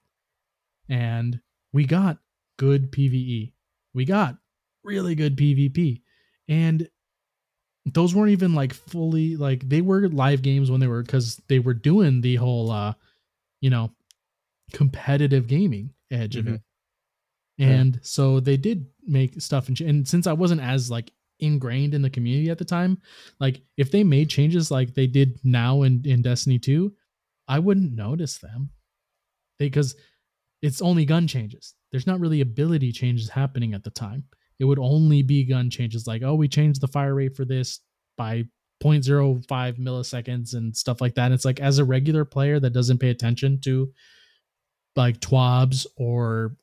And 0.90 1.40
we 1.72 1.86
got 1.86 2.18
good 2.58 2.92
pve 2.92 3.52
we 3.94 4.06
got 4.06 4.38
really 4.84 5.16
good 5.16 5.36
PvP. 5.36 6.02
And 6.48 6.88
those 7.86 8.14
weren't 8.14 8.32
even 8.32 8.54
like 8.54 8.74
fully 8.74 9.36
like 9.36 9.68
they 9.68 9.82
were 9.82 10.10
live 10.10 10.42
games 10.42 10.70
when 10.72 10.80
they 10.80 10.88
were 10.88 11.02
because 11.02 11.38
they 11.48 11.60
were 11.60 11.74
doing 11.74 12.22
the 12.22 12.36
whole 12.36 12.72
uh 12.72 12.94
you 13.62 13.70
know 13.70 13.92
competitive 14.74 15.48
gaming 15.48 15.94
edge 16.12 16.36
of 16.36 16.46
Mhm. 16.46 16.56
it 16.56 16.62
and 17.60 18.00
so 18.02 18.40
they 18.40 18.58
did 18.58 18.88
make 19.06 19.40
stuff 19.40 19.68
and, 19.68 19.80
and 19.82 20.08
since 20.08 20.26
i 20.26 20.34
wasn't 20.34 20.60
as 20.60 20.90
like 20.90 21.12
ingrained 21.40 21.94
in 21.94 22.02
the 22.02 22.10
community 22.10 22.50
at 22.50 22.58
the 22.58 22.66
time 22.66 23.00
like 23.40 23.62
if 23.78 23.92
they 23.92 24.04
made 24.04 24.30
changes 24.30 24.72
like 24.72 24.94
they 24.96 25.06
did 25.08 25.40
now 25.44 25.84
in 25.84 26.02
in 26.06 26.24
destiny 26.24 26.58
2 26.58 26.92
i 27.48 27.60
wouldn't 27.60 27.94
notice 27.94 28.40
them 28.40 28.72
because 29.60 29.96
it's 30.66 30.82
only 30.82 31.06
gun 31.06 31.28
changes. 31.28 31.76
There's 31.92 32.08
not 32.08 32.20
really 32.20 32.42
ability 32.42 32.92
changes 32.92 33.30
happening 33.30 33.76
at 33.76 33.84
the 33.84 33.92
time. 33.92 34.24
It 34.60 34.66
would 34.66 34.80
only 34.80 35.22
be 35.22 35.44
gun 35.44 35.70
changes 35.70 36.08
like 36.08 36.24
oh 36.24 36.34
we 36.34 36.48
changed 36.48 36.82
the 36.82 36.88
fire 36.88 37.14
rate 37.14 37.36
for 37.36 37.46
this 37.46 37.82
by 38.18 38.46
0.05 38.84 39.46
milliseconds 39.78 40.56
and 40.56 40.76
stuff 40.76 41.02
like 41.02 41.14
that. 41.16 41.26
And 41.26 41.34
it's 41.36 41.46
like 41.46 41.60
as 41.60 41.78
a 41.78 41.86
regular 41.86 42.26
player 42.26 42.60
that 42.60 42.74
doesn't 42.74 42.98
pay 42.98 43.10
attention 43.10 43.60
to 43.62 43.92
like 44.96 45.20
twabs 45.20 45.86
or 45.98 46.56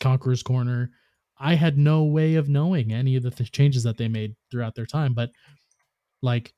conqueror's 0.00 0.42
corner 0.42 0.90
i 1.38 1.54
had 1.54 1.76
no 1.76 2.04
way 2.04 2.36
of 2.36 2.48
knowing 2.48 2.92
any 2.92 3.16
of 3.16 3.22
the 3.22 3.30
th- 3.30 3.52
changes 3.52 3.82
that 3.82 3.96
they 3.96 4.08
made 4.08 4.34
throughout 4.50 4.74
their 4.74 4.86
time. 4.86 5.14
But 5.14 5.30
like 6.22 6.52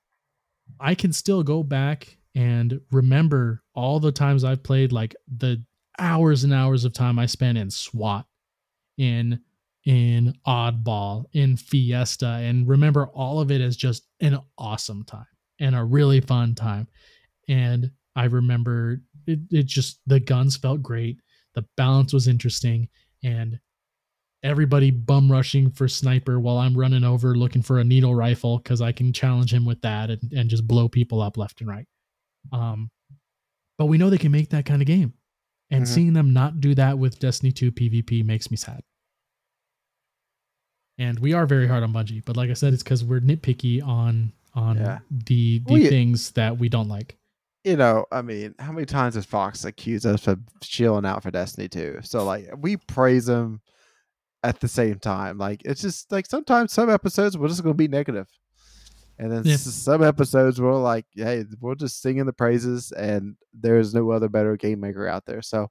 i 0.79 0.95
can 0.95 1.13
still 1.13 1.43
go 1.43 1.63
back 1.63 2.17
and 2.35 2.81
remember 2.91 3.63
all 3.75 4.01
the 4.01 4.13
times 4.13 4.45
i've 4.45 4.63
played 4.63 4.93
like 4.93 5.15
the 5.37 5.63
hours 5.99 6.45
and 6.45 6.53
hours 6.53 6.85
of 6.85 6.93
time 6.93 7.19
i 7.19 7.27
spent 7.27 7.59
in 7.59 7.71
swat 7.71 8.27
in 8.99 9.41
in 9.87 10.35
oddball 10.47 11.25
in 11.33 11.57
fiesta 11.57 12.27
and 12.27 12.69
remember 12.69 13.07
all 13.09 13.41
of 13.41 13.51
it 13.51 13.61
as 13.61 13.77
just 13.77 14.07
an 14.21 14.39
awesome 14.59 15.03
time 15.05 15.27
and 15.59 15.75
a 15.75 15.83
really 15.85 16.21
fun 16.21 16.55
time. 16.55 16.87
And 17.49 17.91
i 18.17 18.25
remember 18.25 19.01
it, 19.27 19.39
it 19.51 19.67
just 19.67 20.01
the 20.07 20.19
guns 20.19 20.57
felt 20.57 20.83
great 20.83 21.21
the 21.55 21.65
balance 21.77 22.13
was 22.13 22.27
interesting 22.27 22.89
and 23.23 23.59
everybody 24.43 24.91
bum 24.91 25.31
rushing 25.31 25.71
for 25.71 25.87
sniper 25.87 26.41
while 26.41 26.59
i'm 26.59 26.77
running 26.77 27.05
over 27.05 27.37
looking 27.37 27.63
for 27.63 27.79
a 27.79 27.85
needle 27.85 28.15
rifle 28.15 28.59
because 28.59 28.81
i 28.81 28.91
can 28.91 29.13
challenge 29.13 29.55
him 29.55 29.65
with 29.65 29.81
that 29.83 30.11
and, 30.11 30.33
and 30.33 30.51
just 30.51 30.67
blow 30.67 30.89
people 30.89 31.23
up 31.23 31.37
left 31.37 31.61
and 31.61 31.71
right. 31.71 31.87
Um 32.53 32.91
but 33.79 33.87
we 33.87 33.97
know 33.97 34.11
they 34.11 34.19
can 34.19 34.33
make 34.33 34.51
that 34.51 34.67
kind 34.67 34.83
of 34.83 34.87
game 34.87 35.15
and 35.71 35.85
Mhm. 35.85 35.89
seeing 35.89 36.13
them 36.15 36.33
not 36.33 36.61
do 36.61 36.75
that 36.75 36.99
with 36.99 37.19
destiny 37.19 37.53
2 37.53 37.71
pvp 37.73 38.25
makes 38.25 38.51
me 38.51 38.57
sad 38.57 38.81
and 40.99 41.19
we 41.19 41.33
are 41.33 41.47
very 41.47 41.67
hard 41.67 41.83
on 41.83 41.93
bungie 41.93 42.25
but 42.25 42.37
like 42.37 42.51
i 42.51 42.55
said 42.55 42.73
it's 42.73 42.83
because 42.83 43.05
we're 43.05 43.21
nitpicky 43.21 43.83
on 43.87 44.33
on 44.55 44.77
Yeah. 44.77 44.99
the 45.11 45.61
the 45.67 45.75
We- 45.75 45.89
things 45.89 46.33
that 46.33 46.59
we 46.59 46.69
don't 46.69 46.89
like 46.89 47.17
you 47.63 47.77
know, 47.77 48.07
I 48.11 48.23
mean, 48.23 48.55
how 48.59 48.73
many 48.73 48.87
times 48.87 49.17
has 49.17 49.27
Fox 49.27 49.67
accused 49.67 50.07
us 50.07 50.27
of 50.27 50.41
chilling 50.63 51.05
out 51.05 51.23
for 51.23 51.31
Destiny 51.31 51.69
2? 51.69 51.99
So 52.03 52.25
like 52.25 52.49
we 52.57 52.79
praise 52.79 53.27
them 53.27 53.61
at 54.43 54.61
the 54.61 54.67
same 54.67 54.99
time. 54.99 55.37
Like 55.37 55.61
it's 55.67 55.83
just 55.83 56.11
like 56.11 56.25
sometimes 56.25 56.73
some 56.73 56.89
episodes 56.89 57.37
we're 57.37 57.49
just 57.49 57.63
gonna 57.63 57.75
be 57.75 57.87
negative. 57.87 58.29
And 59.21 59.31
then 59.31 59.43
Yeah. 59.45 59.57
some 59.57 60.03
episodes 60.03 60.59
we're 60.59 60.75
like, 60.81 61.05
hey, 61.15 61.45
we're 61.61 61.75
just 61.75 62.01
singing 62.01 62.25
the 62.25 62.33
praises 62.33 62.91
and 62.91 63.37
there's 63.53 63.93
no 63.93 64.11
other 64.13 64.31
better 64.31 64.57
game 64.57 64.81
maker 64.81 65.07
out 65.07 65.27
there. 65.27 65.43
So 65.43 65.69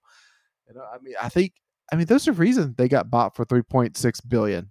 you 0.68 0.76
know, 0.76 0.84
I 0.94 1.00
mean 1.02 1.16
I 1.20 1.30
think 1.30 1.54
I 1.92 1.96
mean 1.96 2.06
there's 2.06 2.28
a 2.28 2.32
reason 2.32 2.76
they 2.78 2.88
got 2.88 3.10
bought 3.10 3.36
for 3.36 3.46
three 3.46 3.64
point 3.64 3.98
six 3.98 4.22
billion. 4.22 4.70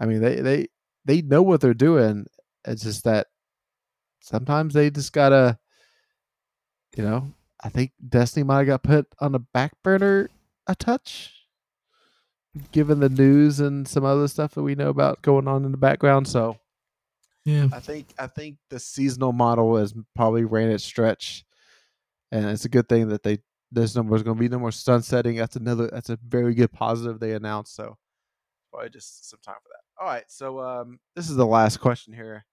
I 0.00 0.06
mean 0.06 0.20
they 0.20 0.40
they 0.40 0.66
they 1.04 1.22
know 1.22 1.42
what 1.42 1.60
they're 1.60 1.74
doing. 1.74 2.26
It's 2.66 2.82
just 2.82 3.04
that 3.04 3.28
sometimes 4.20 4.74
they 4.74 4.90
just 4.90 5.12
gotta 5.12 5.60
you 6.96 7.04
know, 7.04 7.32
I 7.62 7.68
think 7.68 7.92
Destiny 8.08 8.42
might 8.42 8.58
have 8.58 8.66
got 8.66 8.82
put 8.82 9.06
on 9.20 9.30
the 9.30 9.38
back 9.38 9.74
burner 9.84 10.28
a 10.66 10.74
touch, 10.74 11.46
given 12.72 12.98
the 12.98 13.08
news 13.08 13.60
and 13.60 13.86
some 13.86 14.04
other 14.04 14.26
stuff 14.26 14.54
that 14.54 14.64
we 14.64 14.74
know 14.74 14.88
about 14.88 15.22
going 15.22 15.46
on 15.46 15.64
in 15.64 15.70
the 15.70 15.78
background. 15.78 16.26
So 16.26 16.56
yeah 17.44 17.68
I 17.72 17.80
think 17.80 18.14
I 18.18 18.26
think 18.26 18.58
the 18.70 18.78
seasonal 18.78 19.32
model 19.32 19.76
is 19.78 19.94
probably 20.14 20.44
ran 20.44 20.70
its 20.70 20.84
stretch, 20.84 21.44
and 22.30 22.46
it's 22.46 22.64
a 22.64 22.68
good 22.68 22.88
thing 22.88 23.08
that 23.08 23.22
they 23.22 23.38
there's 23.70 23.96
no 23.96 24.02
there's 24.02 24.22
going 24.22 24.36
to 24.36 24.40
be 24.40 24.48
no 24.48 24.58
more 24.58 24.72
sunsetting. 24.72 25.36
That's 25.36 25.56
another 25.56 25.88
that's 25.92 26.10
a 26.10 26.18
very 26.26 26.54
good 26.54 26.72
positive 26.72 27.20
they 27.20 27.32
announced. 27.32 27.74
So 27.74 27.96
probably 28.70 28.90
just 28.90 29.28
some 29.28 29.40
time 29.44 29.56
for 29.62 29.68
that. 29.70 30.02
All 30.02 30.08
right, 30.08 30.24
so 30.28 30.60
um, 30.60 31.00
this 31.16 31.28
is 31.28 31.36
the 31.36 31.46
last 31.46 31.78
question 31.80 32.12
here. 32.12 32.44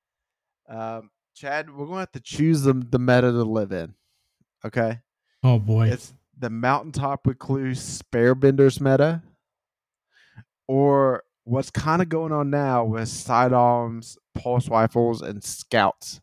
Um, 0.67 1.11
Chad, 1.35 1.69
we're 1.69 1.85
going 1.85 1.95
to 1.95 1.99
have 1.99 2.11
to 2.13 2.19
choose 2.19 2.63
the 2.63 2.73
the 2.73 2.99
meta 2.99 3.31
to 3.31 3.43
live 3.43 3.71
in. 3.71 3.93
Okay. 4.65 4.99
oh 5.43 5.59
boy 5.59 5.89
It's 5.89 6.13
the 6.37 6.49
mountaintop 6.49 7.27
recluse 7.27 8.01
sparebenders 8.01 8.81
meta, 8.81 9.21
or 10.67 11.23
what's 11.45 11.69
kind 11.71 12.01
of 12.01 12.09
going 12.09 12.31
on 12.33 12.49
now 12.49 12.83
with 12.83 13.07
sidearms, 13.07 14.17
pulse 14.33 14.67
rifles, 14.67 15.21
and 15.21 15.43
scouts. 15.43 16.19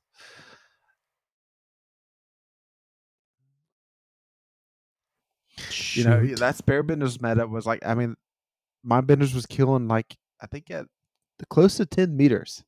You 5.95 6.05
know, 6.05 6.25
that 6.37 6.57
spare 6.57 6.83
benders 6.83 7.21
meta 7.21 7.47
was 7.47 7.67
like, 7.67 7.85
I 7.87 7.95
mean, 7.95 8.17
my 8.83 9.01
benders 9.01 9.35
was 9.35 9.47
killing 9.47 9.89
like 9.89 10.17
I 10.41 10.47
think 10.47 10.71
at 10.71 10.87
close 11.49 11.77
to 11.77 11.87
ten 11.87 12.17
meters. 12.17 12.65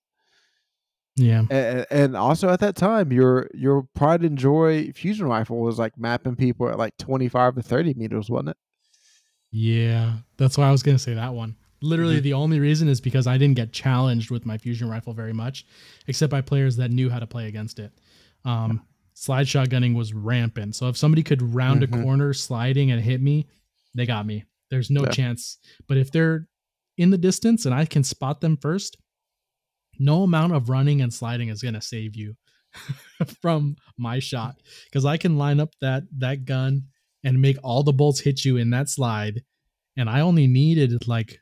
yeah 1.17 1.45
and, 1.49 1.87
and 1.91 2.17
also 2.17 2.49
at 2.49 2.59
that 2.61 2.75
time 2.75 3.13
your 3.13 3.49
your 3.55 3.87
pride 3.95 4.23
and 4.23 4.37
joy 4.37 4.91
fusion 4.93 5.27
rifle 5.29 5.59
was 5.59 5.79
like 5.79 5.97
mapping 5.97 6.35
people 6.35 6.69
at 6.69 6.77
like 6.77 6.97
25 6.99 7.55
to 7.55 7.63
30 7.63 7.95
meters 7.95 8.29
wasn't 8.29 8.49
it 8.49 8.57
Yeah, 9.51 10.19
that's 10.37 10.59
why 10.59 10.69
I 10.69 10.73
was 10.73 10.83
gonna 10.83 10.99
say 10.99 11.15
that 11.15 11.33
one. 11.35 11.57
Literally, 11.85 12.19
Mhm. 12.19 12.23
the 12.23 12.33
only 12.33 12.59
reason 12.61 12.89
is 12.89 13.01
because 13.01 13.27
I 13.27 13.37
didn't 13.39 13.57
get 13.57 13.73
challenged 13.73 14.31
with 14.31 14.47
my 14.47 14.57
fusion 14.59 14.89
rifle 14.89 15.13
very 15.13 15.33
much, 15.33 15.67
except 16.07 16.31
by 16.31 16.41
players 16.41 16.77
that 16.77 16.91
knew 16.91 17.11
how 17.11 17.19
to 17.19 17.27
play 17.27 17.47
against 17.47 17.79
it. 17.79 17.93
Um, 18.45 18.83
slide 19.13 19.47
shotgunning 19.47 19.95
was 19.95 20.13
rampant, 20.15 20.75
so 20.77 20.89
if 20.89 20.97
somebody 20.97 21.23
could 21.23 21.43
round 21.43 21.83
Mhm. 21.83 22.01
a 22.01 22.03
corner 22.03 22.33
sliding 22.33 22.91
and 22.91 23.03
hit 23.03 23.21
me, 23.21 23.47
they 23.95 24.07
got 24.07 24.27
me. 24.27 24.45
There's 24.71 24.91
no 24.91 25.03
Yeah. 25.05 25.11
chance. 25.11 25.59
But 25.87 25.99
if 25.99 26.11
they're 26.11 26.49
in 26.97 27.11
the 27.11 27.19
distance 27.19 27.67
and 27.67 27.75
I 27.75 27.85
can 27.85 28.03
spot 28.05 28.41
them 28.41 28.57
first, 28.57 28.97
no 29.99 30.23
amount 30.23 30.53
of 30.55 30.69
running 30.69 31.01
and 31.03 31.13
sliding 31.13 31.49
is 31.49 31.63
gonna 31.63 31.81
save 31.83 32.17
you 32.17 32.37
from 33.41 33.77
my 33.97 34.19
shot 34.19 34.61
because 34.87 35.05
I 35.05 35.17
can 35.17 35.37
line 35.39 35.61
up 35.61 35.75
that 35.81 36.05
that 36.19 36.45
gun 36.45 36.89
and 37.23 37.41
make 37.41 37.57
all 37.63 37.83
the 37.83 37.93
bolts 37.93 38.21
hit 38.21 38.45
you 38.45 38.57
in 38.57 38.71
that 38.71 38.89
slide. 38.89 39.45
And 39.97 40.11
I 40.11 40.21
only 40.21 40.47
needed 40.49 41.07
like, 41.07 41.41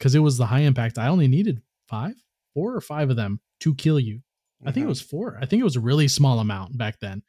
because 0.00 0.14
it 0.14 0.20
was 0.20 0.38
the 0.38 0.46
high 0.46 0.60
impact, 0.60 0.96
I 0.98 1.08
only 1.08 1.28
needed 1.28 1.60
five, 1.86 2.14
four 2.54 2.74
or 2.74 2.80
five 2.80 3.10
of 3.10 3.16
them 3.16 3.38
to 3.60 3.74
kill 3.74 4.00
you. 4.00 4.22
I 4.64 4.72
think 4.72 4.84
it 4.84 4.88
was 4.88 5.00
four. 5.02 5.38
I 5.40 5.44
think 5.46 5.60
it 5.60 5.64
was 5.64 5.76
a 5.76 5.80
really 5.80 6.08
small 6.08 6.40
amount 6.40 6.76
back 6.76 6.98
then. 7.00 7.22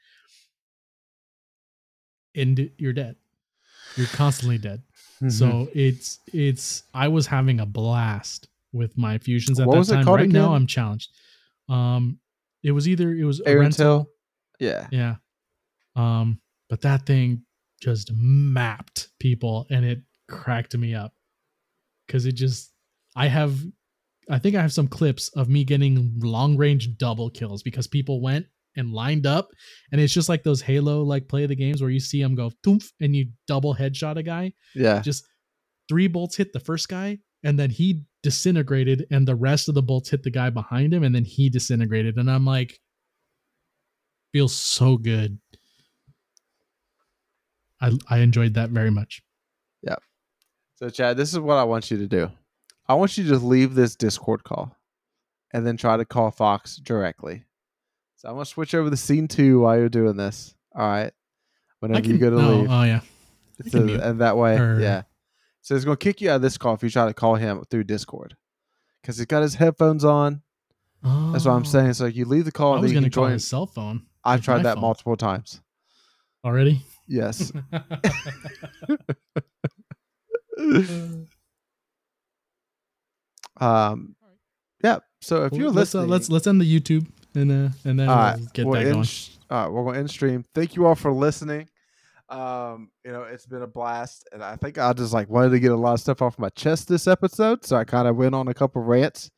And 2.36 2.72
you're 2.78 2.94
dead. 2.94 3.16
You're 3.96 4.08
constantly 4.08 4.58
dead. 4.58 4.84
Mhm. 5.22 5.32
So 5.32 5.70
it's 5.74 6.20
it's 6.34 6.84
I 6.94 7.08
was 7.10 7.28
having 7.28 7.60
a 7.60 7.66
blast 7.66 8.48
with 8.74 8.98
my 8.98 9.18
fusions 9.18 9.60
at 9.60 9.68
What 9.68 9.74
that 9.74 9.80
was 9.80 9.92
it 9.92 9.96
time. 9.96 10.06
called 10.06 10.20
right 10.22 10.30
now? 10.30 10.54
I'm 10.54 10.66
challenged. 10.68 11.12
Um 11.68 12.20
it 12.64 12.72
was 12.72 12.88
either 12.88 13.14
it 13.14 13.24
was 13.26 13.42
Erentil. 13.42 14.08
Yeah 14.60 14.88
Yeah. 14.92 15.16
Um, 15.96 16.40
but 16.70 16.82
that 16.82 17.06
thing 17.06 17.44
just 17.82 18.12
mapped 18.14 19.10
people 19.20 19.68
and 19.70 19.84
it 19.84 20.02
cracked 20.30 20.76
me 20.78 20.96
up. 20.96 21.14
Cause 22.12 22.26
it 22.26 22.34
just 22.34 22.74
I 23.16 23.28
have 23.28 23.58
I 24.30 24.40
think 24.40 24.56
I 24.56 24.62
have 24.62 24.74
some 24.74 24.88
clips 24.88 25.30
of 25.30 25.50
me 25.50 25.64
getting 25.64 26.14
long 26.20 26.58
range 26.58 26.98
double 26.98 27.30
kills 27.30 27.64
because 27.64 27.88
people 27.88 28.22
went 28.22 28.46
and 28.78 28.94
lined 28.94 29.26
up 29.26 29.50
and 29.92 30.00
it's 30.00 30.14
just 30.14 30.30
like 30.30 30.44
those 30.44 30.62
Halo 30.62 31.04
like 31.04 31.28
play 31.28 31.44
of 31.44 31.50
the 31.50 31.56
games 31.56 31.82
where 31.82 31.90
you 31.90 32.00
see 32.00 32.22
them 32.22 32.36
go 32.36 32.52
and 33.02 33.16
you 33.16 33.28
double 33.48 33.76
headshot 33.76 34.18
a 34.18 34.24
guy. 34.24 34.54
yeah 34.76 35.02
Just 35.02 35.26
three 35.90 36.08
bolts 36.08 36.36
hit 36.38 36.54
the 36.54 36.60
first 36.60 36.88
guy 36.88 37.20
and 37.44 37.58
then 37.60 37.70
he 37.70 38.04
disintegrated 38.24 39.06
and 39.12 39.28
the 39.28 39.36
rest 39.36 39.68
of 39.68 39.76
the 39.76 39.82
bolts 39.82 40.10
hit 40.10 40.24
the 40.24 40.30
guy 40.30 40.50
behind 40.50 40.94
him 40.94 41.04
and 41.04 41.14
then 41.14 41.26
he 41.26 41.50
disintegrated 41.50 42.18
and 42.18 42.30
I'm 42.30 42.46
like 42.46 42.80
feels 44.32 44.56
so 44.56 44.98
good. 44.98 45.40
I 47.82 47.92
I 48.10 48.20
enjoyed 48.20 48.54
that 48.54 48.70
very 48.70 48.92
much. 48.92 49.22
So 50.82 50.90
chad 50.90 51.16
this 51.18 51.32
is 51.32 51.40
what 51.40 51.58
i 51.58 51.64
want 51.64 51.90
you 51.92 51.98
to 51.98 52.08
do 52.08 52.30
i 52.88 52.94
want 52.94 53.18
you 53.18 53.26
to 53.28 53.38
leave 53.38 53.76
this 53.76 53.96
discord 53.96 54.44
call 54.44 54.76
and 55.54 55.66
then 55.66 55.78
try 55.78 55.96
to 55.98 56.06
call 56.06 56.32
fox 56.32 56.78
directly 56.78 57.44
so 58.18 58.28
i'm 58.30 58.36
going 58.36 58.44
to 58.46 58.50
switch 58.52 58.74
over 58.76 58.90
to 58.90 58.98
scene 58.98 59.28
two 59.28 59.60
while 59.62 59.78
you're 59.78 59.90
doing 59.90 60.18
this 60.18 60.56
all 60.76 60.88
right 60.88 61.12
whenever 61.80 62.08
you 62.08 62.18
go 62.18 62.30
to 62.30 62.36
leave 62.38 62.70
Oh 62.70 62.84
yeah. 62.84 63.02
So- 63.70 63.80
and 63.80 64.20
that 64.22 64.38
way 64.38 64.58
Or- 64.58 64.80
yeah 64.80 65.04
So 65.62 65.76
it's 65.76 65.86
going 65.86 65.98
to 65.98 66.04
kick 66.04 66.22
you 66.22 66.32
out 66.32 66.38
of 66.38 66.42
this 66.42 66.58
call 66.58 66.74
if 66.74 66.82
you 66.82 66.90
try 66.90 67.06
to 67.08 67.14
call 67.14 67.36
him 67.36 67.64
through 67.70 67.84
Discord 67.84 68.36
because 69.02 69.18
he's 69.18 69.28
got 69.28 69.44
his 69.44 69.54
headphones 69.56 70.04
on. 70.04 70.42
That's 71.04 71.46
what 71.46 71.54
I'm 71.54 71.62
Oh. 71.62 71.66
saying. 71.66 71.94
So 71.94 72.06
you 72.06 72.26
leave 72.26 72.46
the 72.46 72.52
call 72.52 72.74
I 72.78 72.80
was 72.80 72.92
gonna 72.94 73.10
call 73.12 73.26
join. 73.26 73.34
his 73.34 73.48
cell 73.48 73.68
phone 73.68 74.08
I've 74.24 74.42
tried 74.42 74.64
that 74.64 74.76
phone. 74.76 74.82
multiple 74.82 75.16
times. 75.18 75.62
already. 76.44 76.82
Yes. 77.08 77.52
um, 83.58 84.16
yeah. 84.84 85.00
So 85.22 85.46
if 85.46 85.52
Well, 85.52 85.62
you're 85.62 85.70
let's, 85.70 85.94
uh, 85.94 86.00
listening, 86.00 86.10
let's 86.12 86.30
let's 86.30 86.48
end 86.48 86.62
the 86.62 86.80
YouTube 86.80 87.08
and 87.36 87.52
uh, 87.52 87.70
and 87.86 88.00
then 88.00 88.10
all 88.10 88.36
we'll 88.38 88.48
get 88.54 88.66
we'll 88.66 88.84
that 88.84 88.92
going. 88.92 89.04
sh- 89.04 89.30
all 89.50 89.64
right, 89.64 89.72
we're 89.72 89.84
going 89.84 89.94
to 89.96 90.00
end 90.00 90.10
stream. 90.10 90.46
Thank 90.56 90.76
you 90.76 90.86
all 90.86 90.96
for 90.96 91.12
listening. 91.12 91.68
Um, 92.30 92.90
you 93.04 93.12
know, 93.12 93.24
it's 93.24 93.46
been 93.46 93.62
a 93.62 93.68
blast, 93.68 94.28
and 94.32 94.42
I 94.42 94.56
think 94.56 94.78
I 94.78 94.94
just 94.94 95.14
like 95.14 95.30
wanted 95.30 95.50
to 95.50 95.60
get 95.60 95.72
a 95.72 95.76
lot 95.76 95.94
of 95.94 96.00
stuff 96.00 96.22
off 96.22 96.40
my 96.40 96.48
chest 96.50 96.88
this 96.88 97.06
episode, 97.06 97.66
so 97.66 97.76
I 97.76 97.84
kind 97.84 98.08
of 98.08 98.16
went 98.16 98.34
on 98.34 98.48
a 98.48 98.54
couple 98.54 98.82
rants, 98.82 99.30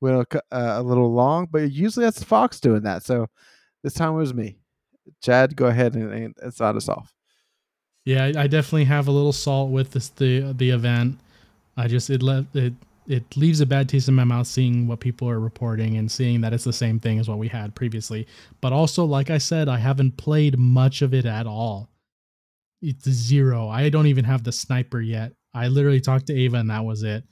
went 0.00 0.26
a, 0.34 0.38
uh, 0.52 0.80
a 0.80 0.82
little 0.82 1.12
long, 1.12 1.46
but 1.50 1.70
usually 1.70 2.04
that's 2.04 2.24
Fox 2.24 2.58
doing 2.58 2.82
that. 2.82 3.04
So 3.04 3.28
this 3.84 3.94
time 3.94 4.14
it 4.14 4.16
was 4.16 4.34
me. 4.34 4.58
Chad, 5.22 5.54
go 5.54 5.66
ahead 5.66 5.94
and, 5.94 6.12
and, 6.12 6.34
and 6.42 6.52
sign 6.52 6.76
us 6.76 6.88
off. 6.88 7.14
Yeah, 8.04 8.32
I, 8.36 8.46
definitely 8.46 8.84
have 8.84 9.08
a 9.08 9.12
little 9.12 9.32
salt 9.32 9.70
with 9.70 9.92
this 9.92 10.08
the 10.08 10.52
the 10.52 10.70
event. 10.70 11.18
I 11.76 11.86
just 11.86 12.10
it 12.10 12.22
left 12.22 12.56
it 12.56 12.72
it 13.06 13.36
leaves 13.36 13.60
a 13.60 13.66
bad 13.66 13.88
taste 13.88 14.08
in 14.08 14.14
my 14.14 14.24
mouth 14.24 14.46
seeing 14.46 14.86
what 14.86 15.00
people 15.00 15.28
are 15.28 15.40
reporting 15.40 15.96
and 15.96 16.10
seeing 16.10 16.40
that 16.40 16.52
it's 16.52 16.64
the 16.64 16.72
same 16.72 17.00
thing 17.00 17.18
as 17.18 17.28
what 17.28 17.38
we 17.38 17.48
had 17.48 17.74
previously. 17.74 18.26
But 18.60 18.72
also, 18.72 19.04
like 19.04 19.30
I 19.30 19.38
said, 19.38 19.68
I 19.68 19.78
haven't 19.78 20.16
played 20.16 20.58
much 20.58 21.02
of 21.02 21.12
it 21.12 21.26
at 21.26 21.46
all. 21.46 21.88
It's 22.80 23.08
zero. 23.08 23.68
I 23.68 23.88
don't 23.88 24.06
even 24.06 24.24
have 24.24 24.44
the 24.44 24.52
sniper 24.52 25.00
yet. 25.00 25.32
I 25.52 25.68
literally 25.68 26.00
talked 26.00 26.28
to 26.28 26.34
Eva 26.34 26.58
and 26.58 26.70
that 26.70 26.84
was 26.84 27.02
it. 27.02 27.24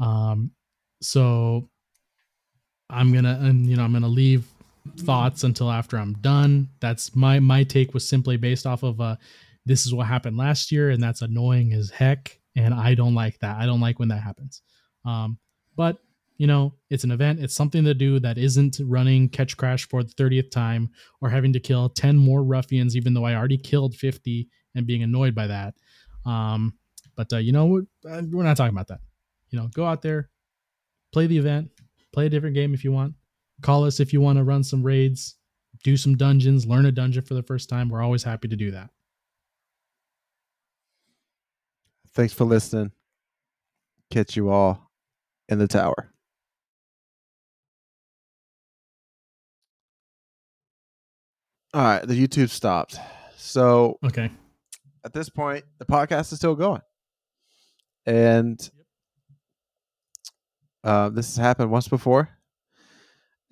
Um, 0.00 0.50
so 1.02 1.68
I'm 2.90 3.12
gonna 3.12 3.38
and 3.42 3.66
you 3.66 3.76
know 3.76 3.84
I'm 3.84 3.92
gonna 3.92 4.08
leave 4.08 4.46
thoughts 4.98 5.44
until 5.44 5.70
after 5.70 5.98
I'm 5.98 6.14
done. 6.14 6.68
That's 6.80 7.14
my 7.14 7.40
my 7.40 7.64
take 7.64 7.94
was 7.94 8.08
simply 8.08 8.36
based 8.36 8.66
off 8.66 8.82
of 8.82 9.00
uh 9.00 9.16
this 9.66 9.84
is 9.84 9.92
what 9.92 10.06
happened 10.06 10.36
last 10.36 10.72
year 10.72 10.90
and 10.90 11.02
that's 11.02 11.22
annoying 11.22 11.72
as 11.72 11.90
heck 11.90 12.38
and 12.56 12.72
I 12.72 12.94
don't 12.94 13.14
like 13.14 13.38
that. 13.40 13.58
I 13.58 13.66
don't 13.66 13.80
like 13.80 13.98
when 13.98 14.08
that 14.08 14.22
happens. 14.22 14.62
Um 15.04 15.38
but 15.76 15.98
you 16.38 16.46
know, 16.46 16.74
it's 16.90 17.04
an 17.04 17.10
event, 17.10 17.40
it's 17.40 17.54
something 17.54 17.84
to 17.84 17.94
do 17.94 18.18
that 18.20 18.38
isn't 18.38 18.78
running 18.84 19.28
Ketchcrash 19.28 19.88
for 19.88 20.02
the 20.02 20.12
30th 20.12 20.50
time 20.50 20.90
or 21.20 21.30
having 21.30 21.52
to 21.54 21.60
kill 21.60 21.88
10 21.88 22.16
more 22.16 22.44
ruffians 22.44 22.96
even 22.96 23.12
though 23.12 23.24
I 23.24 23.34
already 23.34 23.58
killed 23.58 23.94
50 23.94 24.48
and 24.74 24.86
being 24.86 25.02
annoyed 25.02 25.34
by 25.34 25.48
that. 25.48 25.74
Um 26.24 26.74
but 27.16 27.32
uh, 27.32 27.38
you 27.38 27.52
know 27.52 27.66
what 27.66 27.84
uh, 28.08 28.22
we're 28.30 28.44
not 28.44 28.56
talking 28.56 28.74
about 28.74 28.88
that. 28.88 29.00
You 29.50 29.58
know, 29.58 29.68
go 29.68 29.86
out 29.86 30.02
there, 30.02 30.28
play 31.12 31.26
the 31.26 31.38
event, 31.38 31.70
play 32.12 32.26
a 32.26 32.30
different 32.30 32.54
game 32.54 32.74
if 32.74 32.84
you 32.84 32.92
want. 32.92 33.14
Call 33.62 33.84
us 33.84 34.00
if 34.00 34.12
you 34.12 34.20
want 34.20 34.36
to 34.36 34.44
run 34.44 34.62
some 34.62 34.82
raids, 34.82 35.36
do 35.82 35.96
some 35.96 36.16
dungeons, 36.16 36.66
learn 36.66 36.86
a 36.86 36.92
dungeon 36.92 37.22
for 37.22 37.34
the 37.34 37.42
first 37.42 37.68
time. 37.70 37.88
We're 37.88 38.02
always 38.02 38.22
happy 38.22 38.48
to 38.48 38.56
do 38.56 38.70
that. 38.72 38.90
Thanks 42.16 42.32
for 42.32 42.44
listening. 42.46 42.92
Catch 44.10 44.36
you 44.36 44.48
all 44.48 44.90
in 45.50 45.58
the 45.58 45.68
tower. 45.68 46.14
All 51.74 51.82
right, 51.82 52.06
the 52.06 52.14
YouTube 52.26 52.48
stopped. 52.48 52.98
So 53.36 53.98
Okay. 54.02 54.30
at 55.04 55.12
this 55.12 55.28
point, 55.28 55.64
the 55.78 55.84
podcast 55.84 56.32
is 56.32 56.38
still 56.38 56.54
going, 56.54 56.80
and 58.06 58.58
uh, 60.84 61.10
this 61.10 61.26
has 61.26 61.36
happened 61.36 61.70
once 61.70 61.86
before, 61.86 62.30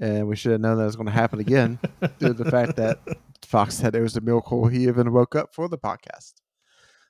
and 0.00 0.26
we 0.26 0.36
should 0.36 0.52
have 0.52 0.60
known 0.62 0.78
that 0.78 0.84
it 0.84 0.86
was 0.86 0.96
going 0.96 1.06
to 1.06 1.12
happen 1.12 1.38
again 1.38 1.78
due 2.18 2.28
to 2.28 2.32
the 2.32 2.50
fact 2.50 2.76
that 2.76 2.98
Fox 3.44 3.74
said 3.74 3.94
it 3.94 4.00
was 4.00 4.16
a 4.16 4.22
miracle 4.22 4.66
he 4.68 4.84
even 4.84 5.12
woke 5.12 5.34
up 5.34 5.54
for 5.54 5.68
the 5.68 5.76
podcast. 5.78 6.32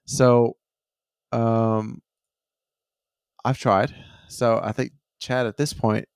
So, 0.07 0.57
um, 1.35 2.01
I've 3.45 3.59
tried. 3.59 3.95
So 4.29 4.61
I 4.63 4.73
think 4.73 4.93
Chad 5.21 5.47
at 5.47 5.57
this 5.57 5.73
point 5.73 6.07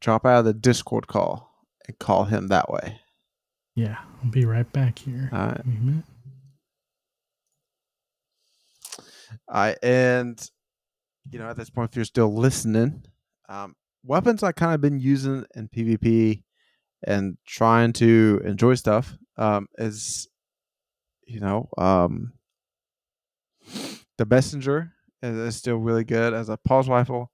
drop 0.00 0.24
out 0.24 0.40
of 0.40 0.44
the 0.44 0.54
Discord 0.54 1.06
call 1.06 1.50
and 1.86 1.98
call 1.98 2.24
him 2.24 2.48
that 2.48 2.70
way. 2.70 3.00
Yeah, 3.74 3.98
I'll 4.22 4.30
be 4.30 4.44
right 4.44 4.70
back 4.72 4.98
here. 4.98 5.28
All 5.32 5.46
right. 5.46 5.66
Me 5.66 5.76
a 5.76 5.80
minute. 5.80 6.04
I 9.48 9.76
and 9.82 10.50
you 11.30 11.38
know 11.38 11.48
at 11.48 11.56
this 11.56 11.70
point, 11.70 11.90
if 11.90 11.96
you're 11.96 12.04
still 12.04 12.34
listening, 12.34 13.04
um, 13.48 13.76
weapons 14.02 14.42
I 14.42 14.52
kind 14.52 14.74
of 14.74 14.80
been 14.80 14.98
using 14.98 15.44
in 15.54 15.68
PvP 15.68 16.42
and 17.06 17.36
trying 17.46 17.92
to 17.94 18.40
enjoy 18.44 18.74
stuff 18.74 19.16
um, 19.36 19.68
is 19.76 20.28
you 21.26 21.40
know 21.40 21.68
um, 21.76 22.32
the 24.18 24.26
messenger 24.26 24.92
is, 25.22 25.36
is 25.36 25.56
still 25.56 25.76
really 25.78 26.04
good 26.04 26.34
as 26.34 26.48
a 26.48 26.56
pulse 26.56 26.88
rifle, 26.88 27.30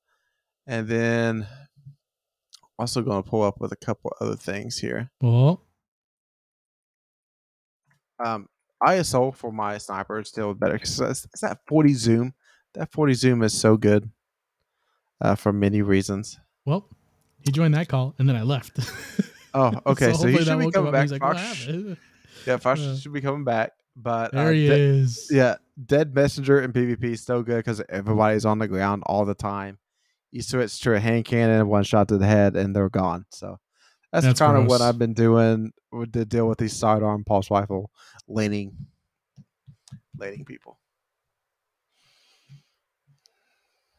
and 0.67 0.87
then 0.87 1.47
also 2.79 3.03
going 3.03 3.23
to 3.23 3.29
pull 3.29 3.43
up 3.43 3.61
with 3.61 3.73
a 3.73 3.77
couple 3.77 4.13
other 4.21 4.37
things 4.37 4.79
here. 4.79 5.11
Well, 5.21 5.63
um, 8.25 8.49
ISO 8.83 9.35
for 9.35 9.53
my 9.53 9.79
sniper 9.79 10.21
is 10.21 10.29
still 10.29 10.55
better 10.55 10.75
because 10.75 11.01
it's, 11.01 11.25
it's 11.27 11.41
that 11.41 11.59
40 11.67 11.95
zoom. 11.95 12.35
That 12.75 12.93
40 12.93 13.15
zoom 13.15 13.43
is 13.43 13.59
so 13.59 13.77
good 13.77 14.11
uh, 15.21 15.35
for 15.37 15.53
many 15.53 15.83
reasons. 15.83 16.39
well, 16.65 16.89
he 17.45 17.53
joined 17.53 17.75
that 17.75 17.89
call 17.89 18.15
and 18.19 18.29
then 18.29 18.37
I 18.37 18.43
left. 18.43 18.79
Oh, 19.53 19.73
okay. 19.87 20.07
so, 20.07 20.11
hopefully 20.13 20.33
he 20.33 20.45
should 20.45 20.59
be 20.59 20.71
coming 20.71 20.93
back. 20.93 21.11
Like, 21.11 21.21
Fox, 21.21 21.67
yeah, 22.47 22.57
Fox 22.57 22.81
Uh, 22.85 22.97
should 22.97 23.13
be 23.13 23.21
coming 23.21 23.45
back. 23.45 23.73
But 23.97 24.35
uh, 24.35 24.45
There 24.45 24.53
he 24.53 24.67
de- 24.67 24.75
is. 24.75 25.29
yeah, 25.31 25.57
dead 25.83 26.15
messenger 26.15 26.61
in 26.61 26.73
PvP 26.73 27.05
is 27.05 27.23
still 27.23 27.43
good 27.43 27.59
because 27.59 27.83
everybody's 27.89 28.45
on 28.45 28.59
the 28.59 28.69
ground 28.69 29.03
all 29.07 29.25
the 29.25 29.35
time. 29.35 29.79
You 30.31 30.43
switch 30.43 30.81
to 30.81 30.95
a 30.95 31.01
hand 31.01 31.25
cannon, 31.25 31.69
one 31.69 31.85
shot 31.85 32.09
to 32.09 32.19
the 32.19 32.27
head, 32.27 32.57
and 32.57 32.75
they're 32.75 32.89
gone. 32.89 33.27
So 33.31 33.59
that's, 34.13 34.27
That's 34.27 34.39
kind 34.39 34.57
of 34.57 34.67
what. 34.67 34.81
I've 34.81 34.99
been 34.99 35.13
doing 35.13 35.73
with 35.91 36.13
to 36.13 36.25
deal 36.25 36.47
with 36.47 36.59
these 36.59 36.73
sidearm 36.73 37.25
pulse 37.25 37.51
rifle 37.51 37.91
laning, 38.29 38.77
laning 40.17 40.45
people. 40.45 40.79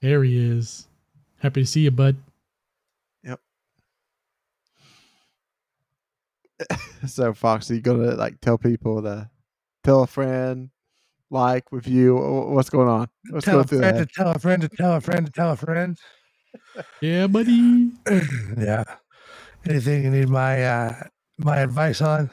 There 0.01 0.23
he 0.23 0.37
is. 0.37 0.87
Happy 1.39 1.63
to 1.63 1.67
see 1.67 1.81
you, 1.81 1.91
bud. 1.91 2.15
Yep. 3.23 3.39
so 7.07 7.33
Fox, 7.33 7.69
are 7.69 7.75
you 7.75 7.81
gonna 7.81 8.15
like 8.15 8.39
tell 8.39 8.57
people 8.57 9.01
to 9.01 9.29
tell 9.83 10.03
a 10.03 10.07
friend, 10.07 10.69
like, 11.31 11.63
review? 11.71 12.17
wh- 12.17 12.51
What's 12.51 12.69
going 12.69 12.87
on? 12.87 13.07
Let's 13.31 13.45
tell 13.45 13.55
go 13.55 13.59
a 13.61 13.63
through 13.63 13.79
friend 13.79 13.97
that. 13.97 14.09
to 14.09 14.13
tell 14.15 14.31
a 14.31 14.39
friend 14.39 14.61
to 14.61 14.69
tell 14.69 14.93
a 14.95 15.01
friend 15.01 15.25
to 15.25 15.31
tell 15.31 15.51
a 15.51 15.55
friend. 15.55 15.97
Yeah, 17.01 17.27
buddy. 17.27 17.91
yeah. 18.57 18.83
Anything 19.67 20.03
you 20.03 20.11
need 20.11 20.29
my 20.29 20.63
uh 20.63 21.03
my 21.37 21.57
advice 21.57 22.01
on? 22.01 22.29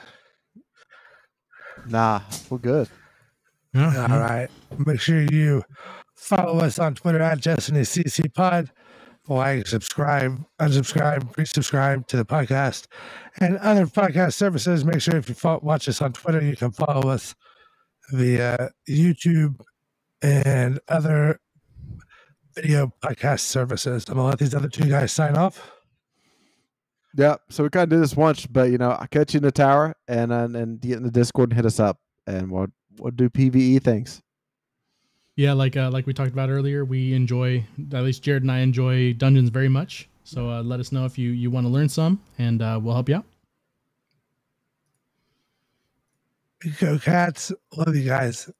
Nah, 1.87 2.21
we're 2.51 2.59
good. 2.59 2.89
Yeah, 3.75 4.07
All 4.11 4.19
right. 4.21 4.49
Make 4.87 5.01
sure 5.01 5.23
you 5.23 5.65
follow 6.15 6.59
us 6.61 6.79
on 6.79 6.95
Twitter 6.95 7.21
at 7.23 7.41
Destiny 7.41 7.81
CC 7.81 8.33
Pod. 8.33 8.71
Like, 9.29 9.67
subscribe, 9.69 10.45
unsubscribe, 10.61 11.35
resubscribe 11.37 12.07
to 12.09 12.17
the 12.17 12.25
podcast 12.25 12.87
and 13.41 13.57
other 13.59 13.87
podcast 13.87 14.35
services. 14.35 14.85
Make 14.85 15.01
sure 15.01 15.17
if 15.17 15.29
you 15.29 15.35
fo- 15.35 15.61
watch 15.63 15.89
us 15.89 16.03
on 16.03 16.13
Twitter, 16.13 16.43
you 16.43 16.57
can 16.57 16.73
follow 16.73 17.09
us 17.09 17.35
via 18.13 18.71
YouTube 18.89 19.61
and 20.23 20.79
other 20.89 21.41
video 22.55 22.93
podcast 23.03 23.41
services. 23.41 24.05
I'm 24.09 24.17
gonna 24.17 24.29
let 24.29 24.39
these 24.39 24.55
other 24.55 24.69
two 24.69 24.89
guys 24.89 25.13
sign 25.13 25.37
off. 25.37 25.71
Yeah. 27.15 27.37
So 27.51 27.65
we 27.65 27.71
kind 27.71 27.85
of 27.85 27.91
did 27.91 28.01
this 28.01 28.17
once, 28.17 28.47
but 28.47 28.71
you 28.71 28.79
know, 28.79 28.91
I'll 28.91 29.07
catch 29.07 29.35
you 29.35 29.39
in 29.39 29.45
the 29.45 29.53
tower 29.53 29.95
and 30.09 30.33
and, 30.33 30.57
and 30.57 30.81
get 30.81 30.97
in 30.97 31.03
the 31.03 31.11
Discord 31.11 31.51
and 31.51 31.57
hit 31.57 31.67
us 31.67 31.81
up, 31.81 31.99
and 32.27 32.51
we'll 32.51 32.69
we'll 32.99 33.11
do 33.11 33.29
PVE 33.29 33.83
things. 33.83 34.23
Yeah, 35.37 35.55
like 35.55 35.77
uh, 35.77 35.91
like 35.91 36.07
we 36.07 36.13
talked 36.13 36.33
about 36.33 36.51
earlier, 36.51 36.85
we 36.85 37.15
enjoy 37.15 37.65
at 37.93 38.05
least 38.05 38.23
Jared 38.23 38.43
and 38.43 38.53
I 38.53 38.61
enjoy 38.61 39.15
dungeons 39.15 39.49
very 39.49 39.69
much. 39.69 40.09
So 40.25 40.51
uh, 40.51 40.63
let 40.63 40.79
us 40.79 40.93
know 40.93 41.05
if 41.05 41.19
you 41.19 41.31
you 41.31 41.51
want 41.51 41.67
to 41.67 41.71
learn 41.71 41.89
some, 41.89 42.21
and 42.39 42.61
uh, 42.61 42.79
we'll 42.83 42.95
help 42.95 43.09
you 43.09 43.17
out. 43.17 43.25
Go 46.81 46.99
cats. 46.99 47.53
Love 47.77 47.97
you 47.97 48.07
guys. 48.09 48.51